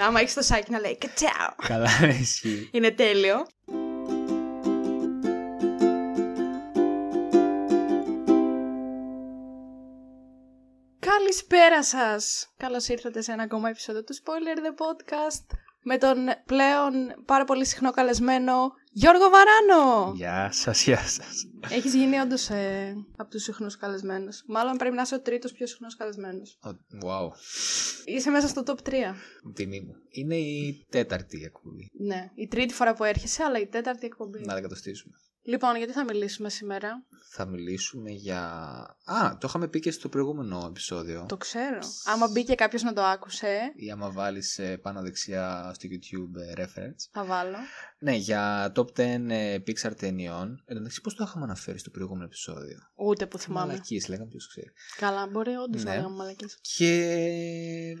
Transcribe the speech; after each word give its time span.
Άμα 0.00 0.20
έχεις 0.20 0.34
το 0.34 0.42
σάκι 0.42 0.70
να 0.70 0.80
λέει 0.80 0.98
κατσάω. 0.98 1.54
Καλά, 1.66 2.00
ναι, 2.00 2.14
ισχύει. 2.14 2.68
Είναι 2.72 2.90
τέλειο. 2.90 3.46
Καλησπέρα 10.98 11.84
σας! 11.84 12.52
Καλώς 12.56 12.88
ήρθατε 12.88 13.20
σε 13.20 13.32
ένα 13.32 13.42
ακόμα 13.42 13.68
επεισόδιο 13.68 14.04
του 14.04 14.14
Spoiler 14.14 14.58
The 14.58 14.84
Podcast 14.84 15.56
με 15.82 15.98
τον 15.98 16.16
πλέον 16.46 16.92
πάρα 17.24 17.44
πολύ 17.44 17.66
συχνό 17.66 17.90
καλεσμένο 17.90 18.72
Γιώργο 18.92 19.24
Βαράνο! 19.30 20.12
Γεια 20.14 20.48
σας, 20.52 20.82
γεια 20.84 20.98
σας. 20.98 21.44
Έχεις 21.70 21.94
γίνει 21.94 22.18
όντως 22.18 22.48
ε, 22.50 22.94
από 23.16 23.30
τους 23.30 23.42
συχνούς 23.42 23.76
καλεσμένους. 23.76 24.42
Μάλλον 24.46 24.76
πρέπει 24.76 24.94
να 24.96 25.02
είσαι 25.02 25.14
ο 25.14 25.20
τρίτος 25.20 25.52
πιο 25.52 25.66
συχνός 25.66 25.96
καλεσμένος. 25.96 26.58
Ο- 26.64 27.06
Wow, 27.06 27.30
Είσαι 28.04 28.30
μέσα 28.30 28.48
στο 28.48 28.62
top 28.66 28.76
3. 28.88 28.92
τιμή 29.54 29.80
μου. 29.80 29.94
Είναι 30.08 30.36
η 30.36 30.86
τέταρτη 30.90 31.42
εκπομπή. 31.44 31.90
Ναι, 31.92 32.30
η 32.34 32.46
τρίτη 32.46 32.74
φορά 32.74 32.94
που 32.94 33.04
έρχεσαι, 33.04 33.42
αλλά 33.42 33.58
η 33.60 33.66
τέταρτη 33.66 34.06
εκπομπή. 34.06 34.38
Να 34.40 34.54
τα 34.54 34.60
κατοστήσουμε. 34.60 35.14
Λοιπόν, 35.42 35.76
γιατί 35.76 35.92
θα 35.92 36.04
μιλήσουμε 36.04 36.48
σήμερα; 36.50 37.04
Θα 37.30 37.46
μιλήσουμε 37.46 38.10
για... 38.10 38.40
Α, 39.04 39.36
το 39.40 39.46
είχαμε 39.48 39.68
πει 39.68 39.80
και 39.80 39.90
στο 39.90 40.08
προηγούμενο 40.08 40.66
επεισόδιο. 40.68 41.24
Το 41.28 41.36
ξέρω. 41.36 41.78
Άμα 42.04 42.28
μπήκε 42.28 42.54
κάποιος 42.54 42.82
να 42.82 42.92
το 42.92 43.02
άκουσε, 43.02 43.72
Ή 43.76 43.90
άμα 43.90 44.10
βάλεις 44.10 44.58
ε, 44.58 44.76
πάνω 44.76 45.00
δεξιά 45.00 45.72
στο 45.74 45.88
YouTube 45.92 46.40
ε, 46.56 46.62
reference. 46.64 47.08
θα 47.12 47.24
βάλω. 47.24 47.56
Ναι, 47.98 48.14
για 48.14 48.72
top 48.74 48.84
10 48.84 48.96
ε, 49.28 49.56
Pixar 49.66 49.92
ταινιών. 49.96 50.48
Εν 50.64 50.74
τω 50.74 50.74
μεταξύ, 50.74 51.00
πώς 51.00 51.14
το 51.14 51.24
είχαμε 51.26 51.44
αναφέρει 51.44 51.78
στο 51.78 51.90
προηγούμενο 51.90 52.24
επεισόδιο; 52.24 52.78
Ούτε 52.94 53.26
που 53.26 53.38
θυμάμαι. 53.38 53.66
Μαλακίες, 53.66 54.08
λέγαμε 54.08 54.28
ποιος 54.28 54.48
ξέρει. 54.48 54.72
Καλά, 54.96 55.26
μπορεί 55.26 55.54
όντως 55.54 55.84
να 55.84 55.90
Ναι. 55.90 55.96
λέγαμε 55.96 56.16
μαλακές. 56.16 56.58
Και 56.76 56.94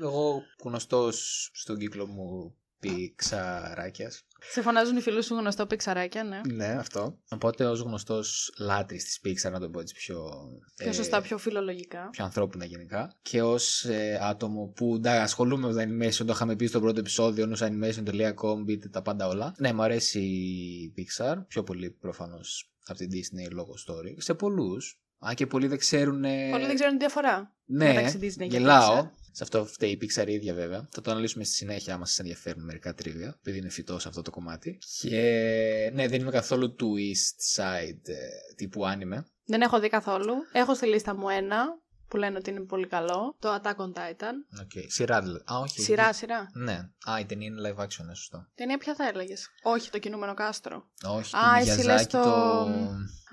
εγώ 0.00 0.42
γνωστός 0.64 1.50
στον 1.54 1.78
κύκλο 1.78 2.06
μου 2.06 2.54
πιξαράκιας. 2.80 4.24
Σε 4.50 4.62
φωνάζουν 4.62 4.96
οι 4.96 5.00
φίλοι 5.00 5.22
σου 5.22 5.34
γνωστό 5.34 5.66
πιξαράκια, 5.66 6.24
ναι. 6.24 6.40
Ναι, 6.52 6.66
αυτό. 6.66 7.18
Οπότε 7.30 7.66
ως 7.66 7.80
γνωστός 7.80 8.54
λάτρης 8.58 9.04
της 9.04 9.20
Pixar, 9.24 9.50
να 9.50 9.60
το 9.60 9.70
πω 9.70 9.80
έτσι 9.80 9.94
πιο... 9.94 10.30
Πιο 10.76 10.88
ε, 10.88 10.92
σωστά, 10.92 11.20
πιο 11.20 11.38
φιλολογικά. 11.38 12.08
πιο 12.10 12.24
ανθρώπινα 12.24 12.64
γενικά. 12.64 13.16
Και 13.22 13.42
ως 13.42 13.84
ε, 13.84 14.18
άτομο 14.22 14.72
που 14.76 14.94
εντάξει, 14.94 15.20
ασχολούμαι 15.20 15.72
με 15.72 15.72
το 15.72 15.80
animation, 15.80 16.26
το 16.26 16.32
είχαμε 16.32 16.56
πει 16.56 16.66
στο 16.66 16.80
πρώτο 16.80 17.00
επεισόδιο, 17.00 17.48
ως 17.50 17.62
animation.com, 17.62 18.62
μπείτε 18.64 18.88
τα 18.88 19.02
πάντα 19.02 19.26
όλα. 19.26 19.54
Ναι, 19.58 19.72
μου 19.72 19.82
αρέσει 19.82 20.20
η 20.20 20.94
Pixar, 20.96 21.36
πιο 21.48 21.62
πολύ 21.62 21.90
προφανώς 21.90 22.70
από 22.86 22.98
την 22.98 23.08
Disney 23.10 23.52
λόγω 23.52 23.74
story. 23.86 24.14
Σε 24.16 24.34
πολλούς, 24.34 25.00
αν 25.18 25.34
και 25.34 25.46
πολλοί 25.46 25.66
δεν 25.66 25.78
ξέρουν... 25.78 26.20
Πολλοί 26.50 26.66
δεν 26.66 26.74
ξέρουν 26.74 26.92
τη 26.92 26.98
διαφορά. 26.98 27.54
Ναι, 27.64 27.86
μεταξύ 27.86 28.18
Disney 28.22 28.48
και 28.48 28.56
γελάω. 28.56 29.10
Pixar. 29.30 29.36
Σε 29.36 29.42
αυτό 29.42 29.64
φταίει 29.64 29.90
η 29.90 29.98
Pixar 30.02 30.28
η 30.28 30.32
ίδια 30.32 30.54
βέβαια. 30.54 30.88
Θα 30.90 31.00
το 31.00 31.10
αναλύσουμε 31.10 31.44
στη 31.44 31.54
συνέχεια 31.54 31.94
άμα 31.94 32.06
σας 32.06 32.18
ενδιαφέρουν 32.18 32.64
μερικά 32.64 32.94
τρίβια, 32.94 33.36
επειδή 33.38 33.58
είναι 33.58 33.68
φυτός 33.68 34.02
σε 34.02 34.08
αυτό 34.08 34.22
το 34.22 34.30
κομμάτι. 34.30 34.78
Και 35.00 35.90
ναι, 35.94 36.08
δεν 36.08 36.20
είμαι 36.20 36.30
καθόλου 36.30 36.74
του 36.74 36.94
East 36.98 37.60
Side 37.60 38.08
ε, 38.08 38.54
τύπου 38.56 38.86
άνιμε. 38.86 39.26
Δεν 39.44 39.60
έχω 39.60 39.80
δει 39.80 39.88
καθόλου. 39.88 40.34
Έχω 40.52 40.74
στη 40.74 40.86
λίστα 40.86 41.16
μου 41.16 41.28
ένα 41.28 41.80
που 42.10 42.16
λένε 42.16 42.36
ότι 42.36 42.50
είναι 42.50 42.60
πολύ 42.60 42.86
καλό. 42.86 43.36
Το 43.38 43.54
Attack 43.54 43.76
on 43.76 43.92
Titan. 43.98 44.62
Okay. 44.62 44.84
Σειρά 44.86 45.20
δηλαδή. 45.20 45.42
Α, 45.52 45.58
όχι. 45.58 45.80
Σειρά, 45.80 46.12
σειρά. 46.12 46.46
Ναι. 46.52 46.78
Α, 47.10 47.18
η 47.20 47.24
ταινία 47.24 47.46
είναι 47.46 47.60
live 47.68 47.82
action, 47.82 48.04
ναι, 48.06 48.14
σωστό. 48.14 48.46
Ταινία 48.54 48.78
ποια 48.78 48.94
θα 48.94 49.06
έλεγες; 49.08 49.48
Όχι, 49.62 49.90
το 49.90 49.98
κινούμενο 49.98 50.34
κάστρο. 50.34 50.88
Όχι, 51.04 51.36
Α, 51.36 51.40
το 51.64 51.70
εσύ 51.70 51.80
Miyazaki 51.80 51.84
λες 51.84 52.06
το- 52.06 52.22
το... 52.22 52.66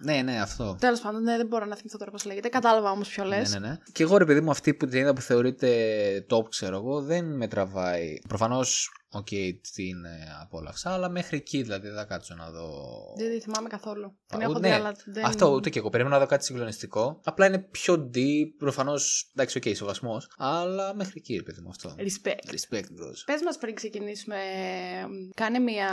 Ναι, 0.04 0.22
ναι, 0.22 0.42
αυτό. 0.42 0.76
Τέλος 0.80 1.00
πάντων, 1.02 1.22
ναι, 1.24 1.38
δεν 1.38 1.48
μπορώ 1.48 1.66
να 1.66 1.76
θυμηθώ 1.76 1.98
τώρα 1.98 2.12
πώς 2.12 2.26
λέγεται. 2.26 2.48
Κατάλαβα 2.50 2.92
όμως 2.92 3.10
ποιο 3.10 3.24
λες. 3.24 3.52
Ναι, 3.54 3.60
ναι, 3.60 3.68
ναι. 3.68 3.78
Και 3.92 4.04
εγώ 4.04 4.18
ρε 4.18 4.26
παιδί 4.26 4.42
μου, 4.42 4.50
αυτή 4.50 4.74
που 4.74 4.86
την 4.88 5.00
είδα 5.00 5.14
που 5.14 5.22
θεωρείται 5.22 5.70
top, 6.30 6.50
ξέρω 6.50 6.76
εγώ, 6.76 7.02
δεν 7.02 7.26
με 7.38 7.48
τραβάει. 7.48 8.14
Προφανώς, 8.28 8.90
οκ, 9.18 9.28
την 9.74 10.06
ε, 10.06 10.38
απόλαυσα, 10.42 10.92
αλλά 10.92 11.10
μέχρι 11.10 11.38
εκεί 11.38 11.62
δηλαδή 11.62 11.88
δεν 11.88 11.98
θα 11.98 12.06
κάτσω 12.06 12.36
να 12.36 12.52
δω. 12.52 12.70
Δεν 13.18 13.32
τη 13.32 13.40
θυμάμαι 13.40 13.70
καθόλου. 13.70 14.18
Την 14.28 14.40
Α, 14.40 14.44
έχω 14.44 14.60
ναι. 14.60 14.68
δει, 14.68 14.74
αλλά 14.74 14.96
δεν. 15.06 15.26
Αυτό 15.26 15.50
ούτε 15.50 15.70
και 15.70 15.80
εγώ. 15.80 15.90
Περίμενα 15.90 16.16
να 16.16 16.22
δω 16.22 16.28
κάτι 16.28 16.46
συγκλονιστικό. 16.46 17.20
Απλά 17.24 17.46
είναι 17.46 17.60
πιο 17.60 18.10
deep, 18.14 18.48
προφανώς. 18.58 19.32
Εντάξει, 19.36 19.58
ok, 19.58 19.64
okay, 19.66 19.76
σεβασμό. 19.76 20.22
Αλλά 20.38 20.96
μέχρι 20.96 21.14
εκεί, 21.16 21.36
ρε 21.36 21.44
παιδί 21.44 21.62
μου 21.62 21.70
αυτό. 21.70 21.96
Respect. 21.98 22.52
Respect, 22.52 22.84
bros. 22.84 23.18
Πες 23.26 23.42
μας 23.44 23.58
πριν 23.58 23.76
ξεκινήσουμε, 23.76 24.38
μ, 25.08 25.30
κάνε 25.36 25.60
μια 25.60 25.92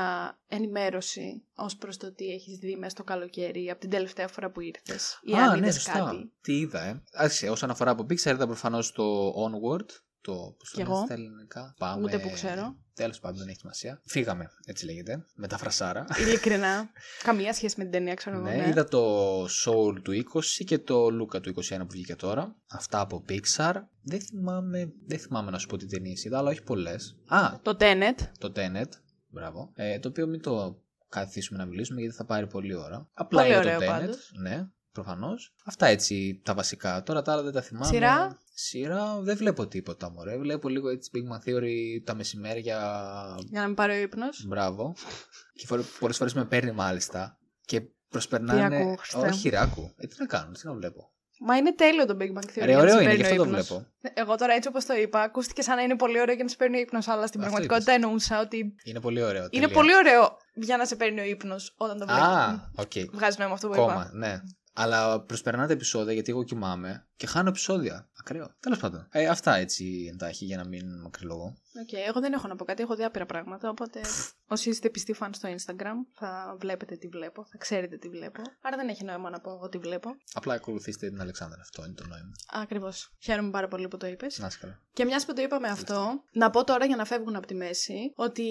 ενημέρωση 0.49 1.43
ως 1.55 1.77
προς 1.77 1.97
το 1.97 2.13
τι 2.13 2.25
έχεις 2.27 2.59
δει 2.59 2.77
μέσα 2.77 2.91
στο 2.91 3.05
καλοκαίρι 3.05 3.71
από 3.71 3.81
την 3.81 3.91
τελευταία 3.91 4.29
φορά 4.29 4.51
που 4.51 4.61
ήρθες. 4.61 5.21
Ή 5.23 5.33
αν 5.33 5.49
Α, 5.49 5.51
ναι, 5.51 5.59
είδες 5.59 5.75
σωστά. 5.75 5.93
κάτι. 5.93 6.33
Τι 6.41 6.59
είδα, 6.59 6.85
ε. 6.85 7.03
Άρχισε, 7.13 7.49
όσον 7.49 7.71
αφορά 7.71 7.91
από 7.91 8.03
Pixar, 8.03 8.27
είδα 8.27 8.47
προφανώς 8.47 8.93
το 8.93 9.29
Onward. 9.29 9.87
Το 10.27 10.55
πώς 10.59 10.71
το 10.71 10.77
Κι 10.77 10.83
λένε 10.83 10.95
εγώ. 10.95 11.05
στα 11.05 11.15
ελληνικά. 11.15 11.75
Πάμε. 11.79 12.03
Ούτε 12.05 12.19
που 12.19 12.31
ξέρω. 12.31 12.77
Τέλος 12.95 13.21
πάντων, 13.21 13.39
δεν 13.39 13.49
έχει 13.49 13.59
σημασία. 13.59 14.01
Φύγαμε, 14.05 14.51
έτσι 14.67 14.85
λέγεται. 14.85 15.25
Με 15.35 15.47
τα 15.49 15.59
φρασάρα. 15.59 16.05
Ειλικρινά. 16.19 16.91
καμία 17.25 17.53
σχέση 17.53 17.75
με 17.79 17.83
την 17.83 17.93
ταινία, 17.93 18.15
ξέρω 18.15 18.37
εγώ. 18.37 18.45
ναι, 18.45 18.55
ναι. 18.57 18.69
είδα 18.69 18.85
το 18.85 19.43
Soul 19.45 19.95
του 20.03 20.13
20 20.13 20.65
και 20.65 20.79
το 20.79 21.07
Luca 21.07 21.43
του 21.43 21.55
21 21.65 21.79
που 21.79 21.87
βγήκε 21.91 22.17
τώρα. 22.17 22.57
Αυτά 22.71 23.01
από 23.01 23.25
Pixar. 23.29 23.75
Δεν 24.03 24.21
θυμάμαι, 24.21 24.93
δεν 25.07 25.19
θυμάμαι 25.19 25.51
να 25.51 25.59
σου 25.59 25.67
πω 25.67 25.77
τι 25.77 25.87
ταινίες 25.87 26.25
είδα, 26.25 26.39
αλλά 26.39 26.51
όχι 26.51 26.63
πολλές. 26.63 27.17
Α, 27.27 27.59
Το 27.63 27.77
Tenet. 27.81 28.19
το 28.39 28.53
Tenet. 28.57 28.89
Μπράβο. 29.29 29.71
Ε, 29.75 29.99
το 29.99 30.09
οποίο 30.09 30.27
μην 30.27 30.43
το 30.43 30.83
καθίσουμε 31.09 31.59
να 31.59 31.65
μιλήσουμε 31.67 32.01
γιατί 32.01 32.17
θα 32.17 32.25
πάρει 32.25 32.47
πολλή 32.47 32.75
ώρα. 32.75 33.09
Απλά 33.15 33.41
Πολύ 33.43 33.53
είδα 33.53 33.63
το 33.63 33.69
ωραίο 33.69 33.79
Tenet. 33.81 33.87
πάντως. 33.87 34.33
Ναι, 34.43 34.67
προφανώς. 34.95 35.55
Αυτά 35.65 35.87
έτσι 35.87 36.41
τα 36.45 36.55
βασικά. 36.55 37.03
Τώρα 37.03 37.23
τα 37.23 37.33
άλλα 37.33 37.43
δεν 37.43 37.53
τα 37.53 37.61
θυμάμαι. 37.63 37.87
Σειρά; 37.87 38.39
Σειρά 38.55 39.21
δεν 39.21 39.37
βλέπω 39.37 39.67
τίποτα 39.67 40.11
μωρέ. 40.11 40.39
Βλέπω 40.39 40.69
λίγο 40.69 40.89
έτσι 40.89 41.11
Big 41.15 41.19
Bang 41.33 41.49
Theory 41.49 41.73
τα 42.05 42.15
μεσημέρια. 42.15 42.79
Για 43.51 43.61
να 43.61 43.67
μην 43.67 43.75
πάρει 43.75 43.93
ο 43.93 43.97
ύπνος. 44.03 44.45
Μπράβο. 44.47 44.95
και 45.55 45.67
πολλές 45.99 46.17
φορές 46.17 46.35
με 46.35 46.45
παίρνει 46.45 46.73
μάλιστα. 46.73 47.39
Και 47.65 47.81
προσπερνάνε. 48.09 48.69
Τι 48.69 48.83
ακούω, 48.83 48.95
Χριστέ. 48.97 49.29
Όχι, 49.29 49.49
ρε, 49.49 49.61
άκου. 49.61 49.93
Ε, 49.97 50.07
τι 50.07 50.15
να 50.19 50.27
κάνω, 50.27 50.53
τι 50.53 50.67
να 50.67 50.75
βλέπω. 50.75 51.09
Μα 51.47 51.57
είναι 51.57 51.75
τέλειο 51.75 52.07
το 52.07 52.17
Big 52.21 52.23
Bang 52.39 52.47
Theory. 52.51 52.65
Ρε, 52.65 52.65
για 52.65 52.77
να 52.77 52.81
ωραίο 52.83 52.95
σε 52.97 53.03
είναι, 53.03 53.11
παίρνει 53.15 53.17
γι' 53.17 53.39
ο 53.39 53.43
αυτό 53.43 53.45
το 53.45 53.49
ύπνος. 53.51 53.67
βλέπω. 53.67 53.87
Εγώ 54.15 54.35
τώρα 54.37 54.53
έτσι 54.53 54.69
όπως 54.69 54.85
το 54.87 54.95
είπα, 54.95 55.21
ακούστηκε 55.23 55.63
σαν 55.63 55.77
να 55.77 55.83
είναι 55.83 55.97
πολύ 55.97 56.21
ωραίο 56.21 56.35
για 56.35 56.45
να 56.45 56.51
σε 56.51 56.57
παίρνει 56.57 56.77
ο 56.77 56.81
ύπνος, 56.81 57.09
αλλά 57.09 57.27
στην 57.27 57.41
Αυτό 57.41 57.53
πραγματικότητα 57.53 57.93
εννοούσα 57.93 58.41
ότι 58.41 58.75
Είναι 58.85 59.01
πολύ 59.01 59.23
ωραίο. 59.23 59.43
είναι 59.43 59.49
τελεία. 59.51 59.69
πολύ 59.69 59.95
ωραίο 59.97 60.37
για 60.55 60.77
να 60.77 60.85
σε 60.87 60.97
παίρνει 60.97 61.21
ο 61.21 61.25
ύπνος 61.25 61.75
όταν 61.77 61.99
το 61.99 62.05
βλέπεις. 62.07 62.23
Α, 62.25 62.71
οκ. 62.77 62.93
Βγάζει 63.13 63.37
νόημα 63.39 63.55
αυτό 63.55 63.69
που 63.69 63.75
Κόμμα, 63.75 63.93
είπα. 63.93 64.11
ναι. 64.15 64.41
Αλλά 64.77 65.21
προσπερνάτε 65.21 65.73
επεισόδια 65.73 66.13
γιατί 66.13 66.31
εγώ 66.31 66.43
κοιμάμαι 66.45 67.07
και 67.17 67.27
χάνω 67.27 67.49
επεισόδια. 67.49 68.09
Ακραίο. 68.25 68.55
Τέλος 68.61 68.79
πάντων. 68.79 69.09
Ε, 69.11 69.27
αυτά 69.27 69.55
έτσι 69.55 70.09
εντάξει 70.13 70.45
για 70.45 70.57
να 70.57 70.65
μην 70.65 71.01
μακρυλογώ. 71.01 71.57
Οκ, 71.83 71.93
εγώ 71.93 72.21
δεν 72.21 72.33
έχω 72.33 72.49
να 72.49 72.57
πω 72.57 72.65
κάτι, 72.65 72.83
έχω 72.83 72.95
δει 72.95 73.05
άπειρα 73.05 73.27
πράγματα. 73.27 73.69
Οπότε 73.69 74.01
όσοι 74.47 74.71
είστε 74.71 74.91
πιστοί 74.91 75.13
φαν 75.13 75.35
στο 75.35 75.49
Instagram 75.49 75.97
θα 76.15 76.57
βλέπετε 76.61 76.97
τι 76.97 77.09
βλέπω, 77.09 77.45
θα 77.45 77.59
ξέρετε 77.59 77.97
τι 77.97 78.09
βλέπω. 78.09 78.43
Άρα 78.63 78.77
δεν 78.77 78.89
έχει 78.89 79.05
νόημα 79.05 79.31
να 79.31 79.41
πω 79.41 79.51
εγώ 79.51 79.69
τι 79.69 79.79
βλέπω. 79.79 80.11
Απλά 80.33 80.55
ακολουθήστε 80.55 81.09
την 81.09 81.21
Αλεξάνδρα. 81.21 81.61
Αυτό 81.61 81.85
είναι 81.85 81.95
το 81.95 82.07
νόημα. 82.07 82.33
Ακριβώς. 82.53 83.15
Χαίρομαι 83.19 83.51
πάρα 83.51 83.69
πολύ 83.69 83.89
που 83.89 83.97
το 83.97 84.07
είπες. 84.07 84.39
Να 84.39 84.47
είσαι 84.47 84.59
καλά. 84.61 84.81
Και 84.93 85.05
μιας 85.05 85.25
που 85.25 85.33
το 85.33 85.43
είπαμε 85.43 85.69
αυτό, 85.69 86.23
να 86.33 86.51
πω 86.51 86.65
τώρα 86.65 86.85
για 86.85 86.97
να 86.97 87.05
φεύγουν 87.05 87.37
από 87.37 87.47
τη 87.47 87.55
μέση 87.55 88.13
ότι 88.15 88.47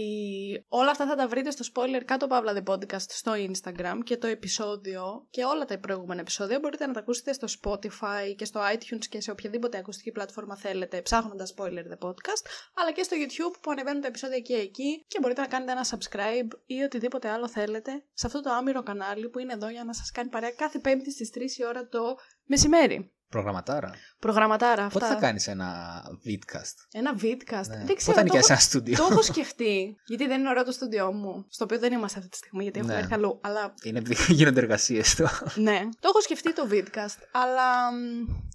όλα 0.68 0.92
αυτά 0.92 1.08
θα 1.08 1.16
τα 1.16 1.28
βρείτε 1.28 1.52
στο 1.52 1.66
spoiler 1.74 2.02
κάτω 2.06 2.28
παύλα 2.28 2.54
the 2.56 2.74
podcast 2.74 3.06
στο 3.08 3.32
Instagram 3.36 3.98
και 4.04 4.18
το 4.18 4.28
επεισόδιο 4.28 5.28
και 5.30 5.44
όλα 5.44 5.66
τα 5.66 5.80
προηγούμενα 5.80 6.20
επεισόδια 6.20 6.60
μπορείτε 6.60 6.86
να 6.86 6.94
τα 6.94 7.00
ακούσετε 7.00 7.34
στο 7.34 7.48
Spotify 7.62 8.36
και 8.36 8.46
στο 8.46 8.60
iTunes 8.74 9.06
και 9.10 9.22
σε 9.22 9.32
οποιαδήποτε 9.32 9.62
ακουστική 9.72 10.12
πλατφόρμα 10.12 10.58
θέλετε 10.58 11.02
ψάχνοντας 11.02 11.54
spoiler 11.58 11.86
the 11.92 12.08
podcast 12.08 12.46
αλλά 12.74 12.92
και 12.92 13.04
στο 13.04 13.16
YouTube 13.20 13.60
που 13.62 13.72
ανεβαίνουν 13.72 14.02
τα 14.02 14.08
επεισόδια 14.08 14.40
και 14.40 14.54
εκεί 14.54 15.06
και 15.08 15.20
μπορείτε 15.22 15.42
να 15.42 15.48
κάνετε 15.48 15.72
ένα 15.72 15.86
subscribe 15.90 16.48
ή 16.66 16.82
οτιδήποτε 16.82 17.30
άλλο 17.30 17.50
θέλετε 17.50 18.04
σε 18.14 18.28
αυτό 18.28 18.42
το 18.42 18.50
άμυρο 18.50 18.84
κανάλι 18.84 19.30
που 19.30 19.40
είναι 19.40 19.54
εδώ 19.54 19.70
για 19.70 19.84
να 19.84 19.94
σας 19.94 20.12
κάνει 20.12 20.30
παρέα 20.30 20.52
κάθε 20.52 20.80
πέμπτη 20.80 21.12
στις 21.12 21.32
3 21.58 21.60
η 21.60 21.66
ώρα 21.66 21.88
το 21.88 22.18
μεσημέρι. 22.46 23.14
Προγραμματάρα. 23.34 23.92
Προγραμματάρα 24.20 24.86
αυτά. 24.86 25.00
Πότε 25.00 25.14
θα 25.14 25.20
κάνεις 25.20 25.48
ένα 25.48 26.02
vidcast; 26.26 26.76
Ένα 26.92 27.14
vidcast. 27.22 27.68
Ναι. 27.68 27.84
Δεν 27.86 27.96
ξέρω. 27.96 27.96
Πότε 27.96 28.12
θα 28.12 28.14
το 28.14 28.22
νοικιάσει 28.24 28.38
έχω- 28.38 28.52
ένα 28.52 28.60
στούντιο; 28.60 28.98
Το 28.98 29.08
έχω 29.12 29.22
σκεφτεί. 29.32 29.96
γιατί 30.06 30.28
δεν 30.28 30.40
είναι 30.40 30.50
ωραίο 30.50 30.64
το 30.64 30.72
στούντιό 30.72 31.12
μου. 31.14 31.46
Στο 31.50 31.64
οποίο 31.64 31.80
δεν 31.80 31.94
είμαστε 31.94 32.18
αυτή 32.18 32.30
τη 32.32 32.38
στιγμή, 32.38 32.64
γιατί 32.64 32.80
έχουμε 32.80 32.94
Ναι. 32.94 33.00
έρθει 33.00 33.14
αλλού. 33.14 33.40
Αλλά 33.44 33.74
Είναι 33.84 34.00
επειδή 34.00 34.34
γίνονται 34.38 34.60
εργασίες 34.60 35.16
του. 35.16 35.24
ναι. 35.68 35.80
Το 36.00 36.08
έχω 36.08 36.22
σκεφτεί 36.22 36.54
το 36.54 36.68
vidcast. 36.72 37.18
Αλλά 37.32 37.92
μ, 37.92 37.98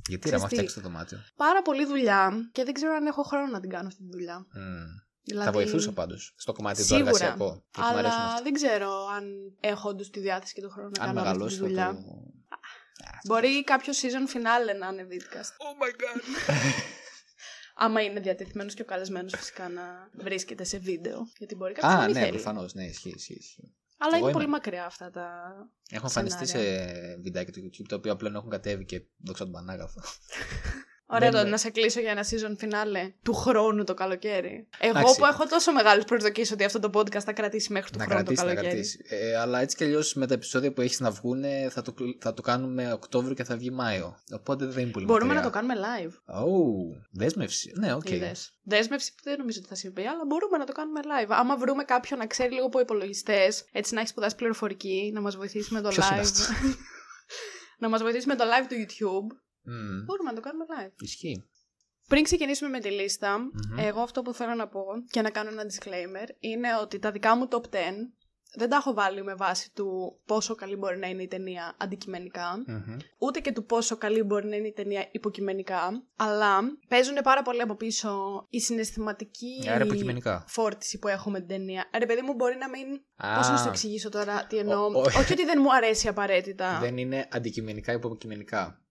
γιατί 0.08 0.29
ρε, 0.31 0.37
Ξέρεις 0.37 0.41
μα 0.43 0.49
τι; 0.49 0.55
φτιάξεις 0.55 0.75
το 0.75 0.81
δωμάτιο; 0.81 1.19
πάρα 1.37 1.62
πολλή 1.62 1.85
δουλειά 1.87 2.32
και 2.53 2.64
δεν 2.64 2.75
ξέρω 2.75 2.93
αν 2.94 3.06
έχω 3.06 3.23
χρόνο 3.23 3.47
να 3.47 3.61
την 3.61 3.70
κάνω 3.70 3.87
αυτή 3.87 4.03
τη 4.03 4.08
δουλειά. 4.11 4.38
Μμ. 4.53 5.06
Δηλαδή, 5.23 5.47
Θα 5.47 5.53
βοηθούσα 5.53 5.93
πάντως 5.93 6.35
στο 6.37 6.53
κομμάτι 6.53 6.82
Σίγουρα. 6.82 7.03
του 7.03 7.08
εργασιακό. 7.08 7.44
Γιατί 7.75 7.93
μου 7.93 7.99
αρέσουν 7.99 8.19
Αλλά 8.20 8.29
αυτά. 8.31 8.43
δεν 8.43 8.53
ξέρω 8.53 8.91
αν 9.17 9.25
έχω 9.61 9.88
όντως 9.88 10.11
τη 10.11 10.20
διάθεση 10.20 10.55
και 10.55 10.61
τον 10.61 10.70
χρόνο 10.70 10.91
να 10.99 11.05
Αν 11.05 11.14
κάνω 11.14 11.20
όλη 11.20 11.29
αυτή 11.43 11.56
τη 11.56 11.62
μεγαλώσει 11.62 11.76
θα 11.76 11.91
δουλειά. 11.91 12.03
το. 12.05 12.37
Μπορεί 13.27 13.65
κάποιο 13.65 13.93
season 13.93 14.37
finale 14.37 14.79
να 14.79 14.87
είναι 14.89 15.06
vidcast. 15.11 15.50
Oh 15.65 15.83
my 15.83 15.91
god. 16.03 16.23
Άμα 17.81 18.03
είναι 18.03 18.21
διατεθειμένος 18.21 18.75
και 18.75 18.83
ο 18.83 18.85
καλεσμένος 18.85 19.33
φυσικά 19.37 19.69
να 19.69 20.11
βρίσκεται 20.12 20.65
σε 20.65 20.79
βίντεο. 20.79 21.29
Γιατί 21.39 21.55
μπορεί 21.55 21.73
κάποιος 21.73 21.93
να 21.93 21.99
Α, 22.00 22.05
μην 22.05 22.15
ναι, 22.15 22.21
θέλει. 22.21 22.33
προφανώς. 22.33 22.75
Ναι, 22.75 22.85
ισχύει, 22.85 23.12
ισχύει. 23.17 23.35
ισχύει. 23.39 23.75
Αλλά 23.99 24.11
Εγώ 24.17 24.17
είναι 24.17 24.25
είμαι. 24.25 24.33
πολύ 24.33 24.47
μακριά 24.49 24.85
αυτά 24.85 25.11
τα. 25.11 25.53
Έχω 25.91 26.06
εμφανιστεί 26.06 26.47
σε 26.47 26.59
Σενάρια. 26.59 27.17
βιντεάκια 27.23 27.53
του 27.53 27.61
YouTube 27.61 27.87
τα 27.89 27.97
οποία 27.97 28.17
πλέον 28.17 28.35
έχουν 28.35 28.50
κατέβει 28.50 28.85
και 28.85 29.03
δόξα 29.25 29.44
τον 29.44 29.53
Πανάγαθο. 29.53 30.01
Ωραία 31.10 31.31
Δεν- 31.31 31.43
το 31.43 31.49
να 31.49 31.56
σε 31.56 31.70
κλείσω 31.70 32.00
για 32.00 32.10
ένα 32.10 32.25
season 32.25 32.64
finale 32.64 33.12
του 33.22 33.34
χρόνου 33.34 33.84
το 33.84 33.94
καλοκαίρι. 33.94 34.69
Εγώ 34.78 34.99
Εντάξει. 34.99 35.19
που 35.19 35.26
έχω 35.26 35.46
τόσο 35.46 35.72
μεγάλες 35.72 36.05
προσδοκίες 36.05 36.50
ότι 36.50 36.64
αυτό 36.64 36.78
το 36.81 36.90
podcast 37.00 37.19
θα 37.25 37.32
κρατήσει 37.32 37.72
μέχρι 37.72 37.90
του 37.90 37.99
να 37.99 38.05
χρόνου 38.05 38.20
κρατήσει, 38.22 38.43
το 38.43 38.49
να 38.49 38.55
καλοκαίρι. 38.55 38.82
κρατήσει. 38.82 39.05
Ε, 39.08 39.37
αλλά 39.37 39.60
έτσι 39.60 39.76
κι 39.76 39.84
αλλιώς 39.84 40.14
με 40.14 40.26
τα 40.26 40.34
επεισόδια 40.34 40.72
που 40.72 40.81
έχεις 40.81 41.00
να 41.00 41.10
βγουν 41.10 41.44
θα 41.70 41.82
το, 41.82 41.94
θα 42.20 42.34
το 42.34 42.43
κάνουμε 42.43 42.93
Οκτώβριο 42.93 43.34
και 43.34 43.44
θα 43.44 43.56
βγει 43.56 43.70
Μάιο. 43.70 44.19
Οπότε 44.34 44.66
δεν 44.66 44.82
είναι 44.82 44.90
πολύ 44.93 45.05
Μπορούμε 45.06 45.34
να 45.34 45.40
μακριά. 45.40 45.60
το 45.60 45.66
κάνουμε 45.66 45.87
live. 45.87 46.12
Oh, 46.43 47.02
δέσμευση. 47.10 47.72
Ναι, 47.78 47.94
οκ. 47.94 48.10
Είδες. 48.10 48.52
Δέσμευση 48.62 49.10
που 49.14 49.20
δεν 49.25 49.38
νομίζω 49.38 49.58
ότι 49.60 49.69
θα 49.69 49.75
συμβεί, 49.75 50.06
αλλά 50.06 50.25
μπορούμε 50.26 50.56
να 50.58 50.64
το 50.64 50.72
κάνουμε 50.72 51.00
live. 51.05 51.28
Άμα 51.28 51.56
βρούμε 51.56 51.84
κάποιον 51.84 52.19
να 52.19 52.26
ξέρει 52.26 52.52
λίγο 52.52 52.66
από 52.66 52.81
υπολογιστές, 52.81 53.64
έτσι 53.72 53.94
να 53.94 53.99
έχεις 54.00 54.10
σπουδάσει 54.12 54.34
πληροφορική, 54.37 55.10
να 55.14 55.20
μας 55.20 55.37
βοηθήσεις 55.37 55.69
με 55.70 55.81
το 55.81 55.88
Ποιος 55.88 56.08
είναι 56.08 56.19
live. 56.19 56.22
αυτός; 56.22 56.49
να 57.82 57.88
μας 57.88 58.02
βοηθήσεις 58.02 58.26
με 58.26 58.34
το 58.34 58.44
live 58.44 58.66
του 58.69 58.75
YouTube. 58.84 59.37
Μμμ, 59.69 60.05
Μπορούμε 60.05 60.31
να 60.31 60.35
το 60.35 60.41
κάνουμε 60.41 60.65
live. 60.69 60.93
Ισχύει. 61.03 61.44
Πριν 62.09 62.23
ξεκινήσουμε 62.23 62.70
με 62.70 62.79
τη 62.81 62.91
λιστα 62.91 63.38
Μμμ. 63.38 63.79
εγώ 63.79 64.00
αυτό 64.00 64.23
που 64.23 64.32
θέλω 64.35 64.55
να 64.55 64.69
πω 64.69 64.82
και 65.11 65.23
να 65.23 65.31
κάνω 65.31 65.50
ένα 65.50 65.62
disclaimer 65.62 66.29
είναι 66.38 66.69
ότι 66.82 66.99
τα 66.99 67.11
δικά 67.11 67.37
μου 67.37 67.49
top 67.50 67.61
10 67.62 67.79
δεν 68.55 68.69
τα 68.69 68.76
έχω 68.76 68.94
βάλει 68.94 69.23
με 69.23 69.35
βάση 69.35 69.73
του 69.75 70.19
πόσο 70.26 70.55
καλή 70.55 70.76
μπορεί 70.76 70.99
να 70.99 71.06
είναι 71.09 71.23
η 71.23 71.26
ταινία 71.29 71.75
αντικειμενικά, 71.79 72.62
Μμμ. 72.67 72.97
ούτε 73.19 73.41
και 73.41 73.53
του 73.53 73.65
πόσο 73.65 73.97
καλή 73.97 74.23
μπορεί 74.23 74.47
να 74.47 74.56
είναι 74.56 74.67
η 74.69 74.73
ταινία 74.73 75.09
υποκειμενικά, 75.11 76.03
αλλά 76.17 76.61
παίζουν 76.88 77.15
πάρα 77.23 77.43
πολύ 77.43 77.61
από 77.61 77.75
πίσω 77.75 78.47
η 78.50 78.61
συναισθηματική 78.61 79.69
Άρα 79.70 79.85
υποκειμενικά. 79.85 80.44
φόρτιση 80.49 80.99
που 80.99 81.09
έχω 81.09 81.31
με 81.31 81.38
την 81.38 81.49
ταινία. 81.49 81.91
Ρε 81.99 82.06
παιδί 82.06 82.23
μου 82.23 82.35
μπορεί 82.35 82.56
να 82.56 82.69
μην... 82.69 82.87
Α, 83.17 83.37
Πώς 83.37 83.49
να 83.49 83.56
σου 83.56 83.62
το 83.65 83.69
εξηγήσω 83.70 84.09
τώρα 84.09 84.47
τι 84.47 84.56
εννοώ; 84.56 84.82
Ο- 84.85 84.99
ο- 84.99 85.00
Όχι 85.00 85.32
ότι 85.32 85.44
δεν 85.44 85.59
μου 85.62 85.75
αρέσει 85.75 86.09
απαραίτητα. 86.09 86.79
Δεν 86.81 86.97
είναι 86.97 87.29
αντικειμενικά 87.31 87.93
υποκειμενικά. 87.93 88.82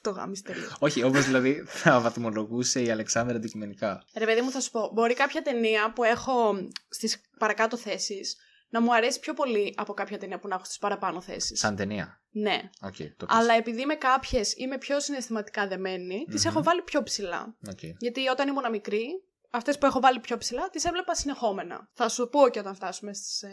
Το 0.00 0.10
γάμισε 0.10 0.42
τελείως. 0.42 0.76
Όχι, 0.78 1.02
όπως 1.02 1.24
δηλαδή 1.24 1.62
θα 1.66 2.00
βαθμολογούσε 2.00 2.82
η 2.82 2.90
Αλεξάνδρα 2.90 3.36
αντικειμενικά. 3.36 4.04
Ρε 4.16 4.24
παιδί 4.24 4.40
μου 4.40 4.50
θα 4.50 4.60
σου 4.60 4.70
πω, 4.70 4.90
μπορεί 4.92 5.14
κάποια 5.14 5.42
ταινία 5.42 5.92
που 5.92 6.04
έχω 6.04 6.54
στις 6.88 7.20
παρακάτω 7.38 7.76
θέσεις 7.76 8.36
να 8.70 8.80
μου 8.80 8.94
αρέσει 8.94 9.20
πιο 9.20 9.34
πολύ 9.34 9.74
από 9.76 9.94
κάποια 9.94 10.18
ταινία 10.18 10.38
που 10.38 10.48
να 10.48 10.54
έχω 10.54 10.64
στις 10.64 10.78
παραπάνω 10.78 11.20
θέσεις. 11.20 11.58
Σαν 11.58 11.76
ταινία. 11.76 12.20
Ναι. 12.30 12.60
Οκ, 12.80 12.96
το 12.96 13.26
πες. 13.26 13.36
Αλλά 13.36 13.54
επειδή 13.54 13.86
με 13.86 13.94
κάποιες 13.94 14.54
είμαι 14.56 14.78
πιο 14.78 15.00
συναισθηματικά 15.00 15.68
δεμένη, 15.68 16.24
τις 16.30 16.44
Μμμ. 16.44 16.50
έχω 16.50 16.62
βάλει 16.62 16.82
πιο 16.82 17.02
ψηλά. 17.02 17.54
Οκ. 17.70 17.78
Γιατί 17.98 18.28
όταν 18.28 18.48
ήμουν 18.48 18.70
μικρή, 18.70 19.22
αυτές 19.50 19.78
που 19.78 19.86
έχω 19.86 20.00
βάλει 20.00 20.20
πιο 20.20 20.36
ψηλά, 20.36 20.68
τις 20.70 20.84
έβλεπα 20.84 21.14
συνεχόμενα. 21.14 21.88
Θα 21.92 22.08
σου 22.08 22.28
πω 22.28 22.48
και 22.48 22.58
όταν 22.58 22.74
φτάσουμε 22.74 23.12
στις 23.14 23.42
ε, 23.42 23.48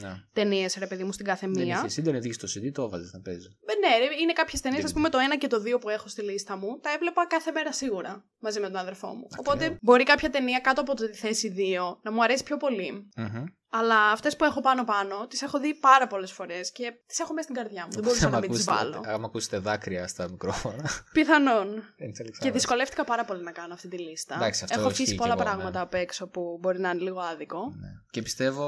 Ναι. 0.00 0.12
ταινίες, 0.32 0.76
ρε 0.78 0.86
παιδί 0.86 1.04
μου, 1.04 1.12
στην 1.12 1.24
κάθε 1.26 1.46
Δεν 1.48 1.64
μία. 1.64 1.82
είχε 1.86 2.00
ίντερνετ, 2.00 2.24
είχε 2.24 2.34
το 2.38 2.48
CD, 2.56 2.72
το 2.72 2.82
έβαζες 2.82 3.12
να 3.12 3.20
παίζει. 3.20 3.46
Ε, 3.66 3.88
Ναι, 3.88 3.98
ρε, 3.98 4.04
είναι 4.22 4.32
κάποιες 4.32 4.60
ταινίες, 4.60 4.80
Δεν 4.80 4.90
ας 4.90 4.96
πούμε 4.96 5.08
το 5.08 5.18
1 5.34 5.38
και 5.38 5.46
το 5.46 5.62
2 5.62 5.80
που 5.80 5.88
έχω 5.88 6.08
στη 6.08 6.22
λίστα 6.22 6.56
μου, 6.56 6.78
τα 6.80 6.90
έβλεπα 6.92 7.26
κάθε 7.26 7.50
μέρα 7.50 7.72
σίγουρα 7.72 8.24
μαζί 8.38 8.60
με 8.60 8.66
τον 8.66 8.76
αδερφό 8.76 9.06
μου. 9.06 9.26
Ακραίο. 9.32 9.38
Οπότε 9.38 9.78
μπορεί 9.82 10.04
κάποια 10.04 10.30
ταινία 10.30 10.58
κάτω 10.58 10.80
από 10.80 10.94
τη 10.94 11.06
θέση 11.12 11.54
2 11.56 11.98
να 12.02 12.12
μου 12.12 12.22
αρέσει 12.22 12.42
πιο 12.42 12.56
πολύ. 12.56 13.08
Μμμ. 13.16 13.44
Αλλά 13.80 14.10
αυτές 14.10 14.36
που 14.36 14.44
έχω 14.44 14.60
πάνω-πάνω 14.60 15.26
τις 15.26 15.42
έχω 15.42 15.58
δει 15.58 15.74
πάρα 15.74 16.06
πολλές 16.06 16.32
φορές 16.32 16.72
και 16.72 16.92
τις 17.06 17.18
έχω 17.18 17.32
μέσα 17.32 17.48
στην 17.48 17.60
καρδιά 17.62 17.84
μου. 17.84 17.92
Δεν 17.92 18.02
μπορούσα 18.02 18.26
Άμα 18.26 18.34
να 18.34 18.40
μην 18.40 18.50
τις 18.50 18.68
ακούσετε- 18.68 18.92
βάλω. 18.92 19.14
Άμα 19.14 19.26
ακούσετε 19.26 19.58
δάκρυα 19.58 20.06
στα 20.08 20.30
μικρόφωνα. 20.30 20.90
Πιθανόν. 21.12 21.66
δεν 21.66 21.74
είναι 21.74 21.86
Και 21.96 22.02
Αλεξάνδρας. 22.22 22.52
δυσκολεύτηκα 22.52 23.04
πάρα 23.04 23.24
πολύ 23.24 23.42
να 23.42 23.52
κάνω 23.52 23.74
αυτή 23.74 23.88
τη 23.88 23.98
λίστα. 23.98 24.34
Εντάξει, 24.34 24.64
αυτό 24.64 24.78
έχω 24.80 24.88
ισχύει 24.88 25.02
αφήσει 25.02 25.16
κι 25.16 25.22
πολλά 25.22 25.32
εγώ, 25.32 25.42
ναι. 25.42 25.48
πράγματα 25.50 25.80
απ' 25.80 25.94
έξω 25.94 26.28
που 26.28 26.58
μπορεί 26.60 26.78
να 26.80 26.90
είναι 26.90 27.02
λίγο 27.02 27.20
άδικο. 27.20 27.58
Ναι. 27.58 27.88
Και 28.10 28.22
πιστεύω, 28.22 28.66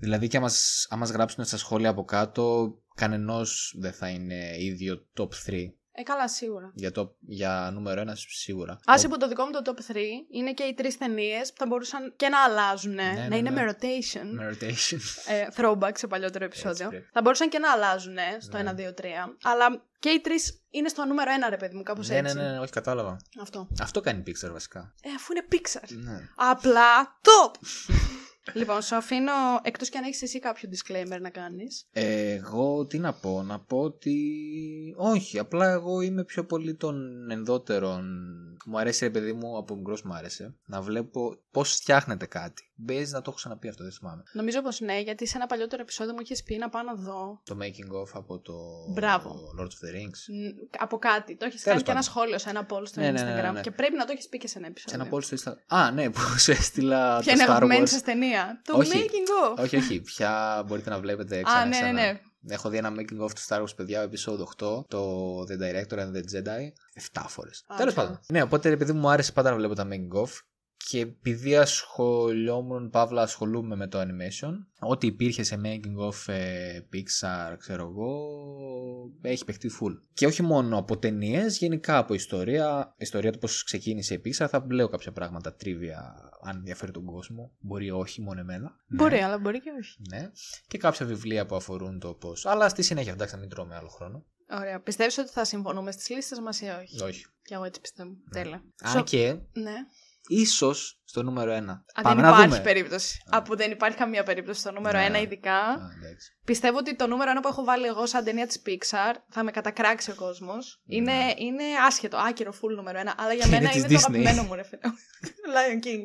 δηλαδή 0.00 0.28
και 0.28 0.36
άμα, 0.36 0.48
σ- 0.48 0.86
άμα 0.92 1.00
μας 1.00 1.10
γράψουν 1.10 1.44
στα 1.44 1.56
σχόλια 1.56 1.90
από 1.90 2.04
κάτω, 2.04 2.74
κανενός 2.94 3.74
δεν 3.80 3.92
θα 3.92 4.08
είναι 4.08 4.56
ίδιο 4.58 5.06
top 5.20 5.28
3. 5.46 5.74
Ε, 5.94 6.02
καλά, 6.02 6.28
σίγουρα. 6.28 6.70
Για, 6.74 6.92
το, 6.92 7.14
για 7.20 7.70
νούμερο 7.72 8.02
1 8.02 8.12
σίγουρα. 8.14 8.80
Άσε 8.84 9.08
που 9.08 9.16
το 9.16 9.28
δικό 9.28 9.44
μου 9.44 9.50
το 9.50 9.62
top 9.64 9.92
3 9.92 9.96
είναι 10.30 10.52
και 10.52 10.62
οι 10.62 10.74
τρεις 10.74 10.98
ταινίες 10.98 11.48
που 11.50 11.56
θα 11.58 11.66
μπορούσαν 11.66 12.12
και 12.16 12.28
να 12.28 12.42
αλλάζουν. 12.42 12.94
ναι, 12.94 13.26
να 13.28 13.36
είναι 13.36 13.50
ναι. 13.50 13.62
με 13.62 13.70
rotation. 13.80 14.40
Meditation. 14.42 14.98
ε, 15.26 15.46
throwback 15.56 15.92
σε 15.94 16.06
παλιότερο 16.06 16.44
επεισόδιο. 16.44 16.88
πρέπει. 16.88 17.08
Θα 17.12 17.20
μπορούσαν 17.22 17.48
και 17.48 17.58
να 17.58 17.72
αλλάζουν 17.72 18.16
ε, 18.16 18.22
στο 18.40 18.62
Ναι. 18.62 18.72
1, 18.76 18.80
2, 18.80 18.82
3. 18.82 19.04
Αλλά 19.42 19.84
και 19.98 20.08
οι 20.08 20.20
τρεις 20.20 20.62
είναι 20.70 20.88
στο 20.88 21.04
νούμερο 21.04 21.30
1, 21.46 21.50
ρε 21.50 21.56
παιδί 21.56 21.76
μου, 21.76 21.82
κάπως 21.82 22.08
ναι, 22.08 22.14
ναι, 22.14 22.20
έτσι. 22.28 22.36
ναι, 22.36 22.50
ναι, 22.50 22.58
όχι 22.58 22.72
κατάλαβα. 22.72 23.16
Αυτό. 23.40 23.68
Αυτό 23.80 24.00
κάνει 24.00 24.22
η 24.26 24.30
Pixar 24.30 24.50
βασικά. 24.52 24.94
Ε, 25.02 25.08
αφού 25.16 25.32
είναι 25.32 25.46
Pixar. 25.52 25.88
Ναι. 26.04 26.28
Απλά 26.36 27.18
top! 27.22 27.50
λοιπόν, 28.52 28.82
σου 28.82 28.96
αφήνω 28.96 29.32
εκτός 29.62 29.88
και 29.88 29.98
αν 29.98 30.04
έχεις 30.04 30.22
εσύ 30.22 30.38
κάποιο 30.38 30.68
disclaimer 30.72 31.20
να 31.20 31.30
κάνεις. 31.30 31.86
Εγώ 31.92 32.86
τι 32.86 32.98
να 32.98 33.12
πω, 33.12 33.42
να 33.42 33.60
πω 33.60 33.80
ότι 33.80 34.16
όχι, 34.96 35.38
απλά 35.38 35.70
εγώ 35.70 36.00
είμαι 36.00 36.24
πιο 36.24 36.44
πολύ 36.44 36.74
των 36.74 37.30
ενδότερων. 37.30 38.04
Μου 38.66 38.78
αρέσει 38.78 39.04
ρε 39.04 39.10
παιδί 39.10 39.32
μου, 39.32 39.56
από 39.56 39.76
μικρός 39.76 40.02
μου 40.02 40.14
άρεσε, 40.14 40.56
να 40.66 40.80
βλέπω 40.80 41.36
πώς 41.50 41.74
φτιάχνεται 41.74 42.26
κάτι. 42.26 42.71
Μπες 42.84 43.10
να 43.12 43.18
το 43.18 43.24
έχω 43.26 43.36
ξαναπεί 43.36 43.68
αυτό, 43.68 43.82
δεν 43.82 43.92
θυμάμαι. 43.92 44.22
Νομίζω 44.32 44.62
πως 44.62 44.80
ναι, 44.80 45.00
γιατί 45.00 45.26
σε 45.26 45.36
ένα 45.36 45.46
παλιότερο 45.46 45.82
επεισόδιο 45.82 46.12
μου 46.14 46.20
είχες 46.22 46.42
πει 46.42 46.56
να 46.56 46.68
πάω 46.68 46.82
να 46.82 46.94
δω. 46.94 47.40
Το 47.44 47.56
making 47.62 48.02
of 48.02 48.08
από 48.12 48.38
το 48.38 48.54
Μπράβο. 48.92 49.40
Lord 49.60 49.64
of 49.64 49.86
the 49.86 49.94
Rings. 49.96 50.20
μ, 50.28 50.66
Από 50.78 50.98
κάτι. 50.98 51.36
Το 51.36 51.44
έχεις 51.44 51.62
Τέλος 51.62 51.64
κάνει 51.64 51.78
και 51.78 51.84
πάντων. 51.84 51.92
ένα 51.92 52.02
σχόλιο 52.02 52.38
σε 52.38 52.50
ένα 52.50 52.66
poll 52.70 52.86
στο 52.86 53.00
Ναι, 53.00 53.10
ναι, 53.10 53.20
Instagram. 53.20 53.24
ναι, 53.34 53.42
ναι, 53.42 53.50
ναι. 53.50 53.60
Και 53.60 53.70
πρέπει 53.70 53.96
να 53.96 54.04
το 54.04 54.12
έχεις 54.12 54.28
πει 54.28 54.38
και 54.38 54.48
σε 54.48 54.58
ένα 54.58 54.66
Σε 54.66 54.70
επεισόδιο. 54.72 55.00
ένα 55.00 55.10
poll 55.16 55.22
στο 55.22 55.36
Instagram. 55.52 55.76
Α, 55.76 55.90
ναι, 55.90 56.10
που 56.10 56.20
σου 56.42 56.50
έστειλα 56.50 57.18
Ποια 57.18 57.24
το 57.24 57.30
είναι 57.32 57.42
η 57.42 57.46
Star 57.46 57.48
αγαπημένη 57.48 57.82
Wars. 57.86 57.88
σας 57.90 58.02
ταινία; 58.02 58.60
Το 58.64 58.76
Όχι. 58.76 58.90
making 58.94 59.58
of. 59.58 59.62
όχι, 59.64 59.76
όχι. 59.76 60.00
Πια 60.00 60.64
μπορείτε 60.66 60.90
να 60.90 60.98
βλέπετε 61.00 61.38
Α, 61.38 61.42
ξανά. 61.42 61.60
ναι, 61.64 61.68
ναι, 61.68 61.76
ξανά. 61.82 61.92
ναι. 61.92 62.20
Έχω 62.48 62.68
δει 62.68 62.76
ένα 62.76 62.92
making 62.96 63.24
of 63.24 63.30
του 63.32 63.40
Star 63.48 63.60
Wars, 63.62 63.76
παιδιά, 63.76 64.00
επεισόδιο 64.00 64.48
8, 64.58 64.84
το 64.88 65.38
The 65.40 65.62
Director 65.62 65.98
and 65.98 66.10
the 66.16 66.22
Jedi, 66.32 66.72
7 67.12 67.24
φορές. 67.28 67.64
Α, 67.66 67.76
Τέλος 67.76 67.94
καλά. 67.94 68.06
πάντων. 68.06 68.20
Ναι, 68.28 68.42
οπότε 68.42 68.70
επειδή 68.70 68.92
μου 68.92 69.10
άρεσε 69.10 69.32
πάντα 69.32 69.50
να 69.50 69.56
βλέπω 69.56 69.74
τα 69.74 69.86
making 69.90 70.18
of 70.24 70.28
και 70.88 70.98
επειδή 71.00 71.56
ασχολιόμουν, 71.56 72.90
παύλα 72.90 73.22
ασχολούμαι 73.22 73.76
με 73.76 73.86
το 73.88 74.00
animation, 74.00 74.52
ό,τι 74.78 75.06
υπήρχε 75.06 75.42
σε 75.42 75.60
making 75.64 76.10
of 76.10 76.32
ε, 76.32 76.80
Pixar, 76.92 77.54
ξέρω 77.58 77.82
εγώ, 77.88 78.30
έχει 79.22 79.44
παιχτεί 79.44 79.70
full. 79.80 79.92
Και 80.14 80.26
όχι 80.26 80.42
μόνο 80.42 80.78
από 80.78 80.98
ταινίες, 80.98 81.58
γενικά 81.58 81.98
από 81.98 82.14
ιστορία, 82.14 82.94
ιστορία 82.98 83.32
του 83.32 83.38
πώς 83.38 83.64
ξεκίνησε 83.64 84.14
η 84.14 84.20
Pixar, 84.24 84.46
θα 84.48 84.66
λέω 84.70 84.88
κάποια 84.88 85.12
πράγματα 85.12 85.54
τρίβια, 85.54 86.14
αν 86.42 86.56
ενδιαφέρει 86.56 86.92
τον 86.92 87.04
κόσμο. 87.04 87.52
Μπορεί 87.60 87.90
όχι, 87.90 88.20
μόνο 88.20 88.40
εμένα. 88.40 88.72
Μπορεί, 88.88 89.14
Ναι. 89.16 89.24
αλλά 89.24 89.38
μπορεί 89.38 89.60
και 89.60 89.70
όχι. 89.80 89.96
Ναι. 90.10 90.30
Και 90.66 90.78
κάποια 90.78 91.06
βιβλία 91.06 91.46
που 91.46 91.54
αφορούν 91.56 91.98
το 91.98 92.14
πώς. 92.14 92.46
Αλλά 92.46 92.68
στη 92.68 92.82
συνέχεια, 92.82 93.12
εντάξει, 93.12 93.34
να 93.34 93.40
μην 93.40 93.48
τρώμε 93.48 93.74
άλλο 93.76 93.88
χρόνο. 93.88 94.24
Ωραία. 94.50 94.80
Πιστεύεις 94.80 95.18
ότι 95.18 95.28
θα 95.30 95.44
συμφωνούμε 95.44 95.90
στις 95.92 96.08
λίστες 96.10 96.40
μας 96.40 96.60
ή 96.60 96.64
όχι; 96.80 97.02
Όχι. 97.02 97.24
Και 97.42 97.54
εγώ 97.54 97.64
έτσι 97.64 97.80
πιστεύω. 97.80 98.10
Τέλεια. 98.30 98.62
Αν 98.82 98.90
Σο- 98.92 99.02
και 99.02 99.36
Ναι. 99.52 99.74
Ίσως 100.28 101.00
στο 101.04 101.22
νούμερο 101.22 101.52
1. 101.52 101.56
Α, 101.56 102.02
Πάμε 102.02 102.14
δεν 102.14 102.16
να 102.22 102.28
υπάρχει 102.28 102.48
δούμε. 102.48 102.60
περίπτωση. 102.60 103.22
Α, 103.30 103.42
που 103.42 103.56
δεν 103.56 103.70
υπάρχει 103.70 103.96
καμία 103.96 104.22
περίπτωση 104.22 104.60
στο 104.60 104.72
νούμερο 104.72 104.98
Ναι. 104.98 105.18
1, 105.18 105.22
ειδικά. 105.22 105.56
Α, 105.58 105.72
εντάξει. 105.72 106.38
Πιστεύω 106.44 106.78
ότι 106.78 106.96
το 106.96 107.06
νούμερο 107.06 107.30
1 107.38 107.42
που 107.42 107.48
έχω 107.48 107.64
βάλει 107.64 107.86
εγώ 107.86 108.06
σαν 108.06 108.24
ταινία 108.24 108.46
της 108.46 108.62
Pixar 108.66 109.14
θα 109.30 109.42
με 109.42 109.50
κατακράξει 109.50 110.10
ο 110.10 110.14
κόσμος. 110.14 110.82
Είναι, 110.86 111.34
είναι 111.36 111.64
άσχετο, 111.86 112.16
άκυρο, 112.16 112.52
full 112.52 112.74
νούμερο 112.76 113.00
1. 113.00 113.12
Αλλά 113.16 113.32
για 113.32 113.46
Είναι 113.48 113.56
μένα 113.56 113.68
της 113.70 113.78
είναι 113.78 113.86
το 113.88 113.94
Disney. 113.94 113.98
αγαπημένο 113.98 114.42
μου, 114.42 114.54
ρε 114.54 114.62
φίλε. 114.62 114.80
Lion 115.54 115.86
King. 115.86 116.04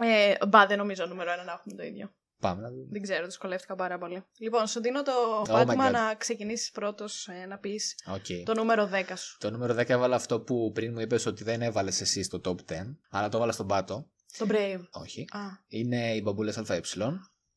Ε, 0.00 0.34
μπα, 0.48 0.66
δεν 0.66 0.78
νομίζω 0.78 1.06
νούμερο 1.06 1.30
1 1.32 1.44
να 1.46 1.52
έχουμε 1.52 1.74
το 1.76 1.82
ίδιο. 1.82 2.12
Πάμε 2.40 2.62
να 2.62 2.68
δούμε. 2.70 2.86
Δεν 2.90 3.02
ξέρω, 3.02 3.24
δυσκολεύτηκα 3.24 3.74
πάρα 3.74 3.98
πολύ. 3.98 4.24
Λοιπόν, 4.38 4.66
σου 4.66 4.80
δίνω 4.80 5.02
το 5.02 5.12
Oh 5.46 5.48
my 5.48 5.52
πάτημα 5.52 5.88
God. 5.88 5.92
να 5.92 6.14
ξεκινήσεις 6.14 6.70
πρώτος 6.70 7.28
να 7.48 7.58
πεις 7.58 7.94
Οκ. 8.06 8.44
το 8.44 8.54
νούμερο 8.54 8.88
10 8.92 9.12
σου. 9.16 9.36
Το 9.40 9.50
νούμερο 9.50 9.74
10 9.74 9.88
έβαλα 9.88 10.16
αυτό 10.16 10.40
που 10.40 10.70
πριν 10.74 10.92
μου 10.92 11.00
είπες 11.00 11.26
ότι 11.26 11.44
δεν 11.44 11.62
έβαλες 11.62 12.00
εσύ 12.00 12.22
στο 12.22 12.40
top 12.44 12.54
10, 12.72 12.74
αλλά 13.10 13.28
το 13.28 13.36
έβαλα 13.36 13.52
στον 13.52 13.66
πάτο. 13.66 14.10
Το 14.38 14.46
Brave. 14.50 14.80
Όχι. 14.90 15.20
Α, 15.30 15.38
Είναι 15.68 16.14
οι 16.14 16.20
μπαμπούλες 16.24 16.58
ΑΕ. 16.58 16.80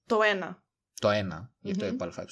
το 0.06 0.20
1. 0.22 0.64
Το 1.00 1.10
ένα, 1.10 1.52
γιατί 1.60 1.80
το 1.80 1.86
Μμμ. 1.86 1.94
είπα 1.94 2.06
ΑΕ. 2.16 2.26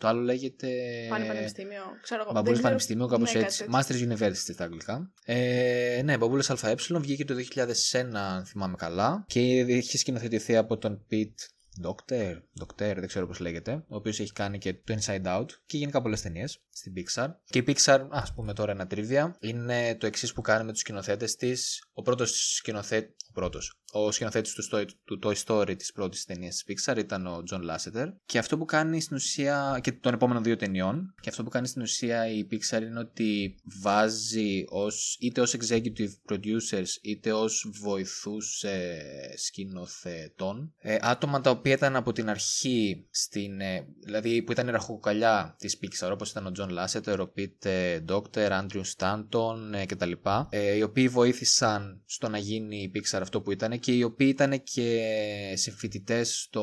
Το 0.00 0.08
άλλο 0.08 0.20
λέγεται. 0.20 0.68
Πάλι 1.08 1.26
πανεπιστήμιο. 1.26 1.82
Ξέρω 2.02 2.22
εγώ. 2.22 2.32
Μπαμπούλες 2.32 2.44
δεν 2.44 2.52
ξέρω- 2.52 2.62
Πανεπιστημίου, 2.62 3.06
κάπως 3.06 3.32
Ναι, 3.32 3.40
κάτι 3.40 3.44
έτσι. 3.44 3.64
τέτοιο. 3.64 3.78
Monsters 3.78 4.12
University 4.12 4.52
στα 4.52 4.64
αγγλικά. 4.64 5.12
Ε, 5.24 6.00
ναι, 6.04 6.16
Μπαμπούλες 6.16 6.50
ΑΕ 6.50 6.74
βγήκε 7.00 7.24
το 7.24 7.34
2001, 7.34 8.14
αν 8.14 8.44
θυμάμαι 8.44 8.76
καλά. 8.76 9.24
Και 9.28 9.40
έχει 9.68 9.98
σκηνοθετηθεί 9.98 10.56
από 10.56 10.78
τον 10.78 11.06
Pete 11.10 11.34
Doctor, 11.80 12.42
Doctor, 12.60 12.94
δεν 12.94 13.06
ξέρω 13.06 13.26
πώς 13.26 13.38
λέγεται, 13.38 13.72
ο 13.72 13.96
οποίος 13.96 14.20
έχει 14.20 14.32
κάνει 14.32 14.58
και 14.58 14.74
το 14.74 14.96
Inside 15.00 15.24
Out 15.24 15.46
και 15.66 15.76
γενικά 15.76 16.02
πολλές 16.02 16.20
ταινίες 16.22 16.62
στην 16.70 16.92
Pixar. 16.96 17.28
Και 17.44 17.58
η 17.58 17.64
Pixar, 17.66 18.06
ας 18.10 18.34
πούμε 18.34 18.52
τώρα 18.52 18.72
ένα 18.72 18.86
τρίβια, 18.86 19.36
είναι 19.40 19.94
το 19.94 20.06
εξής 20.06 20.32
που 20.32 20.40
κάνει 20.40 20.64
με 20.64 20.72
τους 20.72 20.80
σκηνοθέτες 20.80 21.36
της. 21.36 21.88
Ο 21.92 22.02
πρώτος 22.02 22.54
σκηνοθέτη. 22.54 23.14
Ο 23.34 23.40
πρώτος. 23.40 23.72
Ο 23.92 24.10
σκηνοθέτης 24.12 24.54
του, 24.54 24.64
Toy- 24.72 24.88
του 25.04 25.18
Toy 25.22 25.34
Story 25.44 25.74
της 25.78 25.92
πρώτης 25.92 26.24
ταινίας 26.24 26.62
της 26.64 26.84
Pixar 26.86 26.96
ήταν 26.98 27.26
ο 27.26 27.42
John 27.50 27.60
Lasseter 27.60 28.06
και 28.24 28.38
αυτό 28.38 28.58
που 28.58 28.64
κάνει 28.64 29.00
στην 29.00 29.16
ουσία 29.16 29.80
και 29.82 29.92
των 29.92 30.14
επόμενων 30.14 30.42
δύο 30.42 30.56
ταινιών 30.56 31.14
και 31.20 31.28
αυτό 31.28 31.42
που 31.42 31.48
κάνει 31.50 31.66
στην 31.66 31.82
ουσία 31.82 32.28
η 32.28 32.46
Pixar 32.50 32.82
είναι 32.82 32.98
ότι 32.98 33.54
βάζει 33.82 34.64
ως, 34.68 35.16
είτε 35.20 35.40
ως 35.40 35.56
executive 35.56 36.32
producers 36.32 36.86
είτε 37.02 37.32
ως 37.32 37.70
βοηθούς 37.80 38.62
ε, 38.62 39.02
σκηνοθετών 39.36 40.74
ε, 40.78 40.96
άτομα 41.00 41.40
τα 41.40 41.50
οποία 41.50 41.72
ήταν 41.72 41.96
από 41.96 42.12
την 42.12 42.28
αρχή 42.28 43.06
στην. 43.10 43.60
ε, 43.60 43.86
δηλαδή 44.04 44.42
που 44.42 44.52
ήταν 44.52 44.68
η 44.68 44.70
ραχοκοκαλιά 44.70 45.56
της 45.58 45.78
Pixar, 45.82 46.10
όπως 46.12 46.30
ήταν 46.30 46.46
ο 46.46 46.52
Τζον 46.52 46.68
Λάσετερ, 46.68 47.20
ο 47.20 47.28
Πιτ 47.28 47.66
Ντόκτερ, 48.04 48.52
Άντριου 48.52 48.84
Στάντον 48.84 49.74
ε, 49.74 49.86
κτλ. 49.86 50.12
Ε, 50.48 50.76
οι 50.76 50.82
οποίοι 50.82 51.08
βοήθησαν 51.08 52.02
στο 52.06 52.28
να 52.28 52.38
γίνει 52.38 52.76
η 52.82 52.92
Pixar 52.94 53.21
αυτό 53.22 53.40
που 53.40 53.52
ήταν 53.52 53.78
και 53.78 53.92
οι 53.92 54.02
οποίοι 54.02 54.28
ήταν 54.30 54.62
και 54.62 55.12
συμφοιτητές 55.54 56.24
στο. 56.24 56.62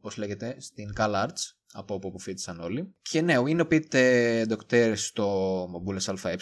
Πώς 0.00 0.16
λέγεται, 0.16 0.56
στην 0.58 0.92
CalArts. 0.96 1.54
Από 1.72 1.94
όπου 1.94 2.08
αποφοίτησαν 2.08 2.60
όλοι. 2.60 2.94
Και 3.02 3.20
ναι, 3.20 3.34
είναι 3.46 3.62
ο 3.62 3.66
Πιτ 3.66 3.96
Ντόκτερ 4.46 4.96
στο 4.96 5.26
Μπαμπούλες 5.70 6.00
ΑΕ. 6.22 6.36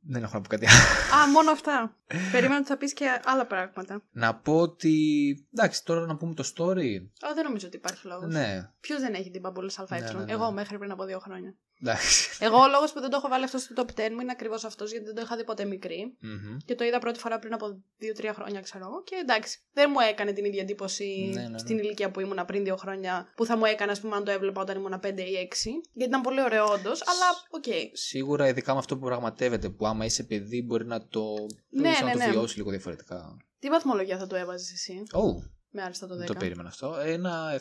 Δεν 0.00 0.22
έχω 0.22 0.34
να 0.34 0.40
πω 0.40 0.48
κάτι 0.48 0.66
άλλο. 0.66 1.22
Α, 1.22 1.30
μόνο 1.30 1.50
αυτά. 1.50 1.96
Περίμενα 2.32 2.58
ότι 2.58 2.66
θα 2.66 2.76
πεις 2.76 2.92
και 2.92 3.20
άλλα 3.24 3.46
πράγματα. 3.46 4.02
Να 4.10 4.34
πω 4.34 4.60
ότι. 4.60 5.46
Εντάξει, 5.52 5.84
τώρα 5.84 6.06
να 6.06 6.16
πούμε 6.16 6.34
το 6.34 6.52
story. 6.56 6.96
Α, 7.26 7.34
δεν 7.34 7.44
νομίζω 7.44 7.66
ότι 7.66 7.76
υπάρχει 7.76 8.06
λόγος. 8.06 8.32
Ναι, 8.32 8.70
Ποιος 8.80 9.00
δεν 9.00 9.14
έχει 9.14 9.30
δει 9.30 9.40
Μπαμπούλα 9.40 9.70
ΑΕ. 9.88 10.00
Ναι, 10.00 10.12
ναι, 10.12 10.24
ναι. 10.24 10.32
Εγώ 10.32 10.52
μέχρι 10.52 10.78
πριν 10.78 10.90
από 10.90 11.04
δύο 11.04 11.18
χρόνια. 11.18 11.54
Εντάξει. 11.82 12.28
Εγώ 12.40 12.58
ο 12.58 12.68
λόγος 12.68 12.92
που 12.92 13.00
δεν 13.00 13.10
το 13.10 13.16
έχω 13.16 13.28
βάλει 13.28 13.44
αυτό 13.44 13.58
στο 13.58 13.74
top 13.76 14.00
10 14.00 14.10
μου 14.12 14.20
είναι 14.20 14.32
ακριβώς 14.32 14.64
αυτός, 14.64 14.90
γιατί 14.90 15.04
δεν 15.04 15.14
το 15.14 15.20
είχα 15.20 15.36
δει 15.36 15.44
ποτέ 15.44 15.64
μικρή. 15.64 16.16
Μμμ. 16.20 16.56
Και 16.64 16.74
το 16.74 16.84
είδα 16.84 16.98
πρώτη 16.98 17.18
φορά 17.18 17.38
πριν 17.38 17.52
από 17.52 17.82
2-3 18.20 18.30
χρόνια, 18.34 18.60
ξέρω 18.60 18.84
εγώ. 18.84 19.02
Και 19.02 19.14
εντάξει, 19.22 19.58
δεν 19.72 19.90
μου 19.92 20.00
έκανε 20.10 20.32
την 20.32 20.44
ίδια 20.44 20.62
εντύπωση 20.62 21.30
Ναι, 21.34 21.42
ναι, 21.42 21.48
ναι. 21.48 21.58
στην 21.58 21.78
ηλικία 21.78 22.10
που 22.10 22.20
ήμουνα 22.20 22.44
πριν 22.44 22.64
2 22.72 22.76
χρόνια, 22.78 23.32
που 23.36 23.44
θα 23.44 23.56
μου 23.56 23.64
έκανε, 23.64 23.92
ας 23.92 24.00
πούμε, 24.00 24.16
αν 24.16 24.24
το 24.24 24.30
έβλεπα 24.30 24.60
όταν 24.60 24.76
ήμουνα 24.76 25.00
5 25.06 25.18
ή 25.18 25.34
6. 25.36 25.70
Γιατί 25.92 26.10
ήταν 26.10 26.20
πολύ 26.20 26.42
ωραίο, 26.42 26.64
όντως, 26.64 27.02
αλλά 27.06 27.26
οκ. 27.50 27.64
Σίγουρα 27.92 28.48
ειδικά 28.48 28.72
με 28.72 28.78
αυτό 28.78 28.98
που 28.98 29.06
πραγματεύεται, 29.06 29.68
που 29.68 29.86
άμα 29.86 30.04
είσαι 30.04 30.22
παιδί 30.22 30.62
μπορεί 30.62 30.86
να 30.86 31.06
το, 31.06 31.34
Ναι, 31.68 31.82
μπορείς 31.82 32.00
να 32.00 32.06
ναι, 32.06 32.12
το 32.12 32.18
ναι. 32.18 32.30
βιώσεις 32.30 32.56
λίγο 32.56 32.70
διαφορετικά. 32.70 33.36
Τι 33.58 33.68
βαθμολογία 33.68 34.18
θα 34.18 34.26
το 34.26 34.36
έβαζες 34.36 34.72
εσύ, 34.72 35.02
Oh, 35.12 35.48
με 35.70 35.82
άριστα 35.82 36.06
το 36.06 36.14
10. 36.14 36.16
δεν 36.16 36.26
το 36.26 36.34
περίμενα 36.34 36.68
αυτό. 36.68 36.96
Ένα 37.04 37.60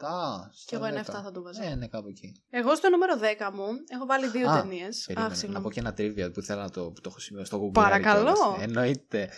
7. 0.00 0.04
Κι 0.66 0.74
εγώ 0.74 0.84
ένα 0.84 1.00
7 1.00 1.04
θα 1.04 1.30
το 1.34 1.42
βάζα. 1.42 1.64
Ναι, 1.68 1.74
ναι, 1.74 1.86
κάπου 1.86 2.08
εκεί. 2.08 2.42
Εγώ 2.50 2.74
στο 2.76 2.88
νούμερο 2.90 3.14
10 3.14 3.50
μου 3.54 3.66
έχω 3.94 4.06
βάλει 4.06 4.28
δύο 4.28 4.50
Α, 4.50 4.60
ταινίες. 4.60 5.04
Περίμενα. 5.06 5.36
να 5.48 5.60
πω 5.60 5.70
και 5.70 5.80
ένα 5.80 5.94
trivia 5.98 6.30
που 6.34 6.42
θέλω 6.42 6.60
να 6.60 6.70
το, 6.70 6.84
που 6.90 7.00
το 7.00 7.08
έχω 7.10 7.18
σημειώσει 7.18 7.46
στο 7.46 7.64
Google. 7.66 7.72
Παρακαλώ. 7.72 8.32
κιόλας. 8.32 8.62
Εννοείται. 8.62 9.30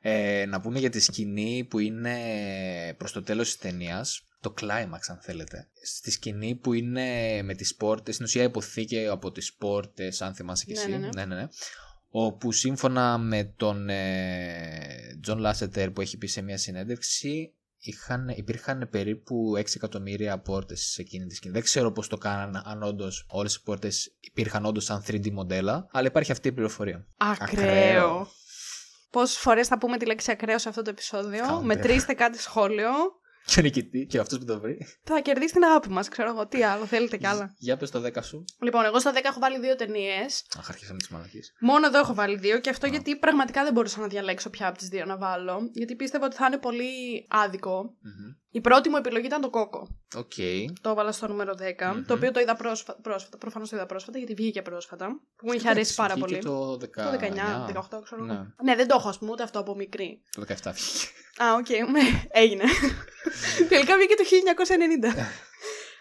Ε, 0.00 0.44
να 0.48 0.60
πούμε 0.60 0.78
για 0.78 0.90
τη 0.90 1.00
σκηνή 1.00 1.66
που 1.70 1.78
είναι 1.78 2.16
προς 2.98 3.12
το 3.12 3.22
τέλος 3.22 3.46
της 3.46 3.56
ταινίας. 3.58 4.24
Το 4.40 4.54
climax 4.60 5.00
αν 5.08 5.18
θέλετε. 5.22 5.68
Στη 5.84 6.10
σκηνή 6.10 6.54
που 6.54 6.72
είναι 6.72 7.42
με 7.42 7.54
τις 7.54 7.74
πόρτες, 7.74 8.14
στην 8.14 8.26
ουσία 8.26 8.42
υποθήκη 8.42 9.06
από 9.06 9.30
τις 9.32 9.54
πόρτες, 9.54 10.22
αν 10.22 10.34
θυμάσαι 10.34 10.64
κι 10.64 10.72
Ναι, 10.72 10.78
εσύ. 10.80 10.90
ναι, 10.90 10.96
ναι. 10.96 11.08
ναι, 11.14 11.24
ναι, 11.24 11.34
ναι. 11.34 11.48
Όπου 12.10 12.52
σύμφωνα 12.52 13.18
με 13.18 13.44
τον 13.56 13.88
Τζον 15.20 15.38
Λάσετερ 15.38 15.90
που 15.90 16.00
έχει 16.00 16.16
πει 16.18 16.26
σε 16.26 16.42
μια 16.42 16.58
συνέντευξη, 16.58 17.54
είχαν, 17.80 18.28
υπήρχαν 18.28 18.88
περίπου 18.90 19.52
6 19.56 19.74
εκατομμύρια 19.74 20.38
πόρτες 20.38 20.80
σε 20.80 21.00
εκείνη 21.00 21.26
τη 21.26 21.34
σκηνή. 21.34 21.52
Δεν 21.52 21.62
ξέρω 21.62 21.92
πώς 21.92 22.08
το 22.08 22.18
κάναν, 22.18 22.62
αν 22.64 22.82
όντως 22.82 23.24
όλες 23.28 23.54
οι 23.54 23.62
πόρτες 23.62 24.16
υπήρχαν 24.20 24.64
όντως 24.64 24.84
σαν 24.84 25.02
3D 25.06 25.30
μοντέλα, 25.30 25.88
αλλά 25.92 26.06
υπάρχει 26.06 26.32
αυτή 26.32 26.48
η 26.48 26.52
πληροφορία. 26.52 27.06
Ακραίο. 27.16 27.68
Ακραίο. 27.68 28.28
Πόσες 29.10 29.38
φορές 29.38 29.68
θα 29.68 29.78
πούμε 29.78 29.96
τη 29.96 30.06
λέξη 30.06 30.30
ακραίο 30.30 30.58
σε 30.58 30.68
αυτό 30.68 30.82
το 30.82 30.90
επεισόδιο; 30.90 31.46
Κάντε. 31.46 31.64
Μετρήστε 31.64 32.14
κάντε 32.14 32.38
σχόλιο. 32.38 32.90
Και 33.46 33.60
ο 33.60 33.62
νικητής, 33.62 34.06
και 34.06 34.18
αυτός 34.18 34.38
που 34.38 34.44
το 34.44 34.60
βρει. 34.60 34.86
Θα 35.04 35.20
κερδίσει 35.20 35.52
την 35.52 35.64
αγάπη 35.64 35.88
μας, 35.88 36.08
ξέρω 36.08 36.28
εγώ. 36.30 36.46
Τι 36.46 36.62
άλλο, 36.62 36.84
θέλετε 36.86 37.16
κι 37.16 37.26
άλλα. 37.26 37.54
Για 37.58 37.76
πες 37.76 37.90
το 37.90 38.02
10 38.06 38.22
σου. 38.22 38.44
Λοιπόν, 38.62 38.84
εγώ 38.84 39.00
στα 39.00 39.12
10 39.12 39.16
έχω 39.24 39.38
βάλει 39.40 39.60
δύο 39.60 39.76
ταινίες. 39.76 40.44
Αχ, 40.58 40.68
αρχίσαμε 40.68 40.98
τις 40.98 41.08
μαλακίες. 41.08 41.52
Μόνο 41.60 41.86
εδώ 41.86 41.98
έχω 41.98 42.14
βάλει 42.14 42.36
δύο 42.38 42.60
και 42.60 42.70
αυτό 42.70 42.86
Α. 42.86 42.90
γιατί 42.90 43.16
πραγματικά 43.16 43.64
δεν 43.64 43.72
μπορούσα 43.72 44.00
να 44.00 44.06
διαλέξω 44.06 44.50
ποια 44.50 44.68
από 44.68 44.78
τις 44.78 44.88
δύο 44.88 45.04
να 45.04 45.16
βάλω. 45.16 45.70
Γιατί 45.72 45.94
πίστευα 45.96 46.26
ότι 46.26 46.36
θα 46.36 46.46
είναι 46.46 46.58
πολύ 46.58 46.90
άδικο. 47.28 47.94
Η 48.52 48.60
πρώτη 48.60 48.88
μου 48.88 48.96
επιλογή 48.96 49.26
ήταν 49.26 49.40
το 49.40 49.50
Coco. 49.50 49.88
Ok. 50.16 50.32
Το 50.80 50.90
έβαλα 50.90 51.12
στο 51.12 51.28
νούμερο 51.28 51.54
10. 51.58 51.62
Μμμ. 51.94 52.04
Το 52.06 52.14
οποίο 52.14 52.30
το 52.30 52.40
είδα 52.40 52.56
πρόσφα... 52.56 52.94
πρόσφατα. 52.94 53.38
Προφανώς 53.38 53.68
το 53.68 53.76
είδα 53.76 53.86
πρόσφατα 53.86 54.18
γιατί 54.18 54.34
βγήκε 54.34 54.62
πρόσφατα. 54.62 55.06
Που 55.36 55.46
μου 55.46 55.52
είχε 55.52 55.68
αρέσει 55.68 55.94
πάρα 55.94 56.14
Βγήκε 56.14 56.38
πολύ. 56.38 56.42
Το 56.42 56.72
19. 56.72 56.78
Το 56.78 57.18
19, 57.92 57.98
18, 57.98 58.02
ξέρω 58.04 58.24
εγώ. 58.24 58.32
Ναι. 58.32 58.46
Ναι, 58.62 58.76
δεν 58.76 58.86
το 58.88 58.94
έχω, 58.98 59.08
ας 59.08 59.18
πούμε, 59.18 59.30
ούτε 59.30 59.42
αυτό 59.42 59.58
από 59.58 59.74
μικρή. 59.74 60.22
Το 60.30 60.42
17 60.42 60.46
βγήκε. 60.54 61.06
Α, 61.42 61.54
οκ, 61.54 61.68
ναι, 61.90 62.22
έγινε. 62.30 62.64
Τελικά 63.68 63.96
βγήκε 63.96 64.14
το 64.14 64.24
1990. 65.18 65.24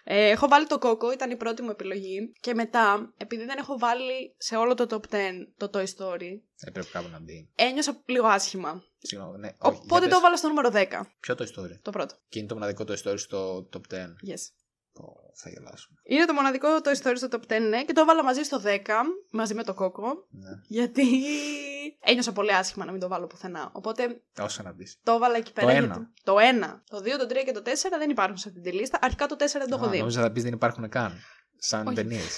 Ε, 0.03 0.29
έχω 0.29 0.47
βάλει 0.47 0.67
το 0.67 0.79
κόκο, 0.79 1.11
ήταν 1.11 1.31
η 1.31 1.35
πρώτη 1.35 1.61
μου 1.61 1.69
επιλογή. 1.69 2.31
Και 2.39 2.53
μετά, 2.53 3.13
επειδή 3.17 3.45
δεν 3.45 3.57
έχω 3.57 3.77
βάλει 3.77 4.35
σε 4.37 4.55
όλο 4.55 4.73
το 4.73 4.85
top 4.89 5.13
10 5.15 5.17
το 5.57 5.69
Toy 5.73 5.83
Story, 5.83 6.39
Έπρεπε 6.67 6.87
κάπου 6.91 7.07
να 7.11 7.19
μπει. 7.19 7.49
ένιωσα 7.55 8.01
λίγο 8.05 8.27
άσχημα. 8.27 8.83
Συγγνώμη, 9.01 9.37
ναι. 9.37 9.47
όχι, 9.47 9.75
για 9.75 9.83
Οπότε 9.83 10.01
πες. 10.01 10.09
το 10.09 10.17
έβαλα 10.17 10.37
στο 10.37 10.47
νούμερο 10.47 10.69
10. 10.73 10.85
Ποιο 11.19 11.35
το 11.35 11.45
story; 11.55 11.79
Το 11.81 11.91
πρώτο. 11.91 12.15
Και 12.29 12.39
είναι 12.39 12.47
το 12.47 12.53
μοναδικό 12.53 12.83
το 12.83 12.93
story 13.03 13.19
στο 13.19 13.69
top 13.73 13.93
10. 13.93 13.97
Yes. 13.97 14.43
Πω, 14.93 15.15
θα 15.35 15.49
γελάσουμε. 15.49 15.97
Είναι 16.03 16.25
το 16.25 16.33
μοναδικό 16.33 16.67
Toy 16.83 17.01
Story 17.03 17.13
στο 17.15 17.27
top 17.31 17.53
10, 17.53 17.61
ναι, 17.69 17.83
και 17.85 17.93
το 17.93 18.01
έβαλα 18.01 18.23
μαζί 18.23 18.41
στο 18.43 18.61
10, 18.65 18.77
μαζί 19.31 19.53
με 19.53 19.63
το 19.63 19.73
κόκο, 19.73 20.07
Ναι. 20.29 20.49
γιατί 20.67 21.03
ένιωσα 21.99 22.31
πολύ 22.31 22.53
άσχημα 22.53 22.85
να 22.85 22.91
μην 22.91 22.99
το 23.01 23.07
βάλω 23.07 23.27
πουθενά. 23.27 23.69
Οπότε 23.73 24.21
Όσα 24.39 24.63
να 24.63 24.71
μπει. 24.73 24.85
το 25.03 25.11
έβαλα 25.11 25.35
εκεί 25.37 25.53
πέρα. 25.53 25.67
Το 25.67 25.71
γιατί- 25.73 25.85
ένα. 25.85 26.11
Το 26.23 26.35
1. 26.39 26.83
Το 26.89 26.97
2, 26.97 27.17
το 27.17 27.25
3 27.25 27.43
και 27.45 27.51
το 27.51 27.61
4 27.61 27.97
δεν 27.97 28.09
υπάρχουν 28.09 28.37
σε 28.37 28.47
αυτή 28.49 28.61
τη 28.61 28.71
λίστα. 28.71 28.99
Αρχικά 29.01 29.25
το 29.25 29.35
4 29.35 29.59
δεν 29.59 29.69
το 29.69 29.75
έχω 29.75 29.89
δει. 29.89 29.97
Νόμιζα 29.99 30.21
θα 30.21 30.31
πεις 30.31 30.43
δεν 30.43 30.53
υπάρχουν 30.53 30.89
καν. 30.89 31.13
Σαν 31.57 31.85
Όχι. 31.87 31.95
ταινίες. 31.95 32.37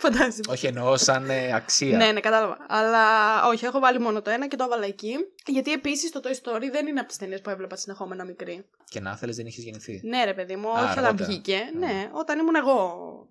Φαντάζεσαι. 0.00 0.40
όχι 0.48 0.66
εννοώ 0.66 0.96
σαν 0.96 1.30
ε, 1.30 1.52
αξία. 1.54 1.96
Ναι, 1.96 2.12
ναι, 2.12 2.20
κατάλαβα. 2.20 2.56
Αλλά 2.68 3.04
όχι, 3.46 3.64
έχω 3.64 3.78
βάλει 3.78 3.98
μόνο 3.98 4.22
το 4.22 4.30
ένα 4.30 4.46
και 4.48 4.56
το 4.56 4.64
έβαλα 4.64 4.84
εκεί. 4.86 5.16
Γιατί 5.46 5.72
επίσης 5.72 6.10
το 6.10 6.20
Toy 6.24 6.28
Story 6.30 6.64
δεν 6.72 6.86
είναι 6.86 7.00
από 7.00 7.08
τις 7.08 7.16
ταινίες 7.16 7.40
που 7.40 7.50
έβλεπα 7.50 7.76
συνεχόμενα 7.76 8.24
μικρή. 8.24 8.64
Και 8.88 9.00
να 9.00 9.16
θέλεις 9.16 9.36
δεν 9.36 9.46
είχες 9.46 9.64
γεννηθεί. 9.64 10.00
Ναι, 10.04 10.24
ρε 10.24 10.34
παιδί 10.34 10.56
μου, 10.56 10.68
Α, 10.68 10.72
όχι 10.72 10.92
όταν 10.92 11.04
αργότερα. 11.04 11.28
βγήκε. 11.28 11.56
Α. 11.56 11.78
Ναι, 11.78 12.10
όταν 12.12 12.38
ήμουν 12.38 12.54
εγώ 12.54 12.76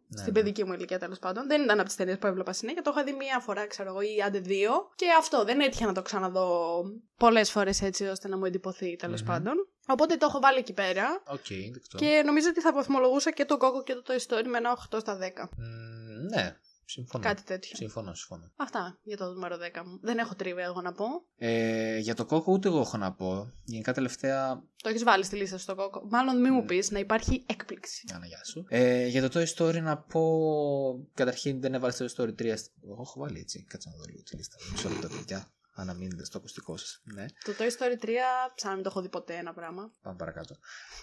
Ναι, 0.08 0.18
στην 0.22 0.34
ναι. 0.34 0.40
παιδική 0.40 0.64
μου 0.66 0.74
ηλικία 0.74 1.00
τέλος 1.00 1.20
πάντων. 1.20 1.48
Δεν 1.48 1.62
ήταν 1.62 1.78
από 1.80 1.88
τις 1.88 1.96
ταινίες 1.98 2.18
που 2.18 2.28
έβλεπα 2.28 2.54
συνέχεια. 2.54 2.82
Το 2.82 2.92
είχα 2.94 3.04
δει 3.04 3.12
μία 3.14 3.40
φορά, 3.40 3.68
ξέρω 3.68 3.90
εγώ, 3.90 4.02
ή 4.02 4.22
άντε 4.26 4.40
δύο. 4.40 4.72
Και 4.96 5.06
αυτό 5.20 5.44
δεν 5.44 5.60
έτυχε 5.60 5.86
να 5.86 5.94
το 5.94 6.02
ξαναδώ 6.02 6.82
πολλές 7.18 7.52
φορές 7.52 7.82
έτσι 7.82 8.06
ώστε 8.06 8.28
να 8.28 8.38
μου 8.38 8.46
εντυπωθεί 8.46 8.96
τέλος 8.96 9.22
Μμμ. 9.22 9.28
πάντων. 9.28 9.54
Οπότε 9.88 10.16
το 10.16 10.26
έχω 10.30 10.40
βάλει 10.40 10.58
εκεί 10.58 10.74
πέρα. 10.74 11.22
Οκ, 11.28 11.46
δεκτό. 11.74 11.98
Και 11.98 12.22
νομίζω 12.26 12.48
ότι 12.50 12.62
θα 12.62 12.74
βαθμολογούσα 12.74 13.32
και 13.32 13.46
το 13.46 13.58
Coco 13.58 13.84
και 13.84 13.94
το 13.94 14.02
Toy 14.08 14.18
Story 14.18 14.46
με 14.46 14.58
ένα 14.58 14.78
8 14.96 14.98
στα 15.00 15.18
10. 15.18 15.50
Μ, 15.58 15.99
ναι, 16.20 16.56
συμφωνώ. 16.86 17.24
Κάτι 17.24 17.44
τέτοιο. 17.44 17.76
Συμφωνώ, 17.76 18.14
συμφωνώ. 18.14 18.52
Αυτά 18.56 19.00
για 19.04 19.18
το 19.18 19.26
νούμερο 19.34 19.56
10 19.58 19.60
μου. 19.86 20.00
Δεν 20.02 20.18
έχω 20.18 20.36
trivia 20.36 20.64
εγώ 20.64 20.82
να 20.82 20.92
πω. 20.94 21.06
Ε, 21.38 21.98
για 21.98 22.16
το 22.16 22.26
Coco 22.26 22.52
ούτε 22.54 22.68
εγώ 22.68 22.80
έχω 22.80 22.98
να 22.98 23.14
πω. 23.14 23.52
Γενικά 23.66 23.94
τελευταία. 23.94 24.64
Το 24.84 24.90
έχεις 24.90 25.04
βάλει 25.04 25.24
στη 25.24 25.36
λίστα 25.36 25.58
σου 25.58 25.66
το 25.66 25.76
Coco. 25.76 26.02
Μάλλον 26.10 26.42
μην 26.42 26.54
μου 26.54 26.64
Mm. 26.64 26.68
πεις 26.68 26.92
να 26.92 27.00
υπάρχει 27.00 27.44
έκπληξη. 27.46 28.06
Άνα, 28.14 28.26
γεια 28.26 28.44
σου. 28.46 28.66
Ε, 28.70 29.08
για 29.08 29.30
το 29.30 29.40
Toy 29.40 29.46
Story 29.56 29.82
να 29.82 29.98
πω. 29.98 31.10
Καταρχήν 31.14 31.62
δεν 31.62 31.74
έβαλες 31.74 31.96
το 31.98 32.06
Toy 32.06 32.20
Story 32.22 32.36
3. 32.42 32.56
στη- 32.58 32.72
Εγώ 32.84 33.02
έχω 33.02 33.20
βάλει 33.20 33.40
έτσι. 33.40 33.64
Κάτσε 33.70 33.90
να 33.90 33.96
δω 33.96 34.04
λίγο 34.10 34.24
τη 34.24 34.36
λίστα. 34.36 34.56
Μισό 34.72 34.90
λεπτό, 34.90 35.08
παιδιά. 35.08 35.48
Αναμείνετε 35.80 36.26
στο 36.26 36.38
ακουστικό 36.38 36.78
σας. 36.78 37.02
Ναι. 37.04 37.26
Το 37.44 37.54
Toy 37.60 37.64
Story 37.68 38.06
3, 38.06 38.08
σαν 38.56 38.70
να 38.70 38.74
μην 38.74 38.84
το 38.84 38.90
έχω 38.90 39.02
δει 39.02 39.10
ποτέ 39.10 39.36
ένα 39.36 39.54
πράγμα. 39.54 39.92
Πάμε 40.02 40.18
παρακάτω. 40.18 40.56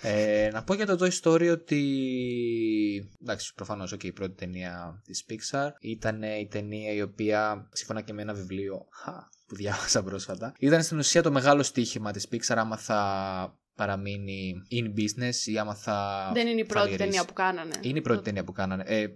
Ε, 0.02 0.49
να 0.52 0.64
πω 0.64 0.75
για 0.75 0.87
το 0.87 0.97
Toy 1.04 1.11
Story 1.23 1.50
ότι. 1.52 1.83
Εντάξει, 3.23 3.54
προφανώς 3.54 3.92
okay, 3.95 4.04
η 4.04 4.12
πρώτη 4.12 4.35
ταινία 4.35 5.02
της 5.04 5.25
Pixar 5.30 5.68
ήταν 5.80 6.23
η 6.23 6.49
ταινία 6.50 6.92
η 6.92 7.02
οποία, 7.02 7.68
σύμφωνα 7.73 8.00
και 8.00 8.12
με 8.12 8.23
ένα 8.23 8.35
βιβλίο 8.35 8.87
χα, 8.92 9.12
που 9.47 9.54
διάβασα 9.54 10.02
πρόσφατα, 10.02 10.54
ήταν 10.59 10.83
στην 10.83 10.99
ουσία 10.99 11.23
το 11.23 11.30
μεγάλο 11.30 11.62
στοίχημα 11.62 12.12
της 12.12 12.28
Pixar 12.30 12.54
άμα 12.56 12.76
θα 12.76 13.59
παραμείνει 13.75 14.54
in 14.71 14.85
business 15.00 15.35
ή 15.47 15.59
άμα 15.59 15.75
θα. 15.75 16.30
Δεν 16.35 16.47
είναι 16.47 16.61
η 16.61 16.64
πρώτη 16.64 16.85
φαλυρίσει. 16.87 17.04
ταινία 17.09 17.25
που 17.25 17.33
κάνανε. 17.33 17.75
Είναι 17.80 17.99
η 17.99 18.02
πρώτη 18.02 18.23
ταινία 18.23 18.45
που 18.45 18.52
κάνανε. 18.52 18.83
Ε, 18.87 19.06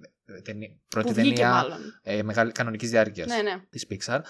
ταινία, 0.42 0.68
πρώτη 0.88 1.06
που 1.08 1.14
βγήκε 1.14 1.34
ταινία 1.34 1.50
μάλλον. 1.50 1.78
ε, 2.02 2.22
μεγάλη, 2.22 2.52
κανονικής 2.52 2.90
διάρκειας 2.90 3.26
Ναι, 3.28 3.42
ναι. 3.42 3.62
της 3.70 3.86
Pixar. 3.90 4.20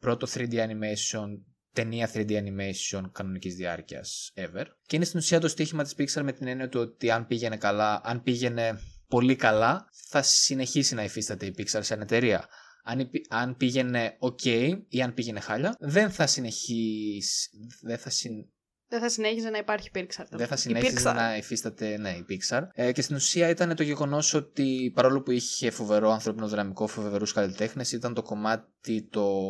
Πρώτο 0.00 0.26
3D 0.34 0.52
animation, 0.54 1.26
ταινία 1.72 2.10
3D 2.14 2.30
animation 2.30 3.02
κανονικής 3.12 3.54
διάρκειας 3.54 4.32
ever. 4.34 4.64
Και 4.86 4.96
είναι 4.96 5.04
στην 5.04 5.18
ουσία 5.18 5.40
το 5.40 5.48
στοίχημα 5.48 5.82
της 5.82 5.94
Pixar 5.98 6.22
με 6.22 6.32
την 6.32 6.46
έννοια 6.46 6.68
του 6.68 6.80
ότι 6.80 7.10
αν 7.10 7.26
πήγαινε 7.26 7.56
καλά, 7.56 8.00
αν 8.04 8.22
πήγαινε 8.22 8.78
πολύ 9.08 9.36
καλά, 9.36 9.88
θα 10.08 10.22
συνεχίσει 10.22 10.94
να 10.94 11.04
υφίσταται 11.04 11.46
η 11.46 11.54
Pixar 11.58 11.80
σαν 11.82 12.00
εταιρεία. 12.00 12.48
Αν, 12.84 12.98
υπή- 12.98 13.26
αν 13.28 13.56
πήγαινε 13.56 14.16
ok 14.20 14.72
ή 14.88 15.02
αν 15.02 15.14
πήγαινε 15.14 15.40
χάλια, 15.40 15.76
δεν 15.78 16.10
θα 16.10 16.26
συνεχίσει, 16.26 17.48
δεν 17.82 17.98
θα, 17.98 18.10
συν, 18.10 18.32
Δεν 18.90 19.00
θα 19.00 19.08
συνέχιζε 19.08 19.50
να 19.50 19.58
υπάρχει 19.58 19.90
Pixar. 19.94 20.24
δεν 20.30 20.46
θα 20.46 20.54
Η 20.54 20.58
συνέχιζε 20.58 20.96
Pixar. 20.98 21.14
να 21.14 21.36
υφίσταται 21.36 21.96
ναι, 21.96 22.10
η 22.10 22.24
Pixar. 22.28 22.62
Ε, 22.72 22.92
και 22.92 23.02
στην 23.02 23.16
ουσία 23.16 23.48
ήταν 23.48 23.76
το 23.76 23.82
γεγονός 23.82 24.34
ότι 24.34 24.92
παρόλο 24.94 25.22
που 25.22 25.30
είχε 25.30 25.70
φοβερό 25.70 26.10
ανθρώπινο 26.10 26.48
δυναμικό, 26.48 26.86
φοβερούς 26.86 27.32
καλλιτέχνες, 27.32 27.92
ήταν 27.92 28.14
το 28.14 28.22
κομμάτι 28.22 29.02
το 29.02 29.42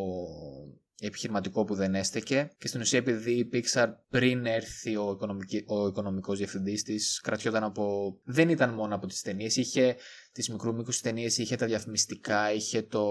επιχειρηματικό 0.99 1.63
που 1.63 1.75
δεν 1.75 1.95
έστεκε. 1.95 2.51
Και 2.57 2.67
στην 2.67 2.81
ουσία, 2.81 2.99
επειδή 2.99 3.31
η 3.31 3.49
Pixar 3.53 3.87
πριν 4.09 4.45
έρθει 4.45 4.95
ο, 4.95 5.11
οικονομική, 5.11 5.63
ο 5.67 5.87
οικονομικός 5.87 6.37
διευθυντής 6.37 6.83
της, 6.83 7.19
κρατιόταν 7.23 7.63
από... 7.63 8.15
Δεν 8.23 8.49
ήταν 8.49 8.73
μόνο 8.73 8.95
από 8.95 9.07
τις 9.07 9.21
ταινίες, 9.21 9.55
είχε 9.55 9.95
τις 10.31 10.49
μικρού 10.49 10.73
μήκους 10.75 11.01
ταινίες, 11.01 11.37
είχε 11.37 11.55
τα 11.55 11.65
διαφημιστικά, 11.65 12.53
είχε 12.53 12.81
το... 12.81 13.05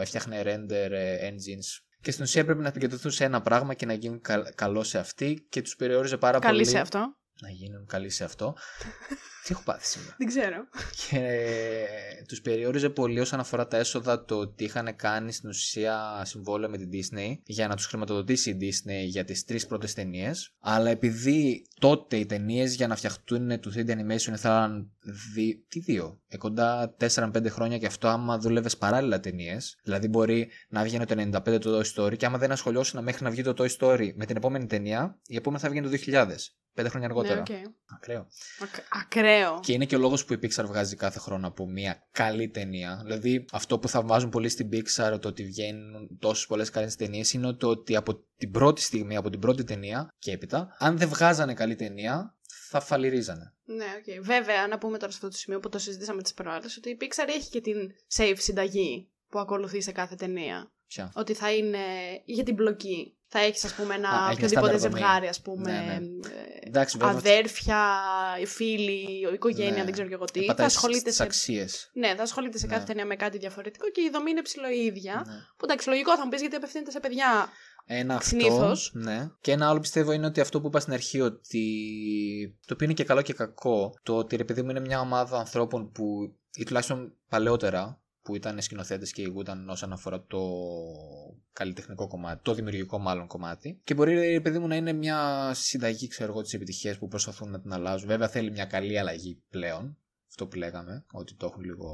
έφτιαχνε 0.00 0.42
render 0.44 0.90
ε, 0.90 1.28
engines. 1.28 1.82
Και 2.04 2.10
στην 2.10 2.24
ουσία 2.24 2.44
πρέπει 2.44 2.60
να 2.60 2.68
επικεντρωθούν 2.68 3.10
σε 3.10 3.24
ένα 3.24 3.40
πράγμα 3.42 3.74
και 3.74 3.86
να 3.86 3.92
γίνουν 3.92 4.20
καλ- 4.20 4.54
καλό 4.54 4.82
σε 4.82 4.98
αυτή 4.98 5.46
και 5.48 5.62
τους 5.62 5.76
περιόριζε 5.76 6.16
πάρα 6.16 6.38
Καλή 6.38 6.56
πολύ. 6.58 6.68
σε 6.68 6.78
αυτό. 6.78 7.16
Να 7.40 7.50
γίνουν 7.50 7.86
καλοί 7.86 8.10
σε 8.10 8.24
αυτό. 8.24 8.56
Τι 9.44 9.52
έχω 9.52 9.62
πάθει 9.62 9.86
σήμερα; 9.86 10.14
Δεν 10.18 10.26
ξέρω. 10.26 10.56
Και 11.08 11.46
τους 12.28 12.40
περιόριζε 12.40 12.90
πολύ 12.90 13.20
όσον 13.20 13.40
αφορά 13.40 13.66
τα 13.66 13.76
έσοδα 13.76 14.24
το 14.24 14.38
ότι 14.38 14.64
είχαν 14.64 14.96
κάνει 14.96 15.32
στην 15.32 15.48
ουσία 15.48 16.22
συμβόλαιο 16.24 16.70
με 16.70 16.76
την 16.76 16.90
Disney 16.92 17.38
για 17.44 17.68
να 17.68 17.76
τους 17.76 17.86
χρηματοδοτήσει 17.86 18.50
η 18.50 18.56
Disney 18.60 19.06
για 19.06 19.24
τις 19.24 19.44
τρεις 19.44 19.66
πρώτες 19.66 19.94
ταινίες. 19.94 20.54
Αλλά 20.60 20.90
επειδή 20.90 21.66
τότε 21.80 22.16
οι 22.16 22.26
ταινίες 22.26 22.74
για 22.74 22.86
να 22.86 22.96
φτιαχτούν 22.96 23.60
του 23.60 23.72
3D 23.74 23.88
animation 23.88 24.32
ήθελαν 24.32 24.90
δι... 25.34 25.64
τι 25.68 25.80
δύο, 25.80 26.20
ε, 26.28 26.36
κοντά 26.36 26.96
4-5 27.14 27.46
χρόνια 27.48 27.78
και 27.78 27.86
αυτό 27.86 28.08
άμα 28.08 28.38
δούλευες 28.38 28.76
παράλληλα 28.76 29.20
ταινίες. 29.20 29.80
Δηλαδή 29.84 30.08
μπορεί 30.08 30.48
να 30.68 30.82
βγαίνει 30.82 31.04
το 31.04 31.40
95 31.44 31.60
το 31.60 31.78
Toy 31.78 31.84
Story 31.94 32.16
και 32.16 32.26
άμα 32.26 32.38
δεν 32.38 32.52
ασχολιόσουν 32.52 33.02
μέχρι 33.02 33.24
να 33.24 33.30
βγει 33.30 33.42
το 33.42 33.54
Toy 33.58 33.68
Story 33.78 34.12
με 34.14 34.26
την 34.26 34.36
επόμενη 34.36 34.66
ταινία, 34.66 35.18
η 35.26 35.36
επόμενη 35.36 35.62
θα 35.62 35.68
βγαίνει 35.70 35.88
το 35.90 35.96
2000. 36.06 36.26
Πέντε 36.74 36.88
χρόνια 36.88 37.08
αργότερα. 37.08 37.42
Ναι, 37.48 37.56
οκ. 37.62 37.68
Ακραίο. 37.94 38.28
Ακ- 38.62 38.86
ακραίο. 39.02 39.60
Και 39.62 39.72
είναι 39.72 39.84
και 39.84 39.96
ο 39.96 39.98
λόγος 39.98 40.24
που 40.24 40.32
η 40.32 40.38
Pixar 40.42 40.64
βγάζει 40.66 40.96
κάθε 40.96 41.18
χρόνο 41.18 41.46
από 41.46 41.66
μια 41.66 42.06
καλή 42.10 42.48
ταινία. 42.48 43.00
Δηλαδή, 43.02 43.44
αυτό 43.52 43.78
που 43.78 43.88
θαυμάζουν 43.88 44.30
πολύ 44.30 44.48
στην 44.48 44.68
Pixar, 44.72 45.18
το 45.20 45.28
ότι 45.28 45.44
βγαίνουν 45.44 46.18
τόσες 46.18 46.46
πολλές 46.46 46.70
καλές 46.70 46.96
ταινίες, 46.96 47.32
είναι 47.32 47.52
το 47.52 47.68
ότι 47.68 47.96
από 47.96 48.24
την 48.36 48.50
πρώτη 48.50 48.80
στιγμή, 48.80 49.16
από 49.16 49.30
την 49.30 49.40
πρώτη 49.40 49.64
ταινία 49.64 50.08
και 50.18 50.32
έπειτα, 50.32 50.76
αν 50.78 50.98
δεν 50.98 51.08
βγάζανε 51.08 51.54
καλή 51.54 51.74
ταινία, 51.74 52.36
θα 52.68 52.80
φαλιρίζανε. 52.80 53.54
Ναι, 53.64 53.86
οκ. 53.98 54.24
Βέβαια, 54.24 54.66
να 54.66 54.78
πούμε 54.78 54.98
τώρα 54.98 55.12
σε 55.12 55.16
αυτό 55.16 55.28
το 55.28 55.36
σημείο 55.36 55.60
που 55.60 55.68
το 55.68 55.78
συζητήσαμε 55.78 56.22
τις 56.22 56.34
προάλλες, 56.34 56.76
ότι 56.76 56.90
η 56.90 56.96
Pixar 57.00 57.28
έχει 57.28 57.50
και 57.50 57.60
την 57.60 57.76
safe 58.16 58.36
συνταγή 58.36 59.08
που 59.28 59.38
ακολουθεί 59.38 59.82
σε 59.82 59.92
κάθε 59.92 60.14
ταινία. 60.14 60.72
Ποια; 60.86 61.10
Ότι 61.14 61.34
θα 61.34 61.52
είναι 61.52 61.78
για 62.24 62.44
την 62.44 62.54
μπλοκή. 62.54 63.16
Θα 63.36 63.38
έχεις, 63.42 63.64
ας 63.64 63.74
πούμε, 63.74 63.94
ένα 63.94 64.08
Α, 64.08 64.12
έχεις 64.12 64.26
μια 64.26 64.32
οποιοδήποτε 64.32 64.78
στάνταρ 64.78 64.90
δομή. 64.90 65.00
ζευγάρι, 65.00 65.26
ας 65.28 65.40
πούμε. 65.40 65.70
Ναι, 65.72 65.78
ναι. 65.78 66.28
ε, 66.28 66.66
Εντάξει, 66.68 66.96
βέβαια. 66.98 67.14
αδέρφια, 67.16 67.78
φίλοι, 68.46 69.06
οικογένεια, 69.34 69.72
Ναι. 69.72 69.84
δεν 69.84 69.92
ξέρω 69.92 70.08
και 70.08 70.14
εγώ 70.14 70.24
τι. 70.24 70.40
πατάει 70.40 70.56
Θα 70.56 70.64
ασχολείται 70.64 70.98
στις 71.00 71.14
σε. 71.16 71.22
αξίες. 71.22 71.90
Ναι, 71.94 72.14
θα 72.16 72.22
ασχολείται 72.22 72.58
σε 72.58 72.66
Ναι. 72.66 72.72
κάθε 72.72 72.84
ταινία 72.86 73.06
με 73.06 73.16
κάτι 73.16 73.38
διαφορετικό 73.38 73.90
και 73.90 74.00
η 74.00 74.10
δομή 74.10 74.30
είναι 74.30 74.42
ψιλο 74.42 74.68
η 74.70 74.84
ίδια. 74.84 75.14
Ναι. 75.26 75.32
Που 75.56 75.64
εντάξει, 75.64 75.88
λογικό 75.88 76.16
θα 76.16 76.24
μου 76.24 76.30
πεις 76.30 76.40
γιατί 76.40 76.56
απευθύνεται 76.56 76.90
σε 76.90 77.00
παιδιά. 77.00 77.48
Ένα 77.86 78.14
αυτό. 78.14 78.28
Συνήθως. 78.28 78.90
Ναι. 78.94 79.28
Και 79.40 79.52
ένα 79.52 79.68
άλλο 79.68 79.80
πιστεύω 79.80 80.12
είναι 80.12 80.26
ότι 80.26 80.40
αυτό 80.40 80.60
που 80.60 80.66
είπα 80.66 80.80
στην 80.80 80.92
αρχή, 80.92 81.20
ότι 81.20 81.62
το 82.66 82.74
οποίο 82.74 82.86
είναι 82.86 82.94
και 82.94 83.04
καλό 83.04 83.22
και 83.22 83.32
κακό, 83.32 83.94
το 84.02 84.16
ότι 84.16 84.36
ρε 84.36 84.44
παιδί 84.44 84.62
μου 84.62 84.70
είναι 84.70 84.80
μια 84.80 85.00
ομάδα 85.00 85.38
ανθρώπων 85.38 85.90
που, 85.92 86.34
ή 86.54 86.64
τουλάχιστον 86.64 87.12
παλαιότερα, 87.28 88.00
που 88.24 88.36
ήταν 88.36 88.60
σκηνοθέτες 88.60 89.12
και 89.12 89.22
ηγούνταν 89.22 89.68
όσον 89.68 89.92
αφορά 89.92 90.24
το 90.26 90.40
καλλιτεχνικό 91.52 92.06
κομμάτι, 92.06 92.42
το 92.42 92.54
δημιουργικό 92.54 92.98
μάλλον 92.98 93.26
κομμάτι. 93.26 93.80
Και 93.84 93.94
μπορεί, 93.94 94.14
ρε 94.14 94.40
παιδί 94.40 94.58
μου, 94.58 94.66
να 94.66 94.76
είναι 94.76 94.92
μια 94.92 95.50
συνταγή, 95.54 96.08
ξέρω 96.08 96.32
εγώ, 96.32 96.42
τη 96.42 96.56
επιτυχία 96.56 96.96
που 96.98 97.08
προσπαθούν 97.08 97.50
να 97.50 97.60
την 97.60 97.72
αλλάζουν. 97.72 98.08
Βέβαια 98.08 98.28
θέλει 98.28 98.50
μια 98.50 98.64
καλή 98.64 98.98
αλλαγή 98.98 99.42
πλέον. 99.50 99.98
Αυτό 100.36 100.46
που 100.46 100.56
λέγαμε, 100.56 101.04
ότι 101.12 101.34
το 101.34 101.46
έχουν 101.46 101.62
λίγο. 101.64 101.88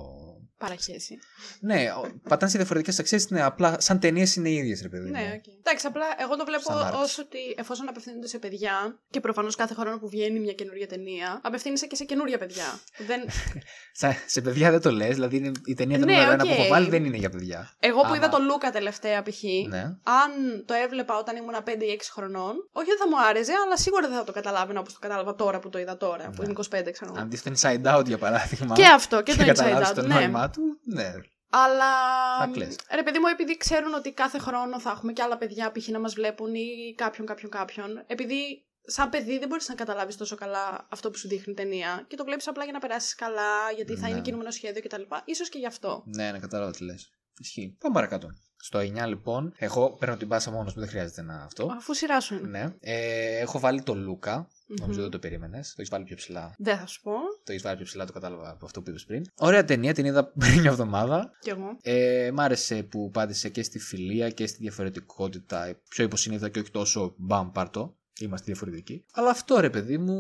Παραχέσει. 0.59 1.18
Ναι, 1.61 1.90
ο- 1.92 2.20
πατάνε 2.28 2.50
σε 2.50 2.56
διαφορετικές 2.59 2.99
αξίες, 2.99 3.30
ναι, 3.30 3.42
απλά 3.42 3.80
σαν 3.80 3.99
ταινίες 4.00 4.37
είναι 4.37 4.49
οι 4.49 4.54
ίδιες, 4.54 4.82
ρε 4.82 4.88
παιδί 4.88 5.04
μου. 5.04 5.11
Ναι, 5.11 5.32
οκ. 5.37 5.44
Εντάξει, 5.59 5.87
απλά 5.87 6.04
εγώ 6.18 6.37
το 6.37 6.44
βλέπω 6.44 6.62
Σαν 6.62 6.88
arcs. 6.88 7.02
ως 7.02 7.18
ότι 7.18 7.38
εφόσον 7.56 7.88
απευθύνονται 7.88 8.26
σε 8.26 8.38
παιδιά 8.38 8.99
και 9.11 9.20
προφανώς 9.20 9.54
κάθε 9.56 9.75
χρόνο 9.75 9.99
που 9.99 10.09
βγαίνει 10.09 10.40
μια 10.40 10.52
καινούργια 10.52 10.87
ταινία, 10.87 11.40
απευθύνεσαι 11.42 11.87
και 11.87 11.94
σε 11.97 12.04
καινούρια 12.04 12.38
παιδιά. 12.38 12.64
δεν... 13.06 13.20
Σα- 14.00 14.16
σε 14.26 14.40
παιδιά 14.40 14.70
δεν 14.70 14.80
το 14.80 14.90
λες, 14.90 15.14
δηλαδή 15.14 15.37
είναι 15.37 15.50
η 15.64 15.75
ταινία 15.75 15.99
το 15.99 16.04
Ναι, 16.04 16.12
νούμερο 16.12 16.32
ένα 16.32 16.42
οκ. 16.42 16.49
που 16.49 16.54
έχω 16.61 16.68
βάλει 16.68 16.88
δεν 16.88 17.04
είναι 17.04 17.16
για 17.16 17.30
παιδιά. 17.30 17.76
Εγώ 17.78 18.00
που 18.00 18.06
Άμα- 18.06 18.16
είδα 18.16 18.28
τον 18.28 18.44
Luca 18.45 18.71
τελευταία 18.70 19.23
π.χ. 19.23 19.42
Ναι. 19.68 19.80
Αν 20.23 20.30
το 20.66 20.75
έβλεπα 20.85 21.18
όταν 21.18 21.37
ήμουν 21.37 21.54
5 21.64 21.68
ή 21.82 21.99
6 22.00 22.11
χρονών, 22.12 22.54
όχι 22.73 22.90
ότι 22.90 22.99
θα 23.00 23.09
μου 23.09 23.20
άρεσε, 23.28 23.52
αλλά 23.64 23.76
σίγουρα 23.76 24.09
δεν 24.09 24.16
θα 24.16 24.25
το 24.25 24.32
καταλάβαινα 24.32 24.80
όπως 24.80 24.92
το 24.92 24.99
κατάλαβα 24.99 25.35
τώρα 25.35 25.59
που 25.59 25.68
το 25.68 25.78
είδα 25.78 25.97
τώρα, 25.97 26.25
που 26.25 26.42
Ναι. 26.42 26.44
είμαι 26.44 26.52
25, 26.52 26.90
ξέρω. 26.92 27.11
εγώ. 27.12 27.20
Αν 27.23 27.30
δεις 27.30 27.42
το 27.42 27.50
Inside 27.56 27.64
Out 27.99 28.06
για 28.06 28.18
παράδειγμα. 28.18 28.28
Και 28.75 28.87
αυτό, 28.87 29.23
και 29.23 29.35
το 29.35 29.43
Inside 29.43 29.47
καταλάβεις 29.47 29.91
Out. 29.91 29.95
το 29.95 30.03
ναι. 30.03 30.15
νόημά 30.15 30.51
του. 30.51 30.63
Ναι. 30.85 31.13
Αλλά. 31.51 31.93
Θα 32.39 32.47
κλαις. 32.53 32.77
Ρε 32.95 33.03
παιδί 33.03 33.19
μου, 33.19 33.27
επειδή 33.27 33.57
ξέρουν 33.57 33.95
ότι 33.95 34.13
κάθε 34.13 34.39
χρόνο 34.39 34.81
θα 34.81 34.91
έχουμε 34.91 35.13
και 35.13 35.23
άλλα 35.23 35.37
παιδιά 35.37 35.73
π.χ. 35.73 35.89
να 35.89 35.99
μας 35.99 36.15
βλέπουν 36.15 36.55
ή 36.55 36.95
κάποιον, 36.97 37.27
κάποιον, 37.27 37.51
κάποιον. 37.51 38.05
Επειδή 38.07 38.65
σαν 38.83 39.09
παιδί 39.11 39.39
δεν 39.39 39.49
μπορείς 39.49 39.69
να 39.69 39.75
καταλάβεις 39.75 40.17
τόσο 40.17 40.37
καλά 40.37 40.87
αυτό 40.91 41.11
που 41.11 41.19
σου 41.19 41.29
δείχνει 41.29 41.53
η 41.53 41.57
ταινία 41.57 42.05
και 42.09 42.16
το 42.16 42.25
βλέπεις 42.25 42.49
απλά 42.49 42.64
για 42.64 42.73
να 42.73 42.79
περάσεις 42.79 43.14
καλά, 43.14 43.71
γιατί 43.77 43.97
θα 43.97 44.07
Ναι. 44.07 44.11
είναι 44.12 44.21
κινούμενο 44.21 44.51
σχέδιο 44.51 44.83
κτλ. 44.83 45.03
σω 45.37 45.45
και 45.51 45.59
γι' 45.59 45.66
αυτό. 45.66 46.03
Ναι, 46.07 46.31
ναι, 46.31 46.38
κατάλαβα 46.38 46.71
τι 46.71 46.85
λες. 46.85 47.11
Ισχύει. 47.40 47.76
Πάμε 47.79 47.94
παρακάτω. 47.94 48.29
Στο 48.57 48.79
9 48.79 49.07
λοιπόν, 49.09 49.53
εγώ 49.57 49.90
παίρνω 49.90 50.16
την 50.16 50.29
πάσα 50.29 50.50
μόνος 50.50 50.74
μου, 50.74 50.81
δεν 50.81 50.88
χρειάζεται 50.88 51.22
να 51.22 51.42
αυτό. 51.42 51.68
Αφού 51.76 51.94
σειρά 51.94 52.20
σου 52.20 52.35
είναι. 52.35 52.48
Ναι. 52.48 52.74
Ε, 52.81 53.38
έχω 53.38 53.59
βάλει 53.59 53.83
το 53.83 53.94
Λούκα. 53.94 54.48
Μμμ. 54.66 54.76
Νομίζω 54.81 55.00
δεν 55.00 55.11
το 55.11 55.18
περίμενες. 55.18 55.68
Το 55.68 55.74
έχεις 55.76 55.90
βάλει 55.90 56.05
πιο 56.05 56.16
ψηλά. 56.16 56.55
Δεν 56.59 56.79
θα 56.79 56.87
σου 56.87 57.00
πω. 57.03 57.12
Το 57.44 57.53
έχεις 57.53 57.62
βάλει 57.62 57.76
πιο 57.76 57.85
ψηλά, 57.85 58.05
το 58.05 58.12
κατάλαβα 58.12 58.50
από 58.50 58.64
αυτό 58.64 58.83
που 58.83 58.90
είπες 58.90 59.05
πριν. 59.05 59.24
Ωραία 59.38 59.64
ταινία, 59.64 59.94
την 59.94 60.05
είδα 60.05 60.33
πριν 60.38 60.61
μια 60.61 60.70
εβδομάδα. 60.70 61.31
Κι 61.40 61.50
εγώ. 61.50 61.76
Ε, 61.83 62.31
μ' 62.35 62.40
άρεσε 62.40 62.83
που 62.83 63.11
πάτησε 63.11 63.48
και 63.48 63.62
στη 63.62 63.79
φιλία 63.79 64.31
και 64.31 64.46
στη 64.46 64.59
διαφορετικότητα. 64.59 65.81
Πιο 65.88 66.05
υποσυνείδητα 66.05 66.48
και 66.48 66.59
όχι 66.59 66.70
τόσο 66.70 67.14
μπαμ 67.16 67.50
πάρτο. 67.50 67.96
Είμαστε 68.20 68.46
διαφορετικοί. 68.46 69.05
Αλλά 69.12 69.31
αυτό 69.31 69.61
ρε 69.61 69.70
παιδί 69.70 69.98
μου, 69.98 70.16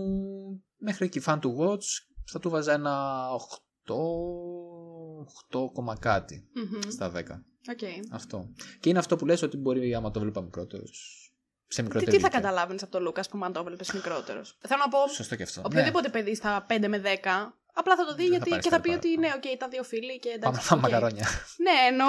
μέχρι 0.76 1.04
εκεί 1.04 1.20
fun 1.24 1.38
to 1.38 1.48
watch, 1.58 1.86
θα 2.30 2.38
του 2.38 2.50
βάζα 2.50 2.72
ένα 2.72 3.26
8, 3.86 3.94
8 5.50 5.70
κόμμα 5.72 5.96
κάτι 5.98 6.48
Μμμ. 6.54 6.90
στα 6.90 7.12
10. 7.16 7.20
Οκ. 7.70 7.78
Αυτό. 8.12 8.48
Και 8.80 8.88
είναι 8.88 8.98
αυτό 8.98 9.16
που 9.16 9.26
λες 9.26 9.42
ότι 9.42 9.56
μπορεί 9.56 9.94
άμα 9.94 10.10
το 10.10 10.20
βλέπα 10.20 10.40
μικρότερο. 10.40 10.82
Σε 11.72 11.76
Τι, 11.76 11.82
μικρότερη 11.82 12.10
τι 12.10 12.20
θα 12.20 12.26
ηλικία. 12.28 12.40
καταλάβαινες 12.40 12.82
από 12.82 12.92
τον 12.92 13.02
Luca, 13.02 13.22
που 13.30 13.38
αν 13.44 13.52
το 13.52 13.60
έβλεπες 13.60 13.92
μικρότερος; 13.92 14.58
Θέλω 14.66 14.80
να 14.84 14.88
πω, 14.88 15.08
Σωστό 15.08 15.36
και 15.36 15.42
αυτό. 15.42 15.62
οποιοδήποτε 15.64 16.08
παιδί 16.08 16.34
στα 16.34 16.66
5 16.68 16.88
με 16.88 16.98
10, 16.98 17.06
απλά 17.74 17.96
θα 17.96 18.04
το 18.06 18.14
δει 18.14 18.22
Δεν 18.22 18.30
θα 18.30 18.36
γιατί 18.36 18.50
πάρει 18.50 18.62
και 18.62 18.68
θα 18.68 18.80
πει 18.80 18.90
στάρι 18.90 18.96
ότι 18.96 19.08
ναι, 19.08 19.26
παραπάνω. 19.26 19.42
οκ, 19.46 19.52
ήταν 19.54 19.70
δύο 19.70 19.82
φίλοι 19.82 20.18
και 20.18 20.28
Ναι. 20.28 20.34
εντάξει. 20.34 20.50
Πάμε 20.50 20.60
φάμε 20.68 20.82
οκ. 20.86 20.90
μακαρόνια. 20.92 21.26
Ναι, 21.56 21.76
ενώ 21.94 22.06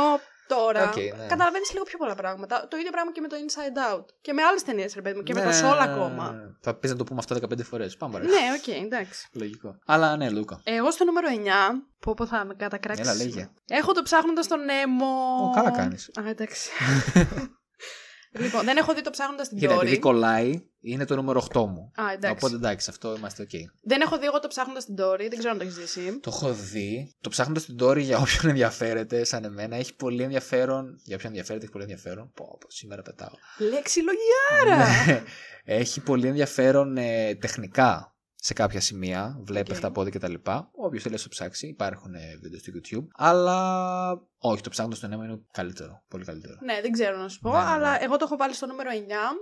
τώρα 0.56 0.84
Οκ, 0.90 0.96
ναι. 0.96 1.28
καταλαβαίνεις 1.28 1.72
λίγο 1.72 1.84
πιο 1.84 1.98
πολλά 1.98 2.16
πράγματα. 2.16 2.68
Το 2.70 2.78
ίδιο 2.78 2.92
πράγμα 2.92 3.12
και 3.12 3.22
με 3.22 3.28
το 3.28 3.36
Inside 3.44 3.96
Out. 3.96 4.06
Και 4.22 4.34
με 4.34 4.42
άλλες 4.44 4.64
ταινίες, 4.64 4.94
ρε 4.96 5.02
παιδί 5.02 5.16
μου, 5.18 5.24
και 5.24 5.34
με 5.34 5.44
Ναι, 5.44 5.52
το 5.52 5.58
Soul 5.58 5.78
ακόμα. 5.80 6.56
Θα 6.62 6.74
πεις 6.74 6.90
να 6.92 6.96
το 6.98 7.04
πούμε 7.04 7.20
αυτό 7.20 7.36
15 7.36 7.64
φορές. 7.64 7.98
Πάμε 7.98 8.14
παρακάτω. 8.14 8.40
Ναι, 8.40 8.48
οκ, 8.58 8.84
εντάξει. 8.86 9.30
Λογικό. 9.34 9.76
Αλλά 9.86 10.16
ναι, 10.16 10.30
Luca. 10.30 10.62
Εγώ 10.64 10.92
στο 10.92 11.04
νούμερο 11.06 11.28
9, 11.30 11.82
που 12.00 12.14
πω 12.14 12.26
θα 12.26 12.46
με 12.46 12.54
κατακράξεις. 12.54 13.08
Έλα, 13.08 13.16
λέγε. 13.16 13.50
Έχω 13.68 13.92
το 13.92 14.02
ψάχνοντας 14.02 14.48
τον 14.48 14.60
Nemo. 14.66 15.06
Ω, 15.44 15.52
καλά 15.56 15.72
κάνεις. 15.72 16.12
Α, 16.20 16.30
εντάξει. 16.30 16.70
λοιπόν, 18.32 18.66
δεν 18.66 18.78
έχω 18.78 18.94
δει 18.94 19.02
το 19.02 19.10
ψάχνοντας 19.10 19.48
την 19.48 19.58
Κοίτα, 19.58 19.74
επειδή 19.74 19.96
Dory. 19.96 20.00
κολλάει, 20.00 20.62
είναι 20.82 21.06
το 21.06 21.16
νούμερο 21.16 21.46
8 21.54 21.66
μου. 21.66 21.92
Α, 22.02 22.12
εντάξει. 22.14 22.36
Οπότε 22.38 22.56
εντάξει, 22.56 22.90
αυτό 22.90 23.16
είμαστε 23.16 23.42
οκ. 23.44 23.50
Δεν 23.82 24.02
έχω 24.02 24.18
δει 24.18 24.26
εγώ 24.26 24.40
το 24.40 24.48
ψάχνοντας 24.48 24.86
την 24.86 24.96
Dory, 25.00 25.18
δεν 25.30 25.38
ξέρω 25.38 25.52
αν 25.52 25.58
το 25.58 25.64
έχεις 25.64 25.76
δει 25.76 25.84
εσύ. 25.84 26.20
Το 26.20 26.32
έχω 26.34 26.54
δει. 26.54 27.16
Το 27.22 27.30
ψάχνοντας 27.30 27.66
την 27.66 27.76
Dory 27.80 28.00
για 28.00 28.18
όποιον 28.18 28.50
ενδιαφέρεται, 28.50 29.24
σαν 29.24 29.44
εμένα, 29.44 29.76
έχει 29.76 29.96
πολύ 29.96 30.24
ενδιαφέρον. 30.24 31.00
Για 31.04 31.16
όποιον 31.16 31.32
ενδιαφέρεται, 31.32 31.64
έχει 31.64 31.74
πολύ 31.74 31.84
ενδιαφέρον. 31.84 32.32
Πω, 32.34 32.58
πω, 32.60 32.68
σήμερα 32.72 33.02
πετάω. 33.02 33.34
Λεξιλογιάρα! 33.58 35.06
Ναι. 35.06 35.24
έχει 35.64 36.02
πολύ 36.02 36.28
ενδιαφέρον 36.28 36.98
ε, 36.98 37.36
τεχνικά 37.36 38.16
σε 38.44 38.54
κάποια 38.54 38.82
σημεία. 38.82 39.40
Βλέπει 39.44 39.70
Οκ. 39.70 39.76
αυτά 39.76 39.92
πόδια 39.92 40.12
κτλ. 40.20 40.34
Όποιος 40.72 41.04
θέλει 41.04 41.16
να 41.16 41.22
το 41.22 41.28
ψάξει, 41.30 41.68
υπάρχουν 41.68 42.14
ε, 42.14 42.38
βίντεο 42.42 42.60
στο 42.60 42.72
YouTube. 42.76 43.08
Αλλά 43.16 43.58
όχι, 44.38 44.62
το 44.62 44.70
ψάχνοντας 44.70 45.00
τον 45.00 45.12
αίμα 45.12 45.26
είναι 45.26 45.40
καλύτερο. 45.52 46.04
Πολύ 46.08 46.26
καλύτερο. 46.26 46.54
Ναι, 46.62 46.82
δεν 46.82 46.92
ξέρω 46.92 47.18
να 47.18 47.28
σου 47.30 47.40
πω, 47.40 47.50
Ναι, 47.52 47.58
ναι, 47.58 47.64
ναι. 47.64 47.70
αλλά 47.70 48.04
εγώ 48.04 48.18
το 48.18 48.24
έχω 48.28 48.38
βάλει 48.38 48.54
στο 48.54 48.66
νούμερο 48.66 48.90
9, 48.94 48.96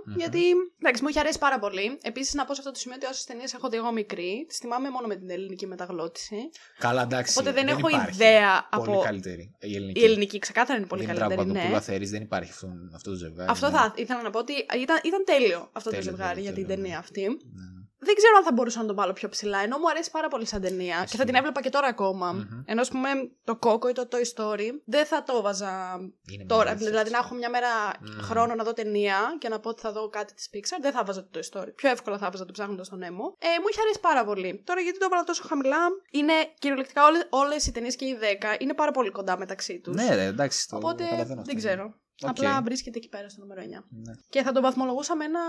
Μμμ. 0.06 0.16
γιατί 0.16 0.40
εντάξει, 0.78 1.02
μου 1.02 1.08
έχει 1.08 1.18
αρέσει 1.18 1.38
πάρα 1.38 1.58
πολύ. 1.58 1.98
Επίσης, 2.02 2.34
να 2.34 2.44
πω 2.44 2.54
σε 2.54 2.60
αυτό 2.60 2.72
το 2.72 2.78
σημείο 2.78 2.96
ότι 3.00 3.06
όσες 3.06 3.24
ταινίες 3.24 3.52
έχω 3.54 3.68
δει 3.68 3.76
εγώ 3.76 3.92
μικρή, 3.92 4.44
τις 4.48 4.56
θυμάμαι 4.58 4.90
μόνο 4.90 5.06
με 5.06 5.16
την 5.16 5.30
ελληνική 5.30 5.66
μεταγλώτηση. 5.66 6.36
Καλά, 6.78 7.02
εντάξει. 7.02 7.38
Οπότε 7.38 7.52
δεν, 7.52 7.68
έχω 7.68 7.88
υπάρχει 7.88 8.10
ιδέα 8.14 8.68
Πολύ 8.76 8.90
από. 8.90 9.00
καλύτερη. 9.00 9.54
Η 9.60 9.74
ελληνική. 9.76 10.00
Η 10.00 10.04
ελληνική 10.04 10.38
ξεκάθαρα 10.38 10.78
είναι 10.78 10.86
πολύ 10.86 11.02
Είναι 11.02 11.12
καλύτερη. 11.12 11.34
Μπράβο, 11.34 11.50
Ναι. 11.52 11.58
Παπαδοπούλου, 11.58 11.92
Αθέρης, 11.92 12.10
δεν 12.10 12.22
υπάρχει 12.22 12.50
αυτό, 12.50 12.68
αυτό 12.94 13.10
το 13.10 13.16
ζευγάρι. 13.16 13.50
Αυτό 13.50 13.66
ναι. 13.70 13.76
θα 13.76 13.92
ήθελα 13.96 14.22
να 14.22 14.30
πω 14.30 14.38
ότι 14.38 14.52
ήταν, 14.82 14.98
ήταν 15.04 15.22
τέλειο 15.24 15.68
αυτό 15.72 15.90
Τέλειο, 15.90 16.04
το 16.04 16.10
ζευγάρι 16.10 16.34
τέλειο, 16.34 16.42
για 16.42 16.52
την 16.52 16.66
τέλειο, 16.66 16.76
ταινία 16.82 16.96
ναι. 16.96 17.04
αυτή. 17.04 17.20
Ναι, 17.22 17.28
ναι. 17.74 17.79
Δεν 18.02 18.14
ξέρω 18.14 18.36
αν 18.36 18.44
θα 18.44 18.52
μπορούσα 18.52 18.80
να 18.80 18.86
τον 18.86 18.96
βάλω 18.96 19.12
πιο 19.12 19.28
ψηλά, 19.28 19.58
ενώ 19.58 19.78
μου 19.78 19.88
αρέσει 19.90 20.10
πάρα 20.10 20.28
πολύ 20.28 20.46
σαν 20.46 20.60
ταινία 20.60 20.94
και 20.94 20.94
θα 20.96 21.02
Ισχύει. 21.04 21.24
την 21.24 21.34
έβλεπα 21.34 21.60
και 21.62 21.68
τώρα 21.70 21.86
ακόμα. 21.86 22.32
Μμμ. 22.32 22.62
Ενώ, 22.66 22.80
ας 22.80 22.88
πούμε, 22.88 23.08
το 23.44 23.58
Coco 23.62 23.88
ή 23.88 23.92
το 23.92 24.08
Toy 24.12 24.24
Story 24.34 24.68
δεν 24.84 25.06
θα 25.06 25.22
το 25.22 25.36
έβαζα 25.36 25.98
Είναι 26.32 26.44
τώρα. 26.44 26.62
μια 26.62 26.70
αλήθεια 26.70 26.88
Δηλαδή, 26.90 27.10
να 27.10 27.18
αυτό. 27.18 27.28
έχω 27.28 27.38
μια 27.40 27.50
μέρα 27.50 27.68
Μμμ. 28.00 28.20
χρόνο 28.20 28.54
να 28.54 28.64
δω 28.64 28.72
ταινία 28.72 29.18
και 29.38 29.48
να 29.48 29.60
πω 29.60 29.68
ότι 29.68 29.80
θα 29.80 29.92
δω 29.92 30.08
κάτι 30.08 30.34
της 30.34 30.48
Pixar, 30.54 30.78
δεν 30.80 30.92
θα 30.92 31.04
βάζα 31.04 31.28
το 31.28 31.30
Toy 31.38 31.42
Story. 31.60 31.74
Πιο 31.74 31.90
εύκολα 31.90 32.18
θα 32.18 32.30
βάζα 32.30 32.44
το 32.44 32.52
ψάχνοντας 32.52 32.86
τον 32.86 32.98
Nemo. 32.98 33.26
Ε, 33.38 33.48
μου 33.60 33.66
είχε 33.70 33.80
αρέσει 33.80 34.00
πάρα 34.00 34.24
πολύ. 34.24 34.62
Τώρα, 34.66 34.80
γιατί 34.80 34.98
το 34.98 35.04
έβαλα 35.04 35.24
τόσο 35.24 35.42
χαμηλά, 35.46 35.78
είναι 36.10 36.32
κυριολεκτικά 36.58 37.02
όλες 37.30 37.66
οι 37.66 37.72
ταινίες 37.72 37.96
και 37.96 38.04
οι 38.04 38.16
10 38.20 38.60
είναι 38.60 38.74
πάρα 38.74 38.90
πολύ 38.90 39.10
κοντά 39.10 39.38
μεταξύ 39.38 39.80
τους. 39.80 39.94
Ναι, 39.94 40.14
ρε, 40.14 40.24
εντάξει. 40.24 40.68
Το 40.68 40.76
Οπότε 40.76 41.02
καταλαβαίνω 41.04 41.40
αυτό. 41.40 41.52
δεν 41.52 41.56
ξέρω. 41.56 41.94
Οκ. 42.22 42.28
Απλά 42.28 42.62
βρίσκεται 42.62 42.98
εκεί 42.98 43.08
πέρα 43.08 43.28
στο 43.28 43.40
νούμερο 43.40 43.60
9. 43.62 43.64
Ναι. 43.90 44.12
Και 44.28 44.42
θα 44.42 44.52
τον 44.52 44.62
βαθμολογούσα 44.62 45.16
με 45.16 45.24
ένα 45.24 45.40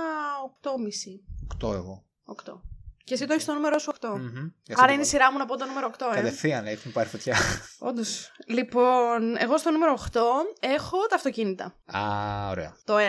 8,5. 0.61 1.67
8 1.67 1.73
εγώ. 1.73 2.05
8. 2.25 2.61
Και 3.03 3.13
εσύ 3.13 3.25
το 3.25 3.33
έχεις 3.33 3.43
στο 3.43 3.53
νούμερο 3.53 3.79
σου 3.79 3.93
8. 3.99 4.07
Μμμ. 4.09 4.19
Για 4.63 4.75
Άρα 4.77 4.81
αυτό 4.81 4.83
είναι 4.91 4.93
η 4.93 4.97
το 4.97 5.03
σειρά 5.09 5.31
μου 5.31 5.37
να 5.37 5.45
πω 5.45 5.57
το 5.57 5.65
νούμερο 5.65 5.87
8, 5.87 5.95
βάλω. 5.99 6.11
ε. 6.13 6.15
Κατευθείαν 6.15 6.65
έχουν 6.67 6.91
πάρει 6.91 7.09
φωτιά. 7.09 7.37
Όντως. 7.79 8.31
Λοιπόν, 8.47 9.35
εγώ 9.37 9.57
στο 9.57 9.71
νούμερο 9.71 9.97
8 10.13 10.19
έχω 10.59 10.97
τα 11.09 11.15
αυτοκίνητα. 11.15 11.75
Α, 11.85 11.99
ωραία. 12.49 12.75
Το 12.83 12.95
1. 12.97 12.99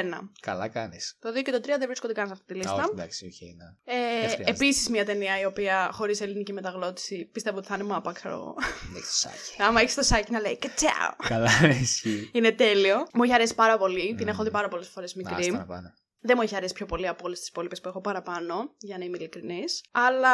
Καλά 0.40 0.68
κάνεις. 0.68 1.16
Το 1.20 1.29
2 1.31 1.42
και 1.42 1.51
το 1.51 1.57
3 1.57 1.64
δεν 1.66 1.87
βρίσκονται 1.87 2.12
καν 2.12 2.27
σε 2.27 2.33
αυτή 2.33 2.44
τη 2.44 2.55
λίστα. 2.55 2.75
Όχι, 2.75 2.88
εντάξει, 2.92 3.25
οκ, 3.27 3.40
ναι. 3.57 3.94
Ε, 3.96 4.18
χρειάζεται. 4.18 4.51
Επίσης, 4.51 4.88
μια 4.88 5.05
ταινία 5.05 5.40
η 5.40 5.44
οποία 5.44 5.90
χωρίς 5.92 6.20
ελληνική 6.20 6.53
μεταγλώτηση 6.53 7.29
πιστεύω 7.33 7.59
ότι 7.59 7.66
θα 7.66 7.75
είναι 7.75 7.85
μάπα, 7.85 8.12
ξέρω 8.12 8.35
εγώ. 8.35 8.55
Έχει 8.96 9.07
Τσάκι. 9.07 9.62
Άμα 9.68 9.81
έχεις 9.81 9.94
Τσάκι 9.95 10.33
να 10.33 10.40
λέει 10.40 10.59
κα-τσάου. 10.59 11.14
Καλά, 11.29 11.61
ναι, 11.61 11.75
ισχύει. 11.75 12.31
Είναι 12.33 12.53
τέλειο. 12.53 13.07
Μου 13.14 13.22
έχει 13.22 13.35
αρέσει 13.35 13.55
πάρα 13.55 13.79
πολύ. 13.79 14.07
Την 14.07 14.16
Μμμ. 14.22 14.29
έχω 14.29 14.42
δει 14.42 14.51
πάρα 14.51 14.68
πολλές 14.68 14.88
φορές 14.88 15.14
μικρή. 15.14 15.35
Άστα 15.35 15.57
να 15.57 15.64
πάνε. 15.66 15.94
Δεν 16.23 16.35
μου 16.37 16.43
έχει 16.43 16.57
αρέσει 16.57 16.75
πιο 16.75 16.87
πολύ 16.87 17.09
από 17.09 17.23
όλες 17.25 17.39
τις 17.39 17.49
υπόλοιπες 17.49 17.81
που 17.81 17.89
έχω 17.89 18.01
παραπάνω, 18.01 18.75
για 18.79 18.99
να 18.99 19.05
είμαι 19.05 19.17
ειλικρινής. 19.19 19.85
Αλλά 19.91 20.31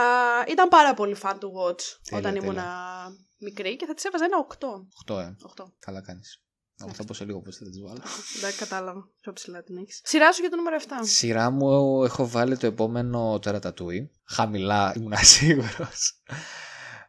ήταν 0.49 0.69
πάρα 0.69 0.95
πολύ 0.95 1.17
fun 1.23 1.33
to 1.33 1.35
watch 1.35 1.83
Τέλεια, 2.09 2.29
όταν 2.29 2.35
τέλεια. 2.35 2.43
ήμουν 2.43 2.59
μικρή 3.39 3.77
και 3.77 3.87
θα 3.87 3.95
τη 3.95 4.03
έβαζα 4.07 4.25
ένα 4.25 4.47
8. 5.09 5.15
8, 5.15 5.19
ε. 5.21 5.37
8. 5.57 5.65
Καλά 5.79 6.01
κάνεις. 6.03 6.43
Εγώ 6.81 6.93
θα 6.93 7.05
πω 7.05 7.15
σε 7.15 7.25
λίγο 7.25 7.41
πώς 7.41 7.57
θα 7.57 7.65
τις 7.65 7.81
βάλω. 7.83 8.03
Εντάξει, 8.37 8.59
κατάλαβα. 8.59 9.09
Πιο 9.21 9.33
ψηλά 9.33 9.63
την 9.63 9.77
έχεις. 9.77 10.01
Σειρά 10.05 10.33
σου 10.33 10.41
για 10.41 10.51
το 10.51 10.57
νούμερο 10.57 10.77
7. 10.81 10.85
Σειρά 11.03 11.51
μου 11.51 12.05
έχω 12.05 12.29
βάλει 12.29 12.57
το 12.57 12.67
επόμενο 12.67 13.39
το 13.39 13.59
Ratatouille. 13.63 14.09
Χαμηλά 14.25 14.93
ήμουν 14.97 15.13
σίγουρος. 15.37 16.23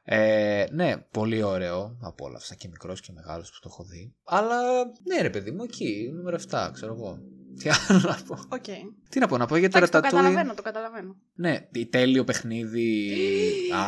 Ε, 0.04 0.66
ναι, 0.72 0.98
πολύ 0.98 1.44
ωραίο. 1.44 1.98
Απόλαυσα 2.02 2.56
και 2.56 2.68
μικρός 2.68 3.02
και 3.02 3.12
μεγάλος 3.12 3.50
που 3.52 3.58
το 3.62 3.70
έχω 3.72 3.84
δει. 3.84 4.16
Αλλά 4.24 4.86
ναι, 4.86 5.22
ρε 5.22 5.30
παιδί 5.30 5.52
μου, 5.52 5.64
εκεί, 5.64 6.10
νούμερο 6.14 6.38
7, 6.50 6.70
ξέρω 6.74 6.94
εγώ. 6.94 7.20
Τι 7.64 7.70
άλλο 7.70 8.00
να 8.00 8.18
πω. 8.28 8.40
Οκ. 8.50 8.64
Τι 9.10 9.20
να 9.20 9.28
πω, 9.28 9.38
να 9.38 9.46
πω 9.46 9.56
για 9.58 9.70
το 9.70 9.78
Εντάξει, 9.78 9.92
το 9.92 9.98
Ratatouille. 9.98 10.12
καταλαβαίνω, 10.12 10.54
το 10.54 10.62
καταλαβαίνω. 10.62 11.16
Ναι, 11.36 11.68
η 11.72 11.86
τέλειο 11.86 12.24
παιχνίδι. 12.24 13.12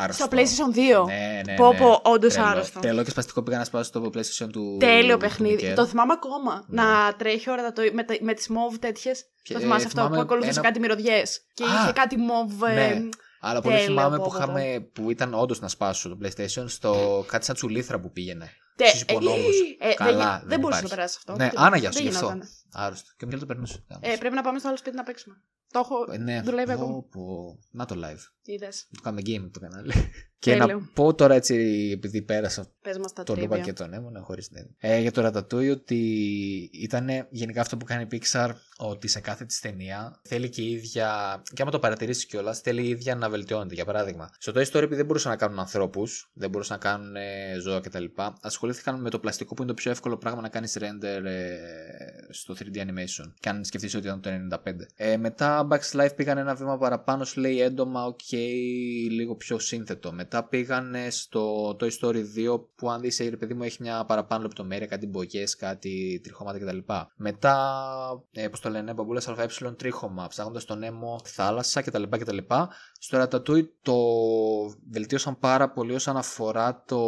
άρρωστο. 0.02 0.24
Στο 0.26 0.38
PlayStation 0.38 0.76
2. 1.04 1.06
Ναι, 1.06 1.42
ναι. 1.46 1.56
Πω, 1.56 1.72
ναι. 1.72 1.78
πω, 1.78 2.02
όντως 2.04 2.34
Τρελό. 2.34 2.48
άρρωστο. 2.48 2.80
Τέλο 2.80 3.04
και 3.04 3.10
σπαστικό 3.10 3.44
πήγα 3.44 3.58
να 3.58 3.64
σπάσω 3.64 3.92
το 3.92 4.10
PlayStation 4.14 4.50
του. 4.52 4.78
Τέλειο 4.80 5.14
του 5.14 5.20
παιχνίδι. 5.20 5.68
Nicker. 5.72 5.76
Το 5.76 5.86
θυμάμαι 5.86 6.14
ακόμα. 6.14 6.64
Ναι. 6.68 6.82
Να 6.84 7.16
τρέχει 7.18 7.50
ώρα 7.52 7.72
το, 7.72 7.82
με, 7.94 8.04
τα- 8.04 8.18
με 8.22 8.34
τις 8.34 8.48
μοβ 8.48 8.76
τέτοιες. 8.78 9.24
Και, 9.44 9.54
Το 9.54 9.60
ε, 9.60 9.62
θυμάσαι 9.62 9.86
αυτό 9.88 9.98
θυμάμαι 10.00 10.16
που 10.16 10.22
ακολουθούσε 10.22 10.60
ένα- 10.60 10.68
κάτι 10.68 10.80
μυρωδιές. 10.80 11.40
Και 11.54 11.64
Α, 11.64 11.68
είχε 11.84 11.92
κάτι 11.92 12.18
μοβ. 12.18 12.64
ε, 12.64 12.74
ναι. 12.74 13.02
Αλλά 13.44 13.62
πολύ 13.62 13.76
Τέλειο, 13.76 13.90
θυμάμαι 13.90 14.18
πω, 14.18 14.24
που, 14.24 14.30
πω, 14.30 14.36
είχαμε, 14.38 14.90
που 14.94 15.12
ήταν 15.12 15.34
όντως 15.34 15.60
να 15.60 15.68
σπάσω 15.68 16.10
το 16.10 16.18
PlayStation 16.24 16.64
στο 16.66 17.24
κάτι 17.28 17.46
σαν 17.46 17.56
τσουλήθρα 17.56 18.00
που 18.00 18.12
πήγαινε. 18.12 18.50
Τε- 18.76 18.88
Στους 18.88 19.02
υπονόμους. 19.02 19.56
ε, 19.80 19.88
ε, 19.90 19.94
Καλά, 19.94 20.30
δεν, 20.30 20.40
δεν 20.40 20.50
δεν 20.50 20.60
μπορούσες 20.60 20.82
να 20.82 20.88
υπάρχει. 20.88 20.96
περάσεις 20.96 21.18
αυτό. 21.18 21.36
Ναι, 21.36 21.50
Τι- 21.50 21.56
άνα 21.60 21.78
για 21.78 21.92
σου, 21.92 21.98
δεν 21.98 22.08
γι' 22.08 22.14
αυτό. 22.14 22.26
γινότανε. 22.26 22.50
Άρρωστο. 22.72 23.12
Και 23.18 23.26
μην 23.26 23.40
το 23.40 23.46
περνούσε. 23.46 23.84
Ε, 24.00 24.16
πρέπει 24.20 24.36
να 24.36 24.42
πάμε 24.42 24.60
στο 24.60 24.68
άλλο 24.68 24.78
σπίτι 24.78 24.96
να 24.96 25.04
παίξουμε. 25.04 25.36
Το 25.72 25.80
έχω. 25.80 26.12
Ε, 26.14 26.18
ναι, 26.18 26.42
δουλεύει 26.42 26.72
ακόμα. 26.72 26.92
πω, 26.94 27.08
πω. 27.12 27.60
Να 27.72 27.86
το 27.86 27.96
live. 28.04 28.20
Είδες; 28.44 28.88
Το 28.92 29.02
κάνουμε 29.02 29.22
game 29.26 29.50
το 29.54 29.60
κανάλι. 29.60 29.92
και 30.40 30.52
Τέλειο. 30.58 30.80
να 30.80 30.90
πω 30.94 31.14
τώρα 31.14 31.34
έτσι, 31.36 31.56
επειδή 31.94 32.22
πέρασα 32.22 32.72
Πες 32.82 32.98
μας 32.98 33.14
τα 33.14 33.24
τον 33.24 33.36
Λούκα 33.36 33.48
τρίβια. 33.50 33.66
και 33.66 33.74
τον 33.84 33.94
Έμονα 33.94 34.22
χωρίς 34.22 34.50
ναι. 34.52 34.62
Ε, 34.78 35.00
για 35.00 35.12
το 35.12 35.26
Ratatouille 35.26 35.72
ότι 35.72 35.98
ήταν 36.74 37.10
γενικά 37.30 37.62
αυτό 37.62 37.78
που 37.78 37.86
κάνει 37.86 38.08
η 38.12 38.20
Pixar 38.22 38.52
ότι 38.78 39.08
σε 39.08 39.20
κάθε 39.20 39.46
της 39.46 39.60
ταινία 39.60 40.20
θέλει 40.24 40.50
και 40.50 40.62
η 40.62 40.72
ίδια. 40.72 41.42
και 41.54 41.62
άμα 41.62 41.72
το 41.72 41.80
παρατηρήσεις 41.80 42.26
κιόλας, 42.26 42.60
θέλει 42.60 42.82
η 42.84 42.90
ίδια 42.90 43.16
να 43.16 43.30
βελτιώνεται. 43.30 43.74
Για 43.74 43.86
παράδειγμα, 43.86 44.30
στο 44.38 44.52
Toy 44.56 44.62
Story 44.66 44.74
επειδή 44.76 44.96
δεν 44.96 45.06
μπορούσαν 45.06 45.32
να 45.32 45.38
κάνουν 45.38 45.60
ανθρώπους, 45.60 46.32
δεν 46.34 46.50
μπορούσαν 46.50 46.78
να 46.84 46.90
κάνουν 46.90 47.16
ε, 47.16 47.58
ζώα 47.62 47.80
κτλ. 47.80 48.06
Ασχολήθηκαν 48.64 49.02
με 49.02 49.10
το 49.10 49.20
πλαστικό 49.20 49.54
που 49.54 49.62
είναι 49.62 49.72
το 49.72 49.78
πιο 49.78 49.92
εύκολο 49.92 50.18
πράγμα 50.18 50.42
να 50.42 50.50
κάνεις 50.50 50.78
render 50.80 51.26
ε, 51.26 51.58
στο 52.30 52.56
3D 52.60 52.78
animation. 52.78 53.34
Και 53.40 53.50
αν 53.50 53.64
σκεφτείς 53.64 53.96
ότι 53.96 54.08
ήταν 54.08 54.22
το 54.22 54.30
95. 54.66 54.72
Ε, 54.96 55.18
μετά 55.18 55.68
Bugs 55.72 56.02
Life 56.02 56.16
πήγαν 56.16 56.38
ένα 56.38 56.56
βήμα 56.56 56.78
παραπάνω, 56.78 57.24
σου 57.24 57.40
λέει 57.40 57.62
έντομα, 57.62 58.16
ok, 58.16 58.36
λίγο 59.10 59.36
πιο 59.36 59.60
σύνθετο. 59.60 60.12
Μετά 60.12 60.44
πήγαν 60.44 60.96
στο 61.10 61.70
Toy 61.80 61.90
Story 62.00 62.24
2 62.36 62.66
που 62.76 62.92
αν 62.92 63.02
δεις, 63.02 63.20
ε, 63.20 63.30
ρε 63.30 63.38
παιδί 63.38 63.54
μου, 63.54 63.64
έχει 63.64 63.78
μια 63.82 64.06
παραπάνω 64.06 64.42
λεπτομέρεια, 64.42 64.88
κάτι 64.88 65.08
μπογιές, 65.08 65.56
κάτι 65.56 66.20
τριχώματα 66.24 66.60
κτλ. 66.60 66.78
Μετά, 67.16 67.56
ε, 68.32 68.48
πώς 68.48 68.60
το 68.60 68.70
λένε, 68.70 68.94
μπαμπούλες 68.94 69.28
ΑΕ 69.28 69.48
τρίχωμα, 69.78 70.28
ψάχνοντας 70.28 70.66
τον 70.66 70.80
Νέμο 70.80 71.20
θάλασσα 71.24 71.82
κτλ. 71.82 72.04
κτλ. 72.10 72.38
Στο 73.00 73.22
Ratatouille 73.22 73.68
το 73.82 73.96
βελτίωσαν 74.92 75.40
πάρα 75.40 75.70
πολύ 75.70 75.94
όσον 75.94 76.18
αφορά 76.18 76.84
το 76.86 77.00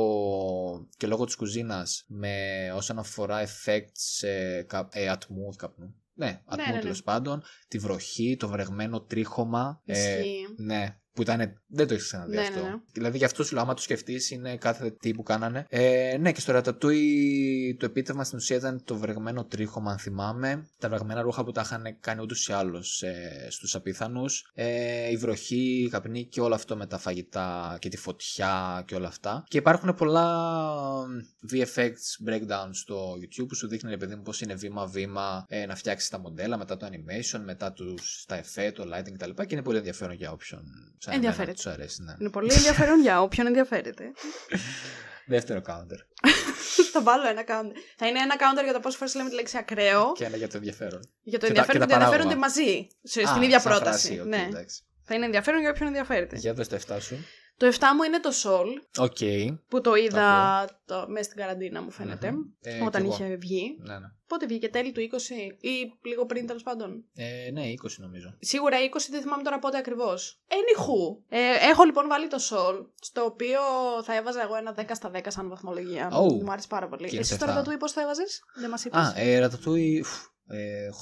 και 0.97 1.07
λόγω 1.07 1.25
της 1.25 1.35
κουζίνας 1.43 2.03
με 2.08 2.36
όσον 2.75 2.99
αφορά 2.99 3.47
effects 3.47 4.27
ε, 4.27 4.62
κα, 4.67 4.88
ε, 4.91 5.10
ατμού, 5.10 5.53
καπνού. 5.56 5.95
Ναι, 6.13 6.41
ατμού 6.45 6.65
ναι, 6.65 6.73
ναι. 6.73 6.79
τέλος 6.79 7.03
πάντων, 7.03 7.43
τη 7.67 7.77
βροχή, 7.77 8.36
το 8.39 8.47
βρεγμένο 8.47 9.01
τρίχωμα. 9.01 9.82
ε, 9.86 10.19
Ισχύει. 10.19 10.45
ναι, 10.58 10.97
που 11.13 11.21
ήταν. 11.21 11.62
Δεν 11.67 11.88
το 11.88 11.93
έχεις 11.93 12.06
ξαναδεί 12.06 12.36
Ναι, 12.36 12.41
αυτό. 12.41 12.62
ναι, 12.62 12.69
ναι. 12.69 12.76
Δηλαδή 12.91 13.17
γι' 13.17 13.26
αυτό 13.26 13.43
σου 13.43 13.54
λέω, 13.54 13.63
άμα 13.63 13.73
το 13.73 13.82
σκεφτείς, 13.82 14.32
είναι 14.32 14.58
κάθε 14.58 14.91
τι 14.91 15.13
που 15.13 15.23
κάνανε. 15.23 15.65
Ε, 15.69 16.17
ναι, 16.19 16.32
και 16.32 16.39
στο 16.39 16.54
Ratatouille 16.56 17.76
το 17.78 17.86
επίτευγμα 17.86 18.23
στην 18.23 18.38
ουσία 18.38 18.56
ήταν 18.56 18.84
το 18.84 18.95
βρεγμένο 18.95 19.45
τρίχωμα, 19.45 19.91
αν 19.91 19.97
θυμάμαι. 19.97 20.67
Τα 20.78 20.89
βρεγμένα 20.89 21.21
ρούχα 21.21 21.43
που 21.43 21.52
τα 21.52 21.62
είχαν 21.62 21.97
κάνει 21.99 22.21
ούτως 22.21 22.47
ή 22.47 22.54
άλλως 22.54 23.02
ε, 23.02 23.47
στους 23.49 23.76
απίθανους. 23.76 24.52
Ε, 24.54 25.10
η 25.10 25.17
βροχή, 25.17 25.84
η 25.86 25.89
καπνή 25.89 26.26
και 26.26 26.41
όλο 26.41 26.54
αυτό 26.56 26.76
με 26.76 26.86
τα 26.88 26.97
φαγητά 26.97 27.78
και 27.80 27.89
τη 27.89 27.97
φωτιά 27.97 28.84
και 28.88 28.95
όλα 28.95 29.08
αυτά. 29.08 29.43
Και 29.47 29.58
υπάρχουν 29.58 29.95
πολλά 29.95 30.23
VFX 31.52 31.93
breakdowns 32.30 32.69
στο 32.71 33.13
YouTube 33.21 33.47
που 33.47 33.56
σου 33.56 33.67
δείχνει, 33.67 33.89
ρε 33.89 33.97
παιδί 33.97 34.15
μου, 34.15 34.21
πώς 34.21 34.41
είναι 34.41 34.54
βήμα-βήμα 34.54 35.45
ε, 35.47 35.65
να 35.65 35.76
φτιάξεις 35.76 36.10
τα 36.10 36.19
μοντέλα, 36.19 36.58
μετά 36.58 36.78
το 36.78 36.88
animation, 36.91 37.41
μετά 37.45 37.71
τους, 37.73 38.26
τα 38.28 38.36
εφέ, 38.36 38.71
το 38.71 38.84
lighting 38.84 39.13
κτλ. 39.17 39.30
Και 39.43 39.54
είναι 39.56 39.63
πολύ 39.63 39.78
ενδιαφέρον 39.78 40.15
για 40.15 40.32
όποιον 40.32 40.62
σαν 40.97 41.02
εμένα 41.02 41.02
Ενδιαφέρεται. 41.11 41.53
τους 41.53 41.65
αρέσει. 41.65 42.03
Ναι. 42.03 42.13
Είναι 42.19 42.29
πολύ 42.29 42.53
ενδιαφέρον 42.53 43.01
για 43.01 43.21
όποιον 43.21 43.47
ενδιαφέρεται. 43.47 44.03
Δεύτερο 45.25 45.61
counter. 45.67 46.29
θα 46.93 47.01
βάλω 47.01 47.27
ένα 47.27 47.41
counter. 47.47 47.75
Θα 47.97 48.07
είναι 48.07 48.19
ένα 48.19 48.35
counter 48.37 48.63
για 48.63 48.73
το 48.73 48.79
πόσες 48.79 48.97
φορές 48.97 49.15
λέμε 49.15 49.29
τη 49.29 49.35
λέξη 49.35 49.57
ακραίο. 49.57 50.11
Και 50.15 50.25
ένα 50.25 50.37
για 50.37 50.47
το 50.49 50.57
ενδιαφέρον. 50.57 50.99
Για 51.23 51.39
το 51.39 51.47
Και 51.47 51.53
τα- 51.53 51.59
ενδιαφέρον 51.59 51.81
και 51.81 51.93
και 51.93 51.93
τα 51.93 51.97
το 51.99 52.03
ενδιαφέρονται 52.03 52.39
παράγωγα. 52.39 52.63
μαζί. 52.63 52.87
σε- 53.03 53.21
Α, 53.23 53.27
Στην 53.27 53.41
ίδια 53.41 53.59
σαν 53.59 53.71
πρόταση. 53.71 54.07
φράση, 54.07 54.19
οκ, 54.21 54.27
ναι. 54.27 54.45
εντάξει. 54.49 54.81
Θα 55.03 55.15
είναι 55.15 55.25
ενδιαφέρον 55.25 55.59
για 55.59 55.69
όποιον 55.69 55.87
ενδιαφέρεται. 55.87 56.35
Για 56.37 56.53
δες 56.53 56.67
το 56.67 56.75
7 56.87 56.97
σου. 57.01 57.25
Το 57.57 57.67
7 57.67 57.79
μου 57.95 58.03
είναι 58.03 58.19
το 58.19 58.29
Soul, 58.43 59.03
OK. 59.03 59.17
που 59.67 59.81
το 59.81 59.95
είδα 59.95 60.67
το, 60.85 61.05
μέσα 61.07 61.23
στην 61.23 61.37
καραντίνα 61.37 61.81
μου 61.81 61.91
φαίνεται. 61.91 62.31
Μμμ. 62.31 62.41
Ε, 62.61 62.83
όταν 62.83 63.01
κι 63.01 63.07
εγώ. 63.07 63.15
είχε 63.15 63.35
βγει. 63.35 63.77
Ναι, 63.79 63.99
ναι. 63.99 64.07
Πότε 64.27 64.45
βγήκε, 64.45 64.69
τέλη 64.69 64.91
του 64.91 65.01
20 65.01 65.03
ή 65.59 65.69
λίγο 66.07 66.25
πριν 66.25 66.47
τέλος 66.47 66.63
πάντων; 66.63 67.05
Ε, 67.15 67.51
ναι, 67.51 67.61
20 67.61 67.89
νομίζω. 67.97 68.35
Σίγουρα 68.39 68.77
20 68.77 68.97
δεν 69.09 69.21
θυμάμαι 69.21 69.43
τώρα 69.43 69.59
πότε 69.59 69.77
ακριβώς. 69.77 70.41
Anyhow. 70.51 71.23
Ε, 71.29 71.69
έχω 71.69 71.83
λοιπόν 71.83 72.07
βάλει 72.07 72.27
το 72.27 72.37
Soul, 72.49 72.85
στο 73.01 73.23
οποίο 73.23 73.59
θα 74.03 74.15
έβαζα 74.15 74.41
εγώ 74.41 74.55
ένα 74.55 74.75
10 74.77 74.83
στα 74.93 75.11
10 75.13 75.19
σαν 75.27 75.49
βαθμολογία. 75.49 76.11
Oh. 76.11 76.41
Μου 76.43 76.51
άρεσε 76.51 76.67
πάρα 76.67 76.87
πολύ. 76.87 77.09
Και 77.09 77.17
Εσύ 77.17 77.33
είναι 77.33 77.45
τώρα 77.45 77.57
το 77.57 77.63
το 77.63 77.71
του 77.71 77.77
πώς 77.77 77.93
το 77.93 78.01
έβαζες, 78.01 78.43
δεν 78.55 78.69
μας 78.69 78.85
είπες. 78.85 78.99
Α, 78.99 79.13
ε, 79.15 79.45
Ratatouille, 79.45 80.01
φου, 80.03 80.27
ε, 80.29 80.33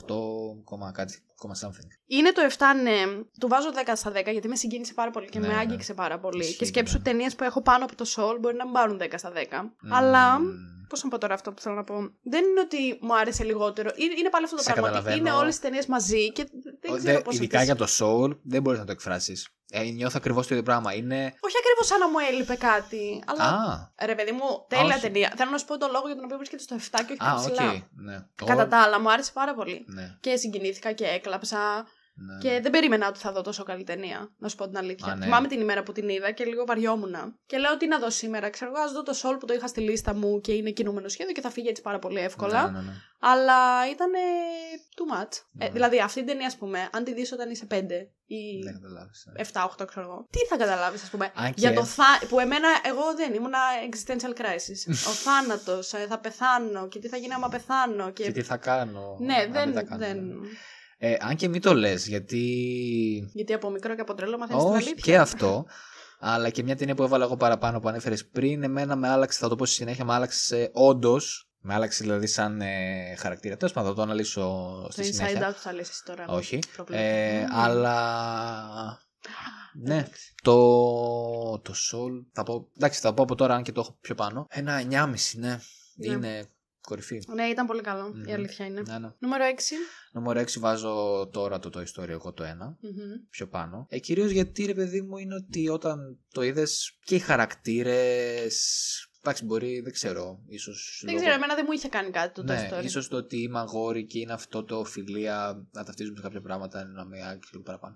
8, 0.07 0.15
κόμμα 0.63 0.91
κάτι, 0.91 1.23
κόμμα 1.35 1.55
something. 1.61 1.87
Είναι 2.05 2.31
το 2.31 2.41
7, 2.57 2.61
ναι. 2.83 3.01
Του 3.39 3.47
βάζω 3.47 3.69
10 3.85 3.91
στα 3.95 4.11
10 4.11 4.31
γιατί 4.31 4.47
με 4.47 4.55
συγκίνησε 4.55 4.93
πάρα 4.93 5.11
πολύ 5.11 5.29
και 5.29 5.39
Ναι, 5.39 5.47
με 5.47 5.53
ναι. 5.53 5.59
άγγιξε 5.59 5.93
πάρα 5.93 6.19
πολύ. 6.19 6.41
Ισχύει, 6.43 6.55
και 6.57 6.65
σκέψου 6.65 6.97
ναι. 6.97 7.03
ταινίες 7.03 7.35
που 7.35 7.43
έχω 7.43 7.61
πάνω 7.61 7.83
από 7.85 7.95
το 7.95 8.05
Soul 8.15 8.37
μπορεί 8.39 8.55
να 8.55 8.63
μην 8.63 8.73
πάρουν 8.73 8.99
10 9.01 9.07
στα 9.15 9.31
10. 9.31 9.71
Αλλά. 9.91 10.39
Μμμ. 10.39 10.49
Πώς 10.89 11.03
να 11.03 11.09
πω 11.09 11.17
τώρα 11.17 11.33
αυτό 11.33 11.51
που 11.53 11.61
θέλω 11.61 11.75
να 11.75 11.83
πω. 11.83 11.95
Δεν 12.23 12.43
είναι 12.45 12.59
ότι 12.59 12.97
μου 13.01 13.17
άρεσε 13.17 13.43
λιγότερο. 13.43 13.89
Είναι, 13.95 14.13
είναι 14.19 14.29
πάλι 14.29 14.43
αυτό 14.45 14.55
το 14.57 14.61
Σε 14.63 14.71
πράγμα. 14.71 14.87
ότι 14.89 14.97
καταλαβαίνω. 14.97 15.27
Είναι 15.29 15.37
όλες 15.37 15.49
τις 15.53 15.59
ταινίες 15.63 15.85
μαζί 15.85 16.31
και 16.31 16.47
δεν 16.81 16.93
Ο, 16.93 16.97
ξέρω 16.97 17.17
δε- 17.17 17.21
πώς. 17.23 17.35
ειδικά 17.35 17.63
για 17.63 17.75
το 17.75 17.85
soul 17.99 18.37
δεν 18.43 18.61
μπορείς 18.61 18.79
να 18.79 18.85
το 18.85 18.91
εκφράσεις. 18.91 19.49
Ε, 19.73 19.83
νιώθω 19.83 20.15
ακριβώς 20.17 20.47
το 20.47 20.53
ίδιο 20.53 20.65
πράγμα. 20.65 20.93
Είναι. 20.93 21.33
Όχι 21.39 21.55
ακριβώς 21.61 21.85
σαν 21.87 21.99
να 21.99 22.09
μου 22.09 22.17
έλειπε 22.31 22.55
κάτι. 22.55 23.23
Αλλά. 23.25 23.43
Α, 23.43 24.05
Ρε 24.05 24.15
παιδί 24.15 24.31
μου, 24.31 24.65
τέλεια 24.67 24.85
όχι. 24.85 25.01
ταινία. 25.01 25.33
Θέλω 25.37 25.51
να 25.51 25.57
σου 25.57 25.65
πω 25.65 25.77
τον 25.77 25.91
λόγο 25.91 26.05
για 26.05 26.15
τον 26.15 26.23
οποίο 26.23 26.37
βρίσκεται 26.37 26.63
στο 26.63 26.75
7 26.75 26.79
και 27.07 27.17
όχι 27.19 27.31
α, 27.31 27.33
πιο 27.33 27.43
οκ. 27.43 27.51
ψηλά. 27.51 27.87
Ναι. 27.95 28.25
Κατά 28.45 28.63
Ω, 28.63 28.67
τα 28.67 28.81
άλλα, 28.81 28.99
μου 28.99 29.11
άρεσε 29.11 29.31
πάρα 29.33 29.53
πολύ. 29.53 29.85
Ναι, 29.87 30.15
Και 30.19 30.35
συγκινήθηκα 30.35 30.91
και 30.91 31.05
έκλαψα. 31.05 31.85
Ναι. 32.25 32.37
Και 32.41 32.59
δεν 32.61 32.71
περίμενα 32.71 33.07
ότι 33.07 33.19
θα 33.19 33.31
δω 33.31 33.41
τόσο 33.41 33.63
καλή 33.63 33.83
ταινία, 33.83 34.33
να 34.37 34.47
σου 34.49 34.55
πω 34.55 34.67
την 34.67 34.77
αλήθεια. 34.77 35.11
Α, 35.11 35.15
ναι. 35.15 35.23
Θυμάμαι 35.25 35.47
την 35.47 35.59
ημέρα 35.59 35.83
που 35.83 35.91
την 35.91 36.09
είδα 36.09 36.31
και 36.31 36.43
λίγο 36.45 36.65
βαριόμουν. 36.65 37.15
Και 37.45 37.57
λέω 37.57 37.77
τι 37.77 37.87
να 37.87 37.99
δω 37.99 38.09
σήμερα. 38.09 38.49
Ξέρω 38.49 38.71
εγώ, 38.75 38.83
ας 38.83 38.91
δω 38.91 39.03
το 39.03 39.13
Soul 39.21 39.39
που 39.39 39.45
το 39.45 39.53
είχα 39.53 39.67
στη 39.67 39.81
λίστα 39.81 40.13
μου 40.15 40.41
και 40.41 40.53
είναι 40.53 40.71
κινούμενο 40.71 41.07
σχέδιο 41.07 41.33
και 41.33 41.41
θα 41.41 41.49
φύγει 41.49 41.67
έτσι 41.67 41.81
πάρα 41.81 41.99
πολύ 41.99 42.19
εύκολα. 42.19 42.71
Ναι, 42.71 42.79
ναι, 42.79 42.85
ναι. 42.85 42.91
Αλλά 43.19 43.89
ήταν 43.91 44.09
too 44.95 45.15
much. 45.15 45.31
Ε, 45.57 45.65
Ναι. 45.65 45.69
δηλαδή 45.71 45.99
αυτή 45.99 46.17
την 46.19 46.27
ταινία, 46.27 46.47
ας 46.47 46.57
πούμε, 46.57 46.89
αν 46.91 47.03
τη 47.03 47.13
δεις 47.13 47.31
όταν 47.31 47.49
είσαι 47.49 47.65
5 47.71 47.75
ή 48.25 48.61
Δεν 48.63 48.73
καταλάβεις, 48.73 49.27
ναι. 49.31 49.41
7-8, 49.81 49.87
ξέρω 49.87 50.05
εγώ. 50.05 50.27
Τι 50.29 50.39
θα 50.49 50.57
καταλάβεις, 50.57 51.03
ας 51.03 51.09
πούμε. 51.09 51.31
Αν 51.35 51.53
Για 51.55 51.69
και- 51.69 51.75
το 51.75 51.83
θά... 51.85 52.03
που 52.29 52.39
εμένα, 52.39 52.67
εγώ 52.83 53.13
δεν 53.15 53.33
ήμουνα 53.33 53.57
existential 53.89 54.33
crisis. 54.41 54.93
Ο 55.07 55.11
θάνατος, 55.25 55.87
θα 55.87 56.19
πεθάνω 56.19 56.87
και 56.87 56.99
τι 56.99 57.07
θα 57.07 57.17
γίνει 57.17 57.33
άμα 57.33 57.49
πεθάνω. 57.49 58.11
Και... 58.11 58.23
Και 58.23 58.31
τι 58.31 58.41
θα 58.41 58.57
κάνω. 58.57 59.17
Ναι, 59.19 59.33
αν 59.35 59.51
δεν. 59.51 59.73
τα 59.73 59.83
κάνω, 59.83 59.97
δεν... 60.05 60.19
ναι. 61.01 61.09
Ε, 61.09 61.17
αν 61.19 61.35
και 61.35 61.47
μην 61.47 61.61
το 61.61 61.73
λες, 61.73 62.07
γιατί. 62.07 62.39
Γιατί 63.33 63.53
από 63.53 63.69
μικρό 63.69 63.95
και 63.95 64.01
από 64.01 64.13
τρελό 64.13 64.37
μαθαίνεις 64.37 64.63
την 64.63 64.71
Όχι, 64.73 64.77
αλήθεια. 64.87 65.03
και 65.13 65.17
αυτό. 65.17 65.65
Αλλά 66.19 66.49
και 66.49 66.63
μια 66.63 66.75
ταινία 66.75 66.95
που 66.95 67.03
έβαλα 67.03 67.23
εγώ 67.23 67.37
παραπάνω 67.37 67.79
που 67.79 67.87
ανέφερες 67.87 68.25
πριν, 68.27 68.63
εμένα 68.63 68.95
με 68.95 69.09
άλλαξε, 69.09 69.39
θα 69.39 69.49
το 69.49 69.55
πω 69.55 69.65
στη 69.65 69.75
συνέχεια, 69.75 70.05
με 70.05 70.13
άλλαξε 70.13 70.69
όντως. 70.73 71.45
Με 71.63 71.73
άλλαξε 71.73 72.03
δηλαδή 72.03 72.27
σαν 72.27 72.61
ε, 72.61 73.15
χαρακτήρα. 73.17 73.57
Τέλος 73.57 73.73
πάντων, 73.73 73.89
θα 73.89 73.95
το 73.95 74.01
αναλύσω 74.01 74.41
Το 74.85 74.91
στη 74.91 75.01
inside 75.01 75.13
συνέχεια. 75.13 75.49
out 75.51 75.55
θα 75.55 75.73
λες 75.73 75.89
εσύ 75.89 76.03
τώρα. 76.05 76.25
Όχι. 76.27 76.59
Προβλέπω. 76.75 77.03
Ε, 77.03 77.39
Μμμ. 77.41 77.59
αλλά. 77.59 78.99
Ναι, 79.83 79.95
Εντάξει. 79.97 80.33
το, 80.41 80.53
το 81.59 81.73
Soul. 81.91 82.25
Θα 82.31 82.43
πω, 82.43 82.67
εντάξει, 82.77 82.99
θα 82.99 83.13
πω 83.13 83.23
από 83.23 83.35
τώρα, 83.35 83.55
αν 83.55 83.63
και 83.63 83.71
το 83.71 83.79
έχω 83.81 83.97
πιο 84.01 84.15
πάνω. 84.15 84.47
Ένα 84.49 84.81
9,5, 84.89 85.13
ναι. 85.35 85.59
Ναι. 85.95 86.13
Είναι 86.13 86.47
κορυφή. 86.81 87.21
Ναι, 87.35 87.43
ήταν 87.43 87.65
πολύ 87.67 87.81
καλό. 87.81 88.07
Μμμ. 88.13 88.23
Η 88.27 88.33
αλήθεια 88.33 88.65
είναι. 88.65 88.81
Ναι, 88.87 88.97
ναι. 88.99 89.09
Νούμερο 89.19 89.43
6. 89.45 89.51
Νούμερο 90.11 90.39
6 90.39 90.59
βάζω 90.59 91.27
τώρα 91.31 91.59
το 91.59 91.69
Toy 91.73 92.01
Story 92.01 92.07
εγώ 92.09 92.33
το 92.33 92.43
1. 92.43 92.47
Μμμ. 92.47 93.27
πιο 93.29 93.47
πάνω. 93.47 93.85
Ε, 93.89 93.99
Κυρίως 93.99 94.31
γιατί 94.31 94.65
ρε 94.65 94.73
παιδί 94.73 95.01
μου 95.01 95.17
είναι 95.17 95.35
ότι 95.35 95.69
όταν 95.69 96.19
το 96.33 96.41
είδες 96.41 96.97
και 97.03 97.15
οι 97.15 97.19
χαρακτήρες. 97.19 99.05
Εντάξει, 99.23 99.45
μπορεί, 99.45 99.79
δεν 99.79 99.91
ξέρω. 99.91 100.39
Ίσως 100.47 101.01
Δεν 101.05 101.13
λόγω- 101.13 101.25
ξέρω, 101.25 101.37
εμένα 101.37 101.55
δεν 101.55 101.63
μου 101.67 101.73
είχε 101.73 101.87
κάνει 101.89 102.09
κάτι 102.09 102.33
το 102.33 102.43
ναι, 102.43 102.69
Toy 102.71 102.79
Story. 102.79 102.83
ίσως 102.83 103.07
το 103.07 103.17
ότι 103.17 103.41
είμαι 103.41 103.59
αγόρι 103.59 104.05
και 104.05 104.19
είναι 104.19 104.33
αυτό 104.33 104.63
το 104.63 104.83
φιλία 104.83 105.67
να 105.71 105.83
ταυτίζουμε 105.83 106.15
σε 106.17 106.21
κάποια 106.23 106.41
πράγματα 106.41 106.85
να 106.85 107.05
με 107.05 107.17
άγγιξε 107.27 107.49
λίγο 107.51 107.63
παραπάνω. 107.63 107.95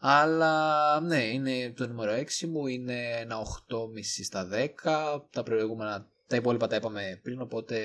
Αλλά 0.00 1.00
ναι, 1.00 1.24
είναι 1.24 1.72
το 1.76 1.86
νούμερο 1.88 2.12
6 2.12 2.46
μου, 2.48 2.66
είναι 2.66 3.10
ένα 3.20 3.36
8,5 3.38 4.24
στα 4.24 4.48
10. 4.52 5.26
Τα 5.30 5.42
προηγούμενα, 5.42 6.08
τα 6.26 6.36
υπόλοιπα 6.36 6.66
τα 6.66 6.76
είπαμε 6.76 7.20
πριν, 7.22 7.40
οπότε 7.40 7.76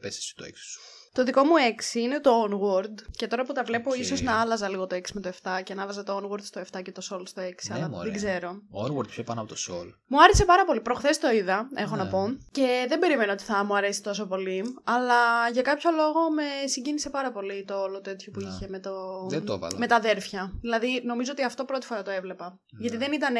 πες 0.00 0.18
εσύ 0.18 0.34
το 0.34 0.44
6 0.44 0.50
σου. 0.54 0.80
Το 1.16 1.24
δικό 1.24 1.42
μου 1.44 1.52
6 1.92 1.94
είναι 1.94 2.20
το 2.20 2.30
Onward. 2.44 2.94
Και 3.10 3.26
τώρα 3.26 3.44
που 3.44 3.52
τα 3.52 3.62
βλέπω, 3.64 3.90
Οκ. 3.90 3.98
ίσως 3.98 4.20
να 4.20 4.40
άλλαζα 4.40 4.68
λίγο 4.68 4.86
το 4.86 4.96
6 4.96 5.00
με 5.14 5.20
το 5.20 5.30
7 5.42 5.60
και 5.64 5.74
να 5.74 5.86
βάζα 5.86 6.02
το 6.02 6.16
Onward 6.22 6.42
στο 6.42 6.60
7 6.72 6.82
και 6.82 6.92
το 6.92 7.02
Soul 7.10 7.22
στο 7.24 7.42
6. 7.42 7.44
Ναι, 7.68 7.74
αλλά 7.74 7.88
μωρέ. 7.88 8.10
δεν 8.10 8.16
ξέρω. 8.18 8.50
Onward 8.84 9.08
πιο 9.08 9.22
πάνω 9.22 9.40
από 9.40 9.48
το 9.48 9.56
Soul. 9.68 9.92
Μου 10.06 10.22
άρεσε 10.22 10.44
πάρα 10.44 10.64
πολύ. 10.64 10.80
Προχθές 10.80 11.18
το 11.18 11.30
είδα, 11.30 11.68
έχω 11.74 11.96
Ναι. 11.96 12.02
να 12.02 12.08
πω. 12.08 12.26
Και 12.50 12.84
δεν 12.88 12.98
περίμενα 12.98 13.32
ότι 13.32 13.42
θα 13.42 13.64
μου 13.64 13.76
αρέσει 13.76 14.02
τόσο 14.02 14.26
πολύ. 14.26 14.64
Αλλά 14.84 15.48
για 15.52 15.62
κάποιο 15.62 15.90
λόγο 15.90 16.30
με 16.30 16.42
συγκίνησε 16.66 17.10
πάρα 17.10 17.32
πολύ 17.32 17.64
το 17.64 17.80
όλο 17.80 18.00
τέτοιο 18.00 18.32
που 18.32 18.40
Ναι. 18.40 18.48
είχε 18.48 18.68
με, 18.68 18.78
το... 18.80 18.90
Δεν 19.28 19.44
το 19.44 19.52
έβαλα. 19.52 19.78
με 19.78 19.86
τα 19.86 19.96
αδέρφια. 19.96 20.52
Δηλαδή, 20.60 21.00
νομίζω 21.04 21.32
ότι 21.32 21.42
αυτό 21.44 21.64
πρώτη 21.64 21.86
φορά 21.86 22.02
το 22.02 22.10
έβλεπα. 22.10 22.44
Ναι. 22.70 22.80
Γιατί 22.80 22.96
δεν 22.96 23.12
ήταν 23.12 23.34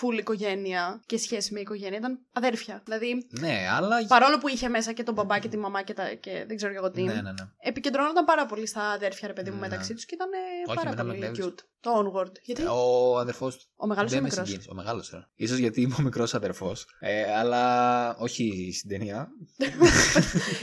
full 0.00 0.18
οικογένεια 0.18 1.00
και 1.06 1.18
σχέση 1.18 1.52
με 1.52 1.60
οικογένεια, 1.60 1.98
ήταν 1.98 2.18
αδέρφια. 2.32 2.80
Δηλαδή, 2.84 3.26
Ναι, 3.40 3.56
αλλά. 3.76 4.06
παρόλο 4.06 4.38
που 4.38 4.48
είχε 4.48 4.68
μέσα 4.68 4.92
και 4.92 5.02
τον 5.02 5.14
μπαμπά 5.14 5.38
και 5.38 5.48
τη 5.48 5.56
μαμά 5.56 5.82
και, 5.82 5.94
τα... 5.94 6.04
και 6.20 6.44
δεν 6.46 6.56
ξέρω 6.56 6.72
και 6.72 6.78
εγώ 6.78 6.90
τι. 6.90 7.02
Ναι, 7.22 7.30
ναι, 7.30 7.42
ναι. 7.42 7.48
Επικεντρώνονταν 7.58 8.24
πάρα 8.24 8.46
πολύ 8.46 8.66
στα 8.66 8.82
αδέρφια, 8.90 9.28
ρε 9.28 9.34
παιδί 9.34 9.50
μου, 9.50 9.56
Ναι. 9.60 9.68
μεταξύ 9.68 9.94
τους 9.94 10.04
και 10.04 10.14
ήταν 10.14 10.28
ε, 10.32 10.36
Όχι, 10.66 10.76
πάρα 10.76 10.80
εμένα 10.90 11.04
με 11.04 11.12
πολύ 11.12 11.24
εκνεύρισε. 11.24 11.54
cute. 11.56 11.64
Το 11.80 11.90
Onward. 12.14 12.32
Γιατί; 12.42 12.62
Ο 12.68 13.18
αδερφός 13.18 13.56
του. 13.58 13.64
ο 13.76 13.86
μεγάλος 13.86 14.12
ή 14.12 14.14
ο 14.14 14.18
Δεν 14.18 14.22
με 14.24 14.28
μικρός; 14.30 14.46
συγκίνησε. 14.48 14.70
Ο 14.72 14.74
μεγάλος 14.74 15.10
τώρα. 15.10 15.30
σω 15.48 15.54
γιατί 15.56 15.80
είμαι 15.80 15.94
ο 15.98 16.02
μικρός 16.02 16.34
αδερφός. 16.34 16.86
Ε, 17.00 17.32
αλλά 17.36 18.16
όχι 18.18 18.72
στην 18.74 18.90
ταινία. 18.90 19.28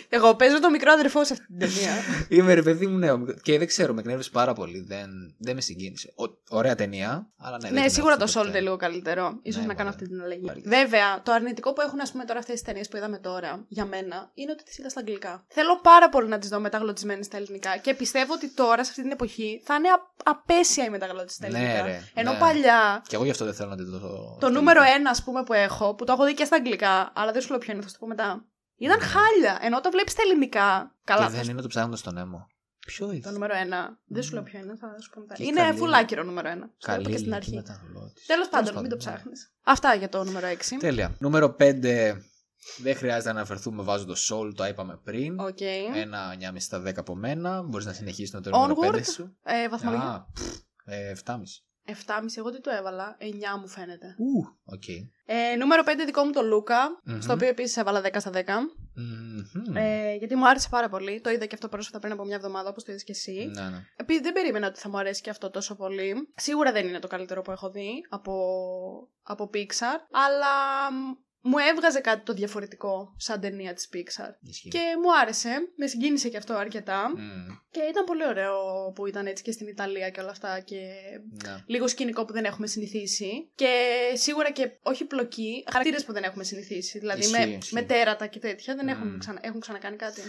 Εγώ 0.10 0.36
παίζω 0.36 0.60
το 0.60 0.70
μικρό 0.70 0.92
αδερφό 0.92 1.24
σε 1.26 1.34
αυτή 1.34 1.46
την 1.46 1.58
ταινία. 1.60 1.92
Είμαι 2.30 2.54
ρε 2.54 2.62
παιδί 2.62 2.88
μου, 2.88 2.98
ναι. 2.98 3.12
ο 3.12 3.18
μικρό- 3.18 3.40
Και 3.42 3.58
δεν 3.58 3.68
ξέρω, 3.68 3.94
με 3.94 4.00
εκνεύρισε 4.00 4.30
πάρα 4.30 4.54
πολύ. 4.54 4.80
Δεν, 4.88 5.10
δεν 5.38 5.56
με 5.56 5.62
συγκίνησε. 5.62 6.14
Ο- 6.18 6.56
ωραία 6.58 6.76
ταινία, 6.76 7.30
αλλά 7.38 7.58
ναι. 7.58 7.68
δεν 7.68 7.74
ναι, 7.74 7.82
την 7.82 7.90
σίγουρα 7.90 8.12
έχω 8.14 8.22
το 8.22 8.28
στο 8.28 8.42
Soul 8.42 8.44
top 8.44 8.48
είναι 8.48 8.60
10. 8.60 8.62
λίγο 8.62 8.76
καλύτερο. 8.76 9.24
σω 9.54 9.60
Ναι, 9.60 9.66
να 9.66 9.74
κάνω 9.74 9.90
μωρέ. 9.90 9.90
αυτή 9.90 10.08
την 10.08 10.22
αλλαγή. 10.22 10.42
Υπάρχει. 10.44 10.62
Βέβαια, 10.68 11.22
το 11.22 11.32
αρνητικό 11.32 11.74
που 11.74 11.82
έχουν 11.82 12.00
ας 12.02 12.12
πούμε, 12.12 12.26
τώρα 12.26 12.40
αυτές 12.40 12.54
τις 12.56 12.64
ταινίες 12.64 12.88
που 12.88 12.98
είδαμε 12.98 13.18
τώρα 13.20 13.66
για 13.68 13.86
μένα 13.86 14.32
είναι 14.34 14.52
ότι 14.52 14.64
τις 14.64 14.78
είδα 14.78 14.90
στα 14.90 15.00
αγγλικά. 15.00 15.46
Θέλω 15.48 15.80
πάρα 15.82 16.10
πολύ 16.10 16.28
να 16.28 16.40
τις 16.40 16.50
δω 16.50 16.60
μεταγλωτισμένες 16.60 17.26
στα 17.26 17.38
ελληνικά 17.38 17.78
και 17.78 17.94
πιστεύω 17.94 18.34
ότι 18.34 18.50
τώρα 18.54 18.84
σε 18.84 18.90
αυτή 18.90 19.02
την 19.02 19.12
εποχή 19.12 19.62
θα 19.66 19.76
είναι 19.76 19.90
α- 19.90 20.14
απέσια 20.24 20.86
η 20.86 20.90
μεταγλώτηση 21.06 21.36
στα 21.36 21.50
Ναι, 21.50 21.58
ελληνικά. 21.58 21.82
ρε, 21.86 22.02
Ενώ 22.14 22.32
ναι. 22.32 22.38
παλιά. 22.40 23.04
Και 23.08 23.16
εγώ 23.16 23.24
γι' 23.24 23.30
αυτό 23.32 23.46
δεν 23.46 23.54
θέλω 23.54 23.70
να 23.70 23.76
δω 23.76 24.00
το. 24.00 24.38
Το 24.40 24.50
νούμερο 24.50 24.82
ένα, 24.98 25.10
ας 25.10 25.24
πούμε, 25.24 25.44
που 25.44 25.54
έχω, 25.54 25.96
που 25.96 26.04
το 26.06 26.12
έχω 26.12 26.26
δει 26.26 26.34
και 26.34 26.46
στα 26.46 26.56
αγγλικά, 26.56 27.12
αλλά 27.16 27.32
δεν 27.32 27.42
σου 27.42 27.50
λέω 27.50 27.58
ποιο 27.60 27.74
είναι, 27.74 27.82
θα 27.82 27.88
σου 27.88 27.94
το 27.94 28.00
πω 28.00 28.08
μετά. 28.08 28.46
Ήταν 28.78 28.98
Ναι. 28.98 29.06
χάλια. 29.06 29.58
Ενώ 29.62 29.82
το 29.82 29.90
βλέπεις 29.92 30.12
στα 30.12 30.22
ελληνικά. 30.26 30.96
Καλά, 31.04 31.20
Και 31.20 31.26
θα 31.28 31.36
δεν 31.36 31.44
σου- 31.44 31.52
είναι 31.52 31.62
το 31.62 31.68
ψάχνοντας 31.68 32.00
τον 32.00 32.18
Nemo. 32.18 32.48
Ποιο 32.88 33.06
το 33.08 33.14
είναι. 33.14 33.32
νούμερο 33.32 33.56
ένα. 33.66 34.00
Δεν 34.06 34.24
σου 34.24 34.34
λέω 34.34 34.44
ποιο 34.44 34.60
είναι, 34.60 34.76
θα 34.78 34.88
σου 35.02 35.10
πω 35.10 35.20
μετά. 35.20 35.34
Και 35.34 35.44
είναι 35.44 35.62
καλή- 35.62 35.78
φουλ 35.78 36.01
άκυρο 36.01 36.24
νούμερο 36.24 36.50
ένα. 36.50 36.70
Στο 36.78 36.92
Καλή 36.92 37.02
είπα 37.02 37.10
και 37.12 37.18
στην 37.18 37.34
ελληνική 37.34 37.58
αρχή. 37.58 37.74
μεταγλώτηση. 37.74 38.28
Τέλος 38.28 38.48
πάντων, 38.50 38.74
μην 38.74 38.90
το 38.90 38.96
ναι. 38.96 38.96
ψάχνεις. 39.02 39.54
Αυτά 39.64 39.94
για 39.96 40.10
το 40.10 40.24
νούμερο 40.24 40.48
6. 40.48 40.78
Τέλεια. 40.80 41.16
Νούμερο 41.20 41.50
5. 41.60 42.18
Δεν 42.78 42.96
χρειάζεται 42.96 43.32
να 43.34 43.40
αναφερθούμε, 43.40 43.84
βάζω 43.84 44.06
το 44.06 44.16
Soul, 44.30 44.52
το 44.56 44.66
είπαμε 44.66 45.00
πριν. 45.04 45.40
Οκ. 45.40 45.62
Ένα 45.96 46.32
9,5 46.32 46.60
στα 46.60 46.80
10 46.80 47.00
από 47.00 47.16
μένα. 47.16 47.62
Μπορείς 47.62 47.86
να 47.86 47.94
συνεχίσεις 47.94 48.32
το 48.32 48.50
νούμερο 48.50 48.76
Onward. 48.82 48.96
5 48.96 49.04
σου. 49.14 49.38
Ε, 49.44 49.70
βαθμολογία. 49.70 50.08
Α, 50.08 50.26
πφ, 50.34 50.42
ε, 50.86 51.14
7,5. 51.26 51.36
7,5 51.88 51.94
εγώ 52.36 52.52
τι 52.52 52.62
το 52.62 52.70
έβαλα. 52.70 53.18
9 53.20 53.24
μου 53.60 53.68
φαίνεται. 53.68 54.16
Ου, 54.18 54.60
οκ. 54.64 54.88
Ε, 55.26 55.56
νούμερο 55.56 55.84
5 55.86 55.90
δικό 56.06 56.24
μου 56.24 56.32
το 56.32 56.42
Λούκα. 56.42 57.00
Μμμ. 57.04 57.20
Στο 57.20 57.34
οποίο 57.34 57.48
επίσης 57.48 57.78
έβαλα 57.78 58.02
10 58.02 58.16
στα 58.20 58.32
10. 58.34 58.44
Μμμ. 58.94 59.76
Ε, 59.76 60.16
γιατί 60.16 60.36
μου 60.36 60.48
άρεσε 60.48 60.68
πάρα 60.70 60.90
πολύ. 60.90 61.22
Το 61.22 61.30
είδα 61.30 61.46
και 61.46 61.56
αυτό 61.56 61.68
πρόσφατα 61.68 62.00
πριν 62.00 62.12
από 62.14 62.26
μια 62.26 62.36
εβδομάδα, 62.36 62.70
όπως 62.70 62.84
το 62.84 62.92
είδες 62.92 63.04
και 63.04 63.12
εσύ. 63.12 63.52
Ναι, 63.54 63.70
ναι. 63.70 63.86
Επειδή 63.96 64.22
δεν 64.22 64.34
περίμενα 64.34 64.68
ότι 64.68 64.80
θα 64.80 64.90
μου 64.90 64.98
αρέσει 64.98 65.22
και 65.22 65.30
αυτό 65.30 65.50
τόσο 65.50 65.76
πολύ. 65.76 66.14
Σίγουρα 66.36 66.72
δεν 66.72 66.88
είναι 66.88 67.00
το 67.00 67.08
καλύτερο 67.08 67.42
που 67.42 67.52
έχω 67.52 67.70
δει 67.70 67.92
από, 68.10 68.34
από 69.22 69.50
Pixar. 69.54 70.00
Αλλά 70.12 70.92
μ, 70.92 71.12
μου 71.48 71.58
έβγαζε 71.72 72.00
κάτι 72.00 72.26
το 72.26 72.34
διαφορετικό 72.34 73.14
σαν 73.18 73.40
ταινία 73.40 73.74
της 73.74 73.90
Pixar. 73.94 74.30
Ισχύει. 74.42 74.70
Και 74.70 74.80
μου 75.04 75.18
άρεσε. 75.22 75.50
Με 75.76 75.88
συγκίνησε 75.88 76.30
και 76.30 76.38
αυτό 76.38 76.54
αρκετά. 76.54 77.10
Μμ, 77.10 77.56
Και 77.72 77.80
ήταν 77.90 78.04
πολύ 78.06 78.26
ωραίο 78.28 78.56
που 78.96 79.06
ήταν 79.08 79.26
έτσι 79.28 79.44
και 79.44 79.52
στην 79.52 79.68
Ιταλία 79.68 80.10
και 80.10 80.20
όλα 80.20 80.30
αυτά. 80.30 80.60
Και 80.60 80.78
ναι. 81.44 81.64
λίγο 81.66 81.88
σκηνικό 81.88 82.26
που 82.26 82.34
δεν 82.34 82.46
έχουμε 82.46 82.68
συνηθίσει. 82.68 83.50
Και 83.56 83.74
σίγουρα 84.14 84.52
και 84.52 84.72
όχι 84.82 85.06
πλοκή, 85.06 85.64
χαρακτήρες 85.72 86.06
που 86.06 86.14
δεν 86.14 86.24
έχουμε 86.24 86.44
συνηθίσει. 86.44 87.00
Δηλαδή 87.00 87.20
Ισχύει, 87.20 87.32
με, 87.48 87.56
ισχύει. 87.56 87.74
με 87.74 87.82
τέρατα 87.82 88.28
και 88.28 88.40
τέτοια 88.40 88.76
δεν 88.76 88.88
έχουν, 88.88 89.08
Μμ. 89.08 89.18
ξανα, 89.18 89.40
έχουν 89.42 89.60
ξανακάνει 89.60 89.96
κάτι. 89.96 90.22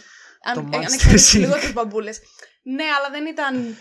Το 0.55 0.61
Αν, 0.61 0.69
Max 0.73 0.77
αν 0.77 0.83
εξαιρέσει 0.93 1.39
Tessy. 1.39 1.41
λίγο 1.41 1.55
τις 1.55 1.73
μπαμπούλες. 1.73 2.21
Ναι, 2.63 2.85
αλλά 2.99 3.11
δεν 3.11 3.27
ήταν. 3.27 3.77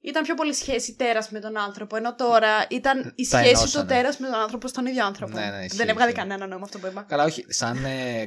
Ήταν 0.00 0.22
πιο 0.22 0.34
πολύ 0.34 0.54
σχέση 0.54 0.94
τέρας 0.94 1.30
με 1.30 1.40
τον 1.40 1.56
άνθρωπο. 1.58 1.96
Ενώ 1.96 2.14
τώρα 2.14 2.66
ήταν 2.70 3.12
η 3.16 3.28
Τα 3.28 3.38
σχέση 3.38 3.52
του 3.52 3.58
ενώσανε. 3.58 3.86
τέρας 3.88 4.18
με 4.18 4.26
τον 4.28 4.40
άνθρωπο 4.40 4.68
στον 4.68 4.86
ίδιο 4.86 5.04
άνθρωπο. 5.06 5.38
Ναι, 5.38 5.46
ναι, 5.50 5.64
ισχύει, 5.64 5.76
δεν 5.76 5.88
έβγαλε 5.88 6.10
ισχύει. 6.10 6.22
κανένα 6.22 6.46
νόημα 6.46 6.64
αυτό 6.64 6.78
που 6.78 6.86
είπα. 6.86 7.02
Καλά, 7.02 7.24
όχι. 7.24 7.44
Σαν 7.48 7.78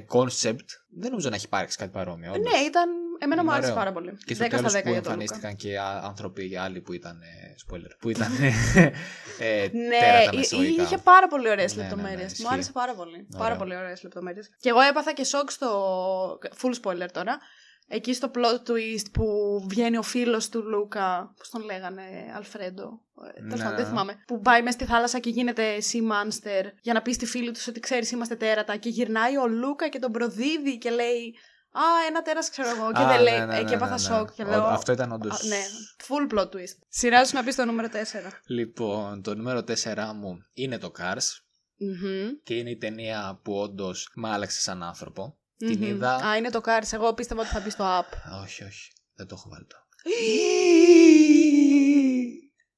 κόνσεπτ 0.05 0.69
δεν 0.99 1.09
νομίζω 1.09 1.29
να 1.29 1.35
έχει 1.35 1.45
υπάρξει 1.45 1.77
κάτι 1.77 1.91
παρόμοιο. 1.91 2.31
όντως. 2.31 2.51
Ναι, 2.53 2.59
ήταν. 2.59 2.89
Εμένα 3.23 3.41
μου 3.43 3.47
Είναι 3.47 3.57
άρεσε 3.57 3.71
ωραίο. 3.71 3.83
πάρα 3.83 3.93
πολύ. 3.97 4.17
Και 4.25 4.33
στο 4.33 4.43
10 4.45 4.47
στα 4.47 4.57
10 4.57 4.71
τέλος 4.71 4.81
που 4.81 4.89
για 4.89 5.01
τον 5.01 5.11
Λούκα. 5.11 5.11
εμφανίστηκαν 5.11 5.55
και 5.55 5.79
α- 5.79 6.01
άνθρωποι 6.03 6.57
άλλοι 6.57 6.81
που 6.81 6.93
ήταν. 6.93 7.21
ε, 7.21 7.55
Spoiler. 7.65 7.91
Που 7.99 8.09
ήταν. 8.09 8.31
ε, 9.39 9.67
Ναι, 9.71 9.99
τέρατα 9.99 10.29
εί- 10.31 10.35
μεσοϊκά. 10.35 10.81
είχε 10.83 10.97
πάρα 10.97 11.27
πολύ 11.27 11.49
ωραίες 11.49 11.75
Ναι, 11.75 11.81
ναι, 11.83 11.87
ναι, 11.89 11.95
λεπτομέρειες. 11.95 12.31
ισχύει. 12.31 12.43
Μου 12.43 12.49
άρεσε 12.53 12.71
πάρα 12.71 12.93
πολύ. 12.93 13.27
Ωραίο. 13.33 13.37
Πάρα 13.43 13.55
πολύ 13.55 13.75
ωραίες 13.75 14.03
λεπτομέρειες. 14.03 14.49
Και 14.59 14.69
εγώ 14.69 14.79
έπαθα 14.81 15.13
και 15.13 15.23
σοκ 15.23 15.51
στο. 15.51 15.69
Full 16.61 16.73
spoiler 16.83 17.07
τώρα. 17.11 17.37
Εκεί 17.93 18.13
στο 18.13 18.31
plot 18.35 18.69
twist 18.69 19.05
που 19.11 19.25
βγαίνει 19.69 19.97
ο 19.97 20.01
φίλος 20.01 20.49
του 20.49 20.63
Λούκα. 20.63 21.33
Πώς 21.37 21.49
τον 21.49 21.63
λέγανε, 21.63 22.01
Αλφρέντο. 22.35 23.01
Τέλος 23.35 23.57
Ναι. 23.59 23.63
πάντων, 23.63 23.75
δεν 23.75 23.85
θυμάμαι. 23.85 24.23
Που 24.27 24.39
πάει 24.39 24.61
μέσα 24.61 24.77
στη 24.77 24.85
θάλασσα 24.85 25.19
και 25.19 25.29
γίνεται 25.29 25.77
sea 25.91 25.97
monster 26.11 26.63
για 26.81 26.93
να 26.93 27.01
πει 27.01 27.13
στη 27.13 27.25
φίλη 27.25 27.51
τους 27.51 27.67
ότι 27.67 27.79
ξέρεις 27.79 28.11
είμαστε 28.11 28.35
τέρατα. 28.35 28.75
Και 28.77 28.89
γυρνάει 28.89 29.37
ο 29.37 29.47
Λούκα 29.47 29.89
και 29.89 29.99
τον 29.99 30.11
προδίδει 30.11 30.77
και 30.77 30.89
λέει. 30.89 31.35
Α, 31.71 31.81
ένα 32.07 32.21
τέρας 32.21 32.49
ξέρω 32.49 32.69
εγώ. 32.69 32.91
Και 32.91 33.01
Α, 33.01 33.07
δεν 33.07 33.21
λέει. 33.21 33.37
ναι, 33.39 33.45
ναι, 33.45 33.55
ε, 33.57 33.61
ναι, 33.61 33.69
και 33.69 33.73
έπαθα 33.75 33.95
ναι, 33.99 34.09
ναι. 34.09 34.15
σοκ. 34.17 34.31
Και 34.31 34.43
Ο- 34.43 34.47
λέω. 34.49 34.63
Αυτό 34.63 34.91
ήταν 34.91 35.11
όντως. 35.11 35.43
Α, 35.43 35.47
ναι, 35.47 35.61
full 36.07 36.33
plot 36.37 36.45
twist. 36.45 36.77
Σειρά 36.87 37.25
σου 37.25 37.35
να 37.35 37.43
πεις 37.43 37.55
το 37.55 37.65
νούμερο 37.65 37.87
4. 37.87 37.95
Λοιπόν, 38.45 39.21
το 39.21 39.35
νούμερο 39.35 39.63
4 39.63 40.13
μου 40.15 40.37
είναι 40.53 40.77
το 40.77 40.91
Cars. 40.99 41.39
Μμμ. 41.77 42.29
Και 42.43 42.53
είναι 42.53 42.69
η 42.69 42.77
ταινία 42.77 43.39
που 43.43 43.53
όντως 43.53 44.11
με 44.15 44.29
άλλαξε 44.29 44.61
σαν 44.61 44.83
άνθρωπο. 44.83 45.35
Την 45.67 45.77
Μμμ. 45.77 45.83
είδα. 45.83 46.15
Α, 46.15 46.35
είναι 46.37 46.49
το 46.49 46.61
Cars. 46.65 46.91
Εγώ 46.93 47.13
πίστευα 47.13 47.41
ότι 47.41 47.49
θα 47.49 47.59
μπει 47.59 47.69
στο 47.69 47.99
app. 47.99 48.41
Όχι, 48.43 48.63
όχι. 48.63 48.91
Δεν 49.15 49.27
το 49.27 49.35
έχω 49.37 49.49
βάλει 49.49 49.65
το. 49.67 49.75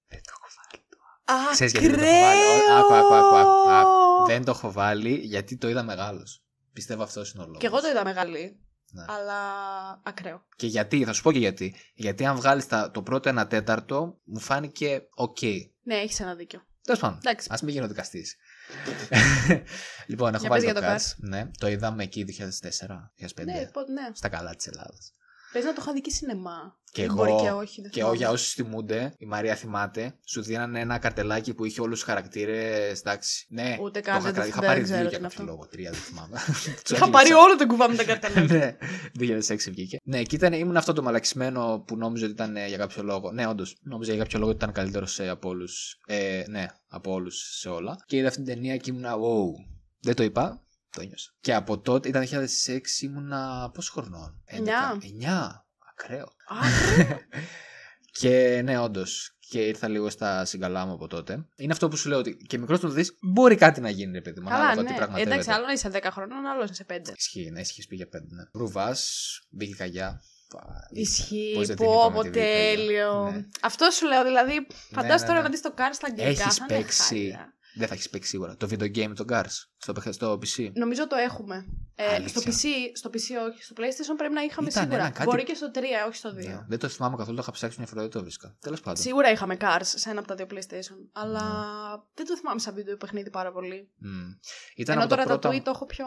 Δεν 0.08 0.22
το 0.24 0.32
έχω 0.36 0.48
βάλει. 0.58 0.84
Α, 1.48 1.52
Ξέρεις 1.52 1.72
γιατί 1.72 1.88
δεν 1.88 1.98
το 1.98 2.04
έχω 2.06 2.22
βάλει. 2.22 2.41
Ω, 2.72 2.78
Άκου, 2.78 2.93
άκου, 2.93 3.13
άκου, 3.13 3.36
άκου, 3.36 3.69
άκου. 3.69 4.26
Δεν 4.26 4.46
το 4.46 4.52
έχω 4.52 4.72
βάλει 4.72 5.13
γιατί 5.13 5.58
το 5.58 5.69
είδα 5.69 5.84
μεγάλο. 5.84 6.24
Πιστεύω 6.74 7.04
αυτό 7.04 7.19
είναι 7.34 7.43
ο 7.43 7.46
λόγος. 7.45 7.58
Και 7.58 7.65
εγώ 7.65 7.82
το 7.82 7.88
είδα 7.88 8.04
μεγάλη. 8.04 8.58
Ναι. 8.91 9.06
Αλλά 9.08 9.39
ακραίο. 10.04 10.46
Και 10.56 10.67
γιατί, 10.67 11.04
θα 11.04 11.13
σου 11.13 11.22
πω 11.22 11.32
και 11.32 11.39
γιατί. 11.39 11.76
Γιατί 11.93 12.26
αν 12.26 12.36
βγάλει 12.36 12.63
το 12.91 13.02
πρώτο 13.02 13.30
ένα 13.30 13.48
τέταρτο, 13.48 14.19
μου 14.24 14.39
φάνηκε 14.39 15.08
οκ. 15.15 15.41
Ναι, 15.84 15.96
έχει 15.96 16.22
ένα 16.22 16.36
δίκιο. 16.36 16.62
Τέλο 16.82 16.98
πάντων. 16.98 17.17
Εντάξει. 17.17 17.48
Ας 17.51 17.58
μην 17.63 17.74
γίνω 17.74 17.88
δικαστής. 17.88 18.25
λοιπόν, 20.08 20.34
έχω 20.34 20.41
Για 20.41 20.49
βάλει 20.49 20.63
πες 20.65 20.73
το 20.73 20.80
για 20.80 20.89
το 20.89 20.95
Cars. 20.95 21.15
Ναι, 21.17 21.49
το 21.58 21.67
είδαμε 21.67 22.04
εκεί 22.04 22.26
2004-2005. 22.39 23.45
Ναι, 23.45 23.69
πο- 23.73 23.82
ναι. 23.82 24.10
Στα 24.13 24.30
καλά 24.30 24.56
της 24.56 24.67
Ελλάδας. 24.67 25.13
Πες 25.53 25.63
να 25.63 25.73
το 25.73 25.77
είχα 25.81 25.93
δει 25.93 26.01
και 26.01 26.11
σινεμά. 26.11 26.81
Και 26.91 27.01
Ή 27.01 27.03
εγώ- 27.03 27.15
Μπορεί 27.15 27.41
και 27.43 27.49
όχι. 27.51 27.81
Δεν 27.81 27.91
Και 27.91 27.99
εγώ, 27.99 28.09
θυμάμαι. 28.09 28.17
για 28.25 28.29
όσους 28.33 28.53
θυμούνται, 28.53 29.13
η 29.17 29.25
Μαρία 29.25 29.55
θυμάται, 29.55 30.15
σου 30.25 30.41
δίνανε 30.41 30.79
ένα 30.79 30.97
καρτελάκι 30.97 31.53
που 31.53 31.65
είχε 31.65 31.81
όλους 31.81 31.99
τους 31.99 32.07
χαρακτήρες. 32.07 32.99
Εντάξει. 32.99 33.45
Ναι, 33.49 33.77
Ούτε 33.81 33.99
το 33.99 34.09
καν, 34.09 34.15
είχα, 34.19 34.23
δεν 34.25 34.33
το 34.33 34.39
κρα- 34.39 34.47
είχα 34.47 34.59
δεν 34.59 34.69
πάρει 34.69 34.81
ξέρω 34.81 34.99
δύο 34.99 35.09
τι 35.09 35.15
για 35.15 35.19
είναι 35.19 35.27
κάποιο 35.27 35.43
αυτό. 35.43 35.43
λόγο. 35.43 35.67
Τρία, 35.67 35.91
δεν 35.91 35.99
θυμάμαι. 35.99 36.37
Είχα 36.93 37.09
πάρει 37.09 37.33
όλο 37.33 37.55
το 37.57 37.67
κουβά 37.67 37.89
με 37.89 37.95
τα 37.95 38.03
καρτελάκια. 38.03 38.55
ναι, 39.19 39.37
2006 39.39 39.55
βγήκε. 39.71 39.97
Ναι, 40.03 40.21
και 40.23 40.35
ήταν, 40.35 40.53
ήμουν 40.53 40.77
αυτό 40.77 40.93
το 40.93 41.01
μαλακισμένο 41.01 41.83
που 41.87 41.97
νόμιζε 41.97 42.23
ότι 42.23 42.33
ήταν 42.33 42.55
ε, 42.55 42.67
για 42.67 42.77
κάποιο 42.77 43.03
λόγο. 43.03 43.31
Ναι, 43.31 43.47
όντως. 43.47 43.75
Νόμιζα 43.81 44.13
για 44.13 44.23
κάποιο 44.23 44.39
λόγο 44.39 44.51
ότι 44.51 44.63
ήταν 44.63 44.73
καλύτερος 44.73 45.19
από 45.19 45.49
όλους. 45.49 45.97
Ε, 46.07 46.43
ναι, 46.47 46.65
από 46.87 47.11
όλους 47.11 47.57
σε 47.59 47.69
όλα. 47.69 47.95
Και 48.05 48.17
είδα 48.17 48.27
αυτή 48.27 48.43
την 48.43 48.53
ταινία 48.53 48.77
και 48.77 48.91
ήμουνα. 48.91 49.13
Wow. 49.15 49.51
Δεν 49.99 50.15
το 50.15 50.23
είπα. 50.23 50.61
Το 50.93 51.01
ένιωσα. 51.01 51.34
Και 51.39 51.53
από 51.53 51.79
τότε 51.79 52.08
ήταν 52.08 52.23
2006, 52.65 52.79
ήμουνα. 53.01 53.71
Πόσο 53.73 53.91
χρονών; 53.91 54.41
Εννιά. 54.45 54.97
9. 55.21 55.65
Ακραίο. 55.91 56.25
Α, 56.47 56.58
Και 58.19 58.62
ναι, 58.63 58.77
όντως. 58.77 59.38
Και 59.39 59.60
ήρθα 59.60 59.88
λίγο 59.88 60.10
στα 60.10 60.45
συγκαλά 60.45 60.86
μου 60.86 60.93
από 60.93 61.08
τότε. 61.08 61.45
Είναι 61.56 61.73
αυτό 61.73 61.88
που 61.88 61.95
σου 61.95 62.10
λέω 62.10 62.17
ότι 62.17 62.36
και 62.36 62.58
μικρός 62.58 62.79
του 62.79 62.89
δεις 62.89 63.17
μπορεί 63.21 63.56
κάτι 63.56 63.82
να 63.82 63.89
γίνει, 63.89 64.12
ρε 64.12 64.21
παιδί 64.21 64.39
μου. 64.41 64.47
Καλά, 64.49 64.62
ανάλογα 64.62 64.86
τι 64.86 64.91
ναι. 64.91 64.97
πραγματεύεται. 64.97 65.34
Εντάξει, 65.34 65.51
άλλο 65.51 65.65
να 65.65 65.71
είσαι 65.71 65.89
10 65.93 66.08
χρονών, 66.12 66.45
άλλο 66.45 66.60
να 66.60 66.69
είσαι 66.71 66.86
5. 66.89 67.13
Ισχύει, 67.17 67.49
ναι, 67.51 67.62
ισχύει 67.62 67.88
πει 67.88 67.95
για 67.95 68.08
πέντε. 68.08 68.36
Ναι. 68.36 68.43
Ρουβάς, 68.53 69.39
μπήκε 69.49 69.73
καγιά. 69.75 70.21
Πα, 70.49 70.88
Ισχύει, 70.91 71.51
πώς 71.56 71.67
δεν 71.67 71.75
την 71.75 71.86
πω, 71.86 71.93
είπαμε 71.93 72.15
πω, 72.15 72.21
τη 72.21 72.29
Βίκαγια. 72.29 72.75
τέλειο. 72.75 73.32
Ναι. 73.32 73.45
Αυτό 73.62 73.89
σου 73.89 74.08
λέω, 74.08 74.23
δηλαδή, 74.23 74.67
φαντάζομαι 74.91 75.19
ναι, 75.19 75.25
τώρα 75.25 75.38
ναι. 75.38 75.43
να 75.43 75.49
δεις 75.49 75.62
το 75.62 75.73
Cars 75.77 75.93
στα 75.93 76.08
αγγλικά. 76.08 76.29
Έχεις 76.29 76.56
θα 76.56 76.65
είναι 76.69 76.79
παίξει 76.79 77.03
χάλια. 77.03 77.53
Δεν 77.75 77.88
θα 77.88 77.93
έχεις 77.93 78.10
παίξει 78.10 78.29
σίγουρα. 78.29 78.58
Το 78.58 78.67
video 78.71 78.97
game 78.97 79.12
το 79.15 79.25
Cars 79.29 79.56
στο, 79.84 79.93
παιχ- 79.93 80.13
στο 80.13 80.39
PC. 80.41 80.72
Νομίζω 80.74 81.08
το 81.08 81.15
έχουμε. 81.15 81.65
Ε, 81.96 82.06
Αλήθεια. 82.13 82.41
στο 82.41 82.41
PC, 82.52 82.65
στο 82.93 83.10
PC 83.13 83.50
όχι, 83.50 83.63
στο 83.63 83.74
PlayStation 83.78 84.15
πρέπει 84.17 84.34
να 84.34 84.41
είχαμε 84.41 84.67
Ήταν 84.69 84.84
σίγουρα. 84.84 85.02
ένα 85.04 85.10
κάτι- 85.10 85.26
Μπορεί 85.30 85.43
και 85.43 85.54
στο 85.54 85.72
3, 85.76 85.80
όχι 86.08 86.15
στο 86.15 86.30
2. 86.30 86.34
Ναι. 86.48 86.65
Δεν 86.67 86.80
το 86.80 86.88
θυμάμαι 86.88 87.15
καθόλου, 87.17 87.36
το 87.36 87.41
είχα 87.41 87.52
ψάξει 87.52 87.78
μια 87.78 87.88
φορά, 87.88 88.02
δεν 88.02 88.10
το 88.10 88.22
βρίσκα. 88.22 88.56
Τέλος 88.60 88.80
πάντων. 88.82 89.04
Σίγουρα 89.04 89.32
είχαμε 89.32 89.58
Cars 89.60 89.82
σε 89.84 90.10
ένα 90.10 90.19
από 90.19 90.28
τα 90.28 90.36
δύο 90.36 90.46
PlayStation. 90.52 90.98
Αλλά 91.12 91.39
Ναι. 91.41 92.02
δεν 92.13 92.26
το 92.26 92.38
θυμάμαι 92.38 92.60
σαν 92.60 92.74
βίντεο 92.74 92.98
παιχνίδι 92.98 93.30
πάρα 93.30 93.52
πολύ. 93.52 93.89
Μμ. 93.98 94.10
Ήταν, 94.76 94.96
Ενώ 94.96 95.06
από 95.06 95.15
τα 95.15 95.24
τώρα 95.24 95.24
πρώτα, 95.39 95.50
τα 95.50 95.56
Wii 95.56 95.62
το 95.63 95.72
έχω 95.76 95.86
πιο 95.86 96.06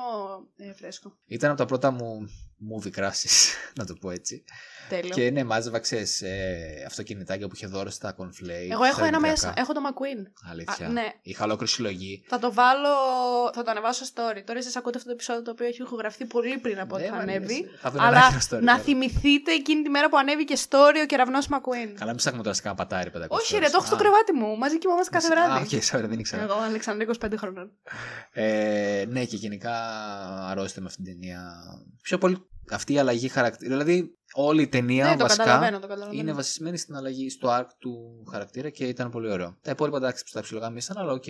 ε, 0.56 0.72
φρέσκο. 0.72 1.16
ήταν 1.26 1.50
από 1.50 1.58
τα 1.58 1.64
πρώτα 1.66 1.90
μου 1.90 2.28
movie 2.72 2.98
crashes, 2.98 3.36
να 3.78 3.84
το 3.86 3.94
πω 3.94 4.10
έτσι. 4.10 4.44
Τέλειο. 4.88 5.14
Και 5.14 5.30
ναι, 5.30 5.44
μάζευα, 5.44 5.78
ξέρεις, 5.78 6.22
ε, 6.22 6.84
αυτοκινητάκια 6.86 7.48
που 7.48 7.54
είχε 7.54 7.66
δώρο 7.66 7.90
στα 7.90 8.16
Conflay. 8.18 8.68
Εγώ 8.70 8.84
έχω 8.84 8.94
στα 8.96 9.06
ένα 9.06 9.16
Ολυμπιακά. 9.16 9.20
μέσα. 9.46 9.52
Έχω 9.56 9.72
το 9.72 9.80
McQueen. 9.88 10.48
Αλήθεια. 10.50 10.86
Α, 10.86 10.90
ναι. 10.90 11.12
Είχα 11.22 11.44
ολόκληρη 11.44 11.70
συλλογή. 11.72 12.24
Θα 12.28 12.38
το 12.38 12.52
βάλω, 12.52 12.88
θα 13.54 13.62
το 13.66 13.72
ανεβάσω 13.72 14.04
story. 14.14 14.40
Τώρα 14.44 14.58
εσείς 14.58 14.76
ακούτε 14.76 14.96
αυτό 14.96 15.08
το 15.08 15.14
επεισόδιο 15.14 15.42
το 15.42 15.50
οποίο 15.50 15.66
έχει 15.66 15.82
ηχογραφηθεί 15.82 16.24
πολύ 16.24 16.58
πριν 16.58 16.80
από 16.80 16.94
ό,τι 16.94 17.02
Ναι, 17.04 17.08
θα 17.08 17.14
μα, 17.14 17.20
ανέβει. 17.22 17.60
ναι, 17.60 17.68
θα 17.80 17.90
δούμε 17.90 18.06
ένα 18.06 18.16
Αλλά 18.16 18.26
άκυρο 18.26 18.40
story 18.50 18.62
να 18.62 18.72
τώρα. 18.72 18.78
θυμηθείτε 18.78 19.52
εκείνη 19.52 19.82
τη 19.82 19.88
μέρα 19.90 20.08
που 20.08 20.16
ανέβηκε 20.16 20.54
story 20.68 20.96
ο 21.02 21.06
κεραυνός 21.06 21.46
McQueen. 21.50 21.88
Καλά, 21.94 22.06
μην 22.10 22.16
ψάχνουμε 22.16 22.42
τώρα 22.42 22.54
σε 22.56 22.62
κάνα 22.62 22.74
πατάρι 22.74 23.10
500 23.10 23.20
Όχι, 23.28 23.54
ώρες. 23.54 23.66
ρε, 23.66 23.72
το 23.72 23.76
έχω 23.76 23.86
στο 23.86 23.94
Α, 23.94 23.98
κρεβάτι 23.98 24.32
μου. 24.32 24.56
Μαζί 24.58 24.78
κοιμόμαστε 24.78 25.10
κάθε 25.18 25.26
Α, 25.26 25.30
βράδυ. 25.30 25.76
οκ, 25.76 25.82
sorry, 25.90 26.08
δεν 26.08 26.18
ήξερα. 26.18 26.42
Εγώ, 26.42 26.54
Αλεξάνδρου, 26.54 27.10
25 27.20 27.32
χρονών. 27.36 27.70
Ε, 28.32 29.04
ναι, 29.08 29.24
και 29.24 29.36
γενικά 29.36 29.72
αρρώστησα 30.48 30.80
με 30.80 30.86
αυτήν 30.86 31.04
την 31.04 31.12
ταινία. 31.20 31.52
Πιο 32.02 32.18
πολύ 32.18 32.46
αυτή 32.70 32.92
η 32.92 32.98
αλλαγή 32.98 33.28
χαρακτήρα. 33.28 33.70
Δηλαδή, 33.70 34.16
όλη 34.34 34.62
η 34.62 34.68
ταινία 34.68 35.04
Ναι, 35.04 35.16
το 35.16 35.22
βασικά 35.24 35.44
καταλαβαίνω, 35.44 35.78
το 35.78 35.86
καταλαβαίνω. 35.86 36.20
είναι 36.20 36.32
βασισμένη 36.32 36.76
στην 36.78 36.94
αλλαγή 36.96 37.30
στο 37.30 37.48
arc 37.60 37.66
του 37.78 38.24
χαρακτήρα 38.30 38.70
και 38.70 38.84
ήταν 38.86 39.10
πολύ 39.10 39.30
ωραίο. 39.30 39.56
Τα 39.62 39.70
υπόλοιπα 39.70 39.96
εντάξει, 39.96 40.24
τα 40.32 40.40
ψιλογάμισαν, 40.40 40.98
αλλά 40.98 41.12
οκ. 41.12 41.24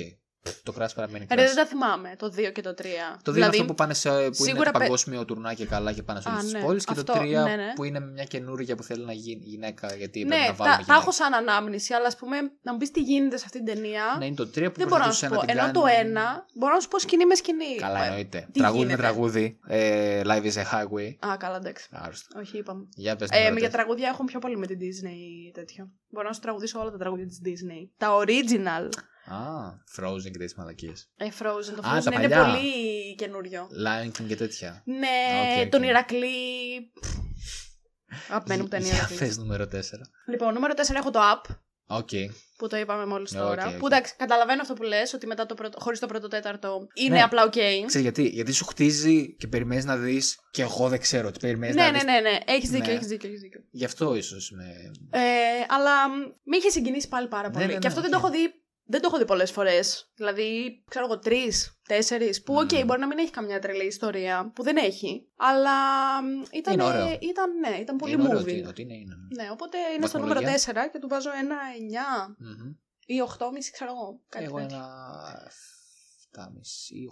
Το 0.63 0.75
crash 0.79 0.95
παραμένει 0.95 1.27
Ρε, 1.31 1.43
δεν 1.43 1.53
crash. 1.53 1.57
τα 1.57 1.67
θυμάμαι, 1.67 2.15
το 2.19 2.27
2 2.37 2.53
και 2.53 2.61
το 2.63 2.75
3. 2.79 2.83
Το 3.23 3.31
2 3.31 3.35
δηλαδή, 3.35 3.39
είναι 3.39 3.47
αυτό 3.47 3.65
που, 3.65 3.75
πάνε 3.75 3.95
σε, 3.95 4.09
που 4.11 4.17
είναι 4.21 4.35
σίγουρα 4.35 4.65
το 4.65 4.71
πε- 4.71 4.81
παγκόσμιο 4.81 5.25
τουρνουά 5.25 5.55
και 5.55 5.67
καλά 5.67 5.93
και 5.93 6.03
πάνε 6.03 6.21
σε 6.21 6.29
όλες 6.29 6.41
Α, 6.41 6.45
τις 6.45 6.53
ναι. 6.53 6.61
πόλεις. 6.61 6.85
Και 6.85 6.93
Αυτό, 6.97 7.13
το 7.13 7.19
3 7.19 7.25
ναι, 7.27 7.41
ναι. 7.57 7.73
που 7.75 7.85
είναι 7.85 8.01
μια 8.01 8.25
καινούργια 8.25 8.77
που 8.77 8.83
θέλει 8.83 9.05
να 9.05 9.13
γίνει 9.13 9.43
γυναίκα 9.45 9.95
γιατί 9.95 10.25
Ναι, 10.25 10.29
πρέπει 10.29 10.43
να 10.43 10.53
βάλουμε 10.55 10.65
τα, 10.71 10.77
τα 10.77 10.83
γυναίκα. 10.83 11.01
έχω 11.03 11.13
σαν 11.13 11.35
ανάμνηση, 11.35 11.95
αλλά 11.95 12.07
ας 12.07 12.17
πούμε, 12.17 12.37
να 12.63 12.73
μου 12.73 12.79
πεις 12.79 12.91
τι 12.91 13.01
γίνεται 13.01 13.37
σε 13.37 13.45
αυτή 13.47 13.63
την 13.65 13.75
ταινία. 13.75 14.17
Ναι, 14.19 14.27
είναι 14.27 14.35
το 14.35 14.43
3 14.43 14.47
που 14.53 14.61
δεν 14.61 14.73
μπορώ 14.75 14.81
να 14.81 14.89
προσπαθούσε 14.89 15.27
σου 15.27 15.35
πω. 15.35 15.41
την 15.41 15.59
Ενώ 15.59 15.71
το 15.73 15.81
κάνει- 15.81 16.13
1 16.13 16.47
μπορώ 16.55 16.75
να 16.75 16.81
σου 16.81 16.89
πω 16.89 16.99
σκηνή 16.99 17.27
με 17.27 17.35
σκηνή. 17.35 17.77
Καλά, 17.81 18.03
Ε, 18.05 18.07
εννοείται. 18.07 18.49
τι 18.53 18.59
Τραγούδι 18.61 18.85
με 18.85 18.87
γίνεται; 18.93 19.03
τραγούδι. 19.03 19.59
Ε, 19.67 20.21
life 20.25 20.45
is 20.51 20.57
a 20.63 20.65
highway. 20.73 21.29
Α, 21.33 21.37
καλά, 21.37 21.57
εντάξει. 21.57 21.89
Άρρωστο. 21.93 22.39
Όχι, 22.41 22.59
είπαμε. 22.59 22.83
Για 22.97 23.17
πες 23.17 23.29
Ε, 23.31 23.35
νούμερο 23.37 23.53
για 23.53 23.61
τέσσερα. 23.63 23.83
τραγούδια 23.83 24.09
έχω 24.09 24.25
πιο 24.25 24.39
πολύ 24.39 24.57
με 24.57 24.67
την 24.67 24.79
Disney 24.79 25.51
τέτοιο. 25.55 25.89
Μπορώ 26.11 26.27
να 26.29 26.33
σου 26.35 26.41
τραγουδήσω 26.41 26.81
όλα 26.81 26.91
τα 26.91 26.99
τραγούδια 26.99 27.27
της 27.27 27.41
Disney. 27.45 27.89
Τα 27.97 28.09
original. 28.21 28.89
Α, 29.27 29.39
Frozen 29.97 30.23
και 30.23 30.31
τέτοιες 30.31 30.55
μαλακίες. 30.55 31.11
Ε, 31.17 31.27
Frozen. 31.39 31.75
Το 31.83 31.89
Α, 31.89 31.99
Frozen 31.99 32.03
τα 32.05 32.11
είναι 32.21 32.29
παλιά. 32.29 32.45
πολύ 32.45 33.15
καινούριο. 33.15 33.69
Lion 33.87 34.07
King 34.21 34.25
και 34.29 34.37
τέτοια. 34.37 34.83
Ναι, 34.85 35.57
Οκ, 35.61 35.65
οκ. 35.65 35.71
τον 35.71 35.83
Ηρακλή. 35.83 36.27
Αγαπημένη 38.29 38.63
μου 38.63 38.69
ταινία. 38.69 38.87
Για 38.87 38.97
Ηρακλής. 38.97 39.19
θες 39.19 39.37
νούμερο 39.39 39.65
4. 39.67 39.79
Λοιπόν, 40.31 40.55
νούμερο 40.55 40.75
4 40.77 40.95
έχω 40.97 41.11
το 41.11 41.19
Up. 41.35 41.51
Οκ. 41.89 42.09
Που 42.57 42.69
το 42.69 42.77
είπαμε 42.77 43.07
μόλις 43.07 43.33
Ναι, 43.33 43.39
τώρα. 43.39 43.67
οκ, 43.67 43.73
οκ. 43.73 43.79
Που 43.79 43.87
εντάξει, 43.87 44.15
καταλαβαίνω 44.17 44.61
αυτό 44.63 44.75
που 44.75 44.83
λες, 44.83 45.13
ότι 45.13 45.27
μετά 45.27 45.47
το 45.47 45.55
πρώτο, 45.55 45.79
χωρίς 45.81 45.99
το 46.01 46.07
πρώτο 46.07 46.29
τέταρτο 46.29 46.87
είναι 46.95 47.15
Ναι. 47.15 47.23
απλά 47.23 47.43
οκ. 47.45 47.51
Ξέρεις 47.53 47.95
γιατί, 48.01 48.23
γιατί 48.29 48.53
σου 48.53 48.65
χτίζει 48.65 49.37
και 49.37 49.47
περιμένεις 49.47 49.85
να 49.85 49.97
δεις 49.97 50.39
και 50.51 50.63
εγώ 50.63 50.89
δεν 50.89 51.01
ξέρω 51.01 51.31
τι 51.31 51.39
περιμένεις 51.39 51.75
Ναι, 51.77 51.83
να 51.83 51.91
ναι, 51.91 51.99
δεις. 51.99 52.05
ναι, 52.05 52.21
ναι. 52.21 52.39
Έχεις 52.47 52.71
δίκιο, 52.71 52.87
Ναι. 52.87 52.93
έχεις 52.93 53.07
δίκιο, 53.07 53.29
έχεις 53.29 53.41
δίκιο. 53.41 53.61
Γι' 53.71 53.85
αυτό 53.85 54.15
ίσως 54.15 54.51
με. 54.51 54.65
Ε, 55.11 55.21
αλλά 55.69 56.09
μ, 56.09 56.13
με 56.43 56.57
είχε 56.57 56.69
συγκινήσει 56.71 57.09
πάλι 57.09 57.29
πάρα 57.29 57.49
Ναι, 57.49 57.53
πολύ. 57.55 57.67
ναι, 57.67 57.73
ναι, 57.73 57.79
και 57.79 57.87
αυτό 57.87 58.01
δεν 58.01 58.11
το 58.11 58.17
οκ. 58.17 58.23
έχω 58.25 58.33
δει. 58.33 58.55
Δεν 58.89 59.01
το 59.01 59.07
έχω 59.07 59.19
δει 59.19 59.25
πολλές 59.25 59.51
φορές. 59.51 60.11
Δηλαδή, 60.15 60.83
ξέρω 60.91 61.05
εγώ, 61.05 61.19
τρεις, 61.19 61.79
τέσσερις. 61.89 62.43
Που, 62.43 62.55
οκ, 62.55 62.73
Μμμ. 62.73 62.85
μπορεί 62.85 63.01
να 63.01 63.07
μην 63.07 63.19
έχει 63.19 63.31
καμιά 63.31 63.59
τρελή 63.61 63.87
ιστορία. 63.87 64.51
Που 64.55 64.63
δεν 64.63 64.77
έχει. 64.77 65.29
Αλλά 65.37 65.73
μ, 66.23 66.43
ήταν. 66.53 66.73
Είναι 66.75 66.83
ωραίο. 66.85 67.19
Ήταν, 67.21 67.59
ναι, 67.59 67.77
ήταν 67.77 67.97
πολύ 67.97 68.13
είναι 68.13 68.23
ωραίο 68.23 68.39
movie. 68.41 68.43
ότι, 68.43 68.65
ότι 68.69 68.83
είναι, 68.83 68.95
είναι. 68.95 69.15
ναι. 69.37 69.43
Ναι, 69.43 69.51
οπότε 69.51 69.77
είναι 69.97 70.07
στο 70.07 70.19
νούμερο 70.19 70.41
Βαθμολογία; 70.41 70.87
4 70.89 70.93
και 70.93 70.99
του 70.99 71.09
βάζω 71.09 71.31
ένα 71.43 71.57
9 72.29 72.35
Μμμ. 72.39 72.73
ή 73.07 73.15
8,5, 73.39 73.71
ξέρω 73.73 73.91
εγώ. 73.91 74.21
Κάτι 74.29 74.45
Εγώ 74.45 74.57
τέτοιο. 74.59 74.77
ένα 74.77 74.89
7,5 76.37 76.89
ή 76.89 77.07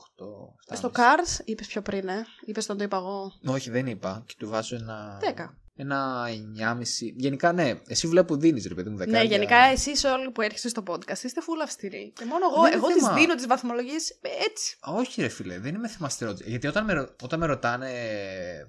8. 0.71 0.77
Στο 0.77 0.91
Cars 0.95 1.41
είπες 1.45 1.67
πιο 1.67 1.83
πριν, 1.83 2.09
ε. 2.09 2.27
Είπες 2.45 2.67
τον 2.67 2.79
το 2.79 2.85
είπα 2.85 2.97
εγώ. 2.97 3.33
Όχι, 3.47 3.71
δεν 3.71 3.87
είπα. 3.87 4.23
Και 4.27 4.35
του 4.39 4.49
βάζω 4.49 4.77
ένα. 4.77 5.19
10. 5.37 5.45
Ένα 5.77 6.25
9,5. 6.29 6.83
Γενικά, 7.17 7.53
ναι. 7.53 7.81
Εσύ 7.87 8.07
βλέπω 8.07 8.35
που 8.35 8.41
δίνεις, 8.41 8.67
ρε 8.67 8.75
παιδί 8.75 8.91
μου, 8.91 8.97
δεκάρια. 8.97 9.21
Ναι, 9.23 9.27
γενικά 9.29 9.57
εσεί 9.57 10.07
όλοι 10.07 10.31
που 10.31 10.41
έρχεστε 10.41 10.69
στο 10.69 10.83
podcast 10.87 11.19
είστε 11.23 11.41
full 11.41 11.63
αυστηροί. 11.63 12.13
Και 12.17 12.25
μόνο 12.25 12.45
εγώ, 12.53 12.63
Δεν 12.63 12.73
είναι 12.73 12.77
εγώ 12.77 12.87
τις 12.87 13.03
θέμα. 13.03 13.15
δίνω 13.15 13.35
τις 13.35 13.47
βαθμολογίες 13.47 14.19
έτσι. 14.49 14.77
Όχι, 14.81 15.21
ρε 15.21 15.29
φίλε, 15.29 15.59
δεν 15.59 15.75
είμαι 15.75 15.89
θεμαστηρό. 15.89 16.33
Γιατί 16.45 16.67
όταν 16.67 16.85
με, 16.85 16.93
ρω- 16.93 17.15
όταν 17.23 17.39
με 17.39 17.47
ρωτάνε. 17.47 17.91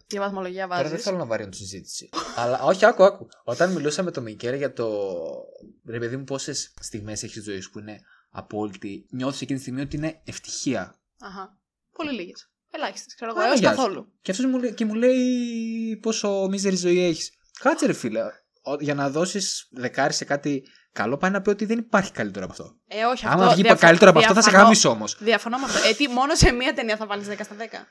Τι 0.08 0.20
βαθμολογία 0.20 0.68
Τώρα 0.68 0.82
δεν 0.82 0.90
βάζεις; 0.90 1.06
θέλω 1.06 1.18
να 1.18 1.26
βαρύνω 1.26 1.50
τη 1.50 1.58
συζήτηση. 1.58 2.10
Αλλά 2.36 2.62
όχι, 2.62 2.86
άκου, 2.86 3.04
άκου. 3.04 3.28
Όταν 3.44 3.72
μιλούσα 3.72 4.04
με 4.04 4.12
τον 4.12 4.24
Μικέρ 4.24 4.54
για 4.54 4.74
το. 4.74 5.10
Ρε 5.86 6.00
παιδί 6.00 6.18
μου, 6.18 6.24
πόσες 6.24 6.74
στιγμές 6.80 7.24
έχεις 7.24 7.42
στη 7.42 7.52
ζωής 7.52 7.64
σου 7.64 7.72
που 7.72 7.80
είναι 7.80 8.00
απόλυτη. 8.30 9.06
Νιώθεις 9.10 9.42
εκείνη 9.42 9.58
τη 9.58 9.64
στιγμή 9.66 9.82
ότι 9.82 9.96
είναι 9.96 10.22
ευτυχία. 10.26 10.96
Αχα. 11.20 11.58
Πολύ 11.92 12.12
λίγες. 12.12 12.50
Ελάχιστες, 12.76 13.16
ξέρω 13.16 13.32
εγώ. 13.32 13.40
Άρα, 13.40 13.50
Έως 13.50 13.60
γεια 13.60 13.70
σου. 13.70 13.76
καθόλου. 13.76 14.12
Και 14.22 14.32
αυτός 14.32 14.46
μου 14.46 14.58
λέει, 14.60 14.74
και 14.74 14.86
μου 14.86 14.94
λέει 14.94 16.00
πόσο 16.02 16.48
μίζερη 16.50 16.76
ζωή 16.76 17.04
έχεις. 17.04 17.32
Κάτσε, 17.60 17.86
ρε 17.86 17.94
φίλε. 17.94 18.22
Ο- 18.62 18.76
Για 18.80 18.94
να 18.94 19.10
δώσεις 19.10 19.68
δεκάρι 19.72 20.14
σε 20.14 20.26
κάτι 20.26 20.64
καλό, 20.92 21.18
πάει 21.18 21.32
να 21.32 21.42
πει 21.42 21.50
ότι 21.50 21.66
δεν 21.66 21.78
υπάρχει 21.78 22.12
καλύτερο 22.12 22.46
από 22.46 22.54
αυτό. 22.54 22.76
Ε, 22.88 23.04
όχι 23.04 23.26
αυτό. 23.26 23.42
Άμα 23.42 23.54
βγει 23.54 23.62
διαφο- 23.62 23.80
καλύτερο 23.80 24.10
από 24.10 24.20
αυτό, 24.20 24.34
θα 24.34 24.42
σε 24.42 24.50
διαφωνώ- 24.50 24.64
γάμισω 24.68 24.90
όμως. 24.90 25.18
Διαφωνώ 25.20 25.58
με 25.58 25.64
αυτό. 25.66 25.88
Ε, 25.88 25.94
τι, 25.94 26.08
μόνο 26.08 26.36
σε 26.36 26.52
μία 26.52 26.74
ταινία 26.74 26.98
θα 26.98 27.06
βάλεις 27.06 27.28
10 27.28 27.44
στα 27.44 27.56
10. 27.56 27.88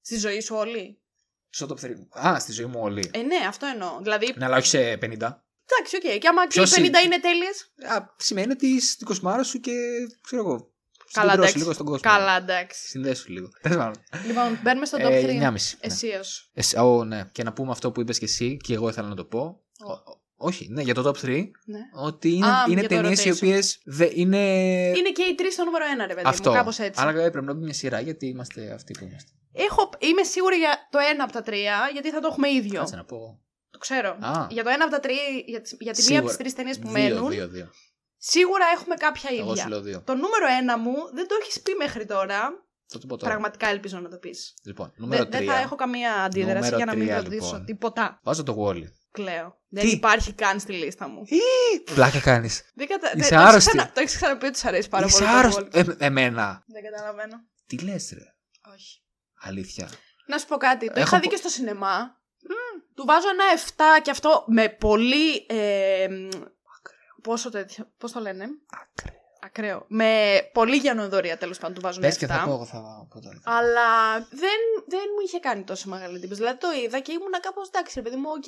Στη 0.00 0.18
ζωή 0.18 0.40
σου 0.40 0.54
όλη; 0.56 1.02
Στο 1.50 1.66
top 1.70 1.80
3. 1.80 2.08
Α, 2.26 2.38
στη 2.38 2.52
ζωή 2.52 2.66
μου 2.66 2.80
όλη. 2.82 3.10
Ε, 3.14 3.18
ναι, 3.22 3.36
αυτό 3.48 3.66
εννοώ. 3.66 3.98
Δηλαδή, 4.02 4.34
Ναι, 4.36 4.44
αλλά 4.44 4.56
όχι 4.56 4.66
σε 4.66 4.78
50. 4.96 5.44
εντάξει, 5.66 5.96
οκ. 5.96 6.18
Και 6.20 6.28
άμα 6.28 6.40
και 6.46 6.60
οι 6.60 6.62
Ποιος 6.62 6.70
50 6.70 6.78
είναι; 6.84 7.00
είναι 7.04 7.20
τέλειες; 7.20 7.72
Α, 7.96 8.14
σημαίνει 8.16 8.52
ότι 8.52 8.80
στην 8.80 9.06
κοσμάρα 9.06 9.42
σου 9.42 9.60
και 9.60 9.72
ξέρω 10.20 10.42
εγώ. 10.42 10.73
Καλά, 11.14 11.30
συγκεντρώσου 11.30 11.40
εντάξει. 11.40 11.58
λίγο 11.58 11.72
στον 11.72 11.86
κόσμο. 11.86 12.10
Καλά, 12.10 12.36
εντάξει. 12.36 12.88
Συνδέσου 12.88 13.32
λίγο. 13.32 13.48
Τέλος 13.62 13.78
πάντων. 13.78 14.02
Λοιπόν, 14.26 14.58
μπαίνουμε 14.62 14.86
στο 14.86 14.98
top 14.98 15.10
Ε, 15.10 15.20
3. 15.22 15.28
9,5. 15.28 15.40
ναι. 15.40 15.48
Εσίω. 15.80 16.20
Εσύ, 16.54 16.78
ω, 16.78 17.04
ναι. 17.04 17.28
Και 17.32 17.42
να 17.42 17.52
πούμε 17.52 17.70
αυτό 17.70 17.92
που 17.92 18.00
είπες 18.00 18.18
και 18.18 18.24
εσύ 18.24 18.56
και 18.56 18.74
εγώ 18.74 18.88
ήθελα 18.88 19.08
να 19.08 19.14
το 19.14 19.24
πω. 19.24 19.60
Ο- 19.86 19.92
ο- 19.92 20.22
όχι, 20.36 20.68
ναι, 20.70 20.82
για 20.82 20.94
το 20.94 21.08
top 21.10 21.16
3. 21.24 21.50
Ναι. 21.64 21.78
Ότι 22.04 22.28
είναι, 22.32 22.46
Α, 22.46 22.64
είναι 22.68 22.80
για 22.80 22.88
το 22.88 22.94
ταινίες 22.94 23.24
οι 23.24 23.30
rotation. 23.30 23.34
οποίες 23.36 23.80
είναι. 24.14 24.38
Είναι 24.96 25.10
και 25.10 25.22
οι 25.22 25.34
τρεις 25.34 25.52
στο 25.52 25.64
νούμερο 25.64 25.84
1, 25.96 26.06
ρε 26.06 26.14
παιδί 26.14 26.28
αυτό. 26.28 26.50
μου. 26.50 26.56
Κάπως 26.56 26.78
έτσι. 26.78 27.00
Αλλά 27.02 27.12
βέβαια 27.12 27.30
πρέπει 27.30 27.46
να 27.46 27.54
μπει 27.54 27.64
μια 27.64 27.74
σειρά 27.74 28.00
γιατί 28.00 28.26
είμαστε 28.26 28.72
αυτοί 28.72 28.92
που 28.98 29.04
είμαστε. 29.04 29.30
Έχω, 29.52 29.90
είμαι 29.98 30.22
σίγουρη 30.22 30.56
για 30.56 30.88
το 30.90 30.98
ένα 31.12 31.24
από 31.24 31.32
τα 31.32 31.42
τρία, 31.42 31.76
γιατί 31.92 32.10
θα 32.10 32.20
το 32.20 32.28
έχουμε 32.30 32.48
ίδιο. 32.50 32.78
Κάτσε 32.78 32.96
να 32.96 33.04
πω. 33.04 33.38
Το 33.70 33.78
ξέρω. 33.78 34.08
Α. 34.20 34.46
Για 34.50 34.62
το 34.64 34.70
ένα 34.70 34.84
από 34.84 34.92
τα 34.92 35.00
τρία, 35.00 35.16
για, 35.46 35.60
τη- 35.60 35.76
για 35.80 35.92
τη 35.92 36.04
μία 36.10 36.18
από 36.18 36.28
τις 36.28 36.36
τρεις 36.36 36.54
ταινίες 36.54 36.78
που 36.78 36.88
δύο, 36.88 36.92
μένουν, 37.08 37.30
Δύο, 37.30 37.48
δύο. 37.48 37.70
Σίγουρα 38.28 38.64
έχουμε 38.74 38.94
κάποια 38.94 39.30
Εγώ 39.32 39.50
ίδια. 39.50 39.62
σου 39.62 39.68
λέω 39.68 39.80
δύο. 39.80 40.02
Το 40.04 40.14
νούμερο 40.14 40.46
ένα 40.60 40.78
μου 40.78 40.94
δεν 41.14 41.28
το 41.28 41.34
έχεις 41.40 41.60
πει 41.62 41.72
μέχρι 41.74 42.06
τώρα. 42.06 42.40
Θα 42.86 42.98
το 42.98 43.06
πω 43.06 43.16
τώρα. 43.16 43.30
Πραγματικά 43.32 43.68
ελπίζω 43.68 43.98
να 43.98 44.08
το 44.08 44.16
πεις. 44.16 44.54
Λοιπόν, 44.64 44.92
νούμερο 44.96 45.24
Δεν 45.24 45.44
θα 45.46 45.54
3. 45.60 45.62
έχω 45.62 45.74
καμία 45.74 46.14
αντίδραση 46.22 46.54
Νούμερο 46.56 46.76
για 46.76 46.84
να 46.84 46.94
μην 46.94 47.06
τρία, 47.06 47.16
ρωτήσω 47.16 47.44
λοιπόν. 47.44 47.64
τίποτα. 47.64 48.18
Βάζω 48.22 48.42
το 48.42 48.56
Wally. 48.64 48.84
Κλαίω. 49.10 49.58
Δεν 49.68 49.84
Τι; 49.84 49.90
υπάρχει 49.90 50.32
καν 50.32 50.60
στη 50.60 50.72
λίστα 50.72 51.08
μου. 51.08 51.22
Πλάκα 51.94 52.20
κάνεις. 52.20 52.62
Δεν 52.74 52.86
κατα... 52.86 53.12
Είσαι 53.16 53.28
δεν- 53.28 53.28
το 53.28 53.34
έχεις 53.36 53.48
άρρωστη. 53.48 53.70
ξανα- 53.70 53.92
Το 53.92 54.00
έχεις 54.00 54.14
ξαναπεί 54.16 54.46
ότι 54.46 54.58
σου 54.58 54.68
αρέσει 54.68 54.88
πάρα 54.88 55.06
Είσαι 55.06 55.18
πολύ. 55.18 55.30
το 55.30 55.36
άρρωστο. 55.36 55.62
Wall. 55.72 55.74
Ε, 55.98 56.06
εμένα. 56.06 56.64
Δεν 56.66 56.82
καταλαβαίνω. 56.92 57.36
Τι 57.66 57.78
λες, 57.78 58.10
ρε; 58.14 58.24
Όχι. 58.74 59.02
Αλήθεια. 59.40 59.88
Να 60.26 60.38
σου 60.38 60.46
πω 60.46 60.56
κάτι. 60.56 60.86
Το 60.86 60.92
Έχω 60.96 61.02
είχα 61.02 61.18
δει 61.18 61.24
πο- 61.24 61.30
και 61.30 61.36
στο 61.36 61.48
σινεμά. 61.48 61.98
Μμ, 62.48 62.80
Του 62.94 63.04
βάζω 63.06 63.26
ένα 63.28 63.44
7 63.98 64.00
και 64.02 64.10
αυτό 64.10 64.44
με 64.46 64.68
πολύ. 64.68 65.46
Ε, 67.24 67.30
πόσο 67.30 67.50
τέτοιο. 67.50 67.84
Πώς 67.98 68.12
το 68.12 68.20
λένε; 68.20 68.44
Άκρη. 68.70 69.12
Ακραίο. 69.46 69.84
Με 69.88 70.40
πολύ 70.52 70.76
γενοδορία 70.76 71.36
τέλος 71.38 71.58
πάντων 71.58 71.74
του 71.74 71.80
βάζω 71.80 71.98
ένα 72.00 72.08
Πες 72.08 72.16
7. 72.16 72.18
και 72.18 72.26
θα 72.26 72.42
πω, 72.44 72.50
εγώ 72.50 72.64
θα 72.64 73.06
πω 73.10 73.20
τώρα. 73.20 73.40
Αλλά 73.44 73.88
δεν, 74.30 74.60
δεν 74.86 75.00
μου 75.14 75.20
είχε 75.26 75.38
κάνει 75.38 75.62
τόσο 75.62 75.88
μεγάλη 75.88 76.16
εντύπωση. 76.16 76.40
Δηλαδή 76.40 76.58
το 76.58 76.68
είδα 76.84 76.98
και 77.00 77.12
ήμουνα 77.12 77.40
κάπως 77.40 77.68
εντάξει, 77.68 77.92
ρε 77.96 78.02
παιδί 78.02 78.16
μου, 78.16 78.28
οκ. 78.36 78.44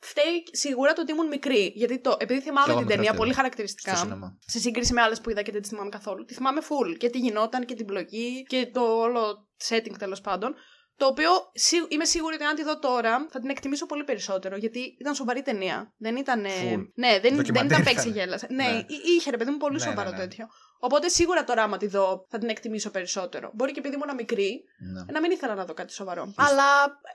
φταίει 0.00 0.42
σίγουρα 0.50 0.92
το 0.92 1.00
ότι 1.00 1.12
ήμουν 1.12 1.26
μικρή. 1.26 1.72
Γιατί 1.74 1.98
το, 1.98 2.16
επειδή 2.18 2.38
Κι 2.40 2.44
θυμάμαι 2.46 2.66
εγώ 2.72 2.78
την 2.78 2.80
μικρό 2.86 2.94
ταινία 2.94 3.10
αυτή 3.10 3.16
πολύ 3.16 3.30
ήμουν. 3.30 3.34
χαρακτηριστικά. 3.42 3.94
Στο 3.96 4.04
σινεμά. 4.04 4.36
Σε 4.46 4.58
σύγκριση 4.58 4.92
με 4.92 5.00
άλλες 5.00 5.20
που 5.20 5.30
είδα 5.30 5.42
και 5.42 5.52
δεν 5.52 5.60
τις 5.60 5.70
θυμάμαι 5.70 5.88
καθόλου. 5.88 6.24
Τη 6.24 6.34
θυμάμαι 6.34 6.60
full. 6.68 6.96
Και 6.98 7.10
τι 7.10 7.18
γινόταν 7.18 7.64
και 7.64 7.74
την 7.74 7.86
πλοκή 7.86 8.44
και 8.48 8.70
το 8.72 8.80
όλο 8.80 9.48
setting 9.68 9.94
τέλος 9.98 10.20
πάντων. 10.20 10.54
Το 11.00 11.06
οποίο 11.06 11.30
σί- 11.52 11.86
είμαι 11.92 12.04
σίγουρη 12.04 12.34
ότι 12.34 12.44
αν 12.44 12.54
τη 12.54 12.62
δω 12.62 12.78
τώρα 12.78 13.26
θα 13.30 13.38
την 13.40 13.48
εκτιμήσω 13.50 13.86
πολύ 13.86 14.04
περισσότερο. 14.04 14.56
Γιατί 14.56 14.96
ήταν 15.00 15.14
σοβαρή 15.14 15.42
ταινία. 15.42 15.92
Δεν 15.96 16.16
ήταν. 16.16 16.44
ε, 16.44 16.48
Full. 16.48 16.86
Ναι, 16.94 17.10
δεν, 17.10 17.20
δεν 17.22 17.36
Ντοκιμαντέρ 17.36 17.64
ήταν 17.80 17.82
παίξε 17.82 18.08
ήταν. 18.08 18.18
γέλα. 18.18 18.38
Ναι, 18.48 18.64
Ναι. 18.64 18.78
εί- 18.78 19.04
είχε 19.16 19.30
ρε 19.30 19.36
παιδί 19.36 19.50
μου 19.50 19.56
πολύ 19.56 19.74
Ναι, 19.76 19.80
σοβαρό 19.88 20.10
ναι, 20.10 20.16
ναι. 20.16 20.22
τέτοιο. 20.22 20.46
Οπότε 20.78 21.08
σίγουρα 21.08 21.44
τώρα, 21.44 21.62
άμα 21.62 21.76
τη 21.76 21.86
δω, 21.86 22.26
θα 22.28 22.38
την 22.38 22.48
εκτιμήσω 22.48 22.90
περισσότερο. 22.90 23.50
Μπορεί 23.54 23.72
και 23.72 23.78
επειδή 23.80 23.94
ήμουν 23.94 24.14
μικρή, 24.14 24.62
Ναι. 24.92 25.04
να 25.12 25.20
μην 25.20 25.30
ήθελα 25.30 25.54
να 25.54 25.64
δω 25.64 25.74
κάτι 25.74 25.92
σοβαρό. 25.92 26.22
Αλλά 26.36 26.66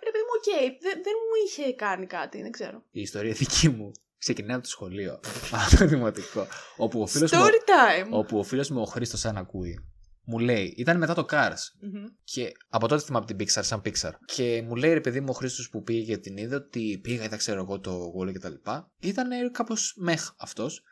ρε 0.04 0.12
παιδί 0.12 0.24
μου, 0.28 0.34
οκ, 0.38 0.82
δεν, 0.82 0.94
δεν 0.94 1.14
μου 1.28 1.36
είχε 1.48 1.74
κάνει 1.74 2.06
κάτι, 2.06 2.42
δεν 2.42 2.52
ξέρω. 2.52 2.84
Η 2.92 3.02
ιστορία 3.02 3.34
δική 3.34 3.70
μου 3.70 3.92
ξεκινάει 4.18 4.54
από 4.56 4.64
το 4.64 4.70
σχολείο. 4.70 5.20
από 5.68 5.78
το 5.78 5.86
δημοτικό. 5.86 6.48
Όπου 6.78 7.02
ο 7.02 7.06
φίλος 7.08 7.32
μου, 7.32 7.40
Story 7.44 7.70
time! 7.70 8.08
όπου 8.10 8.38
ο 8.40 8.44
φίλος 8.44 8.70
μου 8.70 8.82
ο 8.82 8.86
Χρήστος 8.86 9.26
αν 9.26 9.38
ακούει, 9.38 9.86
μου 10.26 10.40
λέει, 10.40 10.74
ήταν 10.78 10.98
μετά 10.98 11.14
το 11.14 11.26
Cars. 11.30 11.58
Μμμ. 11.80 12.06
Και 12.24 12.52
από 12.70 12.88
τότε 12.88 13.04
θυμάμαι 13.04 13.26
την 13.26 13.38
Pixar, 13.40 13.64
σαν 13.64 13.82
Pixar. 13.86 14.12
Και 14.26 14.64
μου 14.68 14.76
λέει 14.76 14.94
ρε 14.94 15.02
παιδί 15.02 15.20
μου 15.20 15.28
ο 15.30 15.34
Χρήστος 15.34 15.70
που 15.70 15.84
πήγε 15.84 16.14
και 16.14 16.18
την 16.18 16.38
είδε 16.38 16.56
ότι 16.56 17.00
πήγα, 17.04 17.24
είδα 17.24 17.38
ξέρω 17.38 17.62
εγώ 17.62 17.80
το 17.80 18.14
WALL-E 18.18 18.32
και 18.32 18.40
τα 18.40 18.50
λοιπά. 18.50 18.92
Ήταν 19.00 19.52
κάπως 19.52 19.94
meh 19.98 20.32
αυτός. 20.38 20.84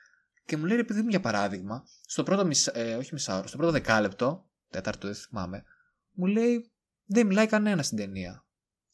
Και 0.46 0.58
μου 0.58 0.66
λέει 0.66 0.78
ρε 0.78 0.84
παιδί 0.84 1.02
μου 1.02 1.10
για 1.10 1.20
παράδειγμα, 1.20 1.84
στο 2.02 2.24
πρώτο 2.24 2.46
μισά, 2.46 2.72
ε, 2.78 2.96
όχι 2.96 3.14
μισάωρο, 3.14 3.48
στο 3.48 3.58
πρώτο 3.58 3.72
δεκάλεπτο, 3.72 4.50
τέταρτο 4.70 5.08
δεν 5.08 5.16
θυμάμαι, 5.16 5.64
μου 6.12 6.26
λέει 6.26 6.72
δεν 7.06 7.28
μιλάει 7.28 7.48
κανένας 7.48 7.86
στην 7.86 7.98
ταινία. 7.98 8.46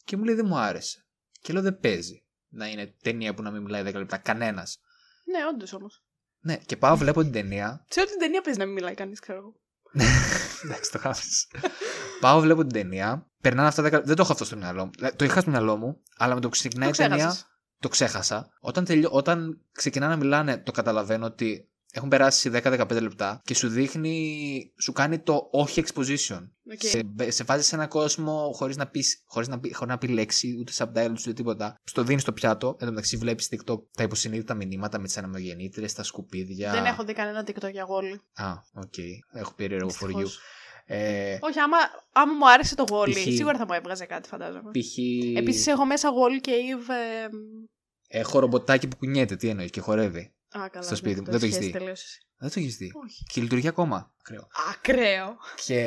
Και 0.04 0.18
μου 0.18 0.24
λέει 0.24 0.36
δεν 0.36 0.46
μου 0.48 0.58
άρεσε. 0.58 1.06
Και 1.42 1.54
λέω 1.54 1.62
δεν 1.62 1.80
παίζει 1.80 2.24
να 2.48 2.68
είναι 2.68 2.96
ταινία 3.02 3.34
που 3.34 3.42
να 3.42 3.52
μην 3.52 3.62
μιλάει 3.62 3.84
10 3.86 3.94
λεπτά. 3.94 4.18
Κανένας. 4.18 4.80
Ναι, 5.26 5.46
όντως 5.54 5.74
όμως. 5.74 6.04
Ναι, 6.40 6.58
και 6.58 6.78
πάω 6.78 6.98
βλέπω 6.98 7.22
την 7.22 7.32
ταινία 7.32 7.86
Σε 7.90 8.00
όλη 8.00 8.10
την 8.10 8.20
ταινία 8.20 8.42
παίζει 8.42 8.60
να 8.60 8.66
μην 8.66 8.74
μιλάει 8.74 8.94
κανείς, 8.94 9.20
ξέρω 9.20 9.38
εγώ. 9.38 9.60
Εντάξει, 10.64 10.92
το 10.92 11.00
χάφεις. 11.00 11.48
Πάω, 12.20 12.40
βλέπω 12.40 12.62
την 12.62 12.72
ταινία. 12.72 13.28
Περνάνε 13.42 13.68
αυτά 13.68 13.90
τα. 13.90 14.02
Δεν 14.02 14.16
το 14.16 14.22
έχω 14.22 14.32
αυτό 14.32 14.46
στο 14.46 14.58
μυαλό 14.58 14.86
μου. 14.86 14.92
Δηλαδή, 14.96 15.16
Το 15.16 15.26
είχα 15.26 15.42
στο 15.42 15.50
μυαλό 15.50 15.78
μου, 15.78 16.02
αλλά 16.18 16.34
με 16.34 16.40
το 16.42 16.48
που 16.48 16.54
ξεκινάει 16.54 16.92
Το 16.92 17.04
η 17.04 17.08
ταινία. 17.08 17.18
ξέχασες. 17.18 17.46
Το 17.80 17.88
ξέχασα. 17.88 18.50
Όταν, 18.60 18.86
τελειώ... 18.86 19.10
Όταν 19.12 19.62
ξεκινά 19.72 20.08
να 20.08 20.16
μιλάνε, 20.16 20.58
το 20.58 20.72
καταλαβαίνω 20.72 21.26
ότι 21.26 21.69
έχουν 21.94 22.10
περάσει 22.10 22.52
10-15 22.54 23.02
λεπτά 23.02 23.42
και 23.44 23.56
σου 23.56 23.68
δείχνει. 23.70 24.74
Σου 24.82 24.92
κάνει 24.92 25.20
το 25.20 25.48
όχι 25.52 25.84
exposition. 25.86 26.40
Οκ. 26.74 26.82
Σε, 26.82 27.32
σε 27.32 27.44
βάζεις 27.44 27.68
σε 27.68 27.76
ένα 27.76 27.88
κόσμο 27.88 28.52
χωρίς 28.56 28.78
να, 28.78 28.88
πεις, 28.88 29.24
χωρίς 29.26 29.48
να, 29.48 29.60
πει, 29.60 29.74
χωρίς 29.74 29.94
να 29.94 29.98
πει 29.98 30.08
λέξη, 30.08 30.56
ούτε 30.60 30.72
subtitles, 30.76 31.18
ούτε 31.20 31.34
τίποτα. 31.34 31.76
Στο 31.84 32.04
δίνει 32.04 32.22
στο 32.22 32.34
πιάτο. 32.34 32.68
Εν 32.68 32.86
τω 32.86 32.94
μεταξύ, 32.94 33.18
βλέπεις 33.18 33.50
TikTok 33.52 33.78
τα 33.98 34.04
υποσυνείδητα 34.04 34.54
μηνύματα 34.54 35.00
με 35.00 35.06
τις 35.06 35.18
αναμογεννήτρε, 35.18 35.86
τα 35.96 36.04
σκουπίδια. 36.04 36.72
Δεν 36.72 36.86
έχω 36.86 37.04
δει 37.04 37.14
κανένα 37.14 37.46
TikTok 37.48 37.72
για 37.72 37.84
WALL-E. 37.84 38.22
Α, 38.34 38.52
οκ. 38.74 38.94
Έχω 39.34 39.54
περίεργο 39.54 39.90
for 39.90 40.04
you. 40.04 40.08
Δυστυχώς. 40.08 40.40
Ε, 40.92 41.38
Όχι, 41.42 41.60
άμα, 41.60 41.78
άμα 42.14 42.34
μου 42.34 42.50
άρεσε 42.52 42.76
το 42.76 42.86
WALL-E, 42.90 43.14
Π.χ. 43.14 43.20
σίγουρα 43.22 43.58
θα 43.58 43.66
μου 43.66 43.74
έβγαζε 43.74 44.06
κάτι, 44.06 44.28
φαντάζομαι. 44.30 44.72
π.χ. 44.72 44.98
Επίσης 45.38 45.68
έχω 45.68 45.86
μέσα 45.86 46.10
γόλι 46.10 46.42
και 46.42 46.52
Eve. 46.52 46.90
ε, 46.90 47.28
Έχω 48.20 48.40
ρομποτάκι 48.40 48.88
που 48.88 48.98
κουνιέται, 48.98 49.36
τι 49.36 49.48
εννοείς, 49.50 49.70
και 49.70 49.80
χορεύει. 49.82 50.34
Α, 50.58 50.70
καλά. 50.70 50.86
Στο 50.86 50.96
σπίτι 50.96 51.16
ναι, 51.16 51.22
μου. 51.22 51.32
Δεν 51.32 51.40
το 51.40 51.46
έχεις 51.46 51.56
σχέση 51.56 51.72
δει. 51.72 51.78
τελείωσε. 51.78 52.18
Δεν 52.38 52.50
το 52.50 52.60
έχεις 52.60 52.76
δει. 52.76 52.92
Όχι. 53.06 53.24
Και 53.34 53.42
λειτουργεί 53.42 53.68
ακόμα. 53.68 54.14
Ακραίο. 54.20 54.48
Ακραίο. 54.70 55.38
Και 55.66 55.80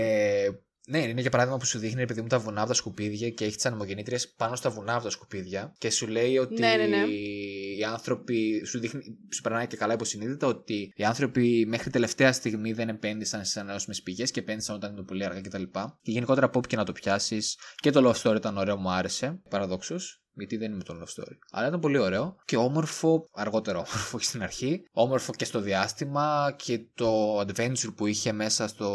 ναι, 0.86 0.98
είναι 0.98 1.20
για 1.20 1.30
παράδειγμα 1.30 1.58
που 1.58 1.64
σου 1.64 1.78
δείχνει 1.78 2.00
ρε 2.00 2.06
παιδί 2.06 2.20
μου 2.20 2.26
τα 2.26 2.38
βουνά 2.38 2.60
από 2.60 2.68
τα 2.68 2.74
σκουπίδια 2.74 3.30
και 3.30 3.44
έχει 3.44 3.54
τις 3.56 3.66
ανεμογεννήτριες 3.66 4.28
πάνω 4.28 4.56
στα 4.56 4.70
βουνά 4.70 4.94
από 4.94 5.04
τα 5.04 5.10
σκουπίδια 5.10 5.74
και 5.78 5.90
σου 5.90 6.06
λέει 6.06 6.38
ότι 6.38 6.60
Ναι, 6.60 6.74
ναι, 6.76 6.86
ναι. 6.86 7.04
οι 7.06 7.84
άνθρωποι. 7.84 8.62
Σου, 8.66 8.78
δείχνει, 8.78 9.02
σου 9.34 9.40
περνάει 9.42 9.66
και 9.66 9.76
καλά 9.76 9.94
υποσυνείδητα 9.94 10.46
ότι 10.46 10.92
οι 10.96 11.04
άνθρωποι 11.04 11.64
μέχρι 11.68 11.90
τελευταία 11.90 12.32
στιγμή 12.32 12.72
δεν 12.72 12.88
επένδυσαν 12.88 13.44
στις 13.44 13.56
ανανεώσιμες 13.56 14.02
πηγές 14.02 14.30
και 14.30 14.40
επένδυσαν 14.40 14.74
όταν 14.76 14.92
ήταν 14.92 15.04
πολύ 15.04 15.24
αργά 15.24 15.40
κτλ. 15.40 15.62
Και, 15.62 15.80
και 16.02 16.10
γενικότερα 16.10 16.46
από 16.46 16.58
όπου 16.58 16.68
και 16.68 16.76
να 16.76 16.84
το 16.84 16.92
πιάσεις 16.92 17.58
και 17.74 17.90
το 17.90 18.10
love 18.10 18.22
story 18.22 18.36
ήταν 18.36 18.56
ωραίο, 18.56 18.76
μου 18.76 18.90
άρεσε. 18.90 19.40
Παραδόξως. 19.48 20.21
Γιατί 20.34 20.56
δεν 20.56 20.72
είμαι 20.72 20.82
το 20.82 20.94
love 21.00 21.20
story. 21.22 21.36
Αλλά 21.50 21.66
ήταν 21.66 21.80
πολύ 21.80 21.98
ωραίο 21.98 22.36
και 22.44 22.56
όμορφο, 22.56 23.28
αργότερο 23.32 23.78
όμορφο 23.78 24.18
και 24.18 24.24
στην 24.24 24.42
αρχή. 24.42 24.84
Όμορφο 24.92 25.32
και 25.32 25.44
στο 25.44 25.60
διάστημα 25.60 26.54
και 26.58 26.80
το 26.94 27.40
adventure 27.40 27.94
που 27.96 28.06
είχε 28.06 28.32
μέσα 28.32 28.68
στο 28.68 28.88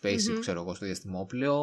spaceship, 0.00 0.30
Μμμ. 0.30 0.40
ξέρω 0.40 0.60
εγώ, 0.60 0.74
στο 0.74 0.84
διαστημόπλαιο. 0.86 1.56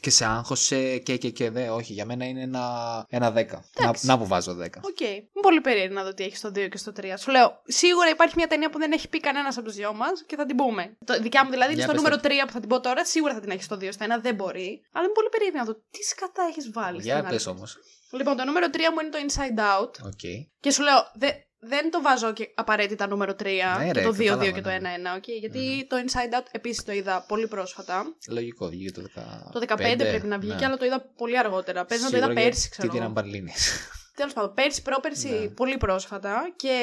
Και 0.00 0.10
σε 0.10 0.24
άγχωσε 0.24 0.98
και 0.98 1.16
και 1.16 1.30
και 1.30 1.50
δε. 1.50 1.68
Όχι, 1.68 1.92
για 1.92 2.04
μένα 2.04 2.24
είναι 2.24 2.42
ένα, 2.42 2.64
ένα 3.08 3.32
10. 3.32 3.32
Να, 3.34 3.62
Εντάξει. 3.78 4.06
να 4.06 4.18
που 4.18 4.26
βάζω 4.26 4.56
10. 4.60 4.66
Οκ. 4.82 5.00
Είμαι 5.00 5.42
πολύ 5.42 5.60
περίεργη 5.60 5.94
να 5.94 6.04
δω 6.04 6.14
τι 6.14 6.24
έχει 6.24 6.36
στο 6.36 6.48
2 6.48 6.68
και 6.70 6.78
στο 6.78 6.92
3. 6.96 7.04
Σου 7.18 7.30
λέω, 7.30 7.60
σίγουρα 7.64 8.08
υπάρχει 8.08 8.34
μια 8.36 8.46
ταινία 8.46 8.70
που 8.70 8.78
δεν 8.78 8.92
έχει 8.92 9.08
πει 9.08 9.20
κανένας 9.20 9.56
από 9.56 9.66
τους 9.66 9.74
δυο 9.74 9.94
μας 9.94 10.24
και 10.26 10.36
θα 10.36 10.46
την 10.46 10.56
πούμε. 10.56 10.96
Το, 11.04 11.20
δικιά 11.20 11.44
μου 11.44 11.50
δηλαδή 11.50 11.72
είναι 11.72 11.82
Για 11.82 11.90
στο 11.90 11.92
πες 11.92 12.02
νούμερο 12.02 12.20
το. 12.22 12.28
3 12.28 12.46
που 12.46 12.52
θα 12.52 12.60
την 12.60 12.68
πω 12.68 12.80
τώρα. 12.80 13.04
Σίγουρα 13.04 13.34
θα 13.34 13.40
την 13.40 13.50
έχει 13.50 13.62
στο 13.62 13.76
2. 13.76 13.88
Στο 13.92 14.04
1 14.04 14.08
δεν 14.20 14.34
μπορεί. 14.34 14.82
Αλλά 14.92 15.04
είμαι 15.04 15.14
πολύ 15.14 15.28
περίεργη 15.30 15.56
να 15.58 15.64
δω 15.64 15.74
τι 15.74 16.02
σκατά 16.02 16.42
έχεις 16.50 16.70
βάλει. 16.72 17.00
Για 17.00 17.14
στην 17.14 17.26
άλλη. 17.26 17.36
πε 17.36 17.50
όμως. 17.50 17.78
Λοιπόν, 18.16 18.36
το 18.36 18.44
νούμερο 18.44 18.66
3 18.72 18.76
μου 18.76 19.00
είναι 19.00 19.10
το 19.10 19.18
Inside 19.26 19.80
Out. 19.82 20.06
Οκ. 20.06 20.20
Και 20.60 20.70
σου 20.70 20.82
λέω, 20.82 20.94
δε, 21.14 21.28
δεν 21.58 21.90
το 21.90 22.02
βάζω 22.02 22.32
και 22.32 22.52
απαραίτητα 22.54 23.06
νούμερο 23.06 23.32
3 23.32 23.44
Ναι, 23.78 23.86
και 23.86 23.92
ρε, 23.92 24.02
το 24.02 24.08
2-2 24.08 24.24
κατάλαβα, 24.24 24.50
και 24.50 24.60
το 24.60 24.70
1-1, 24.70 24.80
ναι. 24.80 24.98
okay? 25.16 25.38
γιατί 25.40 25.86
το 25.88 25.96
Inside 25.96 26.38
Out 26.40 26.46
επίσης 26.50 26.84
το 26.84 26.92
είδα 26.92 27.24
πολύ 27.28 27.48
πρόσφατα. 27.48 28.04
Λογικό, 28.28 28.68
βγήκε 28.68 28.92
το 29.00 29.02
10. 29.16 29.20
Το 29.52 29.60
15 29.68 29.76
πρέπει 29.98 30.26
να 30.26 30.38
βγει, 30.38 30.54
και 30.54 30.64
αλλά 30.64 30.76
το 30.76 30.84
είδα 30.84 31.00
πολύ 31.16 31.38
αργότερα. 31.38 31.84
Παίζει 31.84 32.04
να 32.04 32.10
το 32.10 32.16
είδα 32.16 32.32
πέρσι, 32.32 32.68
ξέρω. 32.68 32.88
Τι 32.88 32.96
εγώ. 32.96 33.04
την 33.04 33.14
μπαρλίνε. 33.14 33.52
Τέλος 34.16 34.32
πάντων, 34.32 34.54
πέρσι, 34.54 34.82
πρόπερσι, 34.82 35.28
Ναι. 35.28 35.48
πολύ 35.48 35.76
πρόσφατα 35.76 36.42
και 36.56 36.74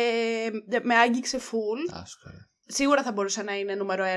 με 0.82 0.96
άγγιξε 0.96 1.38
full. 1.38 1.94
Άστο. 2.02 2.30
ρε. 2.30 2.38
Σίγουρα 2.66 3.04
θα 3.04 3.12
μπορούσε 3.12 3.44
να 3.44 3.58
είναι 3.58 3.76
νούμερο 3.76 4.04
1. 4.06 4.10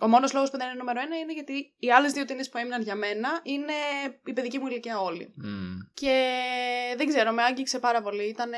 Ο 0.00 0.08
μόνος 0.08 0.32
λόγος 0.32 0.50
που 0.50 0.56
δεν 0.56 0.66
είναι 0.66 0.78
νούμερο 0.78 1.00
1 1.00 1.22
είναι 1.22 1.32
γιατί 1.32 1.72
οι 1.78 1.90
άλλες 1.90 2.12
δύο 2.12 2.24
ταινίες 2.24 2.48
που 2.48 2.58
έμειναν 2.58 2.82
για 2.82 2.94
μένα 2.94 3.28
είναι 3.42 3.72
η 4.26 4.32
παιδική 4.32 4.58
μου 4.58 4.66
ηλικία 4.66 5.00
όλοι. 5.00 5.32
Μμμ. 5.36 5.76
Και 5.94 6.34
δεν 6.96 7.06
ξέρω, 7.06 7.32
με 7.32 7.42
άγγιξε 7.42 7.78
πάρα 7.78 8.02
πολύ. 8.02 8.28
Ήταν 8.28 8.50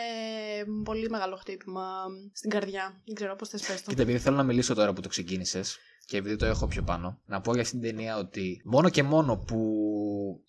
πολύ 0.85 1.11
μεγάλο 1.11 1.37
χτύπημα 1.37 2.05
στην 2.33 2.51
καρδιά. 2.51 3.03
Δεν 3.05 3.15
ξέρω 3.15 3.37
πώς 3.37 3.49
θες 3.49 3.67
πες 3.67 3.83
το. 3.83 3.91
Κοίτα, 3.91 4.03
επειδή 4.03 4.19
θέλω 4.19 4.37
να 4.37 4.43
μιλήσω 4.43 4.75
τώρα 4.75 4.93
που 4.93 5.01
το 5.01 5.09
ξεκίνησες 5.09 5.79
και 6.07 6.17
επειδή 6.17 6.37
το 6.37 6.47
έχω 6.47 6.67
πιο 6.67 6.83
πάνω, 6.83 7.21
να 7.27 7.41
πω 7.41 7.53
για 7.53 7.63
αυτήν 7.63 7.81
την 7.81 7.91
ταινία 7.91 8.17
ότι 8.17 8.63
μόνο 8.65 8.89
και 8.89 9.03
μόνο 9.03 9.37
που 9.37 9.61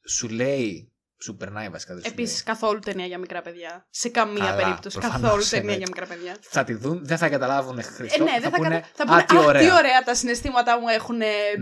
σου 0.08 0.30
λέει. 0.30 0.92
Σου 1.24 1.36
περνάει 1.36 1.70
βασικά. 1.70 1.94
δεν 1.94 2.04
σου 2.04 2.10
Επίσης, 2.12 2.34
λέει. 2.34 2.44
καθόλου 2.56 2.80
ταινία 2.80 3.06
για 3.06 3.18
μικρά 3.18 3.42
παιδιά. 3.42 3.86
Σε 3.90 4.10
καμία 4.10 4.44
Καλά, 4.46 4.56
περίπτωση. 4.64 4.98
προφανώς, 5.00 5.22
Καθόλου 5.22 5.44
ταινία 5.50 5.60
εννοείται. 5.74 5.84
για 5.84 5.88
μικρά 5.96 6.16
παιδιά. 6.16 6.36
Θα 6.42 6.64
τη 6.64 6.74
δουν, 6.74 7.00
δεν 7.06 7.18
θα 7.18 7.30
καταλάβουν 7.30 7.78
Ε, 7.80 7.82
Χριστό. 7.82 8.24
ναι, 8.24 8.32
δεν 8.42 8.52
θα, 8.52 8.58
πούνε, 8.58 8.70
κατα... 8.70 8.88
θα 8.94 9.06
πούνε, 9.06 9.18
Α, 9.22 9.26
τι 9.26 9.38
«Αχ, 9.38 9.46
ωραία. 9.46 9.62
τι 9.62 9.72
ωραία 9.72 10.04
τα 10.06 10.16
συναισθήματα 10.16 10.80
μου 10.80 10.88
έχουν 10.88 11.18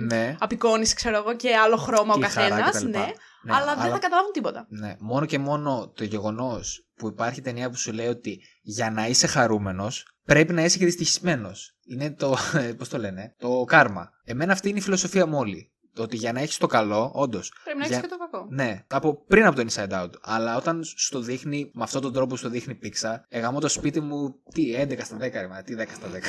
Ναι, 0.08 0.36
απεικόνηση, 0.40 0.96
ξέρω 0.96 1.18
εγώ, 1.18 1.36
και 1.36 1.56
άλλο 1.56 1.76
χρώμα 1.78 2.14
ο 2.14 2.18
και 2.20 2.26
η 2.26 2.30
χαρά 2.30 2.48
καθένας. 2.50 2.76
κτλ. 2.78 2.90
Ναι, 2.90 3.06
Ναι, 3.44 3.54
αλλά 3.56 3.76
δεν 3.76 3.92
θα 3.92 4.00
καταλάβουν 4.00 4.32
τίποτα. 4.32 4.66
Ναι, 4.70 4.96
μόνο 5.00 5.26
και 5.26 5.40
μόνο 5.40 5.92
το 5.96 6.04
γεγονός 6.04 6.88
που 6.96 7.08
υπάρχει 7.08 7.42
ταινία 7.42 7.70
που 7.70 7.78
σου 7.78 7.92
λέει 7.94 8.08
ότι 8.08 8.40
για 8.62 8.92
να 8.92 9.08
είσαι 9.08 9.28
χαρούμενος 9.28 10.08
πρέπει 10.26 10.54
να 10.54 10.64
είσαι 10.64 10.78
και 10.78 10.86
δυστυχισμένος. 10.86 11.76
Είναι 11.88 12.12
το. 12.12 12.38
Πώς 12.78 12.90
το 12.90 12.98
λένε, 12.98 13.36
το 13.38 13.64
κάρμα. 13.68 14.10
Εμένα 14.24 14.54
αυτή 14.54 14.70
είναι 14.70 14.78
η 14.78 14.82
φιλοσοφία 14.82 15.26
μου 15.26 15.38
όλη. 15.38 15.72
Το 15.96 16.04
ότι 16.04 16.16
για 16.16 16.32
να 16.32 16.40
έχεις 16.40 16.58
το 16.58 16.68
καλό, 16.68 17.12
όντως. 17.14 17.54
Πρέπει 17.64 17.78
να 17.80 17.84
έχεις 17.86 17.98
Για- 17.98 18.08
και 18.08 18.14
το 18.16 18.18
κακό. 18.18 18.48
Ναι, 18.50 18.84
από 18.88 19.24
πριν 19.28 19.46
από 19.46 19.56
το 19.56 19.66
Inside 19.70 20.04
Out. 20.04 20.10
Αλλά 20.22 20.56
όταν 20.58 20.84
σου 20.84 21.12
το 21.12 21.20
δείχνει 21.20 21.72
με 21.74 21.84
αυτόν 21.84 22.02
τον 22.02 22.14
τρόπο 22.14 22.28
που 22.30 22.36
σου 22.38 22.44
το 22.44 22.50
δείχνει 22.50 22.80
Pixar, 22.84 23.16
εγαμώ 23.30 23.60
το 23.60 23.68
σπίτι 23.68 24.00
μου 24.00 24.36
τι 24.54 24.74
11 24.76 25.04
στα 25.04 25.18
10, 25.18 25.32
ρε, 25.42 25.48
μα, 25.48 25.62
τι 25.64 25.76
10 25.76 25.86
στα 25.96 26.08
10. 26.08 26.22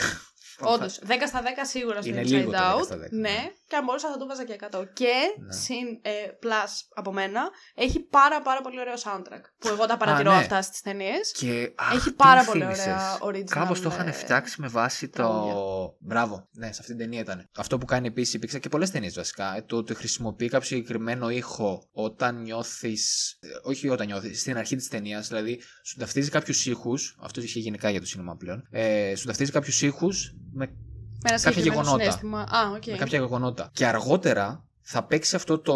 Όντως, 0.60 0.98
10 1.06 1.26
στα 1.26 1.42
10 1.42 1.46
σίγουρα 1.62 2.00
στο 2.02 2.10
Είναι 2.10 2.20
Inside 2.20 2.24
λίγο 2.26 2.50
το 2.50 2.58
10 2.58 2.80
Out. 2.80 2.84
στα 2.84 2.96
10, 2.96 2.98
ναι, 3.10 3.20
ναι. 3.30 3.52
και 3.66 3.76
αν 3.76 3.84
μπορούσα 3.84 4.10
θα 4.10 4.16
το 4.18 4.26
βάζα 4.26 4.44
και 4.44 4.56
100. 4.70 4.84
Και 4.92 5.12
Ναι. 5.38 5.52
συν 5.52 5.86
ε, 6.02 6.10
plus 6.42 6.70
από 6.94 7.12
μένα, 7.12 7.50
έχει 7.74 8.00
πάρα 8.00 8.42
πάρα 8.42 8.60
πολύ 8.60 8.80
ωραίο 8.80 8.94
soundtrack. 8.94 9.42
Που 9.58 9.68
εγώ 9.68 9.86
τα 9.86 9.96
παρατηρώ 9.96 10.30
ναι. 10.30 10.36
αυτά 10.36 10.62
στις 10.62 10.80
ταινίες. 10.80 11.32
Και, 11.32 11.72
αχ, 11.74 11.94
Έχει 11.94 12.08
τι 12.10 12.14
πάρα 12.16 12.40
μου 12.40 12.46
πολύ 12.46 12.60
θύμισες. 12.62 12.86
ωραία 12.86 13.18
original. 13.22 13.44
Κάπως 13.50 13.80
το 13.80 13.88
είχαν 13.92 14.06
ε, 14.08 14.12
φτιάξει 14.12 14.60
με 14.60 14.68
βάση 14.68 15.08
το. 15.08 15.12
τραγούδια. 15.16 15.54
Μπράβο. 15.98 16.48
Ναι, 16.52 16.66
σε 16.72 16.78
αυτήν 16.80 16.96
την 16.96 16.98
ταινία 16.98 17.20
ήταν. 17.20 17.48
Αυτό 17.56 17.78
που 17.78 17.84
κάνει 17.86 18.06
επίσης 18.06 18.34
η 18.34 18.38
Pixar 18.42 18.60
και 18.60 18.68
πολλές 18.68 18.90
ταινίες 18.90 19.14
βασικά. 19.14 19.56
ε, 19.56 19.62
Το 19.62 19.76
ότι 19.76 19.94
χρησιμοποιεί 19.94 20.48
κάποιο 20.48 20.66
συγκεκριμένο 20.66 21.30
ήχο 21.30 21.88
όταν 21.92 22.42
νιώθεις. 22.42 23.38
Όχι 23.62 23.88
όταν 23.88 24.06
νιώθεις, 24.06 24.40
στην 24.40 24.56
αρχή 24.56 24.76
της 24.76 24.88
ταινίας. 24.88 25.28
Δηλαδή, 25.28 25.60
σου 25.84 25.96
ταυτίζει 25.98 26.30
κάποιους 26.30 26.66
ήχους. 26.66 27.16
Αυτός 27.20 27.44
ισχύει 27.44 27.58
γενικά 27.60 27.90
για 27.90 28.00
το 28.00 28.06
σινεμά 28.06 28.36
πλέον. 28.36 28.66
Ε, 28.70 29.14
σου 29.16 29.26
ταυτίζει 29.26 29.50
κάποιους 29.52 29.82
ήχους 29.82 30.34
με, 30.56 30.66
Με 30.66 30.74
ένα 31.22 31.40
κάποια 31.40 31.52
συγκεκριμένο 31.52 31.80
γεγονότα. 31.82 32.02
συναίσθημα. 32.02 32.40
Α, 32.40 32.70
οκ. 32.76 32.86
με 32.86 32.96
κάποια 32.96 33.18
γεγονότα. 33.18 33.70
Και 33.72 33.86
αργότερα 33.86 34.64
θα 34.88 35.04
παίξει 35.04 35.36
αυτό 35.36 35.58
το, 35.58 35.74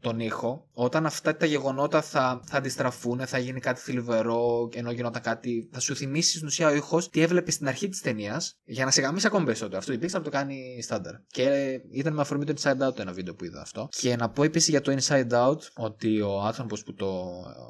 τον 0.00 0.20
ήχο 0.20 0.68
όταν 0.72 1.06
αυτά 1.06 1.36
τα 1.36 1.46
γεγονότα 1.46 2.02
θα, 2.02 2.40
θα 2.44 2.56
αντιστραφούν, 2.56 3.26
θα 3.26 3.38
γίνει 3.38 3.60
κάτι 3.60 3.80
θλιβερό, 3.80 4.68
ενώ 4.74 4.90
γινόταν 4.90 5.22
κάτι. 5.22 5.68
Θα 5.72 5.80
σου 5.80 5.96
θυμίσει 5.96 6.36
στην 6.36 6.46
ουσία 6.46 6.68
ο 6.68 6.74
ήχος 6.74 7.10
τι 7.10 7.20
έβλεπες 7.20 7.54
στην 7.54 7.68
αρχή 7.68 7.88
της 7.88 8.00
ταινίας 8.00 8.58
για 8.64 8.84
να 8.84 8.90
σε 8.90 9.00
γαμήσει 9.00 9.26
ακόμη 9.26 9.44
περισσότερο. 9.44 9.78
Αυτό 9.78 9.92
η 9.92 9.98
Pixar 10.02 10.20
το 10.24 10.30
κάνει 10.30 10.82
στάνταρ. 10.82 11.14
Και 11.26 11.80
ήταν 11.90 12.14
με 12.14 12.20
αφορμή 12.20 12.44
το 12.44 12.54
Inside 12.56 12.88
Out 12.88 12.94
το 12.94 12.96
ένα 12.98 13.12
βίντεο 13.12 13.34
που 13.34 13.44
είδα 13.44 13.60
αυτό. 13.60 13.88
Και 13.90 14.16
να 14.16 14.30
πω 14.30 14.42
επίσης 14.42 14.68
για 14.68 14.80
το 14.80 14.96
Inside 14.98 15.30
Out 15.30 15.58
ότι 15.74 16.20
ο 16.20 16.40
άνθρωπος 16.40 16.82
που 16.82 16.94
το. 16.94 17.06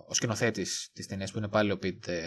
ο 0.08 0.14
σκηνοθέτης 0.14 0.90
της 0.92 1.06
ταινίας 1.06 1.30
που 1.30 1.38
είναι 1.38 1.48
πάλι 1.48 1.72
ο 1.72 1.78
Pete 1.82 2.08
ε, 2.08 2.22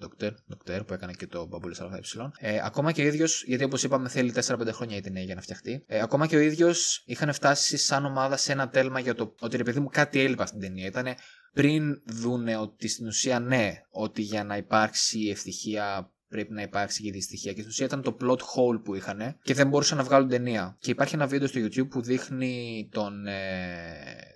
Doctor, 0.00 0.30
Doctor 0.30 0.86
που 0.86 0.92
έκανε 0.92 1.12
και 1.12 1.26
το 1.26 1.46
Μπαμπούλη 1.46 1.74
ΑΕ. 1.78 2.00
Ε, 2.38 2.60
ακόμα 2.64 2.92
και 2.92 3.02
ο 3.02 3.06
ίδιος, 3.06 3.44
γιατί 3.46 3.64
όπως 3.64 3.82
είπαμε 3.82 4.08
θέλει 4.08 4.32
4-5 4.46 4.68
χρόνια 4.72 4.96
η 4.96 5.00
ταινία 5.00 5.22
για 5.22 5.34
να 5.34 5.40
φτιαχτεί. 5.40 5.84
Ε, 5.86 6.00
ακόμα 6.00 6.26
και 6.26 6.36
ο 6.36 6.40
ίδιος 6.40 7.02
είχαν 7.06 7.28
φτάσει 7.36 7.76
σαν 7.76 8.04
ομάδα 8.04 8.36
σε 8.36 8.52
ένα 8.52 8.68
τέλμα 8.68 9.00
για 9.00 9.14
το 9.14 9.34
ότι 9.40 9.56
ρε 9.56 9.62
παιδί 9.62 9.80
μου 9.80 9.88
κάτι 9.92 10.20
έλειπε 10.20 10.42
αυτή 10.42 10.58
την 10.58 10.68
ταινία. 10.68 10.86
Ήταν 10.86 11.14
πριν 11.52 12.02
δούνε 12.06 12.56
ότι 12.56 12.88
στην 12.88 13.06
ουσία 13.06 13.40
ναι, 13.40 13.80
ότι 13.90 14.22
για 14.22 14.44
να 14.44 14.56
υπάρξει 14.56 15.28
ευτυχία 15.30 16.12
πρέπει 16.28 16.52
να 16.52 16.62
υπάρξει 16.62 17.02
και 17.02 17.08
η 17.08 17.10
δυστυχία. 17.10 17.52
Και 17.52 17.58
στην 17.58 17.70
ουσία 17.70 17.86
ήταν 17.86 18.02
το 18.02 18.16
plot 18.20 18.38
hole 18.38 18.82
που 18.84 18.94
είχαν 18.94 19.38
και 19.42 19.54
δεν 19.54 19.68
μπορούσαν 19.68 19.96
να 19.96 20.04
βγάλουν 20.04 20.28
ταινία. 20.28 20.76
Και 20.80 20.90
υπάρχει 20.90 21.14
ένα 21.14 21.26
βίντεο 21.26 21.48
στο 21.48 21.60
YouTube 21.60 21.88
που 21.88 22.02
δείχνει 22.02 22.88
τον, 22.92 23.26
ε, 23.26 23.36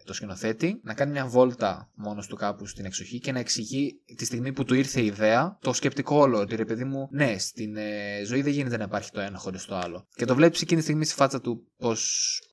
το 0.04 0.12
σκηνοθέτη 0.12 0.80
να 0.82 0.94
κάνει 0.94 1.10
μια 1.12 1.26
βόλτα 1.26 1.90
μόνος 1.94 2.26
του 2.26 2.36
κάπου 2.36 2.66
στην 2.66 2.84
εξοχή 2.84 3.18
και 3.18 3.32
να 3.32 3.38
εξηγεί 3.38 4.00
τη 4.16 4.24
στιγμή 4.24 4.52
που 4.52 4.64
του 4.64 4.74
ήρθε 4.74 5.00
η 5.00 5.06
ιδέα 5.06 5.58
το 5.60 5.72
σκεπτικό 5.72 6.16
όλο. 6.16 6.38
Ότι 6.38 6.56
ρε 6.56 6.64
παιδί 6.64 6.84
μου, 6.84 7.08
ναι, 7.10 7.38
στην 7.38 7.76
ε, 7.76 8.22
ζωή 8.24 8.42
δεν 8.42 8.52
γίνεται 8.52 8.76
να 8.76 8.84
υπάρχει 8.84 9.10
το 9.10 9.20
ένα 9.20 9.38
χωρίς 9.38 9.64
το 9.64 9.76
άλλο. 9.76 10.06
Και 10.14 10.24
το 10.24 10.34
βλέπεις 10.34 10.62
εκείνη 10.62 10.78
τη 10.78 10.86
στιγμή 10.86 11.04
στη 11.04 11.14
φάτσα 11.14 11.40
του 11.40 11.66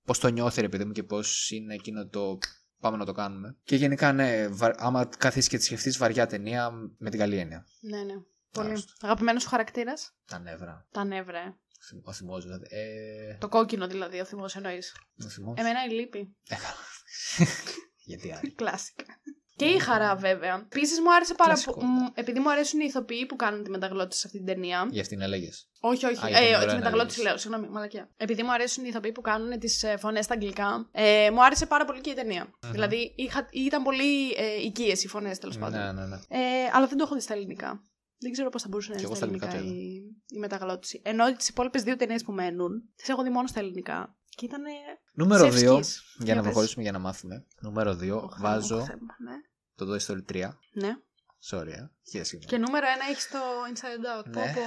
πώς 0.06 0.20
το 0.20 0.28
νιώθει, 0.28 0.62
ρε 0.62 0.70
παιδί 0.70 0.86
μου, 0.86 0.92
και 0.92 1.04
πώς 1.04 1.52
είναι 1.52 1.74
εκείνο 1.74 2.08
το 2.08 2.38
πάμε 2.80 2.98
να 2.98 3.06
το 3.06 3.12
κάνουμε. 3.12 3.58
Και 3.64 3.76
γενικά, 3.76 4.14
ναι, 4.14 4.48
βα... 4.48 4.76
άμα 4.78 5.10
καθίσεις 5.18 5.50
και 5.50 5.58
τη 5.58 5.64
σκεφτείς 5.64 5.98
βαριά 5.98 6.28
ταινία 6.28 6.72
με 6.98 7.10
την 7.10 7.20
καλή 7.20 7.38
έννοια. 7.38 7.66
Ναι, 7.80 7.98
ναι. 7.98 8.14
Πολύ. 8.64 8.84
Αγαπημένος 9.02 9.42
σου 9.42 9.50
χαρακτήρας; 9.50 10.16
Τα 10.26 10.40
νεύρα. 10.40 10.88
Τα 10.92 11.04
νεύρα, 11.04 11.40
ε. 11.40 11.56
Ο 12.04 12.14
θυμός, 12.14 12.44
δηλαδή. 12.44 12.66
Ε... 12.70 13.38
Το 13.38 13.48
κόκκινο 13.48 13.88
δηλαδή, 13.88 14.20
ο 14.20 14.26
θυμός 14.26 14.56
εννοείς. 14.56 14.96
Ο 15.26 15.28
θυμός. 15.28 15.54
Εμένα 15.58 15.86
η 15.90 15.94
λύπη. 15.94 16.36
Ε, 16.48 16.56
καλά. 16.56 16.76
Γιατί 18.10 18.32
άλλο. 18.32 18.52
Κλάσικα. 18.56 19.04
Και 19.56 19.66
η 19.66 19.80
χαρά, 19.80 20.16
βέβαια. 20.16 20.56
Επίσης 20.72 21.00
μου 21.00 21.14
άρεσε 21.14 21.34
πάρα 21.34 21.52
Κλασικό. 21.52 21.74
πολύ. 21.74 21.88
Επειδή 22.14 22.40
μου 22.40 22.52
αρέσουν 22.52 22.80
οι 22.80 22.86
ηθοποιοί 22.88 23.26
που 23.26 23.36
κάνουν 23.36 23.64
τη 23.64 23.70
μεταγλώτηση 23.70 24.20
σε 24.20 24.28
αυτή 24.28 24.38
την 24.38 24.48
ταινία. 24.48 24.88
Για 24.92 25.02
αυτήν 25.02 25.22
έλεγες. 25.22 25.70
Όχι, 25.80 26.06
όχι. 26.06 26.26
Α, 26.26 26.30
για 26.30 26.38
την 26.38 26.48
ε, 26.48 26.56
ώρα 26.56 26.66
τη 26.66 26.72
να 26.72 26.76
μεταγλώτηση 26.76 27.18
λέγεις. 27.18 27.32
λέω. 27.32 27.38
Συγγνώμη, 27.38 27.68
μαλακιά. 27.74 28.10
Επειδή 28.18 28.44
μου 28.44 28.52
αρέσουν 28.52 28.84
οι 28.84 28.88
ηθοποιοί 28.90 29.12
που 29.12 29.22
κάνουν 29.22 29.60
τις 29.60 29.86
φωνές 29.98 30.26
στα 30.26 30.34
αγγλικά, 30.34 30.90
ε, 30.92 31.30
μου 31.32 31.44
άρεσε 31.44 31.66
πάρα 31.66 31.86
πολύ 31.86 32.02
και 32.02 32.10
η 32.10 32.14
ταινία. 32.14 32.50
Δηλαδή 32.72 33.14
είχα, 33.16 33.48
ήταν 33.52 33.84
πολύ 33.84 34.32
ε, 34.32 34.62
οικίες 34.66 35.04
οι 35.04 35.08
φωνές 35.08 35.38
τέλος 35.38 35.58
πάντων. 35.58 35.80
Ναι, 35.80 35.92
ναι, 35.92 36.06
ναι. 36.06 36.16
Ε, 36.28 36.70
αλλά 36.74 36.88
δεν 36.88 36.98
το 36.98 37.04
έχω 37.04 37.16
δει 37.16 37.22
στα 37.22 37.34
ελληνικά. 37.34 37.82
Δεν 38.20 38.32
ξέρω 38.32 38.50
πώς 38.50 38.62
θα 38.62 38.68
μπορούσε 38.68 38.90
να 38.92 38.96
Κι 38.98 39.04
είναι 39.04 39.12
εγώ 39.16 39.26
στα 39.26 39.36
στα 39.36 39.48
ελληνικά 39.48 39.58
ελληνικά 39.58 39.80
το 39.80 39.84
η, 40.34 40.36
η 40.36 40.40
μεταγλώτηση. 40.40 41.02
Ενώ 41.04 41.36
τις 41.36 41.48
υπόλοιπες 41.48 41.84
δύο 41.84 41.96
ταινίες 41.96 42.24
που 42.24 42.32
μένουν, 42.32 42.90
τις 42.96 43.10
έχω 43.10 43.24
δει 43.24 43.30
μόνο 43.30 43.48
στα 43.48 43.60
ελληνικά. 43.60 44.16
Και 44.30 44.46
ήταν. 44.46 44.62
Νούμερο 45.14 45.46
2, 45.48 45.50
Ψεύσκης. 45.50 46.04
για 46.16 46.26
Για 46.26 46.36
να 46.36 46.42
πες. 46.42 46.50
προχωρήσουμε 46.50 46.84
για 46.84 46.92
να 46.92 47.00
μάθουμε. 47.00 47.46
Νούμερο 47.62 47.92
2, 48.02 48.30
βάζω 48.40 48.78
Ναι. 48.78 49.36
το 49.76 49.94
Toy 49.94 50.00
Story 50.08 50.26
3. 50.34 50.50
ναι. 50.72 50.90
Sorry, 51.50 51.68
ε. 51.68 51.90
Χίλια 52.10 52.26
συγγνώμη. 52.26 52.46
Και 52.46 52.58
νούμερο 52.58 52.86
ένα 52.88 53.06
έχεις 53.12 53.30
το 53.30 53.38
Inside 53.74 54.20
Out. 54.20 54.26
Ναι. 54.26 54.32
Πω, 54.32 54.42
πω. 54.42 54.62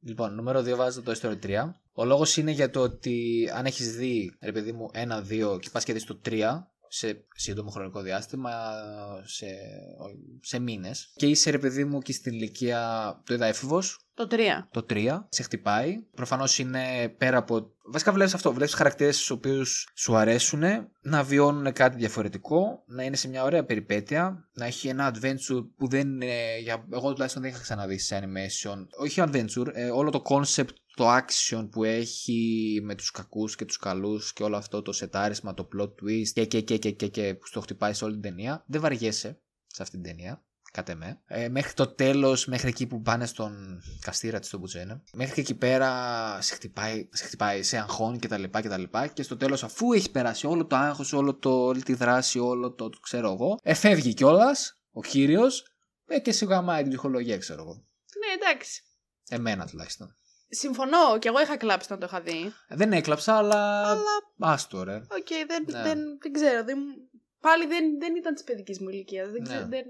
Λοιπόν, 0.00 0.34
νούμερο 0.34 0.60
2 0.60 0.76
βάζω 0.76 1.02
το 1.02 1.12
Toy 1.12 1.20
Story 1.20 1.38
3. 1.46 1.74
Ο 1.92 2.04
λόγος 2.04 2.36
είναι 2.36 2.50
για 2.50 2.70
το 2.70 2.80
ότι 2.80 3.48
αν 3.54 3.66
έχεις 3.66 3.96
δει, 3.96 4.36
ρε 4.42 4.52
παιδί 4.52 4.72
μου, 4.72 4.90
ένα-δύο 4.92 5.58
και 5.58 5.70
πας 5.70 5.84
και 5.84 5.92
δεις 5.92 6.04
το 6.04 6.20
3 6.24 6.66
σε 6.92 7.24
σύντομο 7.34 7.70
χρονικό 7.70 8.00
διάστημα, 8.00 8.50
σε, 9.24 9.46
σε 10.40 10.58
μήνες. 10.58 11.12
Και 11.14 11.26
είσαι, 11.26 11.50
ρε 11.50 11.58
παιδί 11.58 11.84
μου, 11.84 11.98
και 11.98 12.12
στην 12.12 12.32
ηλικία. 12.32 12.80
Το 13.26 13.34
είδα 13.34 13.46
έφηβος, 13.46 13.98
Το 14.14 14.26
3. 14.30 14.36
το 14.70 14.86
3, 14.90 15.18
σε 15.28 15.42
χτυπάει. 15.42 15.96
Προφανώς 16.14 16.58
είναι 16.58 17.08
πέρα 17.18 17.38
από. 17.38 17.74
Βασικά 17.84 18.12
βλέπεις 18.12 18.34
αυτό. 18.34 18.52
Βλέπεις 18.52 18.74
χαρακτήρες 18.74 19.24
του 19.24 19.34
οποίους 19.38 19.88
σου 19.94 20.16
αρέσουν 20.16 20.62
να 21.02 21.22
βιώνουν 21.22 21.72
κάτι 21.72 21.96
διαφορετικό, 21.96 22.82
να 22.86 23.02
είναι 23.02 23.16
σε 23.16 23.28
μια 23.28 23.42
ωραία 23.44 23.64
περιπέτεια, 23.64 24.48
να 24.52 24.66
έχει 24.66 24.88
ένα 24.88 25.14
adventure 25.14 25.66
που 25.76 25.88
δεν 25.88 26.08
είναι. 26.08 26.58
Για... 26.60 26.86
Εγώ 26.92 27.12
τουλάχιστον 27.12 27.42
δεν 27.42 27.50
είχα 27.50 27.60
ξαναδεί 27.60 27.98
σε 27.98 28.20
animation. 28.22 28.86
Όχι 28.98 29.22
adventure, 29.26 29.66
ε, 29.72 29.90
όλο 29.90 30.10
το 30.10 30.22
concept, 30.24 30.68
το 30.94 31.16
action 31.16 31.68
που 31.70 31.84
έχει 31.84 32.80
με 32.82 32.94
τους 32.94 33.10
κακούς 33.10 33.56
και 33.56 33.64
τους 33.64 33.76
καλούς 33.76 34.32
και 34.32 34.42
όλο 34.42 34.56
αυτό 34.56 34.82
το 34.82 34.92
σετάρισμα, 34.92 35.54
το 35.54 35.68
plot 35.76 35.88
twist 35.88 36.28
και 36.32 36.44
και 36.44 36.60
και 36.60 36.78
και 36.78 36.90
και, 36.90 37.08
και 37.08 37.34
που 37.34 37.46
στο 37.46 37.60
χτυπάει 37.60 37.92
σε 37.92 38.04
όλη 38.04 38.12
την 38.12 38.22
ταινία. 38.22 38.64
Δεν 38.66 38.80
βαριέσαι 38.80 39.40
σε 39.66 39.82
αυτή 39.82 40.00
την 40.00 40.04
ταινία 40.04 40.44
κατ' 40.72 40.88
εμέ. 40.88 41.20
Ε, 41.26 41.48
μέχρι 41.48 41.72
το 41.72 41.86
τέλος, 41.86 42.46
μέχρι 42.46 42.68
εκεί 42.68 42.86
που 42.86 43.02
πάνε 43.02 43.26
στον 43.26 43.82
καστήρα 44.00 44.38
της 44.38 44.48
στον 44.48 44.60
Μπουτσένε. 44.60 45.02
Μέχρι 45.12 45.34
και 45.34 45.40
εκεί 45.40 45.54
πέρα 45.54 46.40
σε 46.40 46.54
χτυπάει, 46.54 47.08
σε, 47.12 47.24
χτυπάει, 47.24 47.62
σε 47.62 47.78
αγχώνει 47.78 48.18
κτλ. 48.18 48.42
Και, 48.42 48.68
τα 48.68 48.78
λοιπά, 48.78 49.06
και 49.06 49.22
στο 49.22 49.36
τέλος, 49.36 49.64
αφού 49.64 49.92
έχει 49.92 50.10
περάσει 50.10 50.46
όλο 50.46 50.66
το 50.66 50.76
άγχος, 50.76 51.12
όλο 51.12 51.34
το, 51.34 51.50
όλη 51.50 51.82
τη 51.82 51.94
δράση, 51.94 52.38
όλο 52.38 52.72
το, 52.72 52.88
το 52.88 52.98
ξέρω 53.00 53.32
εγώ, 53.32 53.58
εφεύγει 53.62 54.14
κιόλας 54.14 54.80
ο 54.90 55.00
κύριος 55.00 55.66
ε, 56.06 56.18
και 56.18 56.32
σου 56.32 56.48
γαμάει 56.48 56.80
την 56.80 56.90
ψυχολογία, 56.90 57.38
ξέρω 57.38 57.62
εγώ. 57.62 57.74
Ναι, 57.74 58.44
εντάξει. 58.44 58.82
Εμένα 59.28 59.66
τουλάχιστον. 59.66 60.16
Συμφωνώ, 60.50 61.18
και 61.18 61.28
εγώ 61.28 61.40
είχα 61.40 61.56
κλάψει 61.56 61.86
να 61.90 61.98
το 61.98 62.06
είχα 62.06 62.20
δει. 62.20 62.52
Δεν 62.68 62.92
έκλαψα, 62.92 63.36
αλλά. 63.36 63.90
Αλλά, 63.90 64.02
Άστο, 64.38 64.82
ρε. 64.84 64.94
οκ, 64.96 65.28
δεν, 65.46 65.64
Ναι. 65.66 65.82
δεν, 65.82 65.98
δεν 66.20 66.32
ξέρω. 66.32 66.64
Δεν, 66.64 66.78
πάλι 67.40 67.66
δεν, 67.66 67.98
δεν 67.98 68.16
ήταν 68.16 68.34
της 68.34 68.44
παιδικής 68.44 68.80
μου 68.80 68.88
ηλικίας. 68.88 69.30
Δεν, 69.30 69.42
Ναι. 69.42 69.48
ξέρω, 69.48 69.66
δεν, 69.68 69.84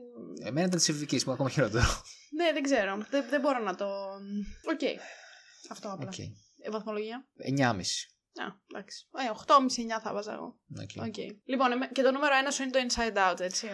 Εμένα 0.45 0.67
ήταν 0.67 0.79
της 0.79 0.89
παιδικής 0.89 1.23
μου, 1.27 1.33
ακόμα 1.33 1.51
χειρότερο. 1.51 2.03
ναι, 2.37 2.53
δεν 2.53 2.63
ξέρω. 2.63 3.05
Δεν, 3.11 3.25
δεν 3.31 3.41
μπορώ 3.41 3.59
να 3.59 3.75
το. 3.75 3.87
Οκ. 4.73 4.81
Αυτό 5.71 5.89
απλά. 5.93 6.07
Οκ. 6.09 6.19
Ε, 6.19 6.71
βαθμολογία. 6.71 7.27
9,5. 7.59 8.10
Α, 8.35 8.45
εντάξει. 8.73 9.07
Ε, 9.27 9.31
8,5-9 9.47 10.01
θα 10.03 10.13
βάζα 10.13 10.33
εγώ. 10.33 10.59
OK. 10.81 11.07
OK. 11.07 11.15
Λοιπόν, 11.45 11.73
εμέ- 11.73 11.93
και 11.93 12.03
το 12.03 12.11
νούμερο 12.13 12.35
ένα 12.37 12.51
σου 12.51 12.63
είναι 12.63 12.71
το 12.71 12.79
Inside 12.89 13.33
Out, 13.33 13.41
έτσι. 13.41 13.67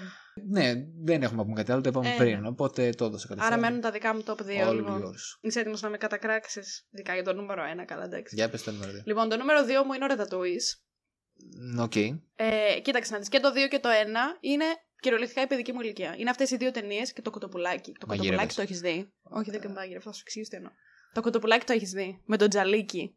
Ναι, 0.49 0.73
δεν 1.05 1.23
έχουμε 1.23 1.37
να 1.39 1.43
πούμε 1.45 1.55
κάτι 1.57 1.73
άλλο, 1.73 1.81
το 1.81 1.89
είπαμε 1.89 2.09
Ε, 2.15 2.17
πριν. 2.17 2.41
ναι. 2.41 2.49
Οπότε 2.49 2.91
το 2.91 3.05
έδωσα 3.05 3.27
κατευθείαν. 3.29 3.53
Άρα 3.53 3.63
μένουν 3.63 3.81
τα 3.81 3.91
δικά 3.91 4.15
μου 4.15 4.23
top 4.27 4.41
2. 4.41 4.69
All 4.69 4.75
Λοιπόν. 4.75 5.03
yours. 5.05 5.39
Είσαι 5.41 5.61
έτοιμος 5.61 5.81
να 5.83 5.89
με 5.89 5.97
κατακράξεις, 5.97 6.87
ειδικά 6.91 7.15
για 7.15 7.23
το 7.25 7.33
νούμερο 7.33 7.63
1, 7.65 7.85
καλά 7.85 8.05
εντάξει. 8.05 8.35
Για 8.35 8.51
πες 8.51 8.63
το 8.63 8.71
νούμερο 8.71 8.93
2. 8.93 9.03
Λοιπόν, 9.05 9.29
το 9.29 9.37
νούμερο 9.37 9.65
2 9.65 9.85
μου 9.85 9.93
είναι 9.93 10.05
ο 10.05 10.09
Ratatouille. 10.11 11.81
OK. 11.81 11.97
Ε, 11.97 12.81
κοίταξε 12.83 13.13
να 13.13 13.19
δεις, 13.19 13.29
και 13.29 13.41
το 13.41 13.53
2 13.53 13.69
και 13.69 13.79
το 13.79 13.89
1 13.89 14.39
είναι 14.41 14.65
κυριολεκτικά 15.01 15.43
η 15.43 15.47
παιδική 15.47 15.73
μου 15.73 15.81
ηλικία. 15.81 16.15
Είναι 16.19 16.31
αυτές 16.31 16.51
οι 16.51 16.57
δύο 16.57 16.71
ταινίες 16.71 17.13
και 17.13 17.23
το 17.23 17.31
κοτοπουλάκι. 17.31 17.93
Το 17.93 18.07
Μαγειρεύες. 18.07 18.39
κοτοπουλάκι 18.41 18.55
το 18.55 18.63
έχεις 18.63 18.81
δει. 18.81 19.13
Όχι, 19.23 19.51
δεν 19.51 19.71
μάγειρε, 19.73 20.01
θα 20.01 20.13
σου 20.13 20.21
εξηγήσω 20.25 20.51
τι 20.51 20.57
εννοώ. 20.57 20.71
Το 21.13 21.21
κοτοπουλάκι 21.21 21.65
το 21.67 21.73
έχεις 21.73 21.91
δει. 21.91 22.23
Με 22.25 22.37
τον 22.37 22.49
Τζαλίκι. 22.49 23.17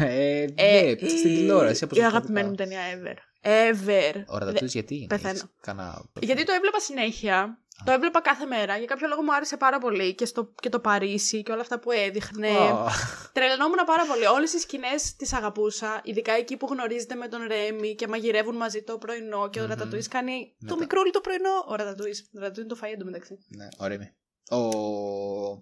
Ε, 0.00 0.46
Ε, 0.56 0.94
ναι, 1.00 1.08
στην 1.08 1.22
τηλεόραση. 1.22 1.86
Η 1.92 2.04
αγαπημένη 2.04 2.48
μου 2.48 2.54
ταινία 2.54 2.80
ever. 2.94 3.16
Ever. 3.44 4.22
Ο 4.26 4.38
Ρατατούις 4.38 4.72
γιατί. 4.72 5.06
Πεθαίνω. 5.08 5.30
έχεις 5.30 5.44
Κανένα... 5.60 6.04
Γιατί 6.20 6.44
το 6.44 6.52
έβλεπα 6.52 6.78
συνέχεια. 6.80 7.56
Το 7.84 7.92
έβλεπα 7.92 8.20
κάθε 8.20 8.46
μέρα. 8.46 8.76
Για 8.76 8.86
κάποιο 8.86 9.08
λόγο 9.08 9.22
μου 9.22 9.34
άρεσε 9.34 9.56
πάρα 9.56 9.78
πολύ 9.78 10.14
και, 10.14 10.24
στο, 10.26 10.52
και 10.60 10.68
το 10.68 10.80
Παρίσι 10.80 11.42
και 11.42 11.52
όλα 11.52 11.60
αυτά 11.60 11.78
που 11.78 11.90
έδειχνε. 11.90 12.48
Ω, 12.48 12.88
Τρελαινόμουν 13.32 13.78
πάρα 13.86 14.06
πολύ. 14.06 14.26
Όλες 14.26 14.52
οι 14.52 14.58
σκηνές 14.58 15.16
τις 15.16 15.32
αγαπούσα. 15.32 16.00
Ειδικά 16.04 16.32
εκεί 16.32 16.56
που 16.56 16.66
γνωρίζεται 16.70 17.14
με 17.14 17.28
τον 17.28 17.40
Ρέμι 17.46 17.94
και 17.94 18.08
μαγειρεύουν 18.08 18.56
μαζί 18.56 18.82
το 18.82 18.98
πρωινό 18.98 19.50
και 19.50 19.60
ο 19.60 19.62
Μμμ. 19.62 19.68
Ρατατούι 19.68 20.02
κάνει 20.08 20.54
το 20.58 20.64
Μετά. 20.64 20.76
μικρούλι 20.78 21.10
το 21.10 21.20
πρωινό. 21.20 21.64
Ο 21.68 21.74
Ρατατούι. 21.74 22.14
Ο 22.36 22.38
Ρατατούι 22.38 22.64
είναι 22.64 22.74
το 22.74 22.78
φαΐ 22.82 22.92
εντωμεταξύ. 22.92 23.38
Ναι, 23.48 23.68
ωραία 23.78 23.96
είμαι. 23.96 24.14
Ο... 24.50 24.58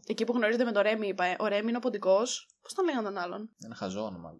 Εκεί 0.06 0.24
που 0.24 0.32
γνωρίζεται 0.32 0.64
με 0.64 0.72
τον 0.72 0.82
Ρέμι, 0.82 1.08
είπα. 1.08 1.24
ε. 1.24 1.36
Ο 1.38 1.46
Ρέμι 1.46 1.68
είναι 1.68 1.76
ο 1.76 1.80
ποντικός. 1.80 2.48
Πώς 2.62 2.72
τον 2.74 2.84
λέγανε 2.84 3.02
τον 3.04 3.18
άλλον; 3.18 3.50
Ένα 3.64 3.74
χαζό 3.74 4.02
όνομα. 4.04 4.30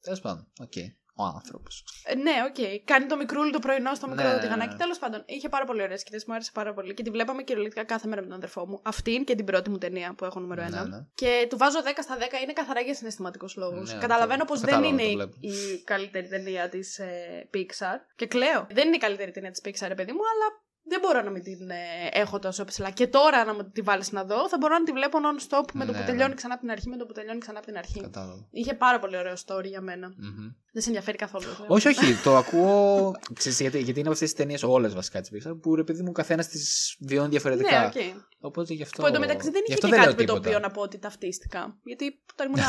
Τέλος 0.00 0.20
πάντων. 0.20 0.52
Οκ. 0.60 0.72
Ο 1.16 1.24
άνθρωπος. 1.24 1.84
Ε, 2.04 2.14
ναι, 2.14 2.32
οκ. 2.48 2.84
Κάνει 2.84 3.06
το 3.06 3.16
μικρούλι 3.16 3.52
το 3.52 3.58
πρωινό 3.58 3.94
στο 3.94 4.08
μικρό 4.08 4.22
Ναι, 4.22 4.28
ναι, 4.28 4.34
ναι, 4.34 4.40
τηγανάκι. 4.40 4.72
ναι. 4.72 4.78
Τέλος 4.78 4.98
πάντων, 4.98 5.22
είχε 5.26 5.48
πάρα 5.48 5.64
πολύ 5.64 5.82
ωραίες 5.82 6.00
σκηνές. 6.00 6.24
Μου 6.24 6.34
άρεσε 6.34 6.50
πάρα 6.54 6.74
πολύ. 6.74 6.94
Και 6.94 7.02
τη 7.02 7.10
βλέπαμε 7.10 7.42
κυριολεκτικά 7.42 7.84
κάθε 7.84 8.08
μέρα 8.08 8.20
με 8.20 8.26
τον 8.26 8.36
αδερφό 8.36 8.66
μου. 8.66 8.80
Αυτήν 8.84 9.24
και 9.24 9.34
την 9.34 9.44
πρώτη 9.44 9.70
μου 9.70 9.78
ταινία 9.78 10.14
που 10.14 10.24
έχω 10.24 10.40
νούμερο 10.40 10.62
1. 10.62 10.70
Ναι, 10.70 10.80
ναι. 10.84 11.06
Και 11.14 11.46
του 11.50 11.56
βάζω 11.56 11.78
10 11.82 11.86
στα 12.02 12.16
10 12.18 12.20
είναι 12.42 12.52
καθαρά 12.52 12.80
για 12.80 12.94
συναισθηματικούς 12.94 13.56
λόγους. 13.56 13.92
Ναι, 13.92 14.00
Καταλαβαίνω 14.00 14.38
το- 14.38 14.44
πως 14.44 14.60
το 14.60 14.66
δεν 14.66 14.74
κατάλαβα, 14.74 15.02
είναι 15.02 15.02
το 15.02 15.08
η, 15.10 15.14
βλέπω. 15.14 15.36
η 15.40 15.82
καλύτερη 15.84 16.28
ταινία 16.28 16.68
της 16.68 16.98
ε, 16.98 17.48
Pixar. 17.54 17.96
Και 18.16 18.26
κλαίω. 18.26 18.66
Δεν 18.70 18.86
είναι 18.86 18.96
η 18.96 18.98
καλύτερη 18.98 19.30
ταινία 19.30 19.50
της 19.50 19.60
Pixar, 19.64 19.88
ρε 19.88 19.94
παιδί 19.94 20.12
μου, 20.12 20.20
αλλά 20.34 20.62
δεν 20.86 21.00
μπορώ 21.02 21.22
να 21.22 21.30
μην 21.30 21.42
την 21.42 21.70
ε, 21.70 21.74
έχω 22.12 22.38
τόσο 22.38 22.64
ψηλά. 22.64 22.90
Και 22.90 23.06
τώρα 23.06 23.44
να 23.44 23.54
μου 23.54 23.70
τη 23.72 23.80
βάλεις 23.80 24.12
να 24.12 24.24
δω, 24.24 24.48
θα 24.48 24.56
μπορώ 24.60 24.78
να 24.78 24.84
τη 24.84 24.92
βλέπω 24.92 25.18
non-stop 25.22 25.64
με 25.72 25.84
το 25.84 25.92
Ναι, 25.92 25.98
που 25.98 26.04
ναι. 26.04 26.10
τελειώνει 26.10 26.34
ξανά 26.34 26.52
από 26.54 26.62
την 26.62 26.70
αρχή, 26.70 26.88
με 26.88 26.96
το 26.96 27.06
που 27.06 27.12
τελειώνει 27.12 27.38
ξανά 27.38 27.58
από 27.58 27.66
την 27.66 27.76
αρχή. 27.76 28.00
Κατάλαβα. 28.00 28.46
Είχε 28.50 28.74
πάρα 28.74 28.98
πολύ 28.98 29.16
ωραίο 29.16 29.34
story 29.46 29.64
για 29.64 29.80
μένα. 29.80 30.08
Μμμ. 30.16 30.50
Δεν 30.72 30.82
σε 30.82 30.88
ενδιαφέρει 30.88 31.16
καθόλου. 31.16 31.44
βέβαια. 31.44 31.66
Όχι, 31.68 31.88
όχι, 31.88 32.14
το 32.22 32.36
ακούω. 32.36 33.12
Ξέρεις, 33.34 33.60
γιατί, 33.60 33.76
γιατί 33.78 33.90
είναι 33.98 34.08
από 34.08 34.10
αυτές 34.12 34.28
τις 34.32 34.38
ταινίες, 34.38 34.62
όλες 34.62 34.94
βασικά 34.94 35.20
τη 35.20 35.28
Pixar, 35.34 35.52
που 35.62 35.74
ρε 35.74 35.84
παιδί 35.84 36.02
μου 36.02 36.12
καθένας 36.12 36.48
τις 36.48 36.96
βιώνει 37.00 37.28
διαφορετικά. 37.28 37.80
Ναι, 37.80 37.86
οκ. 37.86 38.22
Οπότε 38.40 38.74
γι' 38.74 38.82
αυτό. 38.82 39.02
Που 39.02 39.08
εντωμεταξύ 39.08 39.50
δεν 39.50 39.62
γι' 39.66 39.72
είχε 39.72 39.74
αυτό 39.74 39.86
και 39.86 39.92
δεν 39.92 40.00
λέω 40.02 40.10
κάτι 40.10 40.20
με 40.22 40.26
το 40.26 40.32
τίποτα. 40.34 40.48
οποίο 40.56 40.68
να 40.68 40.70
πω 40.74 40.80
ότι 40.82 40.98
ταυτίστηκα. 40.98 41.76
Γιατί 41.84 42.18
όταν 42.32 42.46
ήμουν 42.46 42.62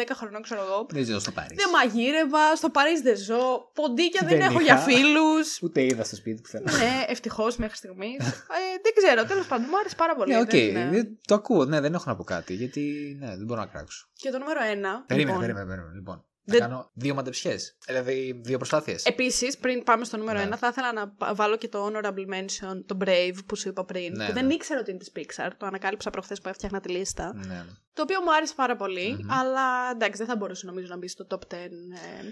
5-10 0.00 0.10
χρονών, 0.14 0.42
ξέρω 0.42 0.60
εγώ, 0.62 0.86
Δεν 0.90 1.04
ζω 1.04 1.18
στο 1.18 1.30
Παρίσι. 1.30 1.54
δεν 1.54 1.68
μαγείρευα, 1.70 2.56
στο 2.56 2.68
Παρίσι 2.70 3.02
δεν 3.02 3.16
ζω, 3.16 3.70
ποντίκια 3.74 4.20
δεν, 4.26 4.38
Δεν 4.38 4.40
έχω 4.40 4.52
είχα. 4.60 4.62
για 4.62 4.76
φίλους. 4.76 5.62
Ούτε 5.62 5.82
είδα 5.84 6.04
στο 6.04 6.16
σπίτι 6.16 6.40
πουθενά. 6.40 6.72
ναι, 6.72 7.04
ευτυχώς 7.08 7.47
μέχρι 7.56 7.76
στιγμής. 7.76 8.18
ε, 8.28 8.80
δεν 8.82 8.92
ξέρω, 8.96 9.24
τέλος 9.24 9.46
πάντων, 9.46 9.66
μου 9.70 9.78
άρεσε 9.78 9.94
πάρα 9.96 10.14
πολύ. 10.16 10.32
Ναι, 10.32 10.40
οκ. 10.40 10.50
δεν 10.50 10.60
είναι- 10.68 10.88
δεν- 10.90 11.18
Το 11.26 11.34
ακούω. 11.34 11.64
Ναι, 11.64 11.80
δεν 11.80 11.94
έχω 11.94 12.04
να 12.06 12.16
πω 12.16 12.24
κάτι. 12.24 12.54
Γιατί 12.54 13.16
ναι, 13.20 13.26
δεν 13.36 13.44
μπορώ 13.46 13.60
να 13.60 13.66
κράξω. 13.66 14.08
Και 14.12 14.30
το 14.30 14.38
νούμερο 14.38 14.60
1. 14.60 15.04
Περίμενε, 15.06 15.30
λοιπόν, 15.30 15.40
περίμενε, 15.40 15.66
περίμενε. 15.66 15.94
Λοιπόν, 15.94 16.22
Να 16.50 16.54
Δεν- 16.54 16.62
κάνω 16.62 16.90
δύο 16.94 17.14
μαντεψιές. 17.14 17.76
Δηλαδή 17.86 18.40
δύο 18.44 18.56
προσπάθειες. 18.56 19.04
Επίσης, 19.04 19.58
πριν 19.58 19.82
πάμε 19.82 20.04
στο 20.04 20.16
νούμερο 20.16 20.38
Ναι. 20.38 20.44
1, 20.44 20.56
θα 20.56 20.68
ήθελα 20.68 20.92
να 20.92 21.08
πα- 21.08 21.34
βάλω 21.34 21.56
και 21.56 21.68
το 21.68 21.86
honorable 21.86 22.34
mention, 22.34 22.82
το 22.86 22.96
Brave 23.04 23.34
που 23.46 23.56
σου 23.56 23.68
είπα 23.68 23.84
πριν. 23.84 24.12
Ναι, 24.16 24.26
που 24.26 24.32
ναι. 24.32 24.40
δεν 24.40 24.50
ήξερα 24.50 24.80
ότι 24.80 24.90
είναι 24.90 24.98
της 24.98 25.12
Pixar. 25.16 25.50
Το 25.56 25.66
ανακάλυψα 25.66 26.10
προχθές 26.10 26.40
που 26.40 26.48
έφτιαχνα 26.48 26.80
τη 26.80 26.88
λίστα. 26.88 27.34
ναι. 27.34 27.64
Το 27.92 28.02
οποίο 28.02 28.20
μου 28.20 28.34
άρεσε 28.34 28.52
πάρα 28.56 28.76
πολύ, 28.76 29.16
Μμμ. 29.20 29.30
αλλά 29.32 29.90
εντάξει, 29.92 30.18
δεν 30.18 30.26
θα 30.26 30.36
μπορούσε 30.36 30.66
νομίζω 30.66 30.86
να 30.88 30.96
μπει 30.96 31.08
στο 31.08 31.26
top 31.30 31.38
10 31.48 31.56
ε, 31.56 31.68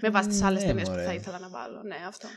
με 0.01 0.09
βάση 0.09 0.27
τις 0.27 0.41
άλλες 0.41 0.61
Ναι, 0.61 0.67
ταινίε 0.67 0.83
που 0.83 0.89
μωρέ. 0.89 1.03
θα 1.03 1.13
ήθελα 1.13 1.39
να 1.39 1.49
βάλω. 1.49 1.81
Ναι, 1.83 1.95
αυτό. 2.07 2.27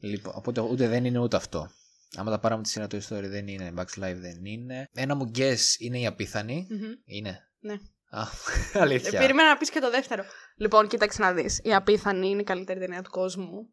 Λοιπόν, 0.00 0.32
οπότε 0.36 0.60
ούτε 0.60 0.88
δεν 0.88 1.04
είναι 1.04 1.18
ούτε 1.18 1.36
αυτό. 1.36 1.70
Άμα 2.16 2.30
τα 2.30 2.38
πάρουμε 2.38 2.57
με 2.57 2.62
τη 2.62 2.68
σειρά 2.68 2.86
Toy 2.86 3.02
Story 3.02 3.24
δεν 3.24 3.46
είναι, 3.48 3.72
Bug's 3.76 4.02
Life 4.04 4.16
δεν 4.16 4.44
είναι. 4.44 4.88
Ένα 4.92 5.14
μου 5.14 5.30
guess 5.34 5.58
είναι 5.78 5.98
οι 5.98 6.06
Απίθανοι. 6.06 6.66
Μμμ. 6.70 6.92
Είναι. 7.04 7.40
Ναι. 7.58 7.72
Α, 8.10 8.22
Ε, 8.72 8.80
αλήθεια. 8.80 9.18
περίμενα 9.18 9.48
να 9.48 9.56
πεις 9.56 9.70
και 9.70 9.80
το 9.80 9.90
δεύτερο. 9.90 10.24
Λοιπόν, 10.56 10.88
κοίταξε 10.88 11.22
να 11.22 11.32
δεις. 11.32 11.60
Οι 11.62 11.74
Απίθανοι 11.74 12.28
είναι 12.28 12.40
η 12.40 12.44
καλύτερη 12.44 12.80
ταινία 12.80 13.02
του 13.02 13.10
κόσμου. 13.10 13.68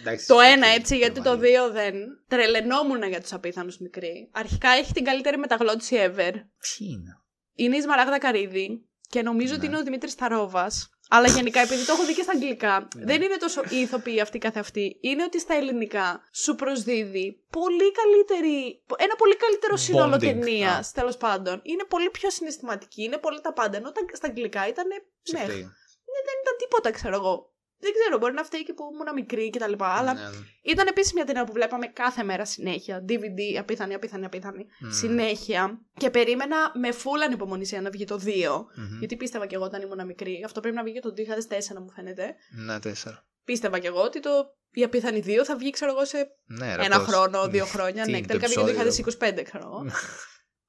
Εντάξει, 0.00 0.26
Το 0.26 0.34
οκ, 0.34 0.40
ένα 0.44 0.66
έτσι, 0.66 0.96
γιατί 0.96 1.22
το 1.22 1.36
βαρύ. 1.36 1.48
δύο 1.48 1.70
δεν. 1.70 1.94
Τρελαινόμουν 2.28 3.02
για 3.02 3.20
τους 3.20 3.32
απίθανους 3.32 3.78
μικροί. 3.78 4.30
Αρχικά 4.32 4.68
έχει 4.68 4.92
την 4.92 5.04
καλύτερη 5.04 5.36
μεταγλώτηση 5.38 5.96
ever. 5.98 6.32
Ποιοι 6.32 6.88
είναι; 6.90 7.16
Είναι 7.54 7.76
η 7.76 7.80
Σμαράγδα 7.80 8.18
Καρύδη 8.18 8.88
και 9.08 9.22
νομίζω 9.22 9.52
ότι 9.54 9.62
Ναι. 9.62 9.68
είναι 9.68 9.78
ο 9.78 9.82
Δημήτρης 9.84 10.14
Ταρόβα. 10.14 10.70
Αλλά 11.12 11.28
γενικά, 11.28 11.60
επειδή 11.60 11.84
το 11.84 11.92
έχω 11.92 12.04
δει 12.04 12.14
και 12.14 12.22
στα 12.22 12.32
αγγλικά, 12.32 12.88
Ναι. 12.96 13.04
δεν 13.04 13.22
είναι 13.22 13.36
τόσο 13.36 13.62
οι 13.70 13.76
ηθοποιοί 13.80 14.20
αυτοί 14.20 14.38
καθ' 14.38 14.56
αυτοί. 14.56 14.96
Είναι 15.00 15.22
ότι 15.22 15.40
στα 15.40 15.54
ελληνικά 15.54 16.20
σου 16.32 16.54
προσδίδει 16.54 17.44
πολύ 17.50 17.92
καλύτερη. 17.92 18.82
Ένα 18.96 19.14
πολύ 19.16 19.36
καλύτερο 19.36 19.76
σύνολο 19.76 20.14
Bonding. 20.14 20.20
ταινίας, 20.20 20.88
Α. 20.88 20.92
τέλος 20.94 21.16
πάντων. 21.16 21.60
Είναι 21.62 21.84
πολύ 21.88 22.10
πιο 22.10 22.30
συναισθηματική, 22.30 23.02
είναι 23.02 23.16
πολύ 23.18 23.40
τα 23.40 23.52
πάντα. 23.52 23.76
Ενώ 23.76 23.92
τα- 23.92 24.00
στα 24.12 24.26
αγγλικά 24.28 24.68
ήταν. 24.68 24.86
Ναι, 24.86 24.96
Ψυχτή. 25.22 25.46
δεν 26.14 26.36
ήταν 26.42 26.56
τίποτα, 26.58 26.90
ξέρω 26.90 27.14
εγώ. 27.14 27.52
Δεν 27.80 27.92
ξέρω, 28.00 28.18
μπορεί 28.18 28.32
να 28.34 28.44
φταίει 28.44 28.64
και 28.64 28.72
που 28.74 28.84
ήμουν 28.92 29.14
μικρή 29.14 29.50
κτλ. 29.50 29.72
Αλλά 29.78 30.12
Ναι, 30.14 30.20
ναι. 30.20 30.28
ήταν 30.62 30.86
επίση 30.86 31.14
μια 31.14 31.24
ταινία 31.24 31.44
που 31.44 31.52
βλέπαμε 31.52 31.86
κάθε 31.86 32.22
μέρα 32.22 32.44
συνέχεια. 32.44 33.04
DVD, 33.08 33.58
απίθανη, 33.58 33.94
απίθανη, 33.94 34.24
απίθανη. 34.24 34.66
Μμ. 34.80 34.90
Συνέχεια. 34.90 35.80
Και 35.96 36.10
περίμενα 36.10 36.56
με 36.78 36.92
φούλα 36.92 37.24
ανυπομονησία 37.24 37.80
να 37.80 37.90
βγει 37.90 38.04
το 38.04 38.20
2. 38.24 38.28
Μμμ. 38.76 38.98
Γιατί 38.98 39.16
πίστευα 39.16 39.46
κι 39.46 39.54
εγώ 39.54 39.64
όταν 39.64 39.82
ήμουν 39.82 40.06
μικρή. 40.06 40.42
Αυτό 40.44 40.60
πρέπει 40.60 40.76
να 40.76 40.82
βγει 40.82 40.92
και 40.92 41.00
το 41.00 41.12
2004, 41.16 41.80
μου 41.80 41.90
φαίνεται. 41.90 42.34
Ναι, 42.50 42.78
τέσσερα. 42.80 43.24
Πίστευα 43.44 43.78
κι 43.78 43.86
εγώ 43.86 44.00
ότι 44.02 44.20
το... 44.20 44.30
η 44.70 44.82
απίθανη 44.82 45.22
2 45.26 45.30
θα 45.44 45.56
βγει, 45.56 45.70
ξέρω 45.70 45.90
εγώ, 45.90 46.04
σε 46.04 46.28
Ναι, 46.46 46.76
ρε, 46.76 46.84
ένα 46.84 46.98
πώς. 46.98 47.06
χρόνο, 47.06 47.48
δύο 47.48 47.64
χρόνια. 47.64 48.04
Τι 48.04 48.10
ναι, 48.10 48.16
είναι 48.16 48.26
και 48.26 48.32
το 48.32 48.38
τελικά 48.38 48.62
βγήκε 48.62 48.76
το 48.76 48.82
επεισόδιο. 48.84 49.40
2025, 49.40 49.42
ξέρω 49.44 49.64
εγώ. 49.66 49.84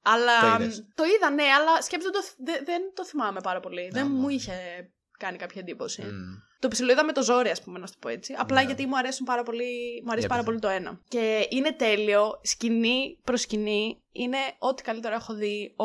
Αλλά 0.04 0.56
Το 0.56 0.62
είδες. 0.62 0.86
το 0.94 1.04
είδα, 1.04 1.30
ναι, 1.30 1.42
αλλά 1.42 1.82
σκέψτε 1.82 2.10
το, 2.10 2.20
δε- 2.44 2.62
δεν 2.64 2.82
το 2.94 3.04
θυμάμαι 3.04 3.40
πάρα 3.40 3.60
πολύ. 3.60 3.88
δεν 3.92 4.04
Άμα. 4.04 4.14
μου 4.20 4.28
είχε 4.28 4.52
κάνει 5.18 5.38
κάποια 5.38 5.60
εντύπωση. 5.60 6.02
Μμ. 6.02 6.34
Το 6.62 6.68
ψιλοείδα 6.68 7.04
με 7.04 7.12
το 7.12 7.22
ζόρι, 7.22 7.48
ας 7.48 7.62
πούμε, 7.62 7.78
να 7.78 7.86
σου 7.86 7.92
το 7.92 7.98
πω 8.00 8.08
έτσι. 8.08 8.34
Απλά 8.38 8.60
Ναι. 8.60 8.66
γιατί 8.66 8.86
μου 8.86 8.96
αρέσουν 8.96 9.26
πάρα 9.26 9.42
πολύ, 9.42 10.02
μου 10.04 10.10
αρέσει 10.10 10.26
Η 10.26 10.28
πάρα 10.28 10.42
πολύ 10.42 10.56
απίθανη. 10.56 10.82
το 10.84 10.88
ένα. 10.90 11.00
Και 11.08 11.46
είναι 11.50 11.72
τέλειο, 11.72 12.40
σκηνή 12.42 13.18
προς 13.24 13.40
σκηνή. 13.40 14.02
Είναι 14.12 14.36
ό,τι 14.58 14.82
καλύτερο 14.82 15.14
έχω 15.14 15.34
δει. 15.34 15.74
Ο, 15.76 15.84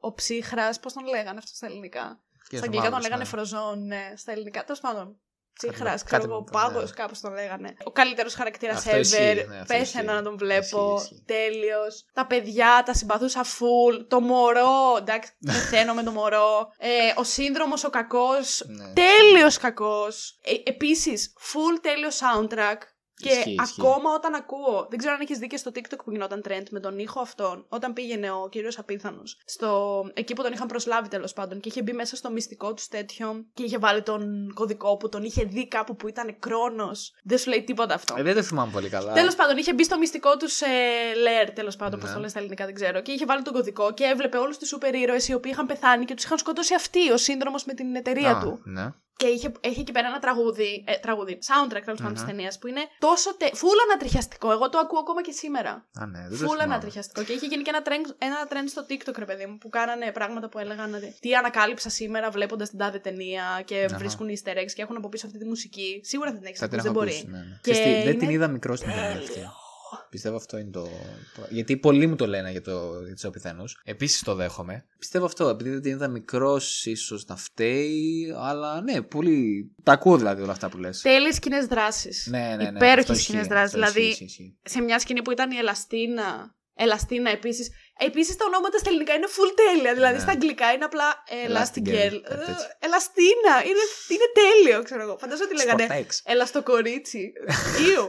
ο 0.00 0.12
ψύχρας, 0.14 0.80
πώς 0.80 0.92
τον 0.92 1.04
λέγανε 1.06 1.38
αυτό 1.38 1.50
στα 1.54 1.66
ελληνικά; 1.66 2.20
Και 2.48 2.56
στα 2.56 2.56
στο 2.56 2.64
αγγλικά 2.64 2.82
τον 2.82 2.92
μαύρος, 2.92 3.02
λέγανε 3.08 3.22
ναι. 3.22 3.28
φροζόν, 3.28 3.86
ναι, 3.86 4.12
στα 4.16 4.32
ελληνικά. 4.32 4.64
Τέλος 4.64 4.80
πάντων. 4.80 5.16
Ψύχρα, 5.58 5.90
Κάτι- 5.90 6.04
ξέρω 6.04 6.20
κάτι 6.20 6.32
εγώ, 6.32 6.40
με 6.40 6.44
το- 6.50 6.58
πάγο, 6.58 6.80
ναι. 6.80 6.90
κάπως 6.94 7.20
τον 7.20 7.32
λέγανε. 7.32 7.74
Ο 7.84 7.90
καλύτερος 7.90 8.34
χαρακτήρας 8.34 8.76
Αυτό 8.76 8.96
ισχύει, 8.96 9.16
ever. 9.16 9.34
ναι, 9.34 9.40
αυτό 9.40 9.74
Πέθαινα 9.74 9.80
ισχύει. 9.82 10.02
να 10.04 10.22
τον 10.22 10.36
βλέπω. 10.38 10.94
Ισχύει, 10.96 11.14
ισχύει. 11.14 11.22
Τέλειος. 11.26 12.04
Τα 12.12 12.26
παιδιά 12.26 12.82
τα 12.86 12.94
συμπαθούσα 12.94 13.44
full. 13.44 14.04
Το 14.08 14.20
μωρό, 14.20 14.96
εντάξει, 14.98 15.30
πεθαίνω 15.46 15.94
με 15.94 16.02
το 16.02 16.10
μωρό. 16.10 16.72
Ε, 16.78 16.88
ο 17.16 17.24
σύνδρομος 17.24 17.84
ο 17.84 17.90
κακός. 17.90 18.62
Ναι. 18.66 18.92
Τέλειος 18.92 19.56
κακός. 19.58 20.38
Ε, 20.42 20.70
επίσης, 20.70 21.32
full 21.38 21.78
τέλειος 21.82 22.18
soundtrack. 22.20 22.78
Και 23.22 23.28
Ισχύει, 23.28 23.56
ισχύει. 23.62 23.80
ακόμα 23.80 24.14
όταν 24.14 24.34
ακούω, 24.34 24.86
δεν 24.90 24.98
ξέρω 24.98 25.14
αν 25.14 25.20
έχεις 25.20 25.38
δει 25.38 25.46
και 25.46 25.56
στο 25.56 25.70
TikTok 25.74 25.98
που 26.04 26.10
γινόταν 26.10 26.42
trend 26.48 26.62
με 26.70 26.80
τον 26.80 26.98
ήχο 26.98 27.20
αυτόν, 27.20 27.64
όταν 27.68 27.92
πήγαινε 27.92 28.30
ο 28.30 28.48
κύριος 28.50 28.78
Απίθανος, 28.78 29.38
στο... 29.44 30.02
εκεί 30.14 30.34
που 30.34 30.42
τον 30.42 30.52
είχαν 30.52 30.66
προσλάβει 30.66 31.08
τέλος 31.08 31.32
πάντων 31.32 31.60
και 31.60 31.68
είχε 31.68 31.82
μπει 31.82 31.92
μέσα 31.92 32.16
στο 32.16 32.30
μυστικό 32.30 32.74
τους 32.74 32.88
τέτοιο 32.88 33.44
και 33.54 33.62
είχε 33.62 33.78
βάλει 33.78 34.02
τον 34.02 34.52
κωδικό 34.54 34.96
που 34.96 35.08
τον 35.08 35.22
είχε 35.24 35.44
δει 35.44 35.68
κάπου 35.68 35.96
που 35.96 36.08
ήταν 36.08 36.38
κρόνος. 36.38 37.14
Δεν 37.24 37.38
σου 37.38 37.48
λέει 37.50 37.62
τίποτα 37.64 37.94
αυτό. 37.94 38.14
Ε, 38.18 38.22
δεν 38.22 38.34
το 38.34 38.42
θυμάμαι 38.42 38.72
πολύ 38.72 38.88
καλά. 38.88 39.12
Τέλος 39.12 39.34
πάντων, 39.34 39.56
είχε 39.56 39.72
μπει 39.74 39.84
στο 39.84 39.98
μυστικό 39.98 40.36
τους 40.36 40.60
ε, 40.60 40.66
Lair, 41.14 41.50
τέλος 41.54 41.76
πάντων, 41.76 41.98
Ναι. 41.98 42.04
πώ 42.04 42.10
το 42.12 42.16
λένε 42.18 42.28
στα 42.28 42.38
ελληνικά, 42.38 42.64
δεν 42.64 42.74
ξέρω. 42.74 43.00
Και 43.00 43.12
είχε 43.12 43.24
βάλει 43.24 43.42
τον 43.42 43.52
κωδικό 43.52 43.92
και 43.94 44.04
έβλεπε 44.04 44.36
όλους 44.38 44.58
τους 44.58 44.68
σούπερ 44.68 44.94
ήρωε 44.94 45.20
οι 45.26 45.32
οποίοι 45.34 45.50
είχαν 45.54 45.66
πεθάνει 45.66 46.04
και 46.04 46.14
τους 46.14 46.24
είχαν 46.24 46.38
σκοτώσει 46.38 46.74
αυτοί, 46.74 47.10
ο 47.10 47.16
σύνδρομος 47.16 47.64
με 47.64 47.74
την 47.74 47.94
εταιρεία 47.96 48.30
Α, 48.36 48.40
του. 48.40 48.60
Ναι. 48.64 48.92
Και 49.20 49.26
είχε, 49.26 49.52
έχει 49.60 49.80
εκεί 49.80 49.92
πέρα 49.92 50.06
ένα 50.08 50.18
τραγούδι, 50.18 50.84
ε, 50.86 50.94
τραγούδι 50.96 51.38
soundtrack 51.48 51.82
τέλος 51.84 52.00
πάντων 52.02 52.12
Μμμ. 52.12 52.20
τη 52.20 52.24
ταινίας 52.30 52.58
που 52.58 52.66
είναι 52.66 52.80
τόσο. 52.98 53.36
Τε... 53.36 53.46
Φούλα 53.54 53.82
ανατριχιαστικό. 53.90 54.50
Εγώ 54.52 54.68
το 54.68 54.78
ακούω 54.78 54.98
ακόμα 54.98 55.22
και 55.22 55.32
σήμερα. 55.32 55.70
Α, 56.00 56.06
ναι, 56.06 56.18
δεν 56.20 56.30
το 56.30 56.36
Φούλα 56.36 56.48
θυμάμαι. 56.50 56.72
ανατριχιαστικό. 56.72 57.22
Και 57.24 57.32
είχε 57.32 57.46
γίνει 57.46 57.62
και 57.62 57.70
ένα 57.74 57.82
trend, 57.88 58.14
ένα 58.18 58.38
trend 58.50 58.68
στο 58.74 58.86
TikTok, 58.88 59.16
ρε 59.18 59.24
παιδί 59.24 59.46
μου, 59.46 59.58
που 59.58 59.68
κάνανε 59.68 60.12
πράγματα 60.12 60.48
που 60.48 60.58
έλεγαν 60.58 60.94
ότι 60.94 61.16
τι 61.20 61.34
ανακάλυψα 61.34 61.88
σήμερα 61.88 62.30
βλέποντας 62.30 62.68
την 62.68 62.78
τάδε 62.78 62.98
ταινία 62.98 63.44
και 63.64 63.84
Αχα. 63.84 63.96
βρίσκουν 63.98 64.26
easter 64.28 64.54
eggs 64.60 64.72
και 64.74 64.82
έχουν 64.82 64.96
από 64.96 65.08
πίσω 65.08 65.26
αυτή 65.26 65.38
τη 65.38 65.44
μουσική. 65.44 66.00
Σίγουρα 66.04 66.30
δεν 66.30 66.38
την 66.38 66.48
έχεις 66.48 66.58
Θα 66.58 66.68
την 66.68 66.78
ακούσει, 66.78 66.88
έχω 66.90 67.00
δεν 67.04 67.08
ακούσει. 67.12 67.26
μπορεί. 67.26 67.38
Ναι, 67.38 67.48
ναι. 67.48 67.58
Και 67.62 67.70
Ξέρεις 67.70 67.88
τι, 67.90 68.02
δεν 68.02 68.12
είναι 68.12 68.18
την 68.24 68.30
είδα 68.30 68.48
μικρό 68.48 68.76
στην 68.76 68.88
ταινία 68.90 69.10
αυτή. 69.10 69.40
Τέλειο. 69.90 70.06
Πιστεύω 70.10 70.36
αυτό 70.36 70.58
είναι 70.58 70.70
το. 70.70 70.82
το- 71.36 71.46
Γιατί 71.48 71.76
πολλοί 71.76 72.06
μου 72.06 72.16
το 72.16 72.26
λένε 72.26 72.50
για, 72.50 72.62
το... 72.62 73.02
για 73.04 73.14
τους 73.14 73.24
απιθανούς. 73.24 73.80
Επίσης 73.84 74.22
το 74.22 74.34
δέχομαι. 74.34 74.84
Πιστεύω 74.98 75.24
αυτό. 75.24 75.48
Επειδή 75.48 75.70
δεν 75.70 75.82
την 75.82 75.92
είδα 75.92 76.08
μικρός, 76.08 76.84
ίσως 76.86 77.24
να 77.26 77.36
φταίει. 77.36 78.34
Αλλά 78.38 78.80
ναι, 78.80 79.02
πολύ. 79.02 79.70
Τα 79.82 79.92
ακούω 79.92 80.16
δηλαδή 80.16 80.42
όλα 80.42 80.52
αυτά 80.52 80.68
που 80.68 80.78
λες. 80.78 81.00
Τέλειε 81.00 81.32
κοινές 81.40 81.66
δράσεις. 81.66 82.26
Ναι, 82.30 82.38
ναι, 82.56 82.56
ναι. 82.56 82.76
Υπέροχες 82.76 82.98
αυτό 83.10 83.14
σκηνέ 83.14 83.38
ισχύει, 83.38 83.52
δράσεις. 83.52 83.74
αυτό 83.74 83.90
Δηλαδή, 83.90 84.08
ισχύει, 84.10 84.24
ισχύει, 84.24 84.42
ισχύει. 84.42 84.58
σε 84.64 84.80
μια 84.80 84.98
σκηνή 84.98 85.22
που 85.22 85.30
ήταν 85.30 85.50
η 85.50 85.56
Ελαστίνα. 85.56 86.56
Ελαστίνα 86.80 87.30
επίσης. 87.30 87.70
Επίσης 88.00 88.36
τα 88.36 88.44
ονόματα 88.44 88.78
στα 88.78 88.88
ελληνικά 88.90 89.12
είναι 89.14 89.26
full 89.36 89.52
τέλεια. 89.62 89.94
Δηλαδή 89.94 90.14
Ναι. 90.14 90.20
στα 90.20 90.30
αγγλικά 90.30 90.72
είναι 90.72 90.84
απλά 90.84 91.08
Elastigirl. 91.46 91.50
Elastigirl, 91.50 92.20
κάτι 92.28 92.42
Ε, 92.42 92.46
τέτοιο. 92.46 92.66
Ελαστίνα. 92.78 93.54
Είναι, 93.68 93.84
είναι 94.14 94.28
τέλειο, 94.40 94.82
ξέρω 94.82 95.02
εγώ. 95.02 95.16
Φαντάζομαι 95.18 95.48
ότι 95.50 95.56
λέγανε 95.56 95.82
Σπορτέξ. 95.84 96.22
Ελαστοκορίτσι. 96.24 97.32
Ήου. 97.92 98.06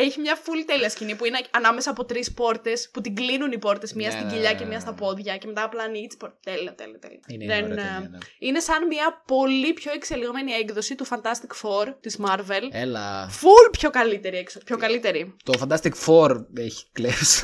Έχει 0.00 0.20
μια 0.20 0.36
full 0.44 0.62
τέλεια 0.66 0.90
σκηνή 0.90 1.14
που 1.14 1.24
είναι 1.24 1.38
ανάμεσα 1.50 1.90
από 1.90 2.04
τρεις 2.04 2.32
πόρτες 2.32 2.90
που 2.92 3.00
την 3.00 3.14
κλείνουν 3.14 3.52
οι 3.52 3.58
πόρτες, 3.58 3.92
μία 3.92 4.06
Ναι, 4.08 4.12
στην 4.14 4.26
ναι, 4.26 4.32
κοιλιά 4.32 4.50
ναι, 4.50 4.56
και 4.56 4.62
ναι, 4.62 4.68
μία 4.68 4.76
ναι. 4.78 4.82
στα 4.82 4.92
πόδια 4.92 5.36
και 5.36 5.46
μετά 5.46 5.62
απλά 5.62 5.82
ανοίγει 5.82 6.06
τι 6.06 6.16
πόρτε. 6.16 6.36
Τέλεια, 6.42 6.74
τέλεια, 6.74 6.98
τέλεια. 6.98 7.20
Είναι, 7.26 7.46
Δεν, 7.46 7.64
είναι 7.64 7.72
ωραία 7.72 7.84
ε, 7.84 7.92
ταινία, 7.92 8.08
ναι. 8.08 8.18
Είναι 8.38 8.60
σαν 8.60 8.86
μια 8.86 9.22
πολύ 9.26 9.72
πιο 9.72 9.92
εξελιγμένη 9.92 10.52
έκδοση 10.52 10.94
του 10.94 11.06
Fantastic 11.06 11.52
Four 11.62 11.94
της 12.00 12.18
Marvel. 12.26 12.62
Έλα. 12.70 13.30
Full 13.30 13.70
πιο 13.78 13.90
καλύτερη 13.90 14.36
έξω. 14.36 14.58
Πιο 14.64 14.76
καλύτερη. 14.76 15.34
Το 15.44 15.52
Fantastic 15.60 15.92
Four 16.06 16.44
έχει 16.56 16.84
κλέψει 16.92 17.40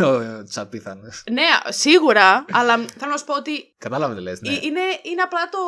του 0.53 0.61
απίθανου. 0.61 1.09
Ναι, 1.31 1.43
σίγουρα, 1.69 2.45
αλλά 2.53 2.85
θέλω 2.99 3.11
να 3.11 3.17
σου 3.17 3.25
πω 3.25 3.35
ότι 3.35 3.75
Κατάλαβε 3.79 4.15
τι 4.15 4.21
λες, 4.21 4.41
ναι. 4.41 4.49
ε- 4.49 4.59
είναι, 4.63 4.81
είναι 5.03 5.23
απλά 5.23 5.49
το, 5.49 5.59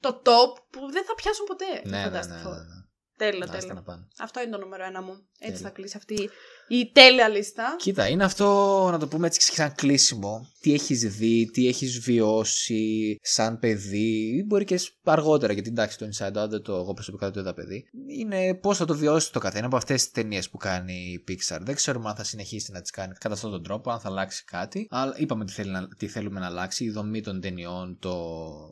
το 0.00 0.22
top 0.24 0.62
που 0.70 0.90
δεν 0.92 1.04
θα 1.04 1.14
πιάσουν 1.14 1.46
ποτέ. 1.46 1.64
το 1.82 1.88
Ναι, 1.88 1.96
ναι, 1.98 2.04
ναι, 2.04 2.18
Fantastic 2.18 2.28
ναι, 2.28 2.50
Four. 2.50 2.52
ναι. 2.52 2.81
Τέλειο, 3.24 3.44
Άστα 3.44 3.58
τέλειο. 3.58 3.74
να 3.74 3.82
πάνε. 3.82 4.08
Αυτό 4.18 4.40
είναι 4.40 4.50
το 4.50 4.58
νούμερο 4.58 4.84
ένα 4.84 5.02
μου. 5.02 5.12
Έτσι 5.38 5.52
Τέλεια. 5.52 5.68
θα 5.68 5.70
κλείσει 5.70 5.96
αυτή 5.96 6.30
η 6.68 6.90
τέλεια 6.92 7.28
λίστα. 7.28 7.74
Κοίτα, 7.78 8.08
είναι 8.08 8.24
αυτό 8.24 8.88
να 8.90 8.98
το 8.98 9.08
πούμε 9.08 9.26
έτσι 9.26 9.52
σαν 9.52 9.74
κλείσιμο. 9.74 10.46
Τι 10.60 10.72
έχεις 10.72 11.16
δει, 11.16 11.50
τι 11.52 11.68
έχεις 11.68 11.98
βιώσει 11.98 13.18
σαν 13.22 13.58
παιδί, 13.58 14.36
ή 14.38 14.44
μπορεί 14.46 14.64
και 14.64 14.80
αργότερα, 15.04 15.52
γιατί 15.52 15.68
εντάξει 15.68 15.98
το 15.98 16.06
Inside 16.06 16.44
Out 16.44 16.48
δεν 16.48 16.62
το, 16.62 16.74
εγώ 16.74 16.94
προσωπικά 16.94 17.24
δεν 17.24 17.34
το 17.34 17.40
είδα 17.40 17.54
παιδί. 17.54 17.84
Είναι 18.18 18.54
πώς 18.54 18.76
θα 18.76 18.84
το 18.84 18.94
βιώσει 18.94 19.32
το 19.32 19.38
καθένα 19.38 19.66
από 19.66 19.76
αυτές 19.76 20.02
τις 20.02 20.10
ταινίες 20.10 20.50
που 20.50 20.56
κάνει 20.56 20.94
η 20.94 21.24
Pixar. 21.28 21.58
Δεν 21.60 21.74
ξέρουμε 21.74 22.08
αν 22.08 22.16
θα 22.16 22.24
συνεχίσει 22.24 22.72
να 22.72 22.80
τις 22.80 22.90
κάνει 22.90 23.14
κατά 23.14 23.34
αυτόν 23.34 23.50
τον 23.50 23.62
τρόπο, 23.62 23.90
αν 23.90 24.00
θα 24.00 24.08
αλλάξει 24.08 24.44
κάτι. 24.44 24.86
Αλλά 24.90 25.14
είπαμε 25.16 25.44
τι, 25.44 25.52
θέλει 25.52 25.70
να, 25.70 25.88
τι 25.88 26.06
θέλουμε 26.06 26.40
να 26.40 26.46
αλλάξει, 26.46 26.84
η 26.84 26.90
δομή 26.90 27.20
των 27.20 27.40
ταινιών, 27.40 27.98
το... 27.98 28.14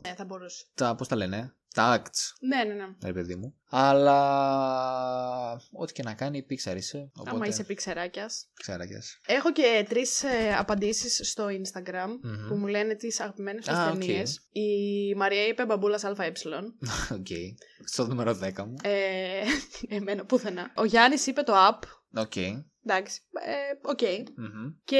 Ναι, 0.07 0.13
θα 0.17 0.25
μπορούσε. 0.25 0.65
τα, 0.73 0.95
πώς 0.95 1.07
τα 1.07 1.15
λένε, 1.15 1.55
τα 1.73 2.01
acts, 2.01 2.33
Ναι, 2.39 2.63
ναι, 2.63 2.73
ναι. 2.73 2.85
ρε 3.03 3.13
παιδί 3.13 3.35
μου. 3.35 3.55
Αλλά 3.69 5.61
ό,τι 5.71 5.93
και 5.93 6.03
να 6.03 6.13
κάνει 6.13 6.37
η 6.37 6.45
Pixar 6.49 6.75
είσαι. 6.75 7.11
Οπότε, 7.15 7.35
Άμα 7.35 7.47
είσαι 7.47 7.63
πιξεράκια. 7.63 8.29
Ξέρακες. 8.53 9.19
Έχω 9.25 9.51
και 9.51 9.85
τρεις 9.89 10.23
ε, 10.23 10.55
απαντήσεις 10.57 11.29
στο 11.29 11.45
Instagram 11.47 12.07
Μμμ. 12.21 12.47
που 12.47 12.55
μου 12.55 12.67
λένε 12.67 12.95
τις 12.95 13.19
αγαπημένες 13.19 13.65
τους 13.65 13.75
Α, 13.75 13.85
οκ. 13.87 13.99
ταινίες. 13.99 14.47
Η 14.51 14.69
Μαρία 15.15 15.47
είπε 15.47 15.65
μπαμπούλας 15.65 16.03
ΑΕ. 16.03 16.31
Οκ. 17.11 17.27
Στο 17.85 18.05
νούμερο 18.05 18.31
10 18.43 18.53
μου. 18.65 18.75
Ε, 18.83 19.41
εμένα 19.95 20.25
πουθενά. 20.25 20.71
Ο 20.75 20.85
Γιάννης 20.85 21.27
είπε 21.27 21.41
το 21.41 21.53
Up. 21.69 21.79
OK. 22.21 22.35
Εντάξει. 22.85 23.21
ε, 23.45 23.89
Οκ. 23.89 23.99
Μμμ. 24.35 24.73
Και 24.83 24.97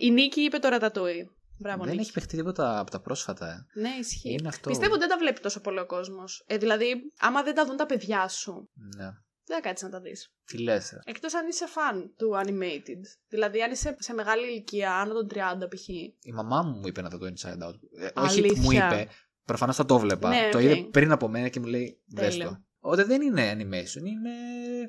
η 0.00 0.10
Νίκη 0.10 0.40
είπε 0.40 0.58
το 0.58 0.68
Ratatouille. 0.68 1.30
Μπράβο, 1.58 1.82
Δεν 1.84 1.90
Νίκη. 1.92 2.02
έχει 2.02 2.12
παιχτεί 2.12 2.36
τίποτα 2.36 2.78
από 2.78 2.90
τα 2.90 3.00
πρόσφατα. 3.00 3.66
ε. 3.74 3.80
Ναι, 3.80 3.88
ισχύει. 4.00 4.32
Είναι 4.32 4.48
αυτό. 4.48 4.68
Πιστεύω 4.68 4.90
ότι 4.92 5.00
δεν 5.00 5.08
τα 5.08 5.18
βλέπει 5.18 5.40
τόσο 5.40 5.60
πολύ 5.60 5.78
ο 5.78 5.86
κόσμος. 5.86 6.44
Ε, 6.46 6.56
δηλαδή, 6.56 6.94
άμα 7.18 7.42
δεν 7.42 7.54
τα 7.54 7.66
δουν 7.66 7.76
τα 7.76 7.86
παιδιά 7.86 8.28
σου, 8.28 8.70
Ναι. 8.96 9.04
δεν 9.44 9.56
θα 9.56 9.60
κάτσεις 9.60 9.84
να 9.88 9.92
τα 9.92 10.00
δεις. 10.00 10.32
Τι 10.44 10.58
λες. 10.58 10.92
ε. 10.92 11.00
Εκτός 11.04 11.34
αν 11.34 11.48
είσαι 11.48 11.66
φαν 11.66 12.14
του 12.16 12.30
animated. 12.44 13.02
Δηλαδή, 13.28 13.62
αν 13.62 13.70
είσαι 13.72 13.96
σε 13.98 14.12
μεγάλη 14.12 14.46
ηλικία, 14.50 14.94
άνω 14.94 15.12
των 15.14 15.26
30 15.34 15.68
π.χ. 15.68 15.88
Η 16.20 16.32
μαμά 16.34 16.62
μου 16.62 16.78
μου 16.78 16.86
είπε 16.86 17.02
να 17.02 17.08
δω 17.08 17.18
το 17.18 17.26
Inside 17.26 17.68
Out. 17.68 17.74
Ε, 18.00 18.20
όχι 18.20 18.38
Αλήθεια. 18.40 18.62
μου 18.62 18.70
είπε. 18.72 19.08
Προφανώς 19.44 19.76
θα 19.76 19.84
το 19.84 19.98
βλέπα. 19.98 20.28
Ναι, 20.28 20.48
το 20.52 20.58
οκ. 20.58 20.64
είδε 20.64 20.76
πριν 20.76 21.12
από 21.12 21.28
μένα 21.28 21.48
και 21.48 21.60
μου 21.60 21.66
λέει 21.66 22.00
Δες 22.06 22.28
Τέλειο. 22.30 22.48
το. 22.48 22.58
Οπότε 22.80 23.04
δεν 23.04 23.22
είναι 23.22 23.52
animation, 23.52 24.04
είναι. 24.06 24.30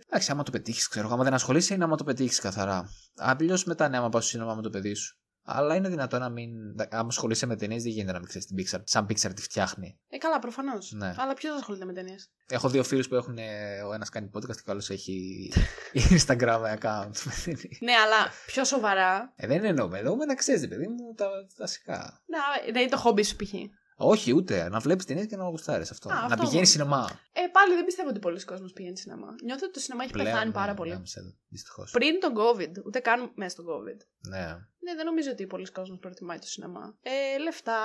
Εντάξει, 0.07 0.31
άμα 0.31 0.43
το 0.43 0.51
πετύχεις, 0.51 0.87
ξέρω 0.87 1.05
εγώ. 1.05 1.13
Άμα 1.15 1.23
δεν 1.23 1.33
ασχολείσαι, 1.33 1.73
είναι 1.73 1.83
άμα 1.83 1.95
το 1.97 2.03
πετύχεις 2.03 2.39
καθαρά. 2.39 2.89
Αλλιώ 3.15 3.57
μετά 3.65 3.89
ναι, 3.89 3.97
άμα 3.97 4.09
πας 4.09 4.23
στο 4.23 4.31
σινεμά 4.31 4.55
με 4.55 4.61
το 4.61 4.69
παιδί 4.69 4.93
σου. 4.93 5.19
Αλλά 5.47 5.75
είναι 5.75 5.89
δυνατό 5.89 6.19
να 6.19 6.29
μην. 6.29 6.51
Άμα 6.89 7.07
ασχολείσαι 7.07 7.45
με 7.45 7.55
ταινίες, 7.55 7.83
δεν 7.83 7.91
γίνεται 7.91 8.11
να 8.11 8.19
μην 8.19 8.27
ξέρεις 8.27 8.47
την 8.47 8.57
Pixar. 8.59 8.79
Σαν 8.83 9.05
Pixar 9.09 9.31
τη 9.35 9.41
φτιάχνει. 9.41 9.99
Ε, 10.09 10.17
καλά, 10.17 10.39
προφανώς. 10.39 10.91
Ναι. 10.91 11.13
Αλλά 11.17 11.33
ποιος 11.33 11.55
ασχολείται 11.55 11.85
με 11.85 11.93
ταινίες; 11.93 12.29
Έχω 12.49 12.69
δύο 12.69 12.83
φίλους 12.83 13.07
που 13.07 13.15
έχουν. 13.15 13.37
ε, 13.37 13.81
Ο 13.81 13.93
ένας 13.93 14.09
κάνει 14.09 14.29
podcast 14.33 14.55
και 14.55 14.69
ο 14.69 14.71
άλλος 14.71 14.89
έχει 14.89 15.51
Instagram 16.17 16.61
account. 16.77 17.11
με 17.25 17.33
ταινίες. 17.45 17.77
Ναι, 17.81 17.91
αλλά 17.91 18.31
πιο 18.45 18.63
σοβαρά. 18.63 19.33
ε, 19.35 19.47
δεν 19.47 19.63
εννοούμε. 19.63 19.97
Εννοούμε 19.97 20.25
να 20.25 20.35
ξέρεις, 20.35 20.67
παιδί 20.67 20.87
μου, 20.87 21.13
τα 21.15 21.27
βασικά. 21.57 22.21
Να, 22.25 22.71
να 22.73 22.79
είναι 22.79 22.89
το 22.89 22.97
χόμπι 22.97 23.23
σου 23.23 23.35
π.χ. 23.35 23.51
Όχι, 23.97 24.33
ούτε. 24.33 24.69
Να 24.69 24.79
βλέπεις 24.79 25.05
ταινίε 25.05 25.25
και 25.25 25.35
να 25.35 25.43
γουστάρεις 25.43 25.91
αυτό. 25.91 26.09
Α, 26.09 26.13
να 26.13 26.19
αυτό 26.19 26.35
πηγαίνει 26.35 26.53
μόνο. 26.53 26.65
σινεμά. 26.65 27.19
Ε, 27.33 27.41
πάλι 27.51 27.75
δεν 27.75 27.85
πιστεύω 27.85 28.09
ότι 28.09 28.19
πολλοί 28.19 28.43
κόσμοι 28.43 28.71
πηγαίνει 28.71 28.97
σινεμά. 28.97 29.35
Νιώθω 29.43 29.61
ότι 29.63 29.73
το 29.73 29.79
σινεμά 29.79 30.03
έχει 30.03 30.13
πεθάνει 30.13 30.51
πάρα 30.51 30.73
πολύ. 30.73 31.01
Δυστυχώς. 31.47 31.91
Πριν 31.91 32.19
τον 32.19 32.33
COVID, 32.37 32.85
ούτε 32.85 32.99
καν 32.99 33.31
μέσα 33.35 33.49
στον 33.49 33.65
COVID. 33.65 33.99
Ναι. 34.29 34.45
Ναι, 34.85 34.95
δεν 34.95 35.05
νομίζω 35.05 35.31
ότι 35.31 35.47
πολύς 35.47 35.71
κόσμος 35.71 35.97
προτιμάει 35.97 36.39
το 36.39 36.47
σινεμά. 36.47 36.95
Ε, 37.01 37.37
λεφτά, 37.37 37.79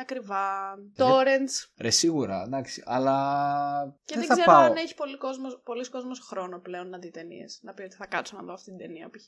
ακριβά, 0.00 0.72
Ε, 0.96 1.02
torrents. 1.02 1.68
Ρε, 1.78 1.90
σίγουρα, 1.90 2.42
εντάξει. 2.42 2.82
Αλλά. 2.86 3.16
Και 4.04 4.14
δεν, 4.14 4.26
δεν, 4.26 4.36
θα 4.36 4.42
ξέρω 4.42 4.58
πάω. 4.58 4.70
αν 4.70 4.76
έχει 4.76 4.94
πολύς 4.94 5.16
κόσμος, 5.16 5.60
πολύς 5.64 5.88
κόσμος 5.88 6.20
χρόνο 6.20 6.58
πλέον 6.58 6.88
να 6.88 6.98
δει 6.98 7.10
ταινίες. 7.10 7.60
Να 7.62 7.72
πει 7.72 7.82
ότι 7.82 7.96
θα 7.96 8.06
κάτσω 8.06 8.36
να 8.36 8.42
δω 8.42 8.52
αυτή 8.52 8.70
την 8.70 8.78
ταινία 8.78 9.10
π.χ. 9.10 9.24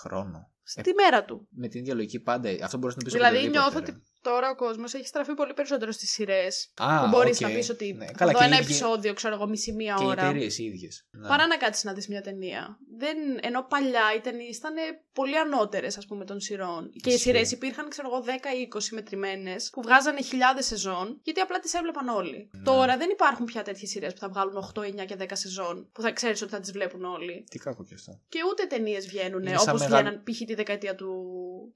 Χρόνο. 0.00 0.50
Στη 0.62 0.94
μέρα 0.94 1.24
του. 1.24 1.48
Με 1.50 1.68
την 1.68 1.80
ίδια 1.80 1.94
λογική 1.94 2.20
πάντα. 2.20 2.50
Αυτό 2.62 2.78
μπορείς 2.78 2.96
να 2.96 3.02
πεις 3.02 3.12
Δηλαδή 3.12 3.48
νιώθω 3.48 3.78
ότι 3.78 4.02
τώρα 4.30 4.50
ο 4.50 4.54
κόσμος 4.54 4.94
έχει 4.94 5.06
στραφεί 5.06 5.34
πολύ 5.34 5.54
περισσότερο 5.54 5.92
στις 5.92 6.10
σειρές. 6.10 6.72
Α, 6.76 7.00
που 7.02 7.08
μπορείς 7.08 7.40
οκ. 7.40 7.48
να 7.48 7.54
πεις 7.54 7.70
ότι 7.70 7.92
Ναι, 7.92 8.06
θα 8.06 8.12
καλά, 8.12 8.32
δω 8.32 8.38
και 8.38 8.44
ένα 8.44 8.56
οι 8.56 8.58
ίδιοι- 8.58 8.70
επεισόδιο, 8.70 9.12
ξέρω 9.14 9.34
εγώ, 9.34 9.46
μισή-μία 9.46 9.94
Και 9.98 10.04
οι 10.04 10.06
ώρα. 10.06 10.22
εταιρείες 10.24 10.58
οι 10.58 10.64
ίδιες. 10.64 11.06
Ναι. 11.10 11.28
Παρά 11.28 11.46
να 11.46 11.56
κάτσεις 11.56 11.84
να 11.84 11.92
δεις 11.92 12.08
μια 12.08 12.20
ταινία. 12.20 12.78
Δεν, 12.98 13.16
ενώ 13.40 13.66
παλιά 13.68 14.06
οι 14.16 14.20
ταινίες 14.20 14.56
ήταν 14.56 14.74
πολύ 15.12 15.38
ανώτερες, 15.38 15.96
ας 15.98 16.06
πούμε, 16.06 16.24
των 16.24 16.40
σειρών. 16.40 16.90
Και 17.02 17.10
οι 17.10 17.12
Ισχύει. 17.14 17.18
σειρές 17.18 17.50
υπήρχαν, 17.52 17.88
ξέρω 17.88 18.08
εγώ, 18.12 18.20
10 18.22 18.30
ή 18.58 18.60
20 18.62 18.94
μετρημένες 18.94 19.70
που 19.72 19.82
βγάζανε 19.82 20.22
χιλιάδες 20.22 20.66
σεζόν, 20.66 21.20
γιατί 21.22 21.40
απλά 21.40 21.58
τις 21.58 21.74
έβλεπαν 21.74 22.08
όλοι. 22.08 22.50
Ναι. 22.52 22.62
Τώρα 22.62 22.96
δεν 22.96 23.08
υπάρχουν 23.10 23.44
πια 23.44 23.62
τέτοιες 23.62 23.90
σειρές 23.90 24.12
που 24.12 24.18
θα 24.18 24.28
βγάλουν 24.28 24.56
8, 24.56 24.82
9 24.82 25.04
και 25.04 25.16
10 25.16 25.34
σεζόν, 25.36 25.88
που 25.92 26.02
θα 26.02 26.10
ξέρεις 26.12 26.42
ότι 26.42 26.50
θα 26.50 26.60
τις 26.60 26.72
βλέπουν 26.72 27.04
όλοι. 27.04 27.44
Τι 27.50 27.58
κακό 27.58 27.84
και 27.84 27.94
αυτό. 27.94 28.20
Και 28.28 28.38
ούτε 28.50 28.64
ταινίες 28.66 29.06
βγαίνουν 29.06 29.40
Είναι 29.42 29.56
σαν 29.58 29.68
όπως 29.68 29.80
μεγάλη- 29.80 30.02
βγαίναν 30.06 30.22
π.χ. 30.24 30.38
τη 30.46 30.54
δεκαετία 30.54 30.94
του. 30.94 31.12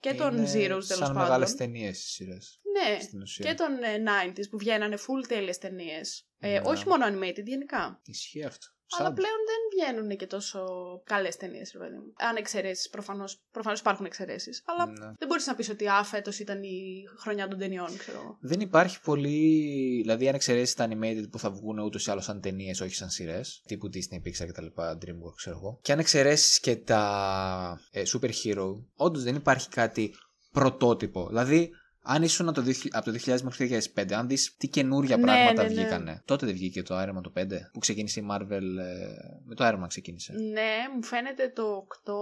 και 0.00 0.14
των 0.14 0.36
Είναι 0.36 0.46
Zeros 0.46 0.54
τέλος 0.56 0.86
Σαν 0.86 0.98
πάντων. 1.00 1.16
μεγάλε 1.22 1.44
ταινίες 1.44 1.98
οι 2.04 2.08
σειρές. 2.08 2.41
Ναι, 2.72 3.00
Στην 3.00 3.20
ουσία. 3.22 3.46
και 3.46 3.54
των 3.54 3.72
ε, 3.82 4.02
90s 4.36 4.48
που 4.50 4.58
βγαίνανε 4.58 4.96
full 4.96 5.26
τέλειες 5.28 5.58
ταινίες. 5.58 6.26
Ε, 6.38 6.48
Ναι. 6.52 6.60
Όχι 6.64 6.88
μόνο 6.88 7.04
animated, 7.06 7.44
γενικά. 7.44 8.00
Ισχύει 8.04 8.44
αυτό. 8.44 8.66
Αλλά 8.98 9.06
Σαν- 9.06 9.14
πλέον 9.14 9.36
δεν 9.46 9.60
βγαίνουν 9.94 10.16
και 10.16 10.26
τόσο 10.26 10.64
καλές 11.04 11.36
ταινίες, 11.36 11.72
ρε 11.72 11.78
παιδί 11.78 11.94
μου. 11.96 12.12
Αν 12.18 12.36
εξαιρέσεις, 12.36 12.88
προφανώς 12.88 13.42
προφανώς 13.50 13.80
υπάρχουν 13.80 14.04
εξαιρέσεις. 14.06 14.62
Αλλά 14.66 14.86
Ναι. 14.86 15.12
δεν 15.18 15.28
μπορείς 15.28 15.46
να 15.46 15.54
πεις 15.54 15.68
ότι 15.68 15.86
α, 15.88 16.04
φέτος 16.04 16.38
ήταν 16.38 16.62
η 16.62 17.04
χρονιά 17.18 17.48
των 17.48 17.58
ταινιών, 17.58 17.96
ξέρω 17.96 18.18
εγώ. 18.20 18.38
Δεν 18.40 18.60
υπάρχει 18.60 19.00
πολύ. 19.00 20.00
Δηλαδή, 20.00 20.28
αν 20.28 20.34
εξαιρέσεις 20.34 20.74
τα 20.74 20.88
animated 20.90 21.24
που 21.30 21.38
θα 21.38 21.50
βγουν 21.50 21.78
ούτως 21.78 22.06
ή 22.06 22.10
άλλως 22.10 22.24
σαν 22.24 22.40
ταινίες, 22.40 22.80
όχι 22.80 22.94
σαν 22.94 23.10
σειρές, 23.10 23.62
τύπου 23.66 23.86
Disney, 23.94 24.16
Pixar 24.28 24.46
κτλ. 24.46 24.66
Dreamworks, 24.80 25.34
ξέρω 25.36 25.56
εγώ. 25.56 25.78
Και 25.82 25.92
αν 25.92 25.98
εξαιρέσεις 25.98 26.60
και 26.60 26.76
τα 26.76 27.80
ε, 27.90 28.02
super 28.14 28.30
hero, 28.44 28.74
όντως 28.94 29.22
δεν 29.22 29.34
υπάρχει 29.34 29.68
κάτι 29.68 30.14
πρωτότυπο. 30.52 31.26
Δηλαδή, 31.28 31.70
αν 32.02 32.22
ήσουν 32.22 32.52
το 32.52 32.62
2000 32.66 32.72
από 32.90 33.04
το 33.04 33.18
2000 33.24 33.40
μέχρι 33.40 33.68
το 33.68 33.76
2005, 33.94 34.12
αν 34.12 34.28
δεις 34.28 34.56
τι 34.56 34.68
καινούργια 34.68 35.16
Ναι, 35.16 35.22
πράγματα 35.22 35.62
ναι, 35.62 35.68
ναι. 35.68 35.74
βγήκανε. 35.74 36.22
Τότε 36.24 36.46
δεν 36.46 36.54
βγήκε 36.54 36.82
το 36.82 37.00
Iron 37.00 37.16
Man 37.18 37.22
το 37.22 37.32
5, 37.36 37.44
που 37.72 37.78
ξεκίνησε 37.78 38.20
η 38.20 38.26
Marvel. 38.30 38.50
ε, 38.80 39.16
με 39.44 39.54
το 39.54 39.64
Iron 39.68 39.82
Man 39.82 39.86
ξεκίνησε. 39.88 40.32
Ναι, 40.32 40.70
μου 40.96 41.02
φαίνεται 41.04 41.48
το 41.54 41.86
8. 42.04 42.12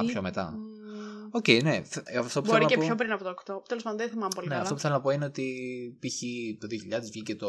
Α, 0.00 0.04
ή- 0.04 0.06
πιο 0.06 0.22
μετά. 0.22 0.50
Μ, 0.50 1.28
Οκ, 1.30 1.48
ναι. 1.48 1.82
Θ- 1.82 2.08
ε, 2.08 2.18
Αυτό 2.18 2.40
που 2.42 2.46
Μπορεί 2.46 2.56
θέλω 2.58 2.68
και 2.68 2.74
να 2.74 2.80
πω... 2.80 2.86
πιο 2.86 2.94
πριν 2.94 3.12
από 3.12 3.24
το 3.24 3.58
8. 3.60 3.68
Τέλος 3.68 3.82
πάντων, 3.82 3.98
δεν 3.98 4.08
θυμάμαι 4.08 4.32
πολύ 4.34 4.46
Ναι, 4.46 4.52
καλά. 4.52 4.62
αυτό 4.62 4.74
που 4.74 4.80
θέλω 4.80 4.94
να 4.94 5.00
πω 5.00 5.10
είναι 5.10 5.24
ότι 5.24 5.46
π.χ. 6.00 6.20
το 6.60 6.66
2000 6.96 7.00
βγήκε 7.02 7.36
το. 7.36 7.48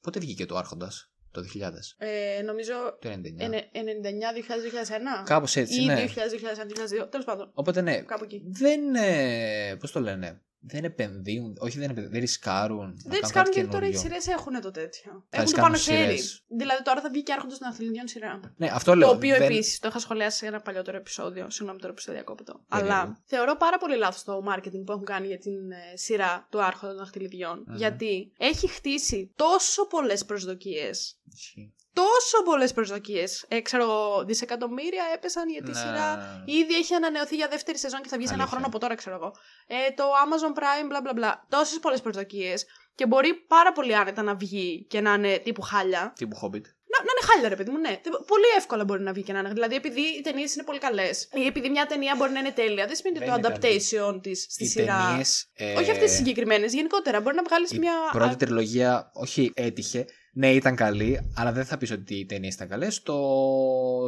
Πότε 0.00 0.18
βγήκε 0.20 0.46
το 0.46 0.56
Άρχοντας, 0.56 1.10
το 1.30 1.40
2000, 1.40 1.94
Ε, 1.98 2.42
νομίζω 2.42 2.72
το 3.00 3.08
99. 3.08 3.34
ενε- 3.38 3.68
99-2000-2001. 3.72 5.24
Κάπως 5.24 5.56
έτσι, 5.56 5.82
ή 5.82 5.84
ναι. 5.84 6.04
2000-2001-2002. 6.06 7.10
Τέλος 7.10 7.26
πάντων, 7.26 7.50
Οπότε 7.54 7.80
ναι, 7.80 7.96
κάπου 8.00 8.24
εκεί. 8.24 8.42
δεν. 8.46 8.94
Ε, 8.94 9.76
Πώς 9.80 9.92
το 9.92 10.00
λένε, 10.00 10.40
δεν 10.66 10.84
επενδύουν, 10.84 11.56
όχι 11.58 11.78
δεν 11.78 11.84
επενδύουν, 11.90 12.10
δεν 12.12 12.20
ρισκάρουν. 12.20 12.78
να 12.78 12.86
Δεν 12.86 12.94
τι 12.96 13.08
κάνουν 13.10 13.30
κάνουν 13.32 13.44
κάτι 13.44 13.50
γιατί 13.58 13.70
τώρα 13.70 13.86
οι 13.86 13.90
καινούριο. 13.90 14.00
σειρές 14.00 14.26
έχουν 14.26 14.60
το 14.60 14.70
τέτοιο. 14.70 15.10
Θα 15.12 15.36
Έχουν 15.36 15.44
τις 15.44 15.54
το 15.54 15.60
πάνω 15.60 15.74
κάνουν 15.74 15.78
χέρι. 15.78 16.18
σειρές. 16.18 16.44
Δηλαδή 16.46 16.82
τώρα 16.82 17.00
θα 17.00 17.10
βγει 17.10 17.22
και 17.22 17.32
άρχοντα 17.32 17.56
των 17.58 17.68
αθλητικών 17.68 18.08
σειρά. 18.08 18.40
Ναι, 18.56 18.68
αυτό 18.72 18.94
λέω. 18.94 19.08
Το 19.08 19.14
οποίο 19.14 19.36
δεν... 19.36 19.42
επίσης 19.42 19.78
το 19.78 19.88
είχα 19.88 19.98
σχολιάσει 19.98 20.38
σε 20.38 20.46
ένα 20.46 20.60
παλιότερο 20.60 20.96
επεισόδιο. 20.96 21.50
Συγγνώμη 21.50 21.80
τώρα 21.80 21.94
που 21.94 22.00
σε 22.00 22.12
διακόπτω. 22.12 22.64
Περίεργο. 22.68 22.94
Αλλά 22.94 23.20
θεωρώ 23.24 23.56
πάρα 23.56 23.78
πολύ 23.78 23.96
λάθος 23.96 24.22
το 24.24 24.42
marketing 24.50 24.82
που 24.86 24.92
έχουν 24.92 25.04
κάνει 25.04 25.26
για 25.26 25.38
την 25.38 25.70
ε, 25.70 25.96
σειρά 25.96 26.46
του 26.50 26.62
Άρχοντα 26.62 26.88
των 26.92 26.98
Δαχτυλιδιών. 26.98 27.64
Μμμ. 27.66 27.76
Γιατί 27.76 28.32
έχει 28.38 28.68
χτίσει 28.68 29.32
τόσο 29.36 29.86
πολλές 29.86 30.24
προσδοκίες. 30.24 31.18
Ισχύει. 31.94 32.08
Τόσο 32.10 32.42
πολλές 32.44 32.72
προσδοκίες. 32.72 33.44
Ε, 33.48 33.60
ξέρω 33.60 33.82
εγώ, 33.82 34.24
δισεκατομμύρια 34.26 35.04
έπεσαν 35.14 35.48
για 35.48 35.62
τη 35.62 35.70
Ναι. 35.70 35.76
σειρά. 35.78 36.42
Ήδη 36.46 36.74
έχει 36.74 36.94
ανανεωθεί 36.94 37.36
για 37.36 37.48
δεύτερη 37.48 37.78
σεζόν 37.78 38.00
και 38.02 38.08
θα 38.08 38.16
βγει 38.16 38.26
σε 38.26 38.32
ένα 38.34 38.42
Αλήθεια. 38.42 38.58
χρόνο 38.58 38.66
από 38.72 38.78
τώρα, 38.82 38.94
ξέρω 38.94 39.16
εγώ. 39.16 39.32
Ε, 39.66 39.92
το 39.94 40.04
Amazon 40.24 40.58
Prime, 40.58 40.86
μπλα 40.88 41.00
μπλα 41.00 41.12
μπλα. 41.14 41.46
Τόσες 41.48 41.78
πολλές 41.78 42.00
προσδοκίες. 42.00 42.64
Και 42.94 43.06
μπορεί 43.06 43.34
πάρα 43.34 43.72
πολύ 43.72 43.96
άνετα 43.96 44.22
να 44.22 44.34
βγει 44.34 44.86
και 44.88 45.00
να 45.00 45.12
είναι 45.12 45.38
τύπου 45.38 45.62
χάλια. 45.62 46.12
Τύπου 46.16 46.36
Hobbit. 46.42 46.66
Να, 46.96 47.04
να 47.04 47.10
είναι 47.16 47.32
χάλια, 47.32 47.48
ρε 47.48 47.56
παιδί 47.56 47.70
μου, 47.70 47.78
ναι. 47.78 47.88
Τε- 48.02 48.24
Πολύ 48.26 48.44
εύκολα 48.56 48.84
μπορεί 48.84 49.02
να 49.02 49.12
βγει 49.12 49.22
και 49.22 49.32
να 49.32 49.38
είναι. 49.38 49.48
Δηλαδή, 49.52 49.74
επειδή 49.74 50.00
οι 50.00 50.20
ταινίες 50.20 50.54
είναι 50.54 50.64
πολύ 50.64 50.78
καλές 50.78 51.28
ή 51.32 51.46
επειδή 51.46 51.68
μια 51.70 51.86
ταινία 51.86 52.14
μπορεί 52.16 52.32
να 52.32 52.38
είναι 52.38 52.50
τέλεια, 52.52 52.86
δεν 52.86 52.96
σημαίνει 52.96 53.16
ότι 53.18 53.30
Δεν 53.30 53.40
το 53.42 53.48
είναι 53.48 53.58
adaptation 53.60 54.22
της 54.22 54.46
στη 54.50 54.64
Οι 54.64 54.66
σειρά. 54.66 55.06
ταινίες, 55.08 55.46
ε, 55.54 55.74
Όχι 55.74 55.90
αυτές 55.90 56.08
τις 56.08 56.16
συγκεκριμένες, 56.16 56.72
γενικότερα. 56.74 57.20
Μπορεί 57.20 57.36
να 57.36 57.42
βγάλεις 57.42 57.70
Η 57.72 57.78
μια. 57.78 57.92
πρώτη 58.12 58.36
τριλογία, 58.36 59.10
όχι 59.14 59.52
έτυχε. 59.54 60.04
Ναι, 60.36 60.52
ήταν 60.52 60.76
καλή, 60.76 61.32
αλλά 61.36 61.52
δεν 61.52 61.64
θα 61.64 61.78
πεις 61.78 61.90
ότι 61.90 62.14
οι 62.14 62.26
ταινίες 62.26 62.54
ήταν 62.54 62.68
καλές. 62.68 63.02
Το 63.02 63.16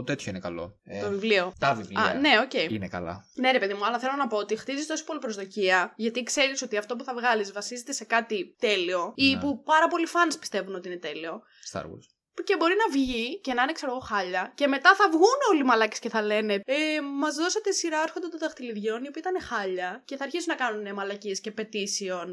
τέτοιο 0.04 0.30
είναι 0.30 0.38
καλό. 0.40 0.78
Ε, 0.84 1.00
Το 1.00 1.10
βιβλίο. 1.10 1.52
Τα 1.58 1.74
βιβλία 1.74 2.00
Α, 2.02 2.14
ναι, 2.14 2.30
οκ. 2.44 2.70
είναι 2.70 2.88
καλά. 2.88 3.24
Ναι, 3.34 3.50
ρε 3.50 3.58
παιδί 3.58 3.74
μου, 3.74 3.86
αλλά 3.86 3.98
θέλω 3.98 4.12
να 4.16 4.26
πω 4.26 4.36
ότι 4.36 4.56
χτίζεις 4.56 4.86
τόσο 4.86 5.04
πολύ 5.04 5.18
προσδοκία, 5.18 5.92
γιατί 5.96 6.22
ξέρεις 6.22 6.62
ότι 6.62 6.76
αυτό 6.76 6.96
που 6.96 7.04
θα 7.04 7.14
βγάλεις 7.14 7.52
βασίζεται 7.52 7.92
σε 7.92 8.04
κάτι 8.04 8.54
τέλειο 8.58 9.12
ή 9.14 9.34
Ναι. 9.34 9.40
που 9.40 9.62
πάρα 9.62 9.88
πολλοί 9.88 10.06
fans 10.12 10.36
πιστεύουν 10.40 10.74
ότι 10.74 10.88
είναι 10.88 10.96
τέλειο. 10.98 11.42
Star 11.72 11.80
Wars. 11.82 12.06
Που 12.34 12.42
Και 12.42 12.56
μπορεί 12.58 12.74
να 12.86 12.92
βγει 12.92 13.40
και 13.40 13.54
να 13.54 13.62
είναι, 13.62 13.72
ξέρω 13.72 13.92
εγώ, 13.92 14.00
χάλια. 14.00 14.52
Και 14.54 14.66
μετά 14.66 14.94
θα 14.94 15.08
βγουν 15.08 15.38
όλοι 15.50 15.60
οι 15.60 15.64
μαλάκες 15.64 15.98
και 15.98 16.08
θα 16.08 16.22
λένε 16.22 16.54
Ε, 16.54 17.00
μας 17.20 17.34
δώσατε 17.34 17.70
σειρά 17.70 18.00
άρχοντα 18.00 18.28
των 18.28 18.38
δαχτυλιδιών, 18.38 19.04
οι 19.04 19.08
οποίοι 19.08 19.22
ήταν 19.26 19.42
χάλια. 19.42 20.02
Και 20.04 20.16
θα 20.16 20.24
αρχίσουν 20.24 20.54
να 20.58 20.64
κάνουν 20.64 20.94
μαλακίες 20.94 21.40
και 21.40 21.52
petition. 21.58 22.28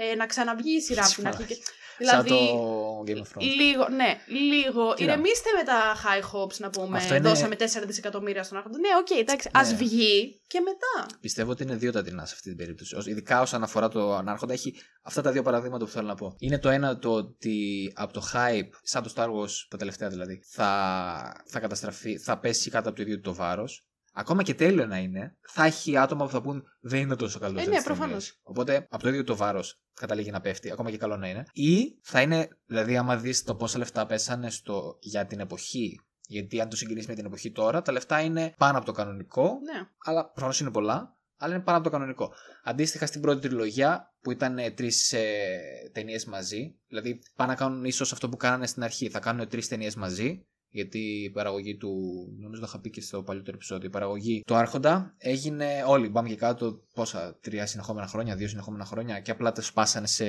Ε, 0.00 0.14
να 0.14 0.26
ξαναβγεί 0.26 0.76
η 0.76 0.80
σειρά 0.80 1.04
από 1.04 1.14
την 1.14 1.26
αρχή. 1.26 1.44
Και... 1.44 1.56
Δηλαδή. 1.98 2.28
Σαν 2.28 2.38
το 2.38 3.04
Game 3.06 3.16
of 3.16 3.20
Thrones. 3.38 3.42
Λίγο, 3.56 3.88
ναι, 3.88 4.18
λίγο. 4.26 4.94
Κοίτα. 4.94 5.12
Ηρεμήστε 5.12 5.48
με 5.58 5.64
τα 5.64 5.96
high 5.96 6.22
hopes 6.36 6.56
να 6.58 6.70
πούμε. 6.70 6.96
Αυτό 6.96 7.14
είναι- 7.14 7.28
Δώσαμε 7.28 7.54
4 7.58 7.64
δισεκατομμύρια 7.86 8.42
στον 8.42 8.58
άρχοντα. 8.58 8.78
Ναι, 8.78 8.88
οκ, 9.00 9.18
εντάξει. 9.18 9.48
Ναι. 9.54 9.60
Α 9.60 9.64
βγει 9.76 10.42
και 10.46 10.60
μετά. 10.60 11.16
Πιστεύω 11.20 11.50
ότι 11.50 11.62
είναι 11.62 11.74
δύο 11.76 11.92
τα 11.92 12.02
δεινά 12.02 12.26
σε 12.26 12.34
αυτή 12.34 12.48
την 12.48 12.56
περίπτωση. 12.56 12.96
Ως- 12.96 13.06
Ειδικά 13.06 13.40
όσον 13.40 13.62
αφορά 13.62 13.88
το 13.88 14.14
ανάρχοντα, 14.14 14.52
έχει 14.52 14.74
αυτά 15.02 15.22
τα 15.22 15.30
δύο 15.32 15.42
παραδείγματα 15.42 15.84
που 15.84 15.90
θέλω 15.90 16.06
να 16.06 16.14
πω. 16.14 16.34
Είναι 16.38 16.58
το 16.58 16.68
ένα 16.68 16.98
το 16.98 17.12
ότι 17.14 17.92
από 17.94 18.12
το 18.12 18.22
hype, 18.34 18.68
σαν 18.82 19.02
το 19.02 19.12
Star 19.16 19.26
Wars, 19.26 19.50
τα 19.68 19.76
τελευταία 19.76 20.08
δηλαδή, 20.08 20.42
θα, 20.50 21.42
θα 21.46 21.60
καταστραφεί, 21.60 22.18
θα 22.18 22.38
πέσει 22.38 22.70
κάτω 22.70 22.88
από 22.88 22.96
το 22.96 23.02
ίδιο 23.02 23.14
του 23.14 23.22
το 23.22 23.34
βάρος. 23.34 23.82
Ακόμα 24.12 24.42
και 24.42 24.54
τέλειο 24.54 24.86
να 24.86 24.96
είναι, 24.98 25.36
θα 25.48 25.64
έχει 25.64 25.96
άτομα 25.96 26.24
που 26.24 26.30
θα 26.30 26.40
πούν 26.40 26.62
δεν 26.80 27.00
είναι 27.00 27.16
τόσο 27.16 27.38
καλό. 27.38 27.58
Ε, 27.58 27.62
σαν 27.62 27.68
ναι, 27.70 27.76
τις 27.76 27.84
προφανώς. 27.84 28.08
ταινίες». 28.10 28.38
Οπότε 28.42 28.86
από 28.90 29.02
το 29.02 29.08
ίδιο 29.08 29.24
το 29.24 29.36
βάρος 29.36 29.80
καταλήγει 29.98 30.30
να 30.30 30.40
πέφτει, 30.40 30.70
ακόμα 30.70 30.90
και 30.90 30.96
καλό 30.96 31.16
να 31.16 31.28
είναι. 31.28 31.46
Ή 31.52 31.98
θα 32.02 32.20
είναι, 32.20 32.48
δηλαδή, 32.66 32.96
άμα 32.96 33.16
δεις 33.16 33.42
το 33.42 33.54
πόσα 33.54 33.78
λεφτά 33.78 34.06
πέσανε 34.06 34.50
στο, 34.50 34.98
για 35.00 35.26
την 35.26 35.40
εποχή. 35.40 36.00
Γιατί 36.30 36.60
αν 36.60 36.68
το 36.68 36.76
συγκρίνει 36.76 37.04
με 37.08 37.14
την 37.14 37.24
εποχή 37.24 37.52
τώρα, 37.52 37.82
τα 37.82 37.92
λεφτά 37.92 38.20
είναι 38.20 38.54
πάνω 38.58 38.76
από 38.76 38.86
το 38.86 38.92
κανονικό 38.92 39.42
Ναι. 39.42 39.88
αλλά 40.04 40.30
προφανώς 40.30 40.60
είναι 40.60 40.70
πολλά, 40.70 41.16
αλλά 41.36 41.54
είναι 41.54 41.62
πάνω 41.62 41.78
από 41.78 41.86
το 41.86 41.92
κανονικό. 41.92 42.32
Αντίστοιχα 42.64 43.06
στην 43.06 43.20
πρώτη 43.20 43.48
τριλογία 43.48 44.14
που 44.20 44.30
ήταν 44.30 44.58
τρεις 44.74 45.12
ε, 45.12 45.46
ταινίες 45.92 46.24
μαζί, 46.24 46.78
δηλαδή 46.88 47.18
πάνε 47.36 47.50
να 47.50 47.56
κάνουν 47.56 47.84
ίσως 47.84 48.12
αυτό 48.12 48.28
που 48.28 48.36
κάνανε 48.36 48.66
στην 48.66 48.82
αρχή, 48.82 49.08
θα 49.08 49.18
κάνουν 49.18 49.48
τρεις 49.48 49.68
ταινίες 49.68 49.94
μαζί. 49.94 50.46
Γιατί 50.70 50.98
η 50.98 51.30
παραγωγή 51.30 51.76
του, 51.76 51.90
νομίζω 52.38 52.60
το 52.60 52.66
είχα 52.68 52.80
πει 52.80 52.90
και 52.90 53.00
στο 53.00 53.22
παλιότερο 53.22 53.56
επεισόδιο, 53.56 53.86
η 53.88 53.90
παραγωγή 53.90 54.42
του 54.46 54.54
Άρχοντα 54.54 55.14
έγινε 55.18 55.84
όλοι. 55.86 56.10
Πάμε 56.10 56.28
και 56.28 56.36
κάτω 56.36 56.84
πόσα, 56.94 57.38
τρία 57.40 57.66
συνεχόμενα 57.66 58.06
χρόνια, 58.06 58.36
δύο 58.36 58.48
συνεχόμενα 58.48 58.84
χρόνια 58.84 59.20
και 59.20 59.30
απλά 59.30 59.52
τα 59.52 59.62
σπάσανε 59.62 60.06
σε 60.06 60.24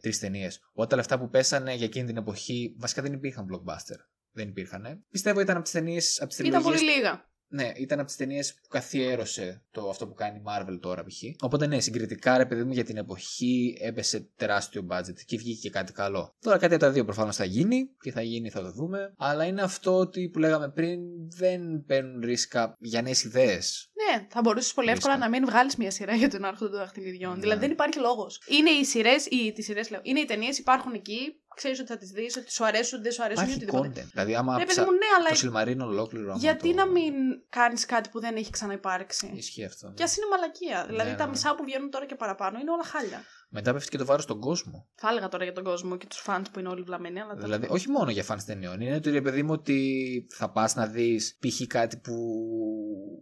τρεις 0.00 0.18
ταινίες. 0.18 0.60
Όταν 0.72 0.88
τα 0.88 0.96
λεφτά 0.96 1.18
που 1.18 1.28
πέσανε 1.28 1.74
για 1.74 1.86
εκείνη 1.86 2.06
την 2.06 2.16
εποχή, 2.16 2.74
βασικά 2.78 3.02
δεν 3.02 3.12
υπήρχαν 3.12 3.46
blockbuster. 3.52 3.96
Δεν 4.32 4.48
υπήρχαν. 4.48 5.04
Πιστεύω 5.10 5.40
ήταν 5.40 5.54
από 5.54 5.64
τις 5.64 5.72
ταινίες, 5.72 6.20
από 6.20 6.28
τις 6.28 6.38
Ήταν 6.38 6.62
πολύ 6.62 6.76
τριλογίε. 6.76 6.96
λίγα. 7.00 7.30
Ναι, 7.52 7.72
ήταν 7.76 7.98
από 7.98 8.06
τις 8.06 8.16
ταινίες 8.16 8.54
που 8.54 8.68
καθιέρωσε 8.68 9.62
το 9.70 9.88
αυτό 9.88 10.06
που 10.06 10.14
κάνει 10.14 10.38
η 10.38 10.42
Marvel 10.46 10.78
τώρα 10.80 11.04
π.χ. 11.04 11.22
Οπότε 11.40 11.66
ναι, 11.66 11.80
συγκριτικά 11.80 12.36
ρε 12.36 12.46
παιδί 12.46 12.64
μου 12.64 12.72
για 12.72 12.84
την 12.84 12.96
εποχή 12.96 13.76
έπεσε 13.80 14.28
τεράστιο 14.36 14.86
budget 14.90 15.20
και 15.26 15.36
βγήκε 15.36 15.60
και 15.60 15.70
κάτι 15.70 15.92
καλό. 15.92 16.34
Τώρα 16.40 16.58
κάτι 16.58 16.74
από 16.74 16.84
τα 16.84 16.90
δύο 16.90 17.04
προφανώς 17.04 17.36
θα 17.36 17.44
γίνει 17.44 17.88
και 18.00 18.12
θα 18.12 18.22
γίνει 18.22 18.50
θα 18.50 18.62
το 18.62 18.72
δούμε. 18.72 19.14
Αλλά 19.16 19.44
είναι 19.44 19.62
αυτό 19.62 19.98
ότι 19.98 20.28
που 20.28 20.38
λέγαμε 20.38 20.70
πριν 20.70 21.00
δεν 21.36 21.84
παίρνουν 21.86 22.20
ρίσκα 22.20 22.76
για 22.80 23.02
νέες 23.02 23.24
ιδέες. 23.24 23.90
Ναι, 23.94 24.26
θα 24.30 24.40
μπορούσες 24.40 24.72
πολύ 24.72 24.90
εύκολα 24.90 25.14
Ρίσκα. 25.14 25.28
να 25.28 25.36
μην 25.38 25.48
βγάλεις 25.48 25.76
μια 25.76 25.90
σειρά 25.90 26.14
για 26.14 26.30
τον 26.30 26.44
άρχοντα 26.44 26.70
των 26.70 26.78
δαχτυλιδιών. 26.78 27.34
Ναι. 27.34 27.40
Δηλαδή 27.40 27.60
δεν 27.60 27.70
υπάρχει 27.70 27.98
λόγος. 27.98 28.40
Είναι 28.46 28.70
οι 28.70 28.84
σειρές, 28.84 29.26
ή 29.26 29.52
τις 29.52 29.64
σειρές 29.64 29.90
λέω. 29.90 30.00
Είναι 30.02 30.20
οι 30.20 30.24
ταινίες, 30.24 30.58
υπάρχουν 30.58 30.92
εκεί, 30.92 31.41
ξέρεις 31.56 31.78
ότι 31.78 31.88
θα 31.88 31.96
τις 31.96 32.10
δεις, 32.10 32.36
ότι 32.36 32.52
σου 32.52 32.64
αρέσουν, 32.66 33.02
δεν 33.02 33.12
σου 33.12 33.22
αρέσουν 33.22 33.44
ή 33.48 33.50
Υπάρχει 33.52 33.64
οτιδήποτε. 33.76 34.02
content. 34.02 34.10
Δηλαδή, 34.12 34.34
άμα 34.34 34.52
Ναι, 34.52 34.58
παιδί 34.58 34.70
ψα... 34.70 34.84
μου, 34.84 34.90
ναι, 34.92 35.06
αλλά 35.18 35.28
το 35.28 35.34
Σιλμαρίνο 35.34 35.84
ολόκληρο. 35.86 36.30
άμα 36.30 36.38
γιατί 36.40 36.68
το... 36.68 36.74
να 36.74 36.86
μην 36.86 37.12
κάνεις 37.48 37.86
κάτι 37.86 38.08
που 38.08 38.20
δεν 38.20 38.36
έχει 38.36 38.50
ξαναυπάρξει; 38.50 39.32
Ισχύει 39.34 39.64
αυτό. 39.64 39.88
ναι. 39.88 39.94
Κι 39.94 40.02
ας 40.02 40.16
είναι 40.16 40.26
μαλακία. 40.30 40.84
Δηλαδή 40.88 41.10
ναι, 41.10 41.16
τα 41.16 41.24
ναι. 41.24 41.30
μισά 41.30 41.54
που 41.54 41.64
βγαίνουν 41.64 41.90
τώρα 41.90 42.06
και 42.06 42.14
παραπάνω 42.14 42.58
είναι 42.58 42.70
όλα 42.70 42.84
χάλια. 42.84 43.22
Μετά 43.54 43.72
πέφτει 43.72 43.88
και 43.90 43.98
το 43.98 44.04
βάρος 44.04 44.22
στον 44.22 44.40
κόσμο. 44.40 44.88
Θα 44.94 45.08
έλεγα 45.08 45.28
τώρα 45.28 45.44
για 45.44 45.52
τον 45.52 45.64
κόσμο 45.64 45.96
και 45.96 46.06
τους 46.06 46.18
φαντ 46.18 46.46
που 46.52 46.58
είναι 46.58 46.68
όλοι 46.68 46.82
βλαμμένοι, 46.82 47.18
αλλά 47.20 47.28
τέλος 47.28 47.44
Δηλαδή, 47.44 47.62
πάντων. 47.62 47.76
όχι 47.76 47.88
μόνο 47.90 48.10
για 48.10 48.24
φans 48.28 48.42
ταινιών. 48.46 48.80
Είναι 48.80 48.94
ότι 48.94 49.10
ρε 49.10 49.20
παιδί 49.20 49.42
μου 49.42 49.52
ότι 49.52 50.26
θα 50.34 50.50
πας 50.50 50.74
να 50.74 50.86
δεις 50.86 51.38
π.χ. 51.40 51.66
κάτι 51.66 51.96
που 51.96 52.14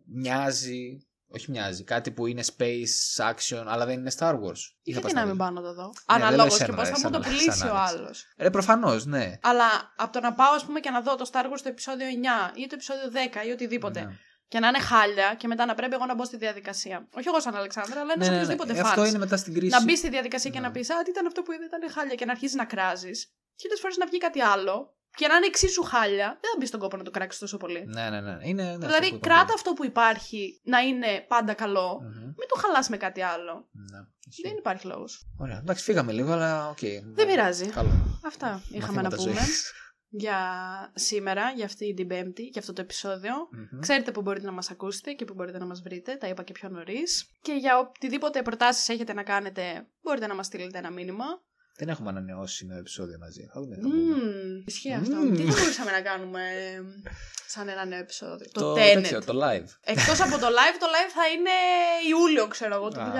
μοιάζει. 0.06 1.04
Όχι 1.32 1.50
μοιάζει, 1.50 1.84
κάτι 1.84 2.10
που 2.10 2.26
είναι 2.26 2.42
space 2.56 3.24
action, 3.30 3.64
αλλά 3.66 3.86
δεν 3.86 3.98
είναι 3.98 4.10
Star 4.18 4.32
Wars. 4.34 4.60
Ή 4.82 4.92
θα 4.92 5.00
Γιατί 5.00 5.00
πας 5.02 5.12
να 5.12 5.20
δεις. 5.20 5.28
μην 5.28 5.36
πάω 5.36 5.50
να 5.50 5.60
το 5.62 5.74
δω; 5.74 5.82
Ναι, 5.86 5.92
δεν 6.06 6.16
Αναλόγως 6.16 6.36
λέω 6.48 6.56
και 6.58 6.62
εσένα, 6.62 6.76
πώς 6.76 6.84
ρε, 6.88 6.90
θα 6.90 6.96
μου 6.96 7.02
σαν 7.02 7.12
το 7.12 7.16
αλ- 7.18 7.26
πουλήσει 7.26 7.58
σαν 7.58 7.68
ο 7.68 7.74
Άλεξ. 7.74 7.92
άλλος. 7.92 8.26
Ρε, 8.38 8.50
προφανώς, 8.50 9.04
ναι. 9.06 9.38
Αλλά 9.42 9.92
από 9.96 10.12
το 10.12 10.20
να 10.20 10.32
πάω, 10.32 10.52
ας 10.54 10.64
πούμε, 10.64 10.80
και 10.80 10.90
να 10.90 11.00
δω 11.00 11.14
το 11.16 11.30
Star 11.32 11.44
Wars 11.44 11.60
το 11.62 11.68
επεισόδιο 11.68 12.06
9 12.06 12.52
ή 12.54 12.66
το 12.66 12.74
επεισόδιο 12.74 13.10
10 13.12 13.46
ή 13.46 13.50
οτιδήποτε. 13.50 14.00
Ναι. 14.00 14.12
Και 14.48 14.58
να 14.58 14.68
είναι 14.68 14.78
χάλια 14.80 15.34
και 15.34 15.46
μετά 15.46 15.66
να 15.66 15.74
πρέπει 15.74 15.94
εγώ 15.94 16.06
να 16.06 16.14
μπω 16.14 16.24
στη 16.24 16.36
διαδικασία. 16.36 17.08
Όχι 17.14 17.28
εγώ 17.28 17.40
σαν 17.40 17.54
Αλεξάνδρα, 17.56 18.00
αλλά 18.00 18.12
ένας 18.12 18.26
Ναι, 18.28 18.32
ναι, 18.34 18.36
ναι. 18.40 18.42
οποιοδήποτε 18.52 18.78
Ε, 18.78 18.80
Αυτό 18.80 19.02
fans. 19.02 19.08
είναι 19.08 19.18
μετά 19.18 19.36
στην 19.36 19.54
κρίση. 19.54 19.70
Να 19.76 19.82
μπεις 19.84 19.98
στη 19.98 20.08
διαδικασία 20.08 20.50
και 20.50 20.58
Ναι. 20.60 20.66
να 20.66 20.72
πεις 20.72 20.90
Α, 20.90 21.02
τι 21.02 21.10
ήταν 21.10 21.26
αυτό 21.26 21.42
που 21.42 21.52
είδε, 21.52 21.64
ήταν 21.64 21.90
χάλια 21.90 22.14
και 22.14 22.24
να 22.24 22.32
αρχίσεις 22.32 22.56
να 22.56 22.64
κράζεις. 22.64 23.32
Χίλιες 23.60 23.80
φορές 23.80 23.96
να 23.96 24.06
βγει 24.06 24.18
κάτι 24.18 24.40
άλλο 24.40 24.94
και 25.20 25.26
να 25.28 25.36
είναι 25.36 25.46
εξίσου 25.46 25.82
χάλια, 25.82 26.26
δεν 26.40 26.50
θα 26.52 26.56
μπει 26.58 26.66
στον 26.66 26.80
κόπο 26.80 26.96
να 26.96 27.02
το 27.02 27.10
κράξεις 27.10 27.40
τόσο 27.40 27.56
πολύ. 27.56 27.84
Ναι, 27.86 28.10
ναι, 28.10 28.20
ναι. 28.20 28.38
Είναι, 28.42 28.62
ναι 28.62 28.68
αυτό 28.70 28.86
δηλαδή, 28.86 29.08
που 29.08 29.14
είπαμε 29.14 29.20
κράτα 29.20 29.44
πριν. 29.44 29.54
αυτό 29.54 29.72
που 29.72 29.84
υπάρχει 29.84 30.60
να 30.64 30.78
είναι 30.78 31.24
πάντα 31.28 31.54
καλό. 31.54 32.00
Μμμ. 32.02 32.24
Μην 32.24 32.48
το 32.48 32.60
χαλάς 32.60 32.88
με 32.88 32.96
κάτι 32.96 33.22
άλλο. 33.22 33.68
Ναι, 33.72 33.98
ισχύει. 34.28 34.48
Δεν 34.48 34.56
υπάρχει 34.56 34.86
λόγος. 34.86 35.26
Ωραία, 35.38 35.58
εντάξει, 35.58 35.84
φύγαμε 35.84 36.12
λίγο, 36.12 36.32
αλλά 36.32 36.68
ΟΚ. 36.68 36.78
Δεν 37.14 37.26
πειράζει. 37.26 37.66
Καλό. 37.66 38.20
Αυτά 38.24 38.62
είχαμε 38.70 39.02
να 39.02 39.08
Μαθήματα 39.08 39.16
πούμε 39.16 39.32
ζωής. 39.32 39.72
για 40.24 40.38
σήμερα, 40.94 41.52
για 41.56 41.64
αυτή 41.64 41.94
την 41.94 42.06
Πέμπτη, 42.06 42.42
για 42.42 42.60
αυτό 42.60 42.72
το 42.72 42.80
επεισόδιο. 42.80 43.34
Μμμ. 43.50 43.80
Ξέρετε 43.80 44.10
που 44.10 44.22
μπορείτε 44.22 44.46
να 44.46 44.52
μας 44.52 44.70
ακούσετε 44.70 45.12
και 45.12 45.24
που 45.24 45.34
μπορείτε 45.34 45.58
να 45.58 45.66
μας 45.66 45.82
βρείτε, 45.82 46.16
τα 46.16 46.28
είπα 46.28 46.42
και 46.42 46.52
πιο 46.52 46.68
νωρίς. 46.68 47.30
Και 47.42 47.52
για 47.52 47.78
οτιδήποτε 47.78 48.42
προτάσεις 48.42 48.88
έχετε 48.88 49.12
να 49.12 49.22
κάνετε, 49.22 49.86
μπορείτε 50.02 50.26
να 50.26 50.34
μας 50.34 50.46
στείλετε 50.46 50.78
ένα 50.78 50.90
μήνυμα. 50.90 51.24
Δεν 51.80 51.88
έχουμε 51.88 52.08
ανανεώσει 52.08 52.66
νέο 52.66 52.78
επεισόδιο 52.78 53.18
μαζί. 53.20 53.48
Θα 53.52 53.60
δούμε. 53.60 53.74
θα 53.74 53.80
πούμε. 53.80 53.94
Μμμ, 53.94 54.62
ισχύει 54.66 54.92
αυτό. 54.92 55.16
Μμμ. 55.16 55.36
Τι 55.36 55.42
θα 55.42 55.58
μπορούσαμε 55.58 55.90
να 55.90 56.00
κάνουμε 56.00 56.40
ε, 56.40 56.80
σαν 57.46 57.68
ένα 57.68 57.84
νέο 57.84 57.98
επεισόδιο; 57.98 58.46
Το, 58.52 58.60
Το, 58.60 58.72
Tenet. 58.72 58.92
τέτοιο, 58.94 59.24
το 59.24 59.34
live. 59.44 59.68
Εκτός 59.84 60.20
από 60.20 60.38
το 60.38 60.46
live, 60.46 60.76
το 60.84 60.86
live 60.94 61.10
θα 61.18 61.28
είναι 61.34 61.50
Ιούλιο, 62.08 62.46
ξέρω 62.48 62.74
εγώ, 62.74 62.88
το 62.90 63.00
Α. 63.00 63.12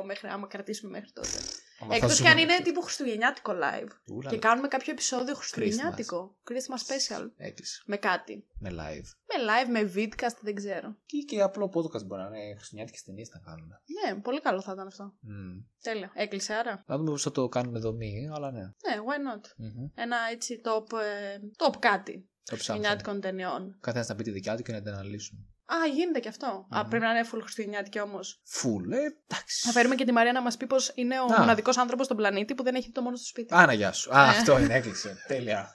2022, 0.00 0.04
μέχρι, 0.04 0.28
άμα 0.28 0.46
κρατήσουμε 0.46 0.90
μέχρι 0.90 1.10
τότε. 1.12 1.38
Άμα 1.82 1.90
θα 1.90 1.96
Εκτός 1.96 2.16
ζούμε 2.16 2.28
και 2.28 2.32
αν 2.34 2.38
είναι 2.38 2.46
μέχρι 2.46 2.64
τύπου 2.64 2.82
χριστουγεννιάτικο 2.82 3.52
live. 3.52 3.88
τότε. 3.88 4.12
Ούλα, 4.14 4.30
Και 4.30 4.38
κάνουμε 4.38 4.68
κάποιο 4.68 4.92
επεισόδιο 4.92 5.34
χριστουγεννιάτικο. 5.34 6.36
Christmas 6.48 6.80
special. 6.86 7.24
Έκλεισε. 7.36 7.82
Με 7.86 7.96
κάτι. 7.96 8.46
Με 8.58 8.70
live. 8.70 9.08
Με 9.30 9.36
live, 9.48 9.68
με 9.70 9.92
vidcast, 9.96 10.36
δεν 10.40 10.54
ξέρω. 10.54 10.96
Και, 11.06 11.18
και 11.18 11.40
απλό 11.42 11.66
podcast 11.74 12.04
μπορεί 12.06 12.22
να 12.22 12.26
είναι. 12.28 12.54
Χριστουγεννιάτικες 12.54 13.02
ταινίες 13.02 13.28
να 13.34 13.38
κάνουμε. 13.40 13.74
Ναι, 14.14 14.20
πολύ 14.20 14.40
καλό 14.40 14.60
θα 14.62 14.72
ήταν 14.72 14.86
αυτό. 14.86 15.14
Μμ. 15.20 15.58
Τέλεια. 15.82 16.10
Έκλεισε 16.14 16.52
άρα. 16.54 16.84
Να 16.86 16.96
δούμε 16.96 17.10
πώς 17.10 17.22
θα 17.22 17.30
το 17.30 17.48
κάνουμε 17.48 17.78
δομή, 17.78 18.28
αλλά 18.34 18.50
ναι. 18.50 18.60
Ναι, 18.60 18.94
why 19.06 19.36
not; 19.36 19.44
Μμμ. 19.56 19.88
Ένα 19.94 20.16
έτσι 20.32 20.60
top, 20.64 20.98
ε, 20.98 21.38
top 21.56 21.74
κάτι 21.78 22.12
Το 22.12 22.56
ψάχνουμε. 22.56 22.56
χριστουγεννιάτικων 22.56 23.20
ταινιών. 23.20 23.76
Καθένας 23.80 24.04
να 24.08 24.14
πει 24.14 24.22
τη 24.22 24.30
δικιά 24.30 24.56
του 24.56 24.62
και 24.62 24.72
να 24.72 24.82
την 24.82 24.92
αναλύσουμε. 24.92 25.40
Α, 25.74 25.86
γίνεται 25.86 26.20
και 26.20 26.28
αυτό. 26.28 26.66
Α, 26.70 26.80
Μμμ. 26.82 26.88
πρέπει 26.88 27.04
να 27.04 27.10
είναι 27.10 27.28
full 27.32 27.38
χριστουγεννιάτικη 27.42 28.00
όμως. 28.00 28.40
Φουλ, 28.44 28.92
ε, 28.92 28.96
εντάξει. 28.96 29.66
Θα 29.66 29.72
φέρουμε 29.72 29.94
και 29.94 30.04
τη 30.04 30.12
Μαρία 30.12 30.32
να 30.32 30.42
μας 30.42 30.56
πει 30.56 30.66
πως 30.66 30.92
είναι 30.94 31.20
ο 31.20 31.24
Α. 31.24 31.38
μοναδικός 31.38 31.76
άνθρωπος 31.78 32.04
στον 32.06 32.16
πλανήτη 32.16 32.54
που 32.54 32.62
δεν 32.62 32.74
έχει 32.74 32.90
το 32.90 33.02
Μόνος 33.02 33.16
στο 33.16 33.26
σπίτι. 33.26 33.54
Άντε, 33.54 33.72
γεια 33.72 33.92
σου. 33.92 34.16
Α, 34.16 34.24
Ε. 34.24 34.28
αυτό 34.28 34.58
είναι, 34.58 34.74
έκλεισε. 34.74 35.24
Τέλεια. 35.26 35.74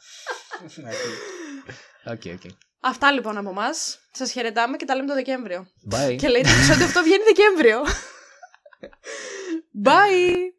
ΟΚ, 2.06 2.22
ΟΚ. 2.34 2.52
Αυτά 2.80 3.12
λοιπόν 3.12 3.38
από 3.38 3.50
εμάς. 3.50 3.68
Σας 4.12 4.32
χαιρετάμε 4.32 4.78
και 4.78 4.86
τα 4.86 4.95
λέμε 4.95 5.08
το 5.08 5.14
Δεκέμβριο. 5.14 5.68
Bye. 5.91 6.16
Και 6.20 6.28
λέει 6.28 6.41
το 6.41 6.50
επεισόδιο 6.50 6.86
αυτό 6.86 7.04
βγαίνει 7.04 7.24
Δεκέμβριο. 7.24 7.84
Bye! 9.86 10.57